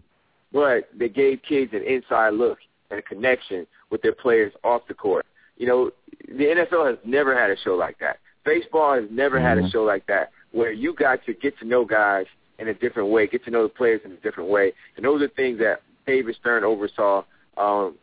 but 0.53 0.89
they 0.97 1.09
gave 1.09 1.41
kids 1.49 1.73
an 1.73 1.83
inside 1.83 2.35
look 2.35 2.59
and 2.91 2.99
a 2.99 3.03
connection 3.03 3.67
with 3.91 4.03
their 4.03 4.15
players 4.15 4.53
off 4.65 4.83
the 4.89 4.95
court. 4.95 5.27
You 5.57 5.67
know, 5.67 5.91
the 6.27 6.45
NFL 6.45 6.89
has 6.89 6.99
never 7.05 7.39
had 7.39 7.51
a 7.51 7.57
show 7.63 7.75
like 7.75 7.99
that. 8.01 8.19
Baseball 8.45 8.95
has 8.95 9.05
never 9.11 9.37
mm-hmm. 9.37 9.47
had 9.47 9.59
a 9.59 9.71
show 9.71 9.83
like 9.83 10.07
that 10.07 10.31
where 10.53 10.73
you 10.73 10.95
got 10.95 11.25
to 11.27 11.35
get 11.35 11.59
to 11.59 11.65
know 11.67 11.85
guys 11.85 12.27
in 12.59 12.69
a 12.69 12.75
different 12.75 13.11
way, 13.11 13.27
get 13.27 13.45
to 13.45 13.51
know 13.51 13.63
the 13.63 13.69
players 13.69 14.01
in 14.05 14.13
a 14.13 14.17
different 14.17 14.51
way. 14.51 14.73
And 14.97 15.05
those 15.05 15.23
are 15.23 15.29
things 15.29 15.59
that 15.59 15.83
David 16.07 16.37
Stern 16.41 16.65
oversaw 16.65 17.25
um, 17.57 17.97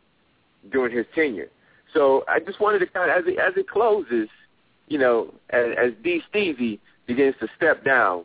during 0.72 0.96
his 0.96 1.06
tenure. 1.14 1.48
So 1.94 2.24
I 2.28 2.40
just 2.40 2.60
wanted 2.60 2.80
to 2.80 2.86
kind 2.86 3.10
of, 3.10 3.18
as 3.18 3.24
it, 3.26 3.38
as 3.38 3.54
it 3.56 3.68
closes, 3.68 4.28
you 4.88 4.98
know, 4.98 5.32
as, 5.50 5.66
as 5.78 5.92
D. 6.02 6.20
Stevie 6.28 6.80
begins 7.06 7.34
to 7.40 7.48
step 7.56 7.84
down, 7.84 8.24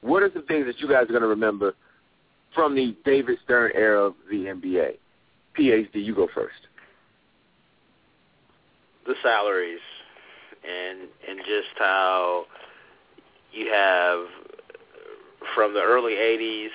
what 0.00 0.22
are 0.22 0.30
some 0.34 0.46
things 0.46 0.66
that 0.66 0.80
you 0.80 0.88
guys 0.88 1.04
are 1.04 1.12
going 1.12 1.22
to 1.22 1.28
remember 1.28 1.74
from 2.54 2.74
the 2.74 2.96
David 3.04 3.38
Stern 3.44 3.72
era 3.74 4.06
of 4.06 4.14
the 4.30 4.36
NBA? 4.36 4.98
PhD, 5.58 5.88
you 5.94 6.14
go 6.14 6.28
first. 6.34 6.54
The 9.06 9.14
salaries 9.22 9.80
and 10.64 11.08
and 11.28 11.38
just 11.40 11.76
how 11.76 12.44
you 13.52 13.70
have 13.72 14.26
from 15.54 15.74
the 15.74 15.82
early 15.82 16.12
80s, 16.12 16.68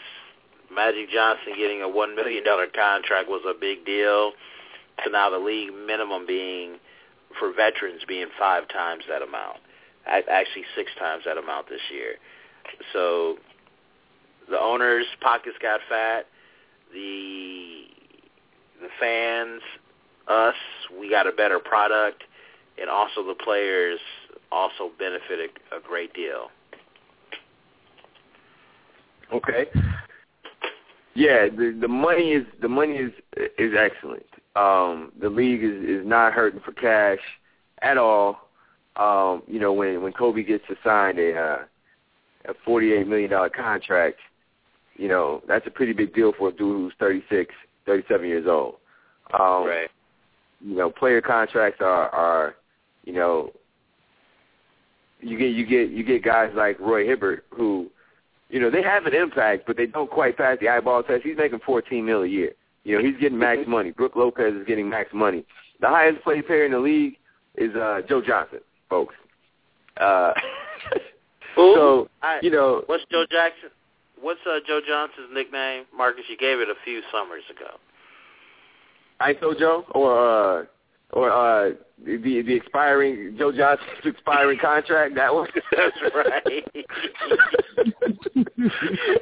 Magic 0.74 1.09
Johnson 1.09 1.53
getting 1.57 1.82
a 1.82 1.88
$1 1.88 2.15
million 2.15 2.43
contract 2.43 3.30
was 3.30 3.41
a 3.47 3.57
big 3.59 3.86
deal, 3.86 4.34
to 5.03 5.09
now 5.09 5.30
the 5.30 5.38
league 5.38 5.72
minimum 5.74 6.26
being, 6.28 6.76
for 7.40 7.54
veterans, 7.54 8.02
being 8.08 8.28
five 8.38 8.68
times 8.68 9.04
that 9.10 9.22
amount. 9.22 9.58
Actually, 10.06 10.64
six 10.76 10.92
times 10.98 11.24
that 11.26 11.38
amount 11.38 11.68
this 11.70 11.82
year. 11.92 12.16
So 12.94 13.38
the 14.50 14.60
owners' 14.60 15.06
pockets 15.22 15.58
got 15.62 15.82
fat. 15.90 16.28
The 16.94 17.84
the 18.82 18.88
fans, 19.00 19.62
us, 20.28 20.56
we 21.00 21.10
got 21.10 21.28
a 21.28 21.32
better 21.32 21.60
product, 21.60 22.24
and 22.80 22.90
also 22.90 23.26
the 23.26 23.34
players 23.34 24.00
also 24.52 24.92
benefited 24.98 25.50
a 25.76 25.86
great 25.86 26.14
deal. 26.14 26.48
Okay. 29.34 29.66
Yeah, 31.16 31.48
the 31.50 31.76
the 31.82 31.88
money 31.88 32.32
is 32.32 32.46
the 32.62 32.70
money 32.70 32.98
is 32.98 33.12
is 33.58 33.74
excellent. 33.78 34.27
Um, 34.58 35.12
the 35.20 35.30
league 35.30 35.64
is 35.64 35.84
is 35.84 36.08
not 36.08 36.34
hurting 36.34 36.62
for 36.62 36.72
cash 36.72 37.20
at 37.82 37.97
all. 37.97 38.49
Um, 38.95 39.43
you 39.47 39.60
know, 39.60 39.74
when 39.74 40.01
when 40.01 40.14
Kobe 40.14 40.43
gets 40.43 40.64
assigned 40.70 41.20
a 41.20 41.36
uh, 41.36 41.58
a 42.45 42.53
forty 42.66 42.93
eight 42.93 43.08
million 43.08 43.30
dollar 43.30 43.49
contract, 43.49 44.18
you 44.95 45.08
know 45.08 45.43
that's 45.47 45.68
a 45.68 45.72
pretty 45.72 45.93
big 45.93 46.14
deal 46.14 46.34
for 46.38 46.49
a 46.49 46.51
dude 46.51 46.60
who's 46.60 46.93
thirty 46.99 47.24
six, 47.30 47.53
thirty 47.86 48.03
seven 48.08 48.28
years 48.28 48.47
old. 48.47 48.76
Um, 49.39 49.66
right. 49.66 49.89
You 50.62 50.76
know, 50.76 50.89
player 50.89 51.22
contracts 51.22 51.82
are 51.82 52.10
are 52.10 52.55
you 53.03 53.14
know 53.14 53.51
you 55.22 55.38
get 55.38 55.49
you 55.49 55.66
get 55.66 55.89
you 55.89 56.03
get 56.03 56.24
guys 56.24 56.51
like 56.55 56.80
Roy 56.80 57.05
Hibbert 57.05 57.45
who 57.51 57.91
you 58.49 58.60
know, 58.62 58.70
they 58.70 58.82
have 58.82 59.05
an 59.05 59.14
impact, 59.14 59.64
but 59.68 59.76
they 59.76 59.88
don't 59.88 60.10
quite 60.10 60.38
pass 60.38 60.58
the 60.62 60.70
eyeball 60.70 61.03
test. 61.03 61.24
He's 61.24 61.38
making 61.38 61.60
14 61.66 62.05
mil 62.05 62.24
a 62.24 62.28
year. 62.28 62.53
You 62.88 62.98
know, 62.98 63.04
he's 63.06 63.20
getting 63.20 63.38
max 63.38 63.68
money. 63.68 63.92
Brooke 63.92 64.16
Lopez 64.16 64.54
is 64.54 64.66
getting 64.66 64.88
max 64.88 65.10
money. 65.14 65.44
The 65.82 65.88
highest 65.90 66.24
paid 66.24 66.48
player 66.48 66.66
in 66.66 66.72
the 66.72 66.80
league 66.80 67.18
is 67.56 67.76
uh, 67.76 68.00
Joe 68.08 68.22
Johnson, 68.22 68.60
folks. 68.90 69.14
Uh, 69.98 70.32
so 71.56 72.08
I, 72.22 72.40
you 72.42 72.50
know, 72.50 72.84
what's 72.86 73.04
Joe 73.12 73.26
Jackson? 73.30 73.72
What's 74.22 74.40
uh, 74.50 74.60
Joe 74.66 74.80
Johnson's 74.88 75.28
nickname? 75.34 75.84
Marcus, 75.94 76.24
you 76.30 76.38
gave 76.38 76.60
it 76.60 76.70
a 76.70 76.76
few 76.86 77.02
summers 77.12 77.44
ago. 77.52 77.76
ISO 79.20 79.60
Joe 79.60 79.84
or 79.92 80.62
uh, 80.62 80.66
or 81.12 81.30
uh, 81.30 81.74
the 82.06 82.42
the 82.42 82.54
expiring 82.54 83.36
Joe 83.38 83.52
Johnson's 83.52 83.90
expiring 84.06 84.60
contract. 84.60 85.14
That 85.16 85.34
one. 85.34 85.50
That's 85.76 85.98
right. 86.16 86.64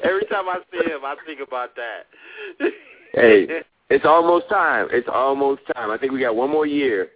Every 0.03 0.25
time 0.25 0.49
I 0.49 0.59
see 0.71 0.87
him, 0.87 1.03
I 1.03 1.15
think 1.25 1.39
about 1.41 1.71
that. 1.77 2.71
Hey, 3.15 3.47
it's 3.89 4.05
almost 4.05 4.49
time. 4.49 4.87
It's 4.91 5.07
almost 5.11 5.61
time. 5.75 5.91
I 5.91 5.97
think 5.97 6.11
we 6.11 6.19
got 6.19 6.35
one 6.35 6.49
more 6.49 6.65
year, 6.65 7.09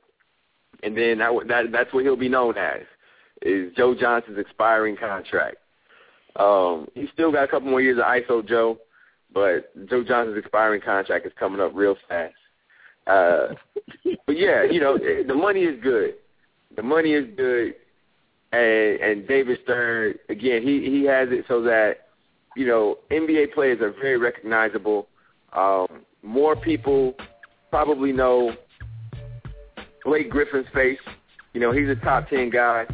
and 0.84 0.98
then 0.98 1.20
that, 1.20 1.32
that 1.48 1.72
that's 1.72 1.94
what 1.94 2.04
he'll 2.04 2.16
be 2.16 2.30
known 2.30 2.58
as 2.58 2.82
is 3.42 3.74
Joe 3.76 3.96
Johnson's 3.96 4.38
expiring 4.38 4.98
contract. 4.98 5.58
Um, 6.36 6.88
he's 6.94 7.10
still 7.14 7.32
got 7.32 7.44
a 7.44 7.48
couple 7.48 7.70
more 7.70 7.82
years 7.82 7.98
of 7.98 8.06
ISO 8.06 8.48
Joe, 8.48 8.78
but 9.34 9.74
Joe 9.88 10.04
Johnson's 10.04 10.38
expiring 10.38 10.82
contract 10.82 11.26
is 11.26 11.34
coming 11.40 11.62
up 11.62 11.72
real 11.74 11.96
fast. 12.08 12.34
Uh, 13.08 13.48
but 14.26 14.38
yeah, 14.38 14.64
you 14.64 14.80
know, 14.80 14.98
the 14.98 15.34
money 15.34 15.62
is 15.62 15.82
good. 15.82 16.16
The 16.76 16.84
money 16.84 17.14
is 17.14 17.26
good, 17.36 17.74
and 18.52 19.00
and 19.02 19.28
David 19.28 19.60
Stern 19.64 20.16
again, 20.30 20.62
he 20.62 20.82
he 20.90 21.06
has 21.06 21.30
it 21.32 21.46
so 21.48 21.62
that 21.64 22.08
you 22.56 22.68
know 22.68 23.00
NBA 23.12 23.54
players 23.54 23.82
are 23.82 23.92
very 23.92 24.18
recognizable. 24.18 25.08
Um, 25.54 26.04
more 26.24 26.56
people 26.56 27.14
probably 27.70 28.12
know 28.12 28.56
Blake 30.06 30.30
Griffin's 30.30 30.68
face. 30.74 31.00
You 31.54 31.62
know, 31.62 31.72
he's 31.72 31.90
a 31.90 31.96
top 31.96 32.30
ten 32.30 32.50
guy. 32.50 32.86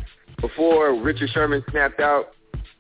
Before 0.41 0.99
Richard 1.01 1.30
Sherman 1.34 1.64
snapped 1.72 1.99
out, 1.99 2.32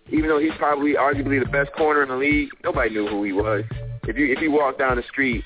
even 0.09 0.29
though 0.29 0.39
he's 0.39 0.53
probably 0.57 0.93
arguably 0.93 1.43
the 1.43 1.49
best 1.49 1.71
corner 1.73 2.03
in 2.03 2.09
the 2.09 2.15
league, 2.15 2.49
nobody 2.63 2.91
knew 2.91 3.07
who 3.07 3.23
he 3.23 3.31
was. 3.31 3.63
If 4.03 4.17
you 4.17 4.31
if 4.31 4.41
you 4.41 4.51
walk 4.51 4.77
down 4.77 4.97
the 4.97 5.03
street, 5.03 5.43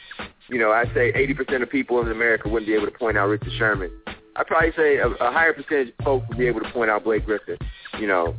you 0.49 0.59
know, 0.59 0.71
I'd 0.71 0.91
say 0.93 1.11
80% 1.13 1.63
of 1.63 1.69
people 1.69 2.01
in 2.01 2.11
America 2.11 2.49
wouldn't 2.49 2.67
be 2.67 2.73
able 2.73 2.87
to 2.87 2.97
point 2.97 3.17
out 3.17 3.27
Richard 3.27 3.53
Sherman. 3.57 3.91
I'd 4.35 4.47
probably 4.47 4.71
say 4.75 4.97
a, 4.97 5.07
a 5.07 5.31
higher 5.31 5.53
percentage 5.53 5.93
of 5.99 6.05
folks 6.05 6.27
would 6.29 6.37
be 6.37 6.47
able 6.47 6.61
to 6.61 6.71
point 6.71 6.89
out 6.89 7.03
Blake 7.03 7.25
Griffin, 7.25 7.57
you 7.99 8.07
know. 8.07 8.35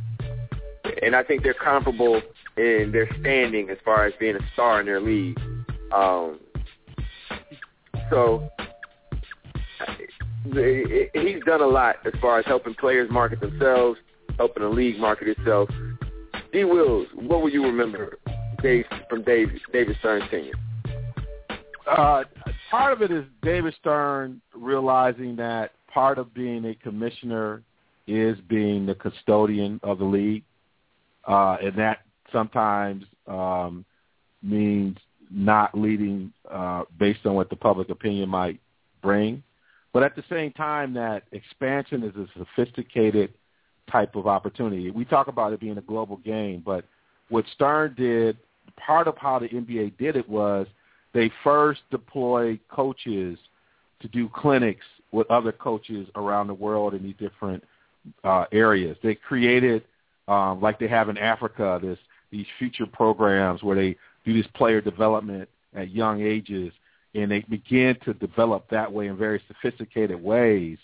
And 1.01 1.15
I 1.15 1.23
think 1.23 1.43
they're 1.43 1.53
comparable 1.53 2.21
in 2.57 2.91
their 2.91 3.07
standing 3.19 3.69
as 3.69 3.77
far 3.85 4.05
as 4.05 4.13
being 4.19 4.35
a 4.35 4.39
star 4.53 4.79
in 4.79 4.85
their 4.85 4.99
league. 4.99 5.39
Um, 5.93 6.39
so 8.09 8.49
he's 10.43 11.43
done 11.45 11.61
a 11.61 11.67
lot 11.67 11.95
as 12.05 12.13
far 12.21 12.39
as 12.39 12.45
helping 12.45 12.73
players 12.75 13.09
market 13.11 13.39
themselves, 13.39 13.99
helping 14.37 14.63
the 14.63 14.69
league 14.69 14.99
market 14.99 15.27
itself. 15.27 15.69
D. 16.51 16.63
Wills, 16.63 17.07
what 17.15 17.41
will 17.41 17.49
you 17.49 17.63
remember 17.63 18.17
Dave, 18.61 18.85
from 19.09 19.23
Dave, 19.23 19.49
David 19.71 19.95
Stern's 19.99 20.29
tenure? 20.29 20.53
Uh, 21.89 22.23
part 22.69 22.93
of 22.93 23.01
it 23.01 23.11
is 23.11 23.23
David 23.41 23.73
Stern 23.79 24.41
realizing 24.53 25.35
that 25.37 25.71
part 25.93 26.17
of 26.17 26.33
being 26.33 26.65
a 26.65 26.75
commissioner 26.75 27.63
is 28.07 28.37
being 28.49 28.85
the 28.85 28.95
custodian 28.95 29.79
of 29.83 29.99
the 29.99 30.05
league, 30.05 30.43
uh, 31.27 31.57
and 31.61 31.75
that 31.77 31.99
sometimes 32.31 33.03
um, 33.27 33.85
means 34.41 34.97
not 35.33 35.77
leading 35.77 36.31
uh, 36.49 36.83
based 36.99 37.25
on 37.25 37.35
what 37.35 37.49
the 37.49 37.55
public 37.55 37.89
opinion 37.89 38.29
might 38.29 38.59
bring. 39.01 39.43
But 39.93 40.03
at 40.03 40.15
the 40.15 40.23
same 40.29 40.51
time, 40.51 40.93
that 40.93 41.23
expansion 41.31 42.03
is 42.03 42.15
a 42.15 42.27
sophisticated 42.37 43.33
type 43.91 44.15
of 44.15 44.27
opportunity. 44.27 44.89
We 44.91 45.05
talk 45.05 45.27
about 45.27 45.53
it 45.53 45.59
being 45.59 45.77
a 45.77 45.81
global 45.81 46.17
game, 46.17 46.61
but 46.65 46.85
what 47.29 47.45
Stern 47.53 47.95
did, 47.97 48.37
part 48.77 49.07
of 49.07 49.17
how 49.17 49.39
the 49.39 49.47
NBA 49.47 49.97
did 49.97 50.15
it 50.15 50.27
was 50.27 50.67
they 51.13 51.31
first 51.43 51.81
deployed 51.91 52.59
coaches 52.69 53.37
to 54.01 54.07
do 54.07 54.29
clinics 54.29 54.85
with 55.11 55.29
other 55.29 55.51
coaches 55.51 56.07
around 56.15 56.47
the 56.47 56.53
world 56.53 56.93
in 56.93 57.03
these 57.03 57.15
different 57.19 57.63
uh, 58.23 58.45
areas. 58.51 58.97
They 59.03 59.15
created, 59.15 59.83
um, 60.27 60.61
like 60.61 60.79
they 60.79 60.87
have 60.87 61.09
in 61.09 61.17
Africa, 61.17 61.79
this 61.81 61.99
these 62.31 62.45
future 62.57 62.85
programs 62.85 63.61
where 63.61 63.75
they 63.75 63.97
do 64.25 64.33
this 64.33 64.49
player 64.55 64.81
development 64.81 65.49
at 65.75 65.91
young 65.91 66.21
ages 66.21 66.71
and 67.13 67.29
they 67.29 67.41
began 67.41 67.97
to 68.05 68.13
develop 68.15 68.69
that 68.69 68.91
way 68.91 69.07
in 69.07 69.17
very 69.17 69.41
sophisticated 69.47 70.21
ways 70.21 70.77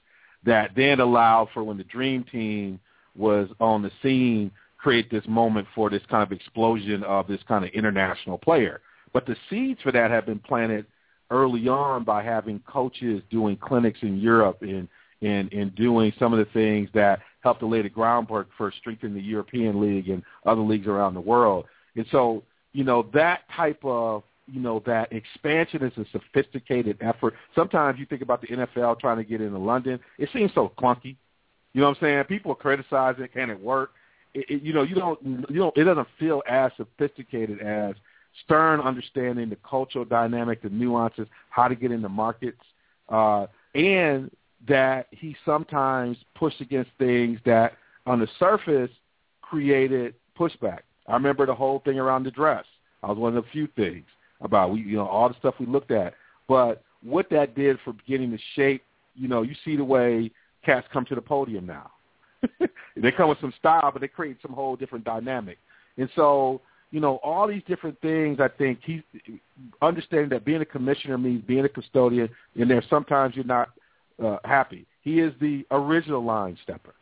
that 0.43 0.71
then 0.75 0.99
allowed 0.99 1.47
for 1.53 1.63
when 1.63 1.77
the 1.77 1.83
dream 1.85 2.23
team 2.31 2.79
was 3.15 3.49
on 3.59 3.81
the 3.81 3.91
scene 4.01 4.51
create 4.77 5.09
this 5.09 5.23
moment 5.27 5.67
for 5.73 5.89
this 5.89 6.03
kind 6.09 6.23
of 6.23 6.31
explosion 6.31 7.03
of 7.03 7.27
this 7.27 7.41
kind 7.47 7.65
of 7.65 7.71
international 7.71 8.37
player 8.37 8.81
but 9.13 9.25
the 9.25 9.35
seeds 9.49 9.81
for 9.81 9.91
that 9.91 10.11
have 10.11 10.25
been 10.25 10.39
planted 10.39 10.85
early 11.29 11.67
on 11.67 12.03
by 12.03 12.23
having 12.23 12.59
coaches 12.67 13.21
doing 13.29 13.57
clinics 13.57 13.99
in 14.01 14.19
Europe 14.19 14.59
and 14.61 14.87
and, 15.21 15.51
and 15.51 15.73
doing 15.73 16.13
some 16.19 16.31
of 16.31 16.37
the 16.37 16.51
things 16.53 16.89
that 16.93 17.19
helped 17.41 17.59
to 17.59 17.65
lay 17.65 17.81
the 17.81 17.89
groundwork 17.89 18.47
for 18.55 18.71
strengthening 18.79 19.15
the 19.15 19.21
European 19.21 19.81
League 19.81 20.09
and 20.09 20.21
other 20.45 20.61
leagues 20.61 20.85
around 20.85 21.15
the 21.15 21.19
world. 21.19 21.65
And 21.95 22.05
so, 22.11 22.43
you 22.77 22.83
know, 22.83 23.09
that 23.11 23.41
type 23.55 23.79
of 23.83 24.21
you 24.49 24.61
know, 24.61 24.81
that 24.85 25.11
expansion 25.11 25.83
is 25.83 25.91
a 25.97 26.05
sophisticated 26.11 26.95
effort. 27.01 27.33
Sometimes 27.53 27.99
you 27.99 28.05
think 28.05 28.21
about 28.21 28.39
the 28.39 28.47
NFL 28.47 28.99
trying 28.99 29.17
to 29.17 29.23
get 29.23 29.41
into 29.41 29.57
London. 29.57 29.99
It 30.17 30.29
seems 30.31 30.51
so 30.53 30.71
clunky. 30.79 31.17
You 31.73 31.81
know 31.81 31.89
what 31.89 31.97
I'm 31.97 32.01
saying? 32.01 32.23
People 32.25 32.55
criticize 32.55 33.15
it. 33.17 33.33
Can 33.33 33.49
it 33.49 33.59
work? 33.59 33.91
It, 34.33 34.45
it, 34.49 34.61
you 34.61 34.73
know, 34.73 34.83
you 34.83 34.95
don't, 34.95 35.21
you 35.49 35.57
don't, 35.57 35.75
it 35.75 35.83
doesn't 35.83 36.07
feel 36.17 36.43
as 36.47 36.71
sophisticated 36.77 37.59
as 37.59 37.95
Stern 38.45 38.79
understanding 38.79 39.49
the 39.49 39.57
cultural 39.67 40.05
dynamic, 40.05 40.61
the 40.61 40.69
nuances, 40.69 41.27
how 41.49 41.67
to 41.67 41.75
get 41.75 41.91
into 41.91 42.07
markets, 42.07 42.61
uh, 43.09 43.47
and 43.75 44.31
that 44.67 45.07
he 45.11 45.35
sometimes 45.43 46.15
pushed 46.35 46.61
against 46.61 46.91
things 46.99 47.39
that 47.45 47.73
on 48.05 48.19
the 48.19 48.27
surface 48.39 48.91
created 49.41 50.13
pushback. 50.39 50.81
I 51.07 51.13
remember 51.13 51.45
the 51.45 51.55
whole 51.55 51.79
thing 51.79 51.99
around 51.99 52.23
the 52.23 52.31
dress. 52.31 52.65
I 53.03 53.07
was 53.07 53.17
one 53.17 53.35
of 53.35 53.43
the 53.43 53.49
few 53.51 53.67
things 53.75 54.05
about 54.41 54.71
we 54.71 54.81
you 54.81 54.97
know 54.97 55.07
all 55.07 55.29
the 55.29 55.35
stuff 55.39 55.55
we 55.59 55.65
looked 55.65 55.91
at. 55.91 56.13
But 56.47 56.83
what 57.03 57.29
that 57.29 57.55
did 57.55 57.77
for 57.83 57.93
beginning 57.93 58.31
to 58.31 58.39
shape, 58.55 58.83
you 59.15 59.27
know, 59.27 59.41
you 59.41 59.55
see 59.65 59.75
the 59.75 59.83
way 59.83 60.31
cats 60.65 60.87
come 60.91 61.05
to 61.05 61.15
the 61.15 61.21
podium 61.21 61.65
now. 61.65 61.91
they 62.95 63.11
come 63.11 63.29
with 63.29 63.39
some 63.41 63.53
style, 63.57 63.91
but 63.91 64.01
they 64.01 64.07
create 64.07 64.37
some 64.41 64.53
whole 64.53 64.75
different 64.75 65.05
dynamic. 65.05 65.57
And 65.97 66.09
so, 66.15 66.61
you 66.91 66.99
know, 66.99 67.19
all 67.23 67.47
these 67.47 67.63
different 67.67 67.99
things. 68.01 68.39
I 68.39 68.47
think 68.47 68.79
he's 68.83 69.01
understanding 69.81 70.29
that 70.29 70.45
being 70.45 70.61
a 70.61 70.65
commissioner 70.65 71.17
means 71.17 71.43
being 71.45 71.65
a 71.65 71.69
custodian, 71.69 72.29
and 72.55 72.69
there 72.69 72.83
sometimes 72.89 73.35
you're 73.35 73.45
not 73.45 73.69
uh, 74.23 74.37
happy. 74.45 74.85
He 75.01 75.19
is 75.19 75.33
the 75.39 75.65
original 75.71 76.23
line 76.23 76.57
stepper. 76.63 76.93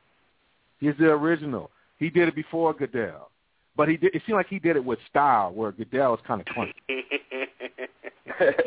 He's 0.80 0.94
the 1.00 1.08
original. 1.08 1.72
He 1.98 2.10
did 2.10 2.28
it 2.28 2.36
before 2.36 2.74
Goodell. 2.74 3.30
But 3.78 3.90
he 3.90 3.98
did, 3.98 4.16
it 4.16 4.22
seemed 4.26 4.38
like 4.38 4.48
he 4.48 4.60
did 4.60 4.76
it 4.76 4.84
with 4.84 5.00
style, 5.10 5.54
where 5.54 5.72
Goodell 5.72 6.12
was 6.12 6.20
kind 6.26 6.42
of 6.42 6.48
clunky. 6.48 6.74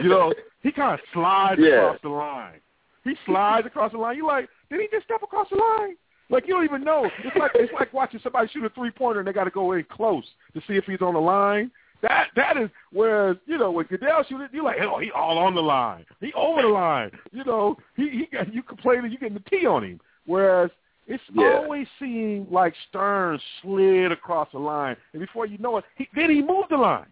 you 0.00 0.08
know, 0.08 0.32
he 0.62 0.70
kind 0.72 0.94
of 0.94 1.00
slides 1.12 1.60
yeah. 1.62 1.86
across 1.86 1.98
the 2.02 2.08
line. 2.08 2.60
He 3.04 3.14
slides 3.24 3.66
across 3.66 3.92
the 3.92 3.98
line. 3.98 4.16
You're 4.16 4.26
like, 4.26 4.48
did 4.70 4.80
he 4.80 4.88
just 4.92 5.04
step 5.04 5.22
across 5.22 5.48
the 5.50 5.56
line? 5.56 5.96
Like 6.30 6.46
you 6.46 6.54
don't 6.54 6.64
even 6.64 6.84
know. 6.84 7.08
It's 7.24 7.36
like 7.36 7.52
it's 7.54 7.72
like 7.72 7.92
watching 7.94 8.20
somebody 8.22 8.48
shoot 8.52 8.64
a 8.64 8.70
three 8.70 8.90
pointer 8.90 9.20
and 9.20 9.28
they 9.28 9.32
got 9.32 9.44
to 9.44 9.50
go 9.50 9.72
in 9.72 9.84
close 9.90 10.24
to 10.54 10.60
see 10.68 10.74
if 10.74 10.84
he's 10.84 11.00
on 11.00 11.14
the 11.14 11.20
line. 11.20 11.70
That 12.02 12.28
that 12.36 12.56
is 12.58 12.68
whereas 12.92 13.36
you 13.46 13.56
know 13.56 13.70
when 13.70 13.86
Goodell 13.86 14.24
shoot 14.28 14.42
it, 14.42 14.50
you're 14.52 14.62
like, 14.62 14.76
oh, 14.82 14.98
he 14.98 15.10
all 15.10 15.38
on 15.38 15.54
the 15.54 15.62
line. 15.62 16.04
He 16.20 16.32
over 16.34 16.62
the 16.62 16.68
line. 16.68 17.10
You 17.32 17.44
know, 17.44 17.76
he 17.96 18.10
he 18.10 18.28
got 18.30 18.52
you 18.52 18.62
complaining, 18.62 19.10
you 19.10 19.18
getting 19.18 19.34
the 19.42 19.50
T 19.50 19.66
on 19.66 19.84
him. 19.84 20.00
Whereas 20.26 20.70
it's 21.08 21.22
yeah. 21.32 21.60
always 21.62 21.86
seemed 21.98 22.50
like 22.50 22.74
Stern 22.90 23.40
slid 23.62 24.12
across 24.12 24.48
the 24.52 24.58
line, 24.58 24.94
and 25.14 25.20
before 25.20 25.46
you 25.46 25.56
know 25.56 25.78
it, 25.78 25.84
he, 25.96 26.06
then 26.14 26.28
he 26.28 26.42
moved 26.42 26.68
the 26.70 26.76
line. 26.76 27.06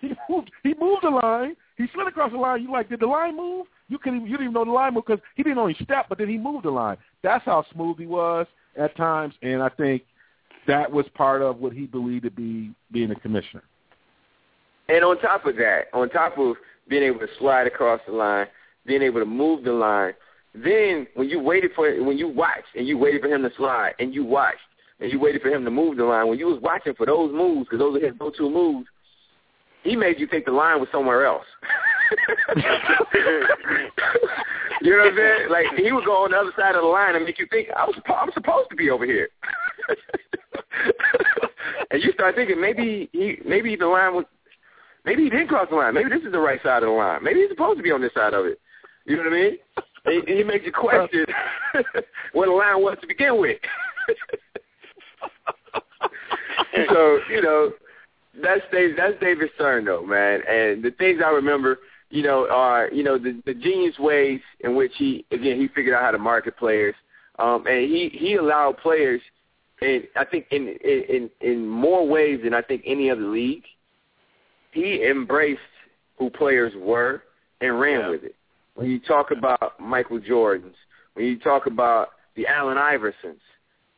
He 0.00 0.10
moved. 0.28 0.50
He 0.64 0.74
moved 0.78 1.04
the 1.04 1.10
line. 1.10 1.54
He 1.76 1.86
slid 1.94 2.08
across 2.08 2.32
the 2.32 2.38
line. 2.38 2.62
You 2.62 2.72
like, 2.72 2.88
did 2.88 3.00
the 3.00 3.06
line 3.06 3.36
move? 3.36 3.66
You 3.88 3.98
can 3.98 4.22
you 4.22 4.32
didn't 4.32 4.42
even 4.42 4.52
know 4.52 4.64
the 4.64 4.72
line 4.72 4.92
moved 4.92 5.06
because 5.06 5.22
he 5.36 5.44
didn't 5.44 5.58
only 5.58 5.76
step, 5.82 6.06
but 6.08 6.18
then 6.18 6.28
he 6.28 6.36
moved 6.36 6.64
the 6.64 6.70
line. 6.70 6.96
That's 7.22 7.44
how 7.44 7.64
smooth 7.72 7.98
he 7.98 8.06
was 8.06 8.46
at 8.76 8.96
times, 8.96 9.34
and 9.42 9.62
I 9.62 9.68
think 9.68 10.02
that 10.66 10.90
was 10.90 11.06
part 11.14 11.40
of 11.40 11.58
what 11.58 11.72
he 11.72 11.86
believed 11.86 12.24
to 12.24 12.30
be 12.30 12.72
being 12.90 13.12
a 13.12 13.14
commissioner. 13.14 13.62
And 14.88 15.04
on 15.04 15.18
top 15.20 15.46
of 15.46 15.54
that, 15.56 15.84
on 15.92 16.10
top 16.10 16.38
of 16.38 16.56
being 16.88 17.04
able 17.04 17.20
to 17.20 17.28
slide 17.38 17.68
across 17.68 18.00
the 18.06 18.12
line, 18.12 18.46
being 18.84 19.02
able 19.02 19.20
to 19.20 19.26
move 19.26 19.62
the 19.62 19.72
line, 19.72 20.14
then 20.64 21.06
when 21.14 21.28
you 21.28 21.40
waited 21.40 21.72
for 21.74 21.90
when 22.02 22.18
you 22.18 22.28
watched 22.28 22.74
and 22.74 22.86
you 22.86 22.98
waited 22.98 23.22
for 23.22 23.28
him 23.28 23.42
to 23.42 23.50
slide 23.56 23.94
and 23.98 24.14
you 24.14 24.24
watched, 24.24 24.58
and 25.00 25.12
you 25.12 25.20
waited 25.20 25.42
for 25.42 25.48
him 25.48 25.64
to 25.64 25.70
move 25.70 25.96
the 25.96 26.04
line. 26.04 26.28
When 26.28 26.38
you 26.38 26.46
was 26.46 26.60
watching 26.62 26.94
for 26.94 27.06
those 27.06 27.32
moves, 27.32 27.66
because 27.66 27.78
those 27.78 27.96
are 27.96 28.06
his 28.06 28.16
go-to 28.18 28.50
moves, 28.50 28.88
he 29.84 29.94
made 29.96 30.18
you 30.18 30.26
think 30.26 30.44
the 30.44 30.52
line 30.52 30.80
was 30.80 30.88
somewhere 30.90 31.24
else. 31.24 31.44
you 32.56 32.62
know 34.90 34.98
what 34.98 35.08
I'm 35.08 35.16
saying? 35.16 35.50
Like 35.50 35.66
he 35.76 35.92
would 35.92 36.04
go 36.04 36.24
on 36.24 36.32
the 36.32 36.36
other 36.38 36.52
side 36.56 36.74
of 36.74 36.82
the 36.82 36.88
line 36.88 37.14
and 37.14 37.24
make 37.24 37.38
you 37.38 37.46
think 37.50 37.68
I 37.76 37.84
was 37.84 37.94
I'm 38.06 38.32
supposed 38.32 38.70
to 38.70 38.76
be 38.76 38.90
over 38.90 39.04
here. 39.04 39.28
and 41.90 42.02
you 42.02 42.12
start 42.12 42.34
thinking 42.34 42.60
maybe 42.60 43.08
he 43.12 43.38
maybe 43.46 43.76
the 43.76 43.86
line 43.86 44.14
was 44.14 44.24
maybe 45.04 45.24
he 45.24 45.30
didn't 45.30 45.48
cross 45.48 45.68
the 45.70 45.76
line. 45.76 45.94
Maybe 45.94 46.10
this 46.10 46.22
is 46.22 46.32
the 46.32 46.40
right 46.40 46.62
side 46.62 46.82
of 46.82 46.88
the 46.88 46.94
line. 46.94 47.22
Maybe 47.22 47.40
he's 47.40 47.50
supposed 47.50 47.78
to 47.78 47.82
be 47.82 47.92
on 47.92 48.00
this 48.00 48.14
side 48.14 48.34
of 48.34 48.46
it. 48.46 48.60
You 49.06 49.16
know 49.16 49.22
what 49.22 49.32
I 49.32 49.36
mean? 49.36 49.58
He, 50.08 50.20
he 50.26 50.42
makes 50.44 50.64
you 50.64 50.72
question 50.72 51.26
what 52.32 52.46
the 52.46 52.52
line 52.52 52.82
was 52.82 52.96
to 53.00 53.06
begin 53.06 53.40
with. 53.40 53.58
so 56.90 57.20
you 57.30 57.42
know 57.42 57.72
that's 58.42 58.62
Dave. 58.72 58.96
That's 58.96 59.18
David 59.20 59.50
Stern, 59.54 59.84
though, 59.84 60.04
man. 60.04 60.40
And 60.48 60.82
the 60.82 60.90
things 60.92 61.20
I 61.24 61.30
remember, 61.30 61.78
you 62.10 62.22
know, 62.22 62.48
are 62.50 62.88
you 62.92 63.02
know 63.02 63.18
the 63.18 63.40
the 63.46 63.54
genius 63.54 63.98
ways 63.98 64.40
in 64.60 64.76
which 64.76 64.92
he 64.96 65.24
again 65.30 65.60
he 65.60 65.68
figured 65.68 65.94
out 65.94 66.02
how 66.02 66.10
to 66.12 66.18
market 66.18 66.56
players, 66.56 66.94
um, 67.38 67.66
and 67.66 67.80
he 67.90 68.10
he 68.12 68.34
allowed 68.34 68.78
players, 68.78 69.20
and 69.80 70.04
I 70.16 70.24
think 70.24 70.46
in 70.50 70.68
in 70.84 71.30
in 71.40 71.66
more 71.66 72.06
ways 72.06 72.40
than 72.44 72.54
I 72.54 72.62
think 72.62 72.82
any 72.86 73.10
other 73.10 73.22
league, 73.22 73.64
he 74.72 75.04
embraced 75.08 75.60
who 76.18 76.30
players 76.30 76.72
were 76.76 77.22
and 77.60 77.80
ran 77.80 78.00
Yeah. 78.00 78.08
with 78.10 78.24
it. 78.24 78.34
When 78.78 78.88
you 78.88 79.00
talk 79.00 79.32
about 79.32 79.80
Michael 79.80 80.20
Jordans, 80.20 80.76
when 81.14 81.26
you 81.26 81.36
talk 81.36 81.66
about 81.66 82.10
the 82.36 82.46
Allen 82.46 82.76
Iversons, 82.76 83.40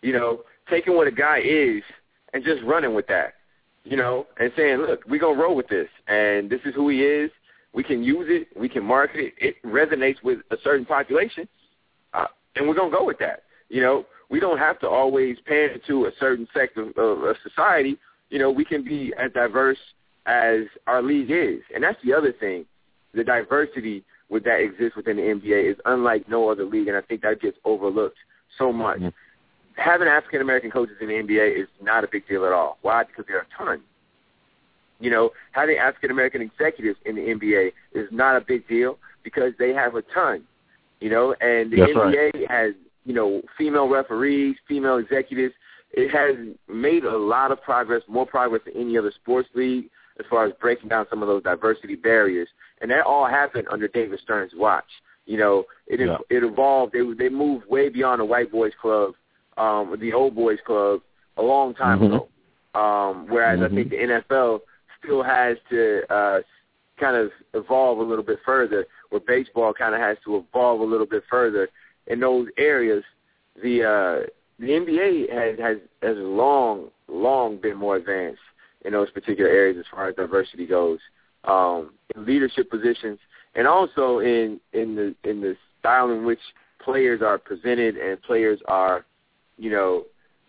you 0.00 0.14
know, 0.14 0.40
taking 0.70 0.96
what 0.96 1.06
a 1.06 1.10
guy 1.10 1.42
is 1.44 1.82
and 2.32 2.42
just 2.42 2.62
running 2.62 2.94
with 2.94 3.06
that, 3.08 3.34
you 3.84 3.98
know, 3.98 4.26
and 4.38 4.50
saying, 4.56 4.78
look, 4.78 5.02
we're 5.06 5.20
going 5.20 5.36
to 5.36 5.42
roll 5.42 5.54
with 5.54 5.68
this, 5.68 5.88
and 6.08 6.48
this 6.48 6.60
is 6.64 6.74
who 6.74 6.88
he 6.88 7.02
is. 7.02 7.30
We 7.74 7.82
can 7.82 8.02
use 8.02 8.28
it. 8.30 8.48
We 8.58 8.70
can 8.70 8.82
market 8.82 9.20
it. 9.20 9.34
It 9.36 9.62
resonates 9.66 10.22
with 10.24 10.38
a 10.50 10.56
certain 10.64 10.86
population, 10.86 11.46
uh, 12.14 12.28
and 12.56 12.66
we're 12.66 12.74
going 12.74 12.90
to 12.90 12.96
go 12.96 13.04
with 13.04 13.18
that. 13.18 13.42
You 13.68 13.82
know, 13.82 14.06
we 14.30 14.40
don't 14.40 14.56
have 14.56 14.80
to 14.80 14.88
always 14.88 15.36
pander 15.44 15.76
to 15.88 16.06
a 16.06 16.10
certain 16.18 16.48
sector 16.54 16.84
of, 16.84 16.96
of, 16.96 17.22
of 17.22 17.36
society. 17.46 17.98
You 18.30 18.38
know, 18.38 18.50
we 18.50 18.64
can 18.64 18.82
be 18.82 19.12
as 19.18 19.30
diverse 19.32 19.76
as 20.24 20.60
our 20.86 21.02
league 21.02 21.30
is. 21.30 21.60
And 21.74 21.84
that's 21.84 21.98
the 22.02 22.14
other 22.14 22.32
thing. 22.32 22.64
The 23.12 23.24
diversity 23.24 24.04
with 24.30 24.44
that 24.44 24.60
exists 24.60 24.96
within 24.96 25.16
the 25.16 25.22
NBA 25.22 25.72
is 25.72 25.76
unlike 25.84 26.28
no 26.28 26.48
other 26.48 26.64
league, 26.64 26.88
and 26.88 26.96
I 26.96 27.02
think 27.02 27.22
that 27.22 27.40
gets 27.42 27.58
overlooked 27.64 28.16
so 28.58 28.72
much. 28.72 28.98
Mm-hmm. 28.98 29.08
Having 29.76 30.08
African 30.08 30.40
American 30.40 30.70
coaches 30.70 30.96
in 31.00 31.08
the 31.08 31.14
NBA 31.14 31.60
is 31.60 31.68
not 31.82 32.04
a 32.04 32.08
big 32.10 32.26
deal 32.28 32.44
at 32.44 32.52
all. 32.52 32.78
Why? 32.82 33.04
Because 33.04 33.24
there 33.26 33.38
are 33.38 33.42
a 33.42 33.64
ton. 33.64 33.82
You 35.00 35.10
know, 35.10 35.30
having 35.52 35.78
African 35.78 36.10
American 36.10 36.42
executives 36.42 36.98
in 37.04 37.16
the 37.16 37.22
NBA 37.22 37.72
is 37.94 38.08
not 38.10 38.36
a 38.36 38.40
big 38.40 38.68
deal 38.68 38.98
because 39.24 39.52
they 39.58 39.70
have 39.70 39.94
a 39.94 40.02
ton. 40.14 40.44
You 41.00 41.10
know, 41.10 41.34
and 41.40 41.72
the 41.72 41.78
That's 41.78 41.92
NBA 41.92 42.48
has 42.48 42.74
you 43.04 43.14
know 43.14 43.42
female 43.58 43.88
referees, 43.88 44.56
female 44.68 44.98
executives. 44.98 45.54
It 45.92 46.10
has 46.10 46.36
made 46.68 47.04
a 47.04 47.16
lot 47.16 47.50
of 47.50 47.60
progress, 47.62 48.02
more 48.06 48.26
progress 48.26 48.62
than 48.64 48.76
any 48.76 48.96
other 48.96 49.12
sports 49.22 49.48
league 49.54 49.90
as 50.20 50.26
far 50.30 50.44
as 50.44 50.52
breaking 50.60 50.90
down 50.90 51.06
some 51.10 51.22
of 51.22 51.28
those 51.28 51.42
diversity 51.42 51.96
barriers. 51.96 52.48
And 52.80 52.90
that 52.90 53.04
all 53.04 53.26
happened 53.26 53.66
under 53.70 53.88
David 53.88 54.20
Stern's 54.20 54.52
watch. 54.54 54.84
You 55.26 55.38
know, 55.38 55.64
it 55.86 56.00
Yeah. 56.00 56.18
it 56.28 56.44
evolved. 56.44 56.92
They 56.92 57.02
they 57.14 57.28
moved 57.28 57.66
way 57.66 57.88
beyond 57.88 58.20
the 58.20 58.24
white 58.24 58.52
boys 58.52 58.74
club, 58.80 59.14
um, 59.56 59.96
the 59.98 60.12
old 60.12 60.34
boys 60.34 60.60
club, 60.64 61.02
a 61.36 61.42
long 61.42 61.74
time 61.74 62.00
Mhm. 62.00 62.06
ago. 62.06 62.28
Um, 62.80 63.26
whereas 63.28 63.60
I 63.60 63.68
Mhm. 63.68 63.74
think 63.74 63.90
the 63.90 64.02
NFL 64.02 64.62
still 64.98 65.22
has 65.22 65.56
to 65.70 66.12
uh, 66.12 66.42
kind 66.98 67.16
of 67.16 67.32
evolve 67.54 67.98
a 67.98 68.02
little 68.02 68.24
bit 68.24 68.40
further, 68.44 68.86
where 69.08 69.20
baseball 69.20 69.72
kind 69.72 69.94
of 69.94 70.00
has 70.00 70.18
to 70.24 70.36
evolve 70.36 70.80
a 70.80 70.84
little 70.84 71.06
bit 71.06 71.24
further 71.30 71.68
in 72.06 72.20
those 72.20 72.48
areas. 72.56 73.04
The 73.56 73.84
uh, 73.84 74.26
the 74.58 74.72
NBA 74.72 75.32
has 75.32 75.58
has 75.58 75.78
has 76.02 76.16
long 76.18 76.90
long 77.08 77.56
been 77.56 77.76
more 77.76 77.96
advanced 77.96 78.42
in 78.84 78.92
those 78.92 79.10
particular 79.10 79.50
areas 79.50 79.76
as 79.78 79.84
far 79.90 80.08
as 80.08 80.16
diversity 80.16 80.66
goes, 80.66 80.98
um, 81.44 81.90
in 82.14 82.24
leadership 82.24 82.70
positions, 82.70 83.18
and 83.54 83.66
also 83.66 84.18
in 84.20 84.60
in 84.72 84.94
the 84.94 85.14
in 85.28 85.40
the 85.40 85.56
style 85.78 86.10
in 86.10 86.24
which 86.24 86.40
players 86.82 87.22
are 87.22 87.38
presented 87.38 87.96
and 87.96 88.20
players 88.22 88.60
are, 88.66 89.04
you 89.58 89.70
know, 89.70 90.04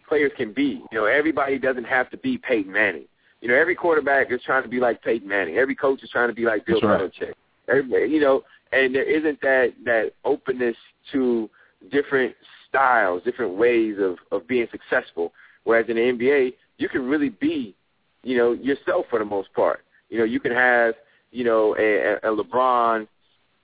players 0.08 0.32
can 0.38 0.54
be. 0.54 0.84
You 0.92 1.00
know, 1.00 1.06
everybody 1.06 1.60
doesn't 1.60 1.86
have 1.86 2.10
to 2.12 2.18
be 2.18 2.38
Peyton 2.38 2.72
Manning. 2.72 3.06
You 3.42 3.48
know, 3.48 3.56
every 3.56 3.76
quarterback 3.76 4.32
is 4.32 4.42
trying 4.46 4.64
to 4.64 4.70
be 4.70 4.80
like 4.80 5.02
Peyton 5.02 5.28
Manning. 5.28 5.58
Every 5.58 5.76
coach 5.76 6.04
is 6.04 6.10
trying 6.10 6.30
to 6.30 6.36
be 6.36 6.46
like 6.46 6.66
Bill 6.66 6.80
right. 6.82 7.02
Belichick. 7.02 7.34
Everybody, 7.68 8.08
you 8.08 8.20
know, 8.20 8.44
and 8.72 8.94
there 8.94 9.04
isn't 9.04 9.42
that 9.42 9.74
that 9.86 10.12
openness 10.26 10.76
to 11.12 11.50
different 11.92 12.36
styles, 12.68 13.24
different 13.24 13.56
ways 13.56 13.96
of 14.00 14.18
of 14.32 14.48
being 14.48 14.68
successful. 14.72 15.34
Whereas 15.64 15.86
in 15.90 15.96
the 15.96 16.02
NBA, 16.02 16.54
you 16.78 16.90
can 16.90 17.04
really 17.08 17.30
be, 17.30 17.76
you 18.24 18.38
know, 18.38 18.54
yourself 18.54 19.06
for 19.10 19.20
the 19.20 19.26
most 19.26 19.54
part. 19.54 19.84
You 20.10 20.20
know, 20.20 20.24
you 20.24 20.40
can 20.40 20.52
have, 20.52 20.96
you 21.32 21.44
know, 21.44 21.76
a, 21.78 22.16
a 22.28 22.36
LeBron, 22.36 23.08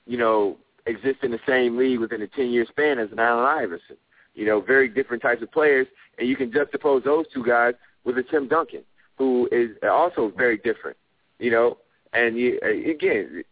you 0.06 0.18
know, 0.18 0.58
exist 0.86 1.20
in 1.24 1.32
the 1.32 1.40
same 1.48 1.78
league 1.78 2.00
within 2.00 2.22
a 2.22 2.28
ten 2.28 2.50
year 2.50 2.66
span 2.68 3.00
as 3.00 3.12
an 3.12 3.20
Allen 3.20 3.46
Iverson. 3.46 3.98
You 4.34 4.46
know, 4.46 4.62
very 4.62 4.88
different 4.88 5.22
types 5.24 5.42
of 5.42 5.52
players, 5.52 5.88
and 6.18 6.28
you 6.28 6.36
can 6.36 6.52
juxtapose 6.52 7.04
those 7.04 7.26
two 7.34 7.44
guys 7.44 7.74
with 8.04 8.18
a 8.18 8.24
Tim 8.24 8.48
Duncan, 8.48 8.84
who 9.18 9.50
is 9.52 9.72
also 9.84 10.32
very 10.36 10.58
different. 10.58 10.98
You 11.40 11.52
know, 11.52 11.78
and 12.14 12.38
you, 12.38 12.60
uh, 12.64 12.70
again, 12.70 13.44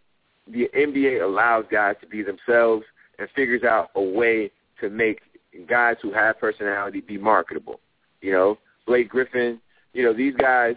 the 0.47 0.69
NBA 0.75 1.23
allows 1.23 1.65
guys 1.71 1.95
to 2.01 2.07
be 2.07 2.21
themselves 2.21 2.85
and 3.19 3.27
figures 3.35 3.63
out 3.63 3.89
a 3.95 4.01
way 4.01 4.51
to 4.79 4.89
make 4.89 5.21
guys 5.67 5.97
who 6.01 6.11
have 6.13 6.39
personality 6.39 7.01
be 7.01 7.17
marketable. 7.17 7.79
You 8.21 8.31
know, 8.31 8.57
Blake 8.85 9.09
Griffin, 9.09 9.59
you 9.93 10.03
know, 10.03 10.13
these 10.13 10.35
guys, 10.35 10.75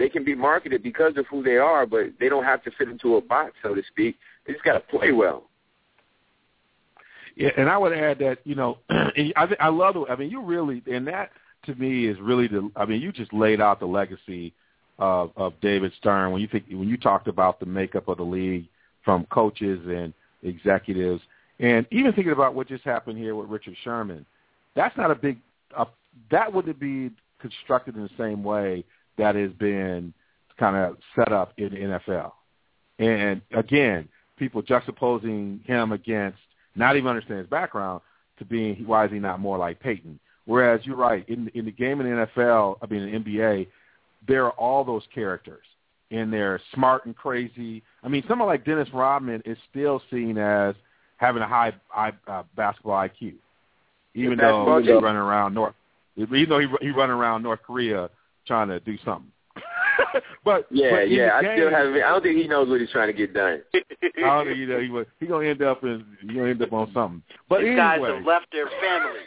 they 0.00 0.08
can 0.08 0.24
be 0.24 0.34
marketed 0.34 0.82
because 0.82 1.18
of 1.18 1.26
who 1.26 1.42
they 1.42 1.58
are, 1.58 1.84
but 1.84 2.06
they 2.18 2.30
don't 2.30 2.44
have 2.44 2.64
to 2.64 2.70
fit 2.70 2.88
into 2.88 3.16
a 3.16 3.20
box, 3.20 3.52
so 3.62 3.74
to 3.74 3.82
speak. 3.86 4.16
They 4.46 4.54
just 4.54 4.64
got 4.64 4.72
to 4.72 4.80
play 4.80 5.12
well. 5.12 5.44
Yeah, 7.36 7.50
and 7.58 7.68
I 7.68 7.76
would 7.76 7.92
add 7.92 8.18
that 8.20 8.38
you 8.44 8.54
know, 8.54 8.78
I 8.90 9.48
I 9.60 9.68
love. 9.68 9.96
I 10.08 10.16
mean, 10.16 10.30
you 10.30 10.40
really, 10.40 10.82
and 10.90 11.06
that 11.06 11.30
to 11.66 11.74
me 11.74 12.06
is 12.06 12.18
really 12.18 12.48
the. 12.48 12.70
I 12.76 12.86
mean, 12.86 13.02
you 13.02 13.12
just 13.12 13.32
laid 13.34 13.60
out 13.60 13.78
the 13.78 13.86
legacy 13.86 14.54
of 14.98 15.32
of 15.36 15.52
David 15.60 15.92
Stern 15.98 16.32
when 16.32 16.40
you 16.40 16.48
think 16.48 16.64
when 16.70 16.88
you 16.88 16.96
talked 16.96 17.28
about 17.28 17.60
the 17.60 17.66
makeup 17.66 18.08
of 18.08 18.16
the 18.16 18.24
league 18.24 18.66
from 19.04 19.26
coaches 19.26 19.80
and 19.86 20.14
executives, 20.42 21.20
and 21.58 21.86
even 21.90 22.14
thinking 22.14 22.32
about 22.32 22.54
what 22.54 22.68
just 22.68 22.84
happened 22.84 23.18
here 23.18 23.36
with 23.36 23.50
Richard 23.50 23.76
Sherman. 23.84 24.24
That's 24.74 24.96
not 24.96 25.10
a 25.10 25.14
big. 25.14 25.38
Uh, 25.76 25.84
that 26.30 26.50
wouldn't 26.50 26.80
be 26.80 27.10
constructed 27.38 27.96
in 27.96 28.02
the 28.02 28.10
same 28.18 28.42
way 28.42 28.84
that 29.18 29.34
has 29.34 29.52
been 29.52 30.12
kind 30.58 30.76
of 30.76 30.96
set 31.16 31.32
up 31.32 31.52
in 31.56 31.70
the 31.70 31.76
NFL. 31.76 32.32
And 32.98 33.40
again, 33.52 34.08
people 34.38 34.62
juxtaposing 34.62 35.64
him 35.66 35.92
against 35.92 36.38
not 36.76 36.96
even 36.96 37.08
understanding 37.08 37.44
his 37.44 37.50
background 37.50 38.02
to 38.38 38.44
being 38.44 38.84
why 38.86 39.06
is 39.06 39.10
he 39.10 39.18
not 39.18 39.40
more 39.40 39.58
like 39.58 39.80
Peyton? 39.80 40.20
Whereas 40.44 40.80
you're 40.84 40.96
right 40.96 41.26
in 41.28 41.50
in 41.54 41.64
the 41.64 41.70
game 41.70 42.00
in 42.00 42.10
the 42.10 42.26
NFL, 42.26 42.78
I 42.82 42.86
mean 42.86 43.02
in 43.02 43.22
the 43.22 43.30
NBA, 43.30 43.68
there 44.26 44.44
are 44.46 44.52
all 44.52 44.84
those 44.84 45.02
characters, 45.14 45.64
and 46.10 46.32
they're 46.32 46.60
smart 46.74 47.06
and 47.06 47.16
crazy. 47.16 47.82
I 48.02 48.08
mean, 48.08 48.24
someone 48.28 48.48
like 48.48 48.64
Dennis 48.64 48.88
Rodman 48.92 49.42
is 49.44 49.56
still 49.70 50.02
seen 50.10 50.38
as 50.38 50.74
having 51.16 51.42
a 51.42 51.48
high, 51.48 51.72
high 51.88 52.12
uh, 52.26 52.42
basketball 52.56 52.96
IQ, 52.96 53.34
even 54.14 54.38
though 54.38 54.78
he's 54.80 54.90
running 54.90 55.16
around 55.16 55.54
North, 55.54 55.74
even 56.16 56.48
though 56.48 56.58
he 56.58 56.66
he 56.80 56.90
running 56.90 57.16
around 57.16 57.42
North 57.42 57.60
Korea 57.62 58.10
trying 58.50 58.68
to 58.68 58.80
do 58.80 58.98
something. 59.04 59.30
but 60.44 60.66
Yeah, 60.70 60.90
but 60.90 61.10
yeah. 61.10 61.40
the 61.40 61.48
I 61.50 61.54
still 61.56 61.70
haven't. 61.70 61.94
I 62.02 62.08
don't 62.08 62.22
think 62.22 62.36
he 62.36 62.48
knows 62.48 62.68
what 62.68 62.80
he's 62.80 62.90
trying 62.90 63.06
to 63.06 63.12
get 63.12 63.32
done. 63.32 63.62
I 63.74 63.80
don't 64.20 64.46
think 64.46 64.58
you 64.58 64.66
know 64.66 64.80
he 64.80 64.88
was. 64.88 65.06
He 65.20 65.26
gonna 65.26 65.46
end 65.46 65.62
up 65.62 65.84
in. 65.84 66.04
He 66.22 66.34
gonna 66.34 66.50
end 66.50 66.62
up 66.62 66.72
on 66.72 66.90
something. 66.92 67.22
But 67.48 67.60
These 67.60 67.76
guys 67.76 67.98
anyway, 67.98 68.16
have 68.16 68.26
left 68.26 68.46
their 68.50 68.66
family. 68.66 69.20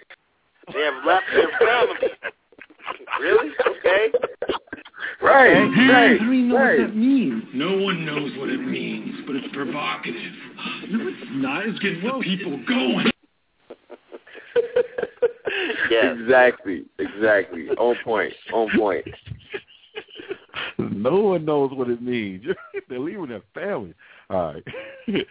They 0.73 0.81
have 0.81 1.05
left 1.05 1.25
their 1.33 1.49
family. 1.59 2.09
really? 3.21 3.49
Okay. 3.79 4.11
Right, 5.21 5.55
Okay. 5.55 5.87
right, 5.87 6.15
I 6.15 6.17
don't 6.17 6.49
know 6.49 6.55
right. 6.57 6.79
what 6.79 6.87
that 6.87 6.95
means. 6.95 7.43
No 7.53 7.77
one 7.77 8.05
knows 8.05 8.31
what 8.37 8.49
it 8.49 8.59
means, 8.59 9.21
but 9.25 9.35
it's 9.37 9.47
provocative. 9.53 10.15
No, 10.89 11.07
it's 11.07 11.31
not. 11.31 11.65
It 11.65 11.79
gets 11.79 12.03
the 12.03 12.19
people 12.21 12.61
going. 12.67 13.07
Yes. 15.93 16.15
Exactly, 16.19 16.85
exactly. 16.99 17.69
On 17.69 17.95
point, 18.03 18.33
on 18.53 18.69
point. 18.77 19.05
no 20.77 21.19
one 21.19 21.45
knows 21.45 21.71
what 21.73 21.89
it 21.89 22.01
means. 22.01 22.45
They're 22.89 22.99
leaving 22.99 23.27
their 23.27 23.41
family. 23.53 23.93
All 24.29 24.53
right. 24.53 24.63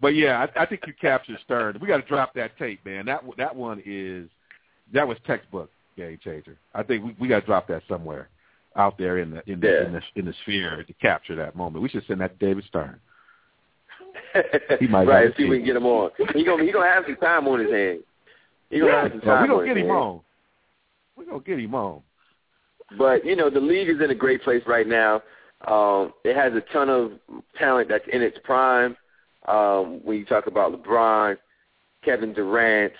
but 0.00 0.14
yeah, 0.14 0.46
I, 0.56 0.62
I 0.62 0.66
think 0.66 0.82
you 0.86 0.92
captured 1.00 1.38
Stern. 1.44 1.78
We 1.80 1.88
got 1.88 1.98
to 1.98 2.06
drop 2.08 2.34
that 2.34 2.56
tape, 2.58 2.84
man. 2.84 3.06
That 3.06 3.22
that 3.38 3.54
one 3.54 3.82
is 3.84 4.28
that 4.92 5.06
was 5.06 5.16
textbook. 5.26 5.70
game 5.96 6.18
changer. 6.22 6.56
I 6.74 6.82
think 6.82 7.04
we, 7.04 7.16
we 7.20 7.28
got 7.28 7.40
to 7.40 7.46
drop 7.46 7.68
that 7.68 7.82
somewhere 7.88 8.28
out 8.76 8.98
there 8.98 9.18
in 9.18 9.30
the 9.30 9.42
in 9.50 9.60
the, 9.60 9.66
Yeah. 9.68 9.86
in 9.86 9.92
the 9.92 10.00
in 10.16 10.24
the 10.26 10.34
sphere 10.42 10.84
to 10.84 10.92
capture 10.94 11.36
that 11.36 11.56
moment. 11.56 11.82
We 11.82 11.88
should 11.88 12.04
send 12.06 12.20
that 12.20 12.38
to 12.38 12.46
David 12.46 12.64
Stern. 12.68 13.00
He 14.80 14.86
might 14.86 15.06
right, 15.06 15.32
see 15.36 15.44
if 15.44 15.50
we 15.50 15.58
can 15.58 15.66
get 15.66 15.76
him 15.76 15.86
on. 15.86 16.10
He 16.34 16.44
gonna 16.44 16.64
he 16.64 16.72
gonna 16.72 16.90
have 16.92 17.04
some 17.06 17.16
time 17.16 17.46
on 17.48 17.60
his 17.60 17.70
hands. 17.70 18.00
Gonna 18.80 18.86
Yeah, 18.92 19.02
have 19.02 19.10
some 19.12 19.20
well, 19.24 19.36
time. 19.36 19.42
we 19.42 19.48
gonna 19.48 19.66
get 19.66 19.76
him 19.76 19.86
hands. 19.86 19.96
on. 19.96 20.20
We 21.16 21.24
gonna 21.26 21.40
get 21.40 21.58
him 21.58 21.74
on. 21.74 22.02
But 22.98 23.24
you 23.24 23.36
know, 23.36 23.48
the 23.50 23.60
league 23.60 23.88
is 23.88 24.00
in 24.00 24.10
a 24.10 24.14
great 24.14 24.42
place 24.42 24.62
right 24.66 24.86
now. 24.86 25.22
Um, 25.66 26.12
it 26.24 26.36
has 26.36 26.52
a 26.54 26.60
ton 26.72 26.90
of 26.90 27.12
talent 27.58 27.88
that's 27.88 28.04
in 28.12 28.20
its 28.22 28.36
prime. 28.44 28.96
Um, 29.46 30.00
when 30.04 30.18
you 30.18 30.24
talk 30.24 30.46
about 30.46 30.72
LeBron, 30.72 31.36
Kevin 32.04 32.32
Durant, 32.32 32.92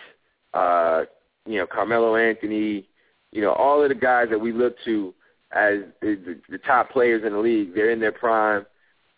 uh, 0.55 1.05
you 1.46 1.59
know, 1.59 1.66
Carmelo 1.66 2.16
Anthony, 2.16 2.86
you 3.32 3.42
know, 3.42 3.52
all 3.52 3.82
of 3.82 3.88
the 3.88 3.94
guys 3.94 4.28
that 4.30 4.38
we 4.38 4.52
look 4.52 4.76
to 4.84 5.12
as 5.52 5.80
the, 6.01 6.38
the 6.48 6.59
top 6.59 6.90
players 6.90 7.22
in 7.24 7.32
the 7.32 7.38
league, 7.38 7.74
they're 7.74 7.90
in 7.90 8.01
their 8.01 8.12
prime, 8.12 8.64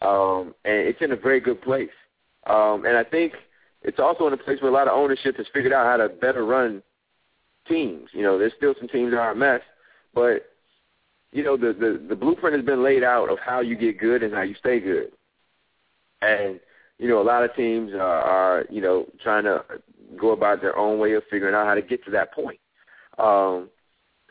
um, 0.03 0.55
and 0.65 0.75
it's 0.75 1.01
in 1.01 1.13
a 1.13 1.17
very 1.17 1.41
good 1.41 1.61
place. 1.63 1.91
Um, 2.47 2.85
and 2.85 2.97
I 2.97 3.05
think 3.05 3.33
it's 3.83 3.99
also 3.99 4.27
in 4.27 4.33
a 4.33 4.37
place 4.37 4.61
where 4.61 4.71
a 4.71 4.75
lot 4.75 4.89
of 4.89 4.95
ownership 4.95 5.37
has 5.37 5.47
figured 5.53 5.73
out 5.73 5.87
how 5.87 5.97
to 5.97 6.09
better 6.09 6.45
run 6.45 6.83
teams. 7.69 8.09
You 8.13 8.23
know, 8.23 8.39
there's 8.39 8.53
still 8.57 8.75
some 8.79 8.89
teams 8.89 9.13
that 9.13 9.19
are 9.19 9.33
a 9.33 9.37
mess, 9.37 9.61
but 10.15 10.47
you 11.33 11.45
know, 11.45 11.57
the, 11.57 11.73
the 11.73 12.05
the 12.09 12.17
blueprint 12.17 12.57
has 12.57 12.65
been 12.65 12.83
laid 12.83 13.05
out 13.05 13.29
of 13.31 13.39
how 13.39 13.61
you 13.61 13.77
get 13.77 13.99
good 13.99 14.23
and 14.23 14.33
how 14.33 14.43
you 14.43 14.55
stay 14.55 14.81
good. 14.81 15.13
And 16.23 16.61
you 16.99 17.09
know, 17.09 17.21
a 17.21 17.25
lot 17.25 17.45
of 17.45 17.55
teams 17.55 17.93
are, 17.93 18.01
are 18.01 18.65
you 18.71 18.81
know 18.81 19.07
trying 19.23 19.45
to 19.45 19.65
go 20.19 20.31
about 20.31 20.61
their 20.61 20.77
own 20.77 20.99
way 20.99 21.13
of 21.13 21.23
figuring 21.31 21.55
out 21.55 21.67
how 21.67 21.75
to 21.75 21.83
get 21.83 22.05
to 22.05 22.11
that 22.13 22.33
point. 22.33 22.59
Um, 23.19 23.69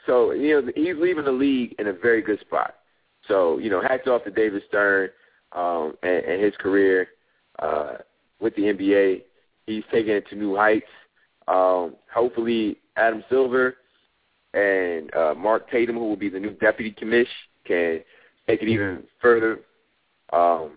so 0.06 0.32
you 0.32 0.62
know, 0.62 0.72
he's 0.76 0.96
leaving 0.98 1.26
the 1.26 1.32
league 1.32 1.76
in 1.80 1.88
a 1.88 1.94
very 1.94 2.22
good 2.22 2.40
spot. 2.40 2.76
So 3.28 3.58
you 3.58 3.70
know, 3.70 3.82
hats 3.82 4.08
off 4.08 4.24
to 4.24 4.32
David 4.32 4.64
Stern 4.68 5.10
um, 5.52 5.96
and, 6.04 6.26
and 6.26 6.44
his 6.44 6.56
career 6.58 7.10
uh, 7.60 7.96
with 8.40 8.56
the 8.56 8.64
NBA. 8.64 9.22
He's 9.68 9.84
taking 9.92 10.14
it 10.14 10.28
to 10.30 10.36
new 10.36 10.56
heights. 10.56 10.86
Um, 11.48 11.96
hopefully, 12.14 12.78
Adam 12.96 13.24
Silver 13.30 13.76
and 14.54 15.14
uh, 15.14 15.34
Mark 15.36 15.70
Tatum, 15.70 15.96
who 15.96 16.08
will 16.08 16.16
be 16.16 16.30
the 16.30 16.40
new 16.40 16.52
deputy 16.52 16.96
commish, 17.00 17.28
can 17.66 18.02
take 18.48 18.62
it 18.62 18.68
even 18.68 19.04
further 19.22 19.60
um, 20.34 20.72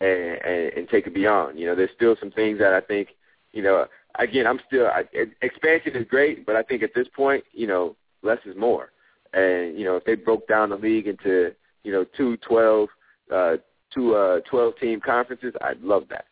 and, 0.00 0.38
and, 0.44 0.72
and 0.74 0.88
take 0.88 1.06
it 1.06 1.14
beyond. 1.14 1.58
You 1.58 1.66
know, 1.66 1.74
there's 1.74 1.90
still 1.96 2.16
some 2.20 2.30
things 2.30 2.58
that 2.58 2.72
I 2.72 2.80
think, 2.80 3.10
you 3.52 3.62
know, 3.62 3.86
again, 4.18 4.46
I'm 4.46 4.60
still 4.66 4.86
I, 4.86 5.04
expansion 5.42 5.96
is 5.96 6.06
great, 6.08 6.44
but 6.44 6.56
I 6.56 6.62
think 6.62 6.82
at 6.82 6.94
this 6.94 7.08
point, 7.14 7.44
you 7.52 7.66
know, 7.66 7.96
less 8.22 8.38
is 8.44 8.56
more. 8.56 8.90
And 9.32 9.78
you 9.78 9.84
know, 9.84 9.96
if 9.96 10.04
they 10.04 10.14
broke 10.14 10.46
down 10.48 10.70
the 10.70 10.76
league 10.76 11.06
into 11.06 11.52
you 11.84 11.92
know 11.92 12.04
two 12.16 12.36
twelve, 12.38 12.88
uh, 13.32 13.56
two 13.94 14.14
uh, 14.14 14.40
twelve 14.50 14.74
team 14.78 15.00
conferences, 15.00 15.54
I'd 15.60 15.80
love 15.82 16.04
that. 16.10 16.24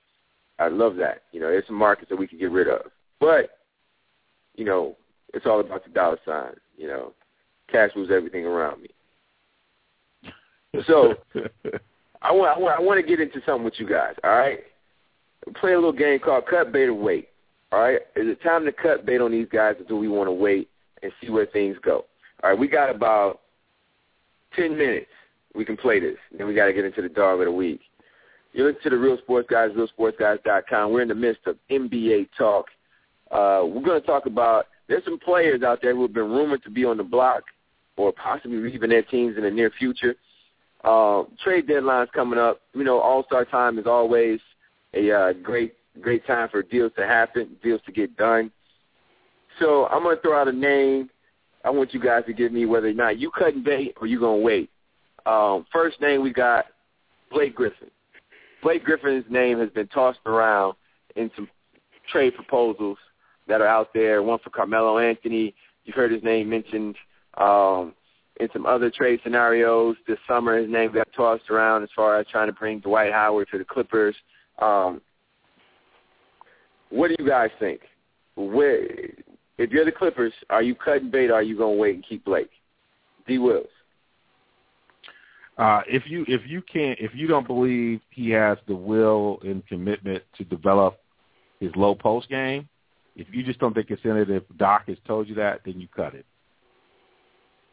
I'd 0.58 0.72
love 0.72 0.96
that. 0.96 1.22
You 1.32 1.40
know, 1.40 1.48
there's 1.48 1.66
some 1.66 1.76
markets 1.76 2.08
that 2.10 2.16
we 2.16 2.26
could 2.26 2.38
get 2.38 2.50
rid 2.50 2.68
of, 2.68 2.82
but 3.20 3.58
you 4.54 4.64
know, 4.64 4.96
it's 5.34 5.46
all 5.46 5.60
about 5.60 5.84
the 5.84 5.90
dollar 5.90 6.18
sign. 6.24 6.54
You 6.76 6.88
know, 6.88 7.12
cash 7.70 7.90
moves 7.94 8.10
everything 8.10 8.46
around 8.46 8.82
me. 8.82 8.88
So 10.86 11.14
I 12.22 12.32
want 12.32 12.56
I 12.56 12.60
want 12.60 12.80
I 12.80 12.82
want 12.82 13.00
to 13.00 13.06
get 13.06 13.20
into 13.20 13.40
something 13.46 13.64
with 13.64 13.78
you 13.78 13.88
guys. 13.88 14.14
All 14.24 14.30
right, 14.30 14.60
play 15.60 15.72
a 15.72 15.76
little 15.76 15.92
game 15.92 16.18
called 16.18 16.44
cut 16.48 16.72
bait 16.72 16.86
or 16.86 16.94
wait. 16.94 17.28
All 17.72 17.80
right, 17.80 18.00
is 18.14 18.28
it 18.28 18.42
time 18.42 18.64
to 18.64 18.72
cut 18.72 19.06
bait 19.06 19.20
on 19.20 19.32
these 19.32 19.48
guys, 19.50 19.76
or 19.80 19.84
do 19.84 19.96
we 19.96 20.08
want 20.08 20.28
to 20.28 20.32
wait 20.32 20.68
and 21.02 21.12
see 21.20 21.30
where 21.30 21.46
things 21.46 21.76
go? 21.82 22.04
All 22.42 22.50
right, 22.50 22.58
we 22.58 22.68
got 22.68 22.94
about 22.94 23.40
ten 24.54 24.76
minutes. 24.76 25.10
We 25.54 25.64
can 25.64 25.76
play 25.76 26.00
this. 26.00 26.16
Then 26.36 26.46
we 26.46 26.54
got 26.54 26.66
to 26.66 26.72
get 26.72 26.84
into 26.84 27.02
the 27.02 27.08
dog 27.08 27.40
of 27.40 27.46
the 27.46 27.52
week. 27.52 27.80
You 28.56 28.64
listen 28.64 28.80
to 28.84 28.90
the 28.90 28.96
Real 28.96 29.18
Sports 29.18 29.48
Guys, 29.50 29.70
RealSportsGuys.com. 29.72 30.90
We're 30.90 31.02
in 31.02 31.08
the 31.08 31.14
midst 31.14 31.46
of 31.46 31.58
NBA 31.70 32.30
talk. 32.38 32.64
Uh, 33.30 33.60
we're 33.66 33.82
going 33.82 34.00
to 34.00 34.06
talk 34.06 34.24
about 34.24 34.68
there's 34.88 35.04
some 35.04 35.18
players 35.18 35.62
out 35.62 35.80
there 35.82 35.94
who 35.94 36.00
have 36.02 36.14
been 36.14 36.30
rumored 36.30 36.62
to 36.64 36.70
be 36.70 36.86
on 36.86 36.96
the 36.96 37.04
block 37.04 37.42
or 37.98 38.12
possibly 38.12 38.56
leaving 38.56 38.88
their 38.88 39.02
teams 39.02 39.36
in 39.36 39.42
the 39.42 39.50
near 39.50 39.70
future. 39.78 40.14
Uh, 40.84 41.24
trade 41.44 41.68
deadlines 41.68 42.10
coming 42.12 42.38
up. 42.38 42.62
You 42.72 42.84
know, 42.84 42.98
All 42.98 43.24
Star 43.24 43.44
time 43.44 43.78
is 43.78 43.86
always 43.86 44.40
a 44.94 45.10
uh, 45.10 45.32
great 45.34 45.74
great 46.00 46.26
time 46.26 46.48
for 46.48 46.62
deals 46.62 46.92
to 46.96 47.06
happen, 47.06 47.56
deals 47.62 47.82
to 47.84 47.92
get 47.92 48.16
done. 48.16 48.50
So 49.58 49.86
I'm 49.88 50.02
going 50.02 50.16
to 50.16 50.22
throw 50.22 50.40
out 50.40 50.48
a 50.48 50.52
name. 50.52 51.10
I 51.62 51.68
want 51.68 51.92
you 51.92 52.00
guys 52.00 52.22
to 52.26 52.32
give 52.32 52.52
me 52.52 52.64
whether 52.64 52.88
or 52.88 52.94
not 52.94 53.18
you 53.18 53.30
cutting 53.30 53.62
bait 53.62 53.96
or 54.00 54.06
you 54.06 54.18
going 54.18 54.40
to 54.40 54.44
wait. 54.44 54.70
Um, 55.26 55.66
first 55.70 56.00
name 56.00 56.22
we 56.22 56.32
got 56.32 56.66
Blake 57.30 57.54
Griffin. 57.54 57.90
Blake 58.66 58.82
Griffin's 58.82 59.24
name 59.30 59.60
has 59.60 59.70
been 59.70 59.86
tossed 59.86 60.18
around 60.26 60.74
in 61.14 61.30
some 61.36 61.48
trade 62.10 62.34
proposals 62.34 62.98
that 63.46 63.60
are 63.60 63.66
out 63.68 63.94
there. 63.94 64.24
One 64.24 64.40
for 64.42 64.50
Carmelo 64.50 64.98
Anthony. 64.98 65.54
You've 65.84 65.94
heard 65.94 66.10
his 66.10 66.24
name 66.24 66.50
mentioned 66.50 66.96
um, 67.38 67.94
in 68.40 68.48
some 68.52 68.66
other 68.66 68.90
trade 68.90 69.20
scenarios 69.22 69.94
this 70.08 70.18
summer. 70.26 70.58
His 70.58 70.68
name 70.68 70.92
got 70.92 71.06
tossed 71.16 71.48
around 71.48 71.84
as 71.84 71.90
far 71.94 72.18
as 72.18 72.26
trying 72.26 72.48
to 72.48 72.52
bring 72.52 72.80
Dwight 72.80 73.12
Howard 73.12 73.46
to 73.52 73.58
the 73.58 73.64
Clippers. 73.64 74.16
Um, 74.60 75.00
what 76.90 77.06
do 77.06 77.14
you 77.20 77.28
guys 77.28 77.50
think? 77.60 77.82
Where, 78.34 78.82
if 79.58 79.70
you're 79.70 79.84
the 79.84 79.92
Clippers, 79.92 80.32
are 80.50 80.62
you 80.64 80.74
cutting 80.74 81.12
bait 81.12 81.30
or 81.30 81.34
are 81.34 81.42
you 81.42 81.56
going 81.56 81.76
to 81.76 81.80
wait 81.80 81.94
and 81.94 82.04
keep 82.04 82.24
Blake? 82.24 82.50
D. 83.28 83.38
Wills. 83.38 83.68
Uh, 85.58 85.80
if 85.88 86.02
you 86.06 86.24
if 86.28 86.42
you 86.46 86.60
can't 86.60 86.98
if 87.00 87.14
you 87.14 87.26
don't 87.26 87.46
believe 87.46 88.00
he 88.10 88.30
has 88.30 88.58
the 88.68 88.74
will 88.74 89.38
and 89.42 89.66
commitment 89.66 90.22
to 90.36 90.44
develop 90.44 90.98
his 91.60 91.74
low 91.76 91.94
post 91.94 92.28
game, 92.28 92.68
if 93.16 93.26
you 93.32 93.42
just 93.42 93.58
don't 93.58 93.72
think 93.72 93.90
it's 93.90 94.04
in 94.04 94.16
it, 94.18 94.28
if 94.28 94.42
Doc 94.58 94.86
has 94.88 94.98
told 95.06 95.28
you 95.28 95.34
that, 95.36 95.62
then 95.64 95.80
you 95.80 95.88
cut 95.94 96.14
it. 96.14 96.26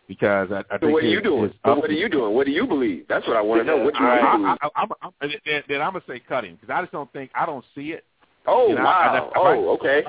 Because 0.07 0.49
I, 0.51 0.59
I 0.59 0.61
So 0.61 0.79
think 0.79 0.93
what 0.93 1.03
are 1.03 1.07
you 1.07 1.21
doing? 1.21 1.53
So 1.65 1.75
what 1.75 1.89
are 1.89 1.93
you 1.93 2.07
doing? 2.07 2.33
What 2.33 2.45
do 2.45 2.51
you 2.53 2.65
believe? 2.65 3.05
That's 3.09 3.27
what 3.27 3.35
I 3.35 3.41
want 3.41 3.61
to 3.61 3.65
know. 3.65 3.83
What 3.83 3.93
do 3.95 3.99
you 3.99 4.09
I, 4.09 4.31
believe? 4.31 4.47
I, 4.47 4.57
I, 4.61 4.69
I'm, 4.75 4.89
I'm, 5.21 5.31
then, 5.45 5.63
then 5.67 5.81
I'm 5.81 5.91
gonna 5.91 6.03
say 6.07 6.21
cut 6.21 6.45
him 6.45 6.55
because 6.59 6.73
I 6.73 6.81
just 6.81 6.93
don't 6.93 7.11
think 7.11 7.31
I 7.35 7.45
don't 7.45 7.65
see 7.75 7.91
it. 7.91 8.05
Oh 8.47 8.69
You 8.69 8.75
know, 8.75 8.83
wow! 8.83 9.31
I- 9.35 9.39
I- 9.39 9.55
oh 9.55 9.69
okay. 9.75 10.03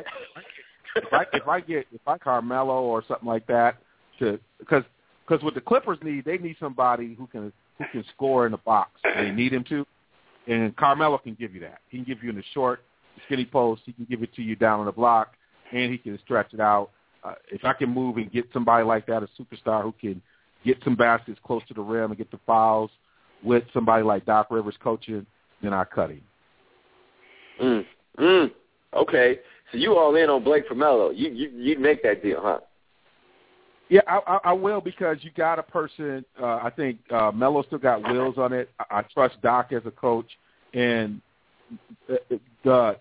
if 0.97 1.13
I 1.13 1.27
if 1.33 1.49
I 1.49 1.61
get 1.61 1.87
if 1.93 2.07
I 2.07 2.19
Carmelo 2.19 2.83
or 2.83 3.03
something 3.07 3.29
like 3.29 3.47
that 3.49 3.79
to 4.21 4.39
because 4.61 4.85
because 5.27 5.43
what 5.43 5.55
the 5.55 5.61
Clippers 5.61 5.99
need 6.05 6.25
they 6.25 6.39
need 6.39 6.57
somebody 6.61 7.15
who 7.15 7.27
can 7.27 7.53
who 7.79 7.85
can 7.93 8.05
score 8.15 8.47
in 8.47 8.53
the 8.53 8.59
box 8.59 8.91
they 9.03 9.31
need 9.31 9.53
him 9.53 9.65
to, 9.65 9.87
and 10.47 10.75
Carmelo 10.77 11.19
can 11.19 11.35
give 11.35 11.55
you 11.55 11.61
that. 11.61 11.79
He 11.89 11.99
can 11.99 12.05
give 12.05 12.23
you 12.23 12.31
in 12.31 12.37
the 12.37 12.45
short, 12.53 12.83
skinny 13.27 13.45
post. 13.45 13.83
He 13.85 13.93
can 13.93 14.07
give 14.09 14.23
it 14.23 14.35
to 14.35 14.43
you 14.43 14.57
down 14.57 14.81
on 14.81 14.87
the 14.87 14.93
block, 14.93 15.35
and 15.73 15.91
he 15.91 15.99
can 15.99 16.19
stretch 16.25 16.53
it 16.53 16.61
out. 16.61 16.91
Uh, 17.23 17.35
if 17.51 17.65
I 17.65 17.73
can 17.73 17.91
move 17.91 18.17
and 18.19 18.31
get 18.31 18.45
somebody 18.53 18.85
like 18.85 19.07
that, 19.07 19.23
a 19.23 19.29
superstar 19.41 19.83
who 19.83 19.95
can 19.99 20.21
get 20.65 20.79
some 20.85 20.95
baskets 20.95 21.39
close 21.45 21.63
to 21.69 21.75
the 21.75 21.81
rim 21.81 22.11
and 22.11 22.19
get 22.19 22.31
the 22.31 22.41
fouls 22.47 22.91
with 23.43 23.65
somebody 23.73 24.03
like 24.03 24.27
Doc 24.27 24.49
Rivers 24.51 24.75
coaching, 24.83 25.27
then 25.63 25.73
I 25.73 25.85
cut 25.85 26.11
him. 26.11 26.23
Mm. 27.63 27.85
Mm. 28.19 28.51
Okay. 28.95 29.39
So 29.73 29.79
you 29.79 29.97
all 29.97 30.15
in 30.17 30.31
on 30.31 30.45
Blake 30.45 30.65
Mello? 30.75 31.11
You 31.11 31.31
you 31.31 31.51
you'd 31.57 31.81
make 31.81 32.03
that 32.03 32.23
deal, 32.23 32.41
huh? 32.43 32.61
Yeah, 33.89 34.01
I, 34.07 34.39
I, 34.45 34.53
will 34.53 34.81
because 34.81 35.19
you 35.21 35.31
got 35.37 35.59
a 35.59 35.63
person. 35.63 36.25
Uh, 36.41 36.57
I 36.63 36.71
think 36.75 36.99
uh, 37.13 37.31
Melo 37.33 37.63
still 37.65 37.79
got 37.79 38.03
wheels 38.11 38.37
on 38.39 38.53
it. 38.53 38.71
I, 38.79 39.01
I 39.01 39.03
trust 39.03 39.41
Doc 39.43 39.73
as 39.73 39.83
a 39.85 39.91
coach, 39.91 40.27
and 40.73 41.21
the, 42.09 42.41
the 42.65 42.97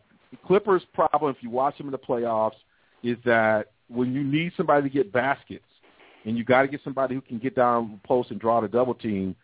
Clippers' 0.46 0.84
problem, 0.94 1.34
if 1.36 1.42
you 1.42 1.50
watch 1.50 1.78
them 1.78 1.88
in 1.88 1.92
the 1.92 1.98
playoffs, 1.98 2.58
is 3.02 3.18
that 3.24 3.72
when 3.88 4.14
you 4.14 4.24
need 4.24 4.52
somebody 4.58 4.90
to 4.90 4.94
get 4.94 5.14
baskets, 5.14 5.64
and 6.26 6.38
you 6.38 6.44
got 6.44 6.64
to 6.64 6.68
get 6.68 6.82
somebody 6.84 7.16
who 7.16 7.22
can 7.22 7.38
get 7.38 7.56
down 7.56 8.00
post 8.06 8.32
and 8.32 8.40
draw 8.40 8.60
the 8.60 8.68
double 8.68 8.94
team, 8.94 9.36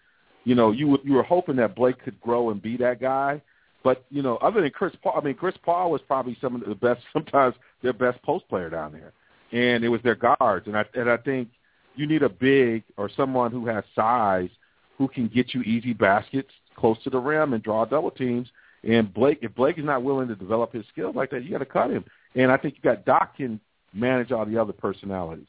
you 0.44 0.56
know, 0.56 0.72
you 0.72 0.98
you 1.06 1.14
were 1.14 1.24
hoping 1.24 1.56
that 1.58 1.76
Blake 1.76 2.04
could 2.04 2.20
grow 2.20 2.50
and 2.50 2.62
be 2.62 2.76
that 2.78 3.00
guy. 3.00 3.42
But 3.82 4.04
you 4.10 4.22
know, 4.22 4.36
other 4.38 4.62
than 4.62 4.72
Chris 4.72 4.94
Paul, 5.02 5.16
I 5.22 5.24
mean, 5.24 5.36
Chris 5.36 5.56
Paul 5.64 5.92
was 5.92 6.02
probably 6.06 6.38
some 6.42 6.56
of 6.56 6.68
the 6.68 6.76
best, 6.76 7.02
sometimes 7.14 7.56
their 7.82 7.94
best 7.94 8.22
post 8.24 8.48
player 8.50 8.70
down 8.70 8.92
there 8.92 9.14
and 9.52 9.84
it 9.84 9.90
was 9.90 10.02
their 10.04 10.16
guards. 10.16 10.68
And 10.68 10.78
I 10.78 10.86
and 10.94 11.10
I 11.10 11.18
think 11.18 11.50
you 11.96 12.08
need 12.08 12.24
a 12.24 12.30
big 12.30 12.84
or 12.98 13.10
someone 13.16 13.52
who 13.52 13.66
has 13.68 13.84
size 13.96 14.50
who 14.98 15.08
can 15.08 15.28
get 15.28 15.54
you 15.54 15.62
easy 15.62 15.94
baskets 15.94 16.50
close 16.76 16.98
to 17.04 17.10
the 17.10 17.20
rim 17.20 17.54
and 17.54 17.64
draw 17.64 17.86
double 17.86 18.12
teams. 18.12 18.48
And 18.84 19.14
Blake, 19.14 19.40
if 19.42 19.54
Blake 19.56 19.78
is 19.78 19.86
not 19.86 20.04
willing 20.04 20.28
to 20.30 20.36
develop 20.36 20.74
his 20.74 20.86
skills 20.92 21.16
like 21.16 21.30
that, 21.32 21.44
you 21.44 21.52
got 21.52 21.60
to 21.60 21.66
cut 21.66 21.90
him. 21.90 22.06
And 22.36 22.52
I 22.52 22.58
think 22.58 22.76
you 22.76 22.82
got 22.82 23.06
Doc 23.06 23.38
can 23.38 23.60
manage 23.94 24.32
all 24.32 24.46
the 24.46 24.58
other 24.58 24.74
personalities. 24.74 25.48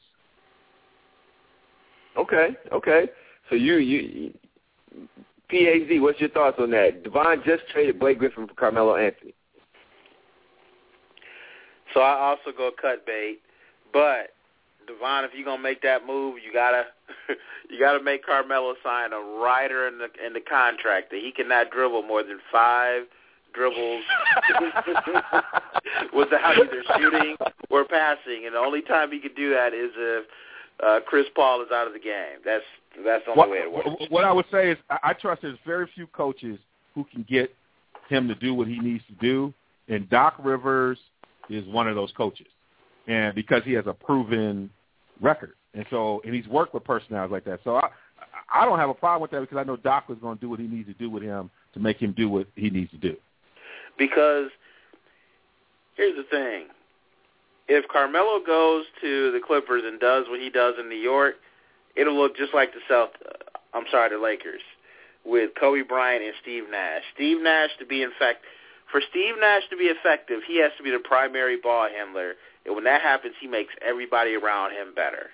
Okay. 2.17 2.49
Okay. 2.71 3.09
So 3.49 3.55
you 3.55 3.75
you. 3.75 4.33
PAZ, 5.49 6.01
what's 6.01 6.19
your 6.19 6.29
thoughts 6.29 6.57
on 6.59 6.71
that? 6.71 7.03
Devon 7.03 7.41
just 7.45 7.63
traded 7.73 7.99
Blake 7.99 8.19
Griffin 8.19 8.47
for 8.47 8.53
Carmelo 8.53 8.95
Anthony. 8.95 9.33
So 11.93 11.99
I 11.99 12.29
also 12.29 12.55
go 12.55 12.71
cut 12.81 13.05
bait, 13.05 13.39
but 13.93 14.33
Devon, 14.87 15.25
if 15.25 15.31
you're 15.33 15.45
gonna 15.45 15.61
make 15.61 15.81
that 15.81 16.05
move, 16.05 16.37
you 16.43 16.53
gotta 16.53 16.85
you 17.69 17.79
gotta 17.79 18.03
make 18.03 18.25
Carmelo 18.25 18.75
sign 18.83 19.13
a 19.13 19.19
rider 19.19 19.87
in 19.87 19.97
the 19.97 20.07
in 20.25 20.33
the 20.33 20.41
contract 20.41 21.11
that 21.11 21.19
he 21.19 21.31
cannot 21.31 21.71
dribble 21.71 22.03
more 22.03 22.23
than 22.23 22.39
five 22.51 23.03
dribbles 23.53 24.03
without 26.15 26.57
either 26.57 26.83
shooting 26.97 27.35
or 27.69 27.85
passing, 27.85 28.45
and 28.45 28.55
the 28.55 28.59
only 28.59 28.81
time 28.81 29.11
he 29.11 29.19
could 29.19 29.35
do 29.35 29.49
that 29.51 29.73
is 29.73 29.91
if 29.95 30.25
uh, 30.83 30.99
Chris 31.05 31.25
Paul 31.35 31.61
is 31.61 31.67
out 31.73 31.87
of 31.87 31.93
the 31.93 31.99
game. 31.99 32.39
That's 32.43 32.63
that's 33.05 33.23
the 33.25 33.31
only 33.31 33.39
what, 33.39 33.49
way 33.49 33.57
it 33.57 33.71
works. 33.71 33.89
What 34.09 34.23
I 34.23 34.31
would 34.31 34.45
say 34.51 34.71
is, 34.71 34.77
I, 34.89 34.97
I 35.03 35.13
trust 35.13 35.41
there's 35.41 35.57
very 35.65 35.89
few 35.95 36.07
coaches 36.07 36.59
who 36.95 37.05
can 37.05 37.25
get 37.29 37.53
him 38.09 38.27
to 38.27 38.35
do 38.35 38.53
what 38.53 38.67
he 38.67 38.79
needs 38.79 39.03
to 39.07 39.13
do, 39.13 39.53
and 39.87 40.09
Doc 40.09 40.35
Rivers 40.43 40.97
is 41.49 41.65
one 41.67 41.87
of 41.87 41.95
those 41.95 42.11
coaches, 42.15 42.47
and 43.07 43.35
because 43.35 43.63
he 43.63 43.73
has 43.73 43.85
a 43.87 43.93
proven 43.93 44.69
record, 45.21 45.53
and 45.73 45.85
so 45.89 46.21
and 46.25 46.33
he's 46.33 46.47
worked 46.47 46.73
with 46.73 46.83
personalities 46.83 47.31
like 47.31 47.45
that, 47.45 47.59
so 47.63 47.75
I 47.75 47.89
I 48.53 48.65
don't 48.65 48.79
have 48.79 48.89
a 48.89 48.93
problem 48.93 49.21
with 49.21 49.31
that 49.31 49.41
because 49.41 49.57
I 49.57 49.63
know 49.63 49.77
Doc 49.77 50.09
was 50.09 50.17
going 50.19 50.37
to 50.37 50.41
do 50.41 50.49
what 50.49 50.59
he 50.59 50.67
needs 50.67 50.87
to 50.87 50.93
do 50.93 51.09
with 51.09 51.23
him 51.23 51.49
to 51.73 51.79
make 51.79 51.97
him 51.97 52.13
do 52.15 52.29
what 52.29 52.47
he 52.55 52.69
needs 52.69 52.91
to 52.91 52.97
do. 52.97 53.15
Because 53.97 54.49
here's 55.95 56.15
the 56.15 56.23
thing. 56.29 56.67
If 57.67 57.87
Carmelo 57.87 58.41
goes 58.45 58.85
to 59.01 59.31
the 59.31 59.39
Clippers 59.45 59.83
and 59.85 59.99
does 59.99 60.25
what 60.27 60.39
he 60.39 60.49
does 60.49 60.75
in 60.79 60.89
New 60.89 60.95
York, 60.95 61.35
it'll 61.95 62.17
look 62.17 62.35
just 62.35 62.53
like 62.53 62.73
the 62.73 62.81
South 62.89 63.11
uh, 63.25 63.33
I'm 63.73 63.85
sorry, 63.89 64.09
the 64.09 64.21
Lakers 64.21 64.61
with 65.25 65.51
Kobe 65.59 65.83
Bryant 65.83 66.23
and 66.23 66.33
Steve 66.41 66.63
Nash. 66.69 67.03
Steve 67.13 67.41
Nash 67.41 67.69
to 67.79 67.85
be 67.85 68.03
in 68.03 68.11
fact 68.19 68.39
for 68.91 69.01
Steve 69.09 69.35
Nash 69.39 69.63
to 69.69 69.77
be 69.77 69.85
effective, 69.85 70.41
he 70.45 70.59
has 70.59 70.71
to 70.77 70.83
be 70.83 70.91
the 70.91 70.99
primary 70.99 71.57
ball 71.57 71.87
handler. 71.87 72.33
And 72.65 72.75
when 72.75 72.83
that 72.83 73.01
happens, 73.01 73.33
he 73.39 73.47
makes 73.47 73.73
everybody 73.85 74.35
around 74.35 74.71
him 74.71 74.93
better. 74.95 75.29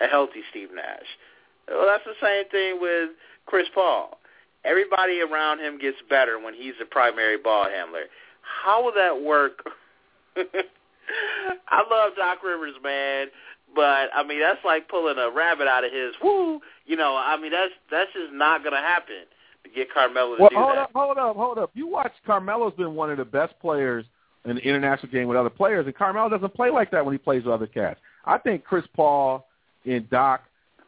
A 0.00 0.06
healthy 0.06 0.42
Steve 0.50 0.68
Nash. 0.74 1.06
Well, 1.68 1.86
that's 1.86 2.04
the 2.04 2.18
same 2.20 2.48
thing 2.50 2.80
with 2.80 3.10
Chris 3.46 3.66
Paul. 3.74 4.18
Everybody 4.64 5.20
around 5.20 5.60
him 5.60 5.78
gets 5.78 5.96
better 6.08 6.38
when 6.38 6.54
he's 6.54 6.74
the 6.78 6.84
primary 6.84 7.38
ball 7.38 7.66
handler. 7.68 8.04
How 8.42 8.84
will 8.84 8.92
that 8.94 9.22
work? 9.22 9.64
I 10.36 11.82
love 11.90 12.12
Doc 12.16 12.42
Rivers, 12.44 12.74
man, 12.82 13.28
but 13.74 14.08
I 14.14 14.24
mean 14.26 14.40
that's 14.40 14.64
like 14.64 14.88
pulling 14.88 15.18
a 15.18 15.30
rabbit 15.30 15.66
out 15.66 15.84
of 15.84 15.92
his 15.92 16.14
woo. 16.22 16.60
You 16.86 16.96
know, 16.96 17.16
I 17.16 17.40
mean 17.40 17.50
that's 17.50 17.72
that's 17.90 18.12
just 18.12 18.32
not 18.32 18.64
gonna 18.64 18.76
happen 18.76 19.26
to 19.64 19.70
get 19.70 19.92
Carmelo 19.92 20.36
to 20.36 20.42
well, 20.42 20.50
do 20.50 20.56
hold 20.56 20.72
that. 20.72 20.78
up, 20.78 20.90
hold 20.94 21.18
up, 21.18 21.36
hold 21.36 21.58
up. 21.58 21.70
You 21.74 21.86
watch 21.88 22.12
Carmelo's 22.24 22.74
been 22.74 22.94
one 22.94 23.10
of 23.10 23.18
the 23.18 23.24
best 23.24 23.54
players 23.60 24.06
in 24.44 24.56
the 24.56 24.62
international 24.62 25.10
game 25.12 25.28
with 25.28 25.36
other 25.36 25.50
players, 25.50 25.86
and 25.86 25.94
Carmelo 25.94 26.28
doesn't 26.28 26.54
play 26.54 26.70
like 26.70 26.90
that 26.90 27.04
when 27.04 27.14
he 27.14 27.18
plays 27.18 27.44
with 27.44 27.54
other 27.54 27.66
cats. 27.66 28.00
I 28.24 28.38
think 28.38 28.64
Chris 28.64 28.84
Paul 28.94 29.46
and 29.86 30.08
Doc. 30.10 30.42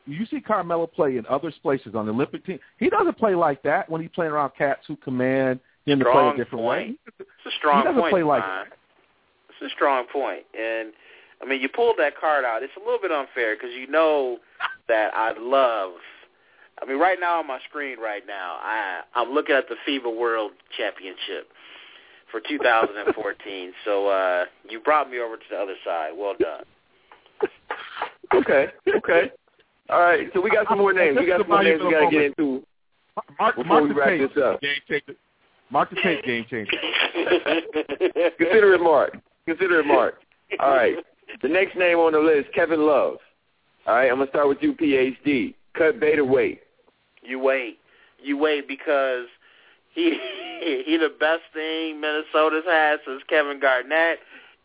You 0.07 0.27
see 0.27 0.41
Carmelo 0.41 0.87
play 0.87 1.17
in 1.17 1.25
other 1.31 1.53
places 1.63 1.95
on 1.95 2.07
the 2.07 2.13
Olympic 2.13 2.45
team. 2.45 2.59
He 2.79 2.91
doesn't 2.91 3.17
play 3.17 3.35
like 3.35 3.63
that 3.63 3.89
when 3.89 4.03
he's 4.03 4.11
playing 4.15 4.33
around 4.33 4.53
cats 4.57 4.81
who 4.87 4.97
command 4.97 5.61
him 5.87 5.99
to 5.99 6.05
play 6.05 6.29
a 6.29 6.31
different 6.37 6.65
point. 6.65 6.89
way. 6.89 6.95
It's 7.21 7.29
a 7.47 7.51
strong 7.59 7.79
he 7.79 7.85
doesn't 7.85 8.01
point. 8.01 8.13
play 8.13 8.23
like 8.23 8.43
Devon. 8.43 8.67
It's 9.49 9.73
a 9.73 9.75
strong 9.75 10.05
point. 10.13 10.45
point, 10.53 10.61
and 10.61 10.93
I 11.43 11.49
mean 11.49 11.61
you 11.61 11.69
pulled 11.69 11.97
that 11.99 12.19
card 12.19 12.45
out. 12.45 12.63
It's 12.63 12.73
a 12.77 12.81
little 12.81 13.01
bit 13.01 13.13
unfair 13.13 13.57
because 13.57 13.71
you 13.79 13.87
know 13.87 14.39
that 14.89 15.15
I 15.15 15.33
love. 15.39 15.93
I 16.83 16.87
mean, 16.87 16.99
right 16.99 17.19
now 17.21 17.39
on 17.39 17.47
my 17.47 17.61
screen, 17.69 18.01
right 18.01 18.25
now, 18.27 18.59
I 18.61 19.03
I'm 19.15 19.31
looking 19.33 19.55
at 19.55 19.69
the 19.69 19.77
FIBA 19.89 20.15
World 20.15 20.53
Championship 20.77 21.49
for 22.35 22.41
2014. 22.49 23.73
so 23.85 24.09
uh 24.09 24.45
you 24.69 24.81
brought 24.81 25.09
me 25.09 25.21
over 25.21 25.37
to 25.37 25.43
the 25.49 25.57
other 25.57 25.77
side. 25.85 26.11
Well 26.17 26.35
done. 26.39 26.65
Okay, 28.35 28.67
okay. 28.97 29.31
All 29.89 30.01
right, 30.01 30.29
so 30.35 30.41
we 30.41 30.51
got 30.51 30.67
some 30.69 30.79
more 30.79 30.93
names. 30.93 31.17
We 31.21 31.27
got 31.27 31.41
some 31.41 31.49
more 31.49 31.63
names 31.63 31.81
we 31.85 31.93
got 31.93 32.11
to 32.11 32.11
get 32.11 32.25
into 32.25 32.65
Mark, 33.39 33.55
before 33.55 33.65
mark 33.65 33.83
we 33.85 33.89
the 33.91 33.95
wrap 33.95 34.09
tape, 34.09 34.35
this 34.35 34.43
up. 34.43 34.61
Game 34.61 34.75
changer. 34.89 35.15
Mark 35.71 35.91
the 35.91 35.97
tape, 36.03 36.25
game 36.25 36.45
changer. 36.51 36.73
Consider 38.39 38.75
it 38.75 38.81
Mark. 38.81 39.17
Consider 39.47 39.81
it 39.81 39.87
Mark. 39.87 40.15
All 40.59 40.75
right. 40.75 40.97
The 41.43 41.49
next 41.49 41.77
name 41.77 41.99
on 41.99 42.13
the 42.13 42.19
list, 42.19 42.49
Kevin 42.55 42.85
Love. 42.85 43.19
All 43.87 43.95
right, 43.95 44.11
I'm 44.11 44.19
gonna 44.19 44.31
start 44.31 44.49
with 44.49 44.59
you, 44.63 44.73
PhD. 44.75 45.55
Cut 45.77 46.01
bait 46.01 46.19
or 46.19 46.25
wait. 46.25 46.63
You 47.23 47.39
wait. 47.39 47.79
You 48.21 48.39
wait 48.39 48.67
because 48.67 49.27
he 49.95 50.19
he 50.61 50.97
the 50.97 51.13
best 51.19 51.43
thing 51.53 52.01
Minnesota's 52.01 52.65
had 52.67 52.99
since 53.07 53.23
Kevin 53.29 53.61
Garnett, 53.61 54.21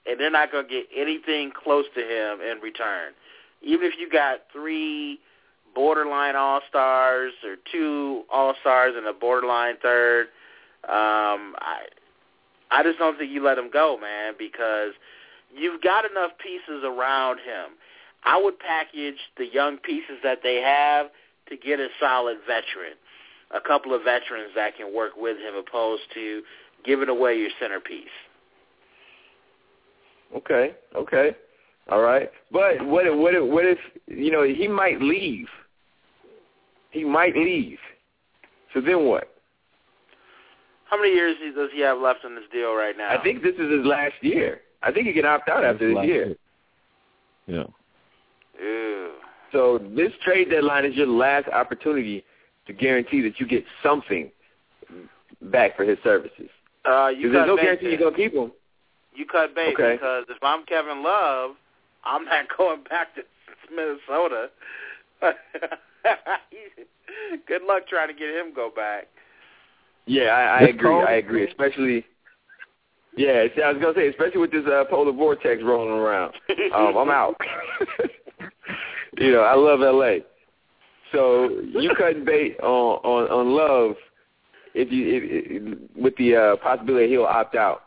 and 0.05 0.19
they're 0.19 0.31
not 0.31 0.51
gonna 0.51 0.67
get 0.67 0.87
anything 0.95 1.51
close 1.51 1.85
to 1.95 2.01
him 2.01 2.41
in 2.41 2.59
return. 2.61 3.13
Even 3.61 3.87
if 3.87 3.93
you 3.99 4.09
got 4.09 4.41
three 4.51 5.19
borderline 5.75 6.35
all 6.35 6.61
stars 6.67 7.33
or 7.43 7.55
two 7.71 8.23
all 8.31 8.55
stars 8.61 8.93
and 8.97 9.05
a 9.07 9.13
borderline 9.13 9.75
third, 9.81 10.27
um, 10.87 11.55
I 11.59 11.85
I 12.71 12.83
just 12.83 12.99
don't 12.99 13.17
think 13.17 13.31
you 13.31 13.43
let 13.43 13.57
him 13.57 13.69
go, 13.71 13.97
man, 13.99 14.33
because 14.37 14.93
you've 15.55 15.81
got 15.81 16.09
enough 16.09 16.31
pieces 16.37 16.83
around 16.83 17.39
him. 17.39 17.77
I 18.23 18.41
would 18.41 18.59
package 18.59 19.17
the 19.37 19.45
young 19.45 19.77
pieces 19.77 20.17
that 20.23 20.39
they 20.43 20.61
have 20.61 21.07
to 21.49 21.57
get 21.57 21.79
a 21.79 21.87
solid 21.99 22.37
veteran, 22.45 22.93
a 23.51 23.59
couple 23.59 23.93
of 23.93 24.03
veterans 24.03 24.51
that 24.55 24.77
can 24.77 24.93
work 24.93 25.13
with 25.17 25.37
him, 25.37 25.55
opposed 25.55 26.03
to 26.13 26.41
giving 26.85 27.09
away 27.09 27.37
your 27.37 27.49
centerpiece. 27.59 28.05
Okay, 30.35 30.75
okay, 30.95 31.35
all 31.89 32.01
right. 32.01 32.29
But 32.51 32.85
what 32.85 33.07
if, 33.07 33.17
what 33.17 33.33
if, 33.33 33.43
what 33.43 33.65
if 33.65 33.79
you 34.07 34.31
know 34.31 34.43
he 34.43 34.67
might 34.67 35.01
leave? 35.01 35.47
He 36.91 37.03
might 37.03 37.35
leave. 37.35 37.79
So 38.73 38.81
then 38.81 39.05
what? 39.05 39.29
How 40.85 40.97
many 40.97 41.13
years 41.13 41.35
does 41.55 41.69
he 41.73 41.81
have 41.81 41.99
left 41.99 42.25
on 42.25 42.35
this 42.35 42.45
deal 42.51 42.73
right 42.73 42.97
now? 42.97 43.09
I 43.09 43.21
think 43.23 43.43
this 43.43 43.53
is 43.55 43.71
his 43.71 43.85
last 43.85 44.15
year. 44.21 44.61
I 44.81 44.91
think 44.91 45.07
he 45.07 45.13
can 45.13 45.25
opt 45.25 45.49
out 45.49 45.63
after 45.63 45.87
this 45.87 45.95
last 45.95 46.07
year. 46.07 46.35
Yeah. 47.47 47.63
Ew. 48.59 49.11
So 49.51 49.79
this 49.95 50.11
trade 50.23 50.49
deadline 50.49 50.85
is 50.85 50.95
your 50.95 51.07
last 51.07 51.47
opportunity 51.49 52.23
to 52.67 52.73
guarantee 52.73 53.21
that 53.21 53.39
you 53.39 53.47
get 53.47 53.63
something 53.83 54.31
back 55.43 55.75
for 55.77 55.83
his 55.83 55.97
services. 56.03 56.49
Uh, 56.85 57.07
you 57.07 57.29
Because 57.29 57.31
there's 57.33 57.41
cut 57.43 57.47
no 57.47 57.55
guarantee 57.57 57.85
then. 57.89 57.99
you're 57.99 58.09
gonna 58.11 58.15
keep 58.23 58.33
him. 58.33 58.51
You 59.15 59.25
cut 59.25 59.53
bait 59.55 59.73
Okay. 59.73 59.93
because 59.93 60.25
if 60.29 60.37
I'm 60.43 60.65
Kevin 60.65 61.03
Love, 61.03 61.51
I'm 62.05 62.25
not 62.25 62.45
going 62.57 62.83
back 62.89 63.15
to 63.15 63.21
Minnesota. 63.75 64.49
Good 67.47 67.63
luck 67.67 67.87
trying 67.87 68.07
to 68.07 68.13
get 68.13 68.29
him 68.29 68.53
go 68.55 68.71
back. 68.73 69.07
Yeah, 70.05 70.29
I, 70.29 70.59
I 70.59 70.61
agree. 70.69 70.89
cold. 70.89 71.05
I 71.05 71.13
agree. 71.13 71.45
Especially, 71.47 72.05
yeah, 73.15 73.45
see, 73.55 73.61
I 73.61 73.71
was 73.71 73.81
gonna 73.81 73.93
say, 73.95 74.07
especially 74.07 74.39
with 74.39 74.51
this 74.51 74.65
uh, 74.65 74.85
polar 74.89 75.11
vortex 75.11 75.61
rolling 75.63 75.89
around. 75.93 76.33
Um, 76.73 76.97
I'm 76.97 77.09
out. 77.09 77.35
you 79.17 79.31
know, 79.31 79.41
I 79.41 79.55
love 79.55 79.79
LA. 79.81 80.19
So 81.11 81.49
you 81.73 81.93
cutting 81.97 82.25
bait 82.25 82.59
on 82.61 82.99
on 83.03 83.29
on 83.29 83.55
love 83.55 83.95
if 84.73 84.91
you 84.91 85.07
if, 85.07 85.23
if, 85.25 86.01
with 86.01 86.15
the 86.17 86.35
uh, 86.35 86.55
possibility 86.57 87.09
he'll 87.09 87.23
opt 87.23 87.55
out. 87.55 87.83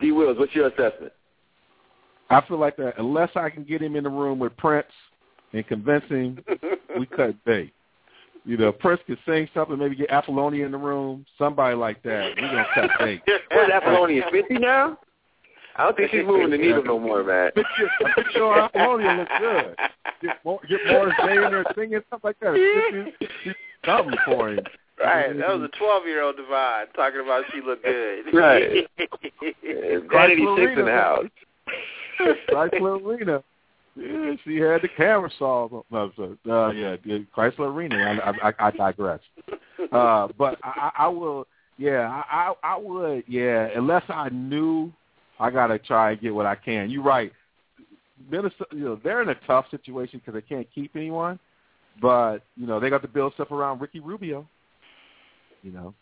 D. 0.00 0.12
Wills, 0.12 0.38
what's 0.38 0.54
your 0.54 0.68
assessment? 0.68 1.12
I 2.30 2.40
feel 2.46 2.58
like 2.58 2.76
that 2.76 2.94
unless 2.98 3.30
I 3.34 3.50
can 3.50 3.64
get 3.64 3.82
him 3.82 3.96
in 3.96 4.04
the 4.04 4.10
room 4.10 4.38
with 4.38 4.56
Prince 4.56 4.86
and 5.52 5.66
convince 5.66 6.04
him, 6.04 6.38
we 6.98 7.06
cut 7.06 7.34
bait. 7.44 7.72
You 8.44 8.56
know, 8.56 8.72
Prince 8.72 9.00
could 9.06 9.18
sing 9.26 9.48
something, 9.52 9.78
maybe 9.78 9.96
get 9.96 10.10
Apollonia 10.10 10.64
in 10.64 10.72
the 10.72 10.78
room, 10.78 11.26
somebody 11.36 11.76
like 11.76 12.02
that. 12.04 12.32
We're 12.36 12.48
gonna 12.48 12.66
cut 12.74 12.90
bait. 12.98 13.20
What's 13.50 13.72
Apollonia? 13.72 14.22
Fifty 14.32 14.58
now? 14.58 14.98
I 15.80 15.84
don't 15.84 15.96
think 15.96 16.10
she's 16.10 16.26
moving 16.26 16.50
the 16.50 16.58
needle 16.58 16.84
no 16.84 16.98
more, 16.98 17.24
man. 17.24 17.52
A 17.56 18.14
picture 18.14 18.44
of 18.44 18.64
Apollonia 18.64 19.12
looks 19.16 19.32
good. 19.38 19.76
Get, 20.20 20.44
more, 20.44 20.60
get 20.68 20.80
Morris 20.86 21.14
Day 21.24 21.32
in 21.32 21.50
there 21.50 21.64
singing 21.74 22.00
something 22.10 22.28
like 22.28 22.40
that. 22.40 22.52
It's 22.54 23.58
something 23.86 24.18
for 24.26 24.50
him. 24.50 24.58
Right, 25.02 25.34
that 25.38 25.48
was 25.48 25.70
a 25.72 25.82
12-year-old 25.82 26.36
Divine 26.36 26.86
talking 26.94 27.20
about 27.20 27.44
she 27.54 27.62
looked 27.62 27.82
good. 27.82 28.24
Right. 28.34 28.86
Vanity 30.12 30.46
Six 30.58 30.72
in 30.78 30.84
the 30.84 30.92
house. 30.92 31.24
Chrysler 32.50 33.02
Arena. 33.02 33.42
Yeah, 33.96 34.34
she 34.44 34.56
had 34.56 34.82
the 34.82 34.88
camera 34.94 35.30
saw. 35.38 35.82
No, 35.90 36.12
so, 36.14 36.36
uh, 36.50 36.72
yeah, 36.72 36.96
Chrysler 37.34 37.72
Arena. 37.72 38.20
I, 38.22 38.50
I, 38.50 38.52
I 38.58 38.70
digress. 38.72 39.20
Uh, 39.90 40.28
but 40.36 40.58
I, 40.62 40.90
I 40.98 41.08
will. 41.08 41.46
Yeah, 41.78 42.22
I 42.30 42.52
I 42.62 42.76
would. 42.76 43.24
Yeah, 43.26 43.68
unless 43.74 44.02
I 44.10 44.28
knew, 44.28 44.92
I 45.40 45.50
gotta 45.50 45.78
try 45.78 46.12
and 46.12 46.20
get 46.20 46.34
what 46.34 46.46
I 46.46 46.54
can. 46.54 46.90
You're 46.90 47.02
right. 47.02 47.32
Minnesota, 48.30 48.66
you 48.72 48.84
know, 48.84 49.00
they're 49.02 49.22
in 49.22 49.30
a 49.30 49.34
tough 49.46 49.64
situation 49.70 50.20
because 50.20 50.34
they 50.34 50.46
can't 50.46 50.68
keep 50.74 50.94
anyone. 50.94 51.38
But 52.00 52.40
you 52.56 52.66
know, 52.66 52.78
they 52.78 52.90
got 52.90 53.02
to 53.02 53.08
build 53.08 53.32
stuff 53.34 53.50
around 53.50 53.80
Ricky 53.80 54.00
Rubio. 54.00 54.46
You 55.62 55.72
know. 55.72 55.94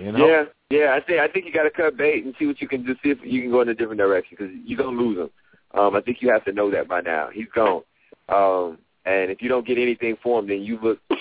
You 0.00 0.12
know? 0.12 0.26
Yeah, 0.26 0.44
yeah. 0.70 0.94
I 0.94 1.00
think 1.04 1.20
I 1.20 1.28
think 1.28 1.44
you 1.44 1.52
got 1.52 1.64
to 1.64 1.70
cut 1.70 1.96
bait 1.96 2.24
and 2.24 2.34
see 2.38 2.46
what 2.46 2.60
you 2.60 2.68
can 2.68 2.84
do. 2.84 2.94
See 3.02 3.10
if 3.10 3.18
you 3.22 3.42
can 3.42 3.50
go 3.50 3.60
in 3.60 3.68
a 3.68 3.74
different 3.74 3.98
direction 3.98 4.36
because 4.38 4.54
you're 4.64 4.78
gonna 4.78 4.96
lose 4.96 5.18
him. 5.18 5.30
Um, 5.78 5.96
I 5.96 6.00
think 6.00 6.18
you 6.20 6.30
have 6.30 6.44
to 6.44 6.52
know 6.52 6.70
that 6.70 6.88
by 6.88 7.00
now. 7.00 7.30
He's 7.32 7.48
gone. 7.52 7.82
Um, 8.28 8.78
and 9.06 9.30
if 9.30 9.42
you 9.42 9.48
don't 9.48 9.66
get 9.66 9.76
anything 9.76 10.16
for 10.22 10.38
him, 10.38 10.48
then 10.48 10.62
you 10.62 10.78
look 10.80 10.98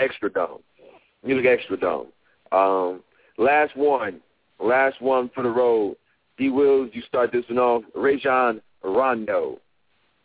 extra 0.00 0.30
dumb. 0.30 0.58
You 1.24 1.36
look 1.36 1.46
extra 1.46 1.76
dumb. 1.76 2.08
Um, 2.52 3.02
last 3.38 3.76
one. 3.76 4.20
Last 4.60 5.00
one 5.00 5.30
for 5.34 5.42
the 5.42 5.50
road. 5.50 5.96
D. 6.38 6.50
Wills, 6.50 6.90
you 6.92 7.02
start 7.02 7.32
this 7.32 7.44
one 7.48 7.58
off. 7.58 7.82
Rajon 7.94 8.60
Rondo. 8.82 9.58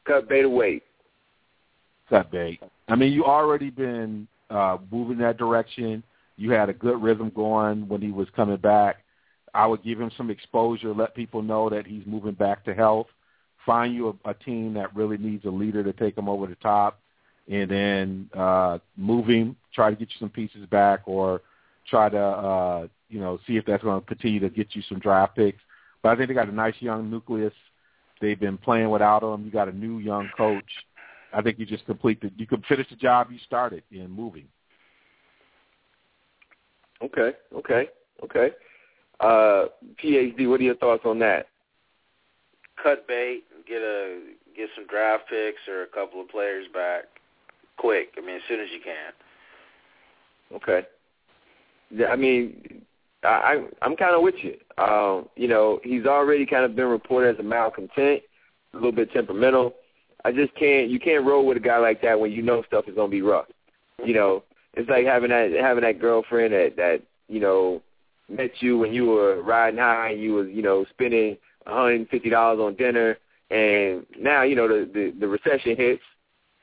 Cut 0.06 0.28
bait 0.28 0.46
away. 0.46 0.82
Cut 2.10 2.32
bait. 2.32 2.60
I 2.88 2.96
mean, 2.96 3.14
you 3.14 3.26
already 3.26 3.70
been 3.70 4.28
uh, 4.50 4.78
moving 4.92 5.18
that 5.20 5.38
direction. 5.38 6.04
You 6.38 6.52
had 6.52 6.70
a 6.70 6.74
good 6.74 7.02
rhythm 7.02 7.32
going 7.34 7.88
when 7.88 8.02
he 8.02 8.12
was 8.12 8.28
coming 8.36 8.58
back. 8.58 8.98
I 9.54 9.68
would 9.68 9.84
give 9.84 10.00
him 10.00 10.12
some 10.18 10.30
exposure, 10.30 10.94
let 10.94 11.16
people 11.16 11.42
know 11.42 11.70
that 11.70 11.86
he's 11.86 12.06
moving 12.06 12.34
back 12.34 12.64
to 12.66 12.74
health. 12.74 13.08
Find 13.66 13.94
you 13.94 14.18
a, 14.26 14.30
a 14.30 14.34
team 14.34 14.74
that 14.74 14.96
really 14.96 15.18
needs 15.18 15.46
a 15.46 15.50
leader 15.50 15.84
to 15.84 15.94
take 15.94 16.18
him 16.18 16.28
over 16.28 16.48
the 16.48 16.56
top, 16.56 17.00
and 17.50 17.70
then 17.70 18.30
uh, 18.34 18.80
move 18.98 19.28
him. 19.28 19.56
Try 19.74 19.90
to 19.90 19.96
get 19.96 20.10
you 20.10 20.16
some 20.20 20.30
pieces 20.30 20.66
back, 20.68 21.02
or 21.06 21.42
try 21.90 22.10
to 22.10 22.20
uh, 22.20 22.88
you 23.12 23.20
know 23.20 23.40
see 23.46 23.58
if 23.58 23.66
that's 23.66 23.84
going 23.84 24.00
to 24.00 24.08
continue 24.08 24.40
to 24.40 24.50
get 24.50 24.76
you 24.76 24.82
some 24.90 25.00
draft 25.00 25.36
picks. 25.36 25.62
But 26.02 26.10
I 26.10 26.16
think 26.16 26.30
they 26.30 26.34
got 26.34 26.50
a 26.50 26.54
nice 26.54 26.76
young 26.80 27.10
nucleus. 27.10 27.54
They've 28.20 28.40
been 28.40 28.58
playing 28.58 28.90
without 28.90 29.24
him. 29.24 29.46
You 29.46 29.52
got 29.52 29.68
a 29.68 29.76
new 29.76 30.00
young 30.00 30.30
coach. 30.36 30.64
I 31.34 31.42
think 31.42 31.60
you 31.60 31.66
just 31.66 31.86
complete 31.86 32.22
the 32.22 32.32
you 32.38 32.48
can 32.48 32.62
finish 32.64 32.90
the 32.90 32.96
job 32.96 33.28
you 33.32 33.40
started 33.46 33.84
in 33.92 34.10
moving. 34.10 34.48
Okay, 37.04 37.32
okay, 37.56 37.90
okay. 38.24 38.52
Uh, 39.20 39.66
PhD, 40.04 40.50
what 40.50 40.60
are 40.60 40.64
your 40.64 40.76
thoughts 40.76 41.04
on 41.06 41.20
that? 41.20 41.48
Cut 42.82 43.08
bait, 43.08 43.44
get 43.68 43.82
a 43.82 44.20
get 44.56 44.70
some 44.76 44.88
draft 44.88 45.24
picks 45.30 45.62
or 45.68 45.84
a 45.84 45.88
couple 45.88 46.22
of 46.22 46.30
players 46.30 46.66
back 46.74 47.06
quick. 47.78 48.10
I 48.18 48.22
mean, 48.22 48.36
as 48.36 48.42
soon 48.48 48.60
as 48.60 48.68
you 48.72 48.80
can. 48.84 49.14
Okay. 50.56 50.88
Yeah, 51.90 52.08
I 52.08 52.16
mean, 52.16 52.81
I, 53.24 53.64
I'm 53.82 53.96
kind 53.96 54.16
of 54.16 54.22
with 54.22 54.36
you. 54.42 54.56
Um, 54.78 55.28
you 55.36 55.48
know, 55.48 55.80
he's 55.84 56.06
already 56.06 56.46
kind 56.46 56.66
of 56.66 56.76
been 56.76 56.88
reported 56.88 57.36
as 57.36 57.40
a 57.40 57.44
malcontent, 57.44 58.24
a 58.74 58.76
little 58.76 58.92
bit 58.92 59.12
temperamental. 59.12 59.76
I 60.26 60.32
just 60.32 60.54
can't. 60.56 60.90
You 60.90 61.00
can't 61.00 61.26
roll 61.26 61.46
with 61.46 61.58
a 61.58 61.62
guy 61.62 61.78
like 61.78 62.02
that 62.02 62.20
when 62.20 62.32
you 62.32 62.42
know 62.42 62.64
stuff 62.64 62.86
is 62.88 62.96
gonna 62.96 63.10
be 63.10 63.22
rough. 63.22 63.48
You 64.04 64.14
know, 64.14 64.44
it's 64.74 64.90
like 64.90 65.06
having 65.06 65.30
that 65.30 65.52
having 65.60 65.84
that 65.84 66.00
girlfriend 66.00 66.54
that 66.54 66.76
that 66.78 67.02
you 67.28 67.40
know 67.40 67.82
met 68.30 68.52
you 68.60 68.78
when 68.78 68.94
you 68.94 69.06
were 69.08 69.42
riding 69.42 69.80
high 69.80 70.12
and 70.12 70.22
you 70.22 70.34
was 70.34 70.48
you 70.50 70.62
know 70.62 70.86
spending 70.92 71.38
one 71.66 71.76
hundred 71.76 71.96
and 71.96 72.10
fifty 72.10 72.30
dollars 72.30 72.60
on 72.60 72.76
dinner, 72.76 73.18
and 73.50 74.06
now 74.20 74.44
you 74.44 74.56
know 74.56 74.68
the, 74.68 74.90
the 74.94 75.14
the 75.20 75.28
recession 75.28 75.76
hits 75.76 76.04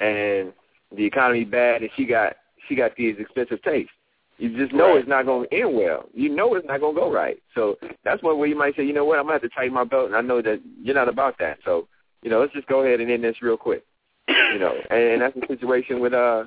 and 0.01 0.53
the 0.97 1.05
economy 1.05 1.45
bad, 1.45 1.83
and 1.83 1.91
she 1.97 2.05
got 2.05 2.35
she 2.69 2.75
got 2.75 2.95
these 2.97 3.17
expensive 3.19 3.63
tastes. 3.63 3.93
You 4.39 4.57
just 4.57 4.73
know 4.73 4.91
right. 4.91 4.99
it's 4.99 5.09
not 5.09 5.27
going 5.27 5.49
to 5.49 5.55
end 5.55 5.75
well. 5.75 6.05
You 6.15 6.29
know 6.29 6.55
it's 6.55 6.67
not 6.67 6.81
going 6.81 6.95
to 6.95 7.01
go 7.01 7.13
right. 7.13 7.43
So 7.55 7.77
that's 8.05 8.23
one 8.23 8.39
where 8.39 8.49
you 8.49 8.57
might 8.57 8.77
say, 8.77 8.85
you 8.85 8.93
know 8.93 9.05
what, 9.05 9.19
I'm 9.19 9.27
going 9.27 9.39
to 9.39 9.43
have 9.43 9.51
to 9.51 9.55
tighten 9.55 9.75
my 9.75 9.85
belt, 9.85 10.07
and 10.07 10.17
I 10.17 10.21
know 10.21 10.41
that 10.41 10.61
you're 10.81 10.95
not 10.95 11.09
about 11.09 11.39
that. 11.41 11.59
So, 11.65 11.89
you 12.23 12.31
know, 12.31 12.41
let's 12.41 12.53
just 12.53 12.69
go 12.69 12.85
ahead 12.85 13.01
and 13.01 13.11
end 13.11 13.25
this 13.25 13.43
real 13.43 13.57
quick. 13.57 13.85
You 14.29 14.59
know, 14.59 14.75
and, 14.91 15.01
and 15.01 15.23
that's 15.23 15.35
the 15.35 15.47
situation 15.49 16.01
with 16.01 16.13
uh 16.13 16.45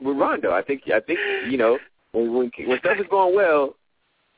with 0.00 0.16
Rondo. 0.16 0.52
I 0.52 0.62
think 0.62 0.82
I 0.92 1.00
think 1.00 1.18
you 1.48 1.58
know 1.58 1.78
when 2.12 2.32
when, 2.34 2.50
when 2.66 2.78
stuff 2.78 2.98
is 2.98 3.06
going 3.10 3.34
well, 3.34 3.74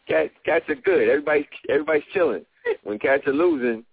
cats 0.08 0.30
cats 0.44 0.64
are 0.68 0.74
good. 0.74 1.08
Everybody 1.08 1.48
everybody's 1.68 2.02
chilling. 2.12 2.44
When 2.82 2.98
cats 2.98 3.22
are 3.26 3.32
losing, 3.32 3.84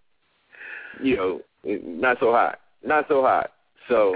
you 1.02 1.16
know, 1.16 1.42
not 1.64 2.18
so 2.20 2.32
hot, 2.32 2.60
not 2.84 3.06
so 3.08 3.22
hot. 3.22 3.52
So 3.90 4.16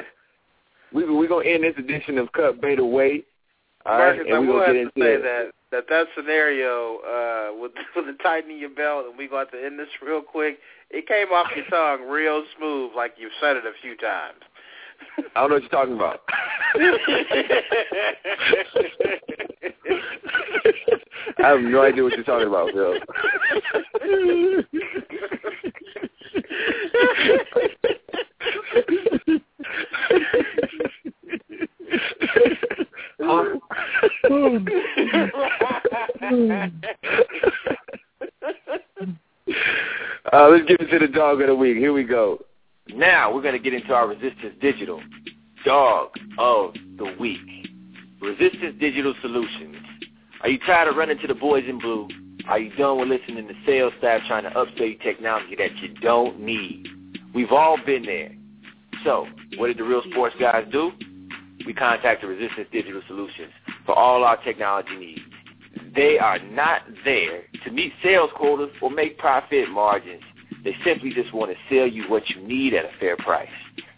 we 0.94 1.04
we're 1.10 1.28
gonna 1.28 1.48
end 1.48 1.64
this 1.64 1.76
edition 1.78 2.18
of 2.18 2.32
Cut 2.32 2.62
Bait 2.62 2.80
Away. 2.80 3.24
All 3.86 3.98
Marcus, 3.98 4.20
right, 4.20 4.28
and 4.28 4.36
I 4.36 4.40
we're 4.40 4.48
will 4.48 4.66
have 4.66 4.74
get 4.74 4.84
to 4.96 5.00
say 5.00 5.14
it. 5.14 5.22
that 5.22 5.52
that 5.72 5.86
that 5.90 6.08
scenario 6.16 6.98
uh, 7.06 7.54
with 7.60 7.72
with 7.96 8.06
the 8.06 8.18
tightening 8.24 8.58
your 8.60 8.70
belt, 8.72 9.06
and 9.08 9.18
we 9.18 9.28
got 9.28 9.52
to 9.52 9.64
end 9.64 9.78
this 9.80 9.88
real 10.06 10.22
quick. 10.22 10.58
It 10.90 11.08
came 11.08 11.28
off 11.28 11.48
your 11.56 11.66
tongue 11.70 12.08
real 12.08 12.44
smooth, 12.58 12.92
like 12.96 13.14
you've 13.18 13.32
said 13.42 13.58
it 13.58 13.66
a 13.66 13.74
few 13.82 13.96
times. 13.98 14.42
I 15.36 15.42
don't 15.42 15.50
know 15.50 15.56
what 15.56 15.64
you're 15.64 15.70
talking 15.72 15.96
about. 15.96 16.22
I 21.38 21.48
have 21.50 21.60
no 21.60 21.82
idea 21.82 22.04
what 22.04 22.14
you're 22.14 22.24
talking 22.24 22.48
about, 22.48 22.74
Bill. 22.74 22.96
Uh, 40.34 40.50
let's 40.50 40.66
get 40.68 40.82
into 40.82 41.00
the 41.00 41.08
dog 41.08 41.40
of 41.42 41.48
the 41.48 41.56
week. 41.56 41.78
Here 41.78 41.94
we 41.94 42.04
go. 42.04 42.40
Now 42.90 43.34
we're 43.34 43.42
going 43.42 43.54
to 43.54 43.60
get 43.60 43.74
into 43.74 43.94
our 43.94 44.08
Resistance 44.08 44.56
Digital 44.60 45.02
Dog 45.64 46.10
of 46.38 46.74
the 46.98 47.16
Week. 47.20 47.40
Resistance 48.22 48.76
Digital 48.80 49.14
Solutions. 49.22 49.78
Are 50.42 50.50
you 50.50 50.60
tired 50.60 50.90
of 50.90 50.96
running 50.96 51.20
to 51.20 51.28
the 51.28 51.36
boys 51.36 51.64
in 51.68 51.80
blue? 51.80 52.08
Are 52.48 52.60
you 52.60 52.76
done 52.76 53.00
with 53.00 53.08
listening 53.08 53.48
to 53.48 53.54
sales 53.66 53.94
staff 54.00 54.22
trying 54.28 54.44
to 54.44 54.50
upsell 54.52 54.90
you 54.90 54.98
technology 54.98 55.56
that 55.58 55.76
you 55.78 55.90
don't 55.96 56.40
need? 56.40 56.88
We've 57.34 57.52
all 57.52 57.78
been 57.86 58.04
there. 58.04 58.32
So, 59.04 59.28
what 59.58 59.68
did 59.68 59.78
the 59.78 59.84
real 59.84 60.04
sports 60.12 60.36
guys 60.40 60.66
do? 60.72 60.92
We 61.66 61.74
contacted 61.74 62.30
Resistance 62.30 62.68
Digital 62.72 63.02
Solutions 63.08 63.52
for 63.86 63.96
all 63.96 64.24
our 64.24 64.38
technology 64.44 64.96
needs. 64.98 65.22
They 65.96 66.20
are 66.20 66.38
not 66.40 66.84
there 67.04 67.44
to 67.64 67.72
meet 67.72 67.94
sales 68.04 68.30
quotas 68.36 68.70
or 68.82 68.92
make 68.92 69.18
profit 69.18 69.70
margins. 69.70 70.22
They 70.64 70.76
simply 70.84 71.12
just 71.14 71.34
want 71.34 71.52
to 71.52 71.58
sell 71.74 71.88
you 71.88 72.04
what 72.10 72.30
you 72.30 72.42
need 72.42 72.74
at 72.74 72.84
a 72.86 72.92
fair 73.00 73.16
price. 73.18 73.50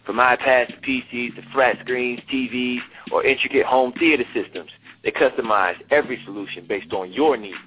From 0.06 0.18
iPads 0.18 0.68
to 0.68 0.76
PCs 0.81 1.35
to 1.35 1.41
flat 1.53 1.77
screens, 1.81 2.22
TVs, 2.31 2.80
or 3.11 3.26
intricate 3.26 3.65
home 3.65 3.91
theater 3.94 4.26
systems, 4.34 4.69
they 5.03 5.11
customize 5.11 5.76
every 5.91 6.22
solution 6.26 6.65
based 6.68 6.94
on 6.94 7.11
your 7.11 7.35
needs. 7.35 7.57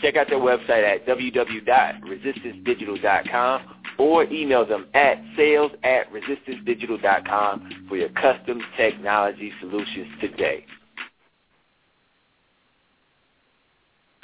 Check 0.00 0.16
out 0.16 0.28
their 0.28 0.38
website 0.38 0.84
at 0.84 1.06
www.resistancedigital.com 1.06 3.73
or 3.98 4.24
email 4.24 4.66
them 4.66 4.86
at 4.94 5.22
sales 5.36 5.72
at 5.82 6.12
resistancedigital.com 6.12 7.86
for 7.88 7.96
your 7.96 8.08
custom 8.10 8.60
technology 8.76 9.52
solutions 9.60 10.08
today. 10.20 10.64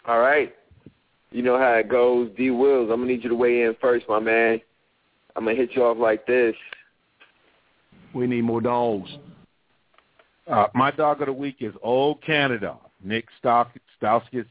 All 0.07 0.21
right. 0.21 0.55
You 1.31 1.43
know 1.43 1.59
how 1.59 1.75
it 1.75 1.89
goes. 1.89 2.31
D 2.37 2.51
Wills, 2.51 2.91
I'm 2.91 2.99
going 2.99 3.09
to 3.09 3.15
need 3.15 3.23
you 3.23 3.31
to 3.31 3.37
weigh 3.37 3.63
in 3.63 3.77
first, 3.81 4.07
my 4.09 4.19
man. 4.19 4.61
I'm 5.37 5.45
going 5.45 5.57
to 5.57 5.63
hit 5.63 5.77
you 5.77 5.85
off 5.85 5.99
like 5.99 6.27
this. 6.27 6.57
We 8.13 8.27
need 8.27 8.43
more 8.43 8.61
dogs. 8.61 9.09
Uh, 10.51 10.67
my 10.75 10.91
dog 10.91 11.21
of 11.21 11.27
the 11.27 11.33
week 11.33 11.57
is 11.61 11.73
Old 11.83 12.23
Canada, 12.25 12.77
Nick 13.05 13.27
Stauskas, 13.43 14.47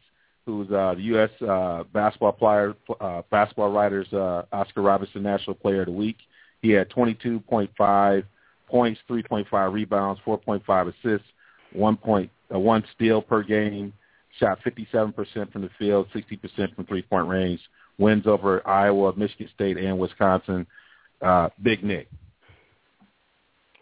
who's 0.50 0.72
uh, 0.72 0.96
the 0.96 1.04
U.S. 1.04 1.30
Uh, 1.48 1.84
basketball 1.94 2.32
player, 2.32 2.74
uh, 3.00 3.22
basketball 3.30 3.72
writers 3.72 4.12
uh, 4.14 4.44
Oscar 4.52 4.82
Robertson 4.82 5.22
National 5.22 5.56
Player 5.56 5.82
of 5.82 5.88
the 5.88 5.92
Week. 5.92 6.18
He 6.62 6.72
had 6.72 6.90
22.5 6.90 8.24
points, 8.68 9.00
3.5 9.10 9.74
rebounds, 9.74 10.20
4.5 10.26 10.94
assists, 10.94 11.28
one 11.74 11.96
point, 11.96 12.32
uh, 12.54 12.60
one 12.60 12.84
steal 12.96 13.22
per 13.22 13.44
game. 13.44 13.94
Shot 14.40 14.60
57% 14.66 15.52
from 15.52 15.62
the 15.62 15.70
field, 15.78 16.08
60% 16.16 16.76
from 16.76 16.86
three-point 16.86 17.28
range. 17.28 17.60
Wins 17.98 18.26
over 18.26 18.66
Iowa, 18.68 19.14
Michigan 19.16 19.50
State, 19.54 19.78
and 19.78 20.00
Wisconsin. 20.00 20.66
Uh, 21.22 21.50
Big 21.62 21.84
Nick. 21.84 22.08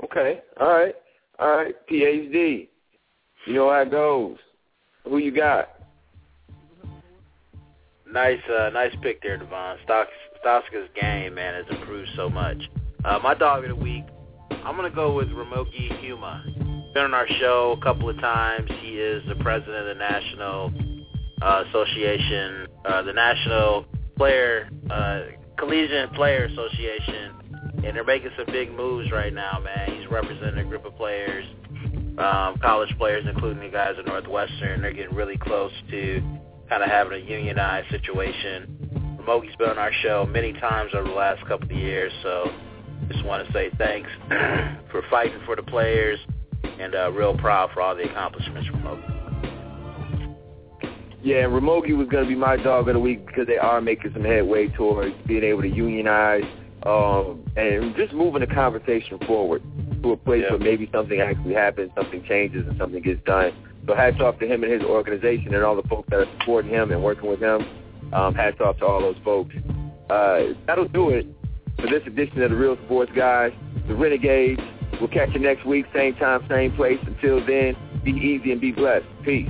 Okay. 0.04 0.42
All 0.60 0.68
right. 0.68 0.96
All 1.40 1.50
right. 1.50 1.76
PhD. 1.90 2.68
You 3.46 3.54
know 3.54 3.70
how 3.70 3.82
it 3.82 3.92
goes. 3.92 4.38
Who 5.04 5.20
you 5.20 5.32
got? 5.32 5.77
Nice, 8.12 8.40
uh, 8.50 8.70
nice 8.70 8.96
pick 9.02 9.22
there, 9.22 9.38
Devon. 9.38 9.78
Stauskas' 9.88 10.94
game, 11.00 11.36
man, 11.36 11.56
has 11.56 11.66
improved 11.78 12.10
so 12.16 12.30
much. 12.30 12.58
Uh, 13.04 13.20
my 13.22 13.34
dog 13.34 13.64
of 13.64 13.70
the 13.70 13.76
week, 13.76 14.04
I'm 14.52 14.76
gonna 14.76 14.90
go 14.90 15.14
with 15.14 15.28
Ramogi 15.30 15.90
Huma. 16.02 16.94
Been 16.94 17.04
on 17.04 17.14
our 17.14 17.28
show 17.40 17.76
a 17.80 17.84
couple 17.84 18.10
of 18.10 18.18
times. 18.20 18.70
He 18.82 19.00
is 19.00 19.24
the 19.28 19.36
president 19.36 19.76
of 19.76 19.86
the 19.86 19.94
National 19.96 20.72
uh, 21.42 21.64
Association, 21.68 22.68
uh, 22.86 23.02
the 23.02 23.14
National 23.14 23.86
Player 24.16 24.70
uh, 24.90 25.22
Collegiate 25.58 26.14
Player 26.14 26.46
Association, 26.46 27.34
and 27.84 27.96
they're 27.96 28.04
making 28.04 28.32
some 28.38 28.46
big 28.48 28.72
moves 28.72 29.12
right 29.12 29.34
now, 29.34 29.60
man. 29.64 30.00
He's 30.00 30.10
representing 30.10 30.66
a 30.66 30.70
group 30.70 30.86
of 30.86 30.96
players, 30.96 31.46
um, 32.18 32.58
college 32.62 32.94
players, 32.98 33.26
including 33.28 33.62
the 33.62 33.70
guys 33.70 33.96
at 34.00 34.06
Northwestern. 34.06 34.82
They're 34.82 34.94
getting 34.94 35.16
really 35.16 35.38
close 35.38 35.72
to 35.92 36.22
kind 36.70 36.84
of 36.84 36.90
having 36.90 37.22
a 37.22 37.26
unionized 37.26 37.90
situation. 37.90 39.18
Ramogi's 39.22 39.56
been 39.56 39.70
on 39.70 39.78
our 39.78 39.94
show 40.02 40.26
many 40.26 40.54
times 40.54 40.92
over 40.94 41.08
the 41.08 41.14
last 41.14 41.46
couple 41.48 41.66
of 41.66 41.72
years, 41.72 42.12
so 42.24 42.50
just 43.10 43.24
want 43.26 43.46
to 43.46 43.54
say 43.54 43.70
thanks 43.78 44.10
for 44.92 45.02
fighting 45.10 45.40
for 45.46 45.56
the 45.56 45.64
players 45.64 46.20
and 46.80 46.96
uh, 46.96 47.12
real 47.12 47.38
proud 47.38 47.70
for 47.74 47.82
all 47.82 47.96
the 47.96 48.04
accomplishments, 48.04 48.70
Ramogi. 48.70 49.18
Yeah, 51.24 51.44
and 51.44 51.52
Ramogi 51.52 51.98
was 51.98 52.08
going 52.08 52.24
to 52.24 52.30
be 52.30 52.36
my 52.36 52.58
dog 52.58 52.88
of 52.88 52.94
the 52.94 53.00
week 53.00 53.26
because 53.26 53.48
they 53.48 53.58
are 53.58 53.82
making 53.82 54.14
some 54.14 54.24
headway 54.24 54.68
towards 54.70 55.16
being 55.26 55.44
able 55.44 55.62
to 55.64 55.68
unionize 55.68 56.44
um, 56.84 57.44
and 57.58 57.96
just 57.96 58.14
moving 58.14 58.42
the 58.42 58.48
conversation 58.48 59.20
forward 59.26 59.62
to 60.04 60.12
a 60.12 60.18
place 60.18 60.44
yeah. 60.46 60.52
where 60.52 60.60
maybe 60.60 60.90
something 60.94 61.20
actually 61.20 61.54
happens, 61.54 61.92
something 61.96 62.24
changes, 62.28 62.66
and 62.68 62.78
something 62.78 63.02
gets 63.02 63.22
done. 63.26 63.52
So 63.88 63.96
hats 63.96 64.20
off 64.20 64.38
to 64.40 64.46
him 64.46 64.64
and 64.64 64.72
his 64.72 64.82
organization 64.84 65.54
and 65.56 65.64
all 65.64 65.76
the 65.76 65.88
folks 65.88 66.10
that 66.10 66.20
are 66.20 66.32
supporting 66.40 66.72
him 66.72 66.92
and 66.92 67.02
working 67.02 67.30
with 67.30 67.40
him. 67.40 67.66
Um, 68.14 68.36
hats 68.36 68.58
off 68.60 68.78
to 68.80 68.86
all 68.86 69.02
those 69.02 69.18
folks. 69.24 69.56
Uh, 70.10 70.54
that'll 70.66 70.88
do 70.90 71.10
it 71.10 71.26
for 71.80 71.88
this 71.88 72.04
edition 72.06 72.42
of 72.42 72.50
the 72.52 72.56
Real 72.56 72.78
Sports 72.86 73.12
Guys, 73.16 73.54
the 73.88 73.96
Renegades. 73.96 74.62
We'll 75.00 75.10
catch 75.10 75.30
you 75.34 75.40
next 75.40 75.66
week, 75.66 75.86
same 75.94 76.16
time, 76.16 76.46
same 76.50 76.76
place. 76.76 77.00
Until 77.06 77.46
then, 77.46 77.76
be 78.04 78.12
easy 78.12 78.52
and 78.52 78.60
be 78.60 78.72
blessed. 78.72 79.06
Peace. 79.24 79.50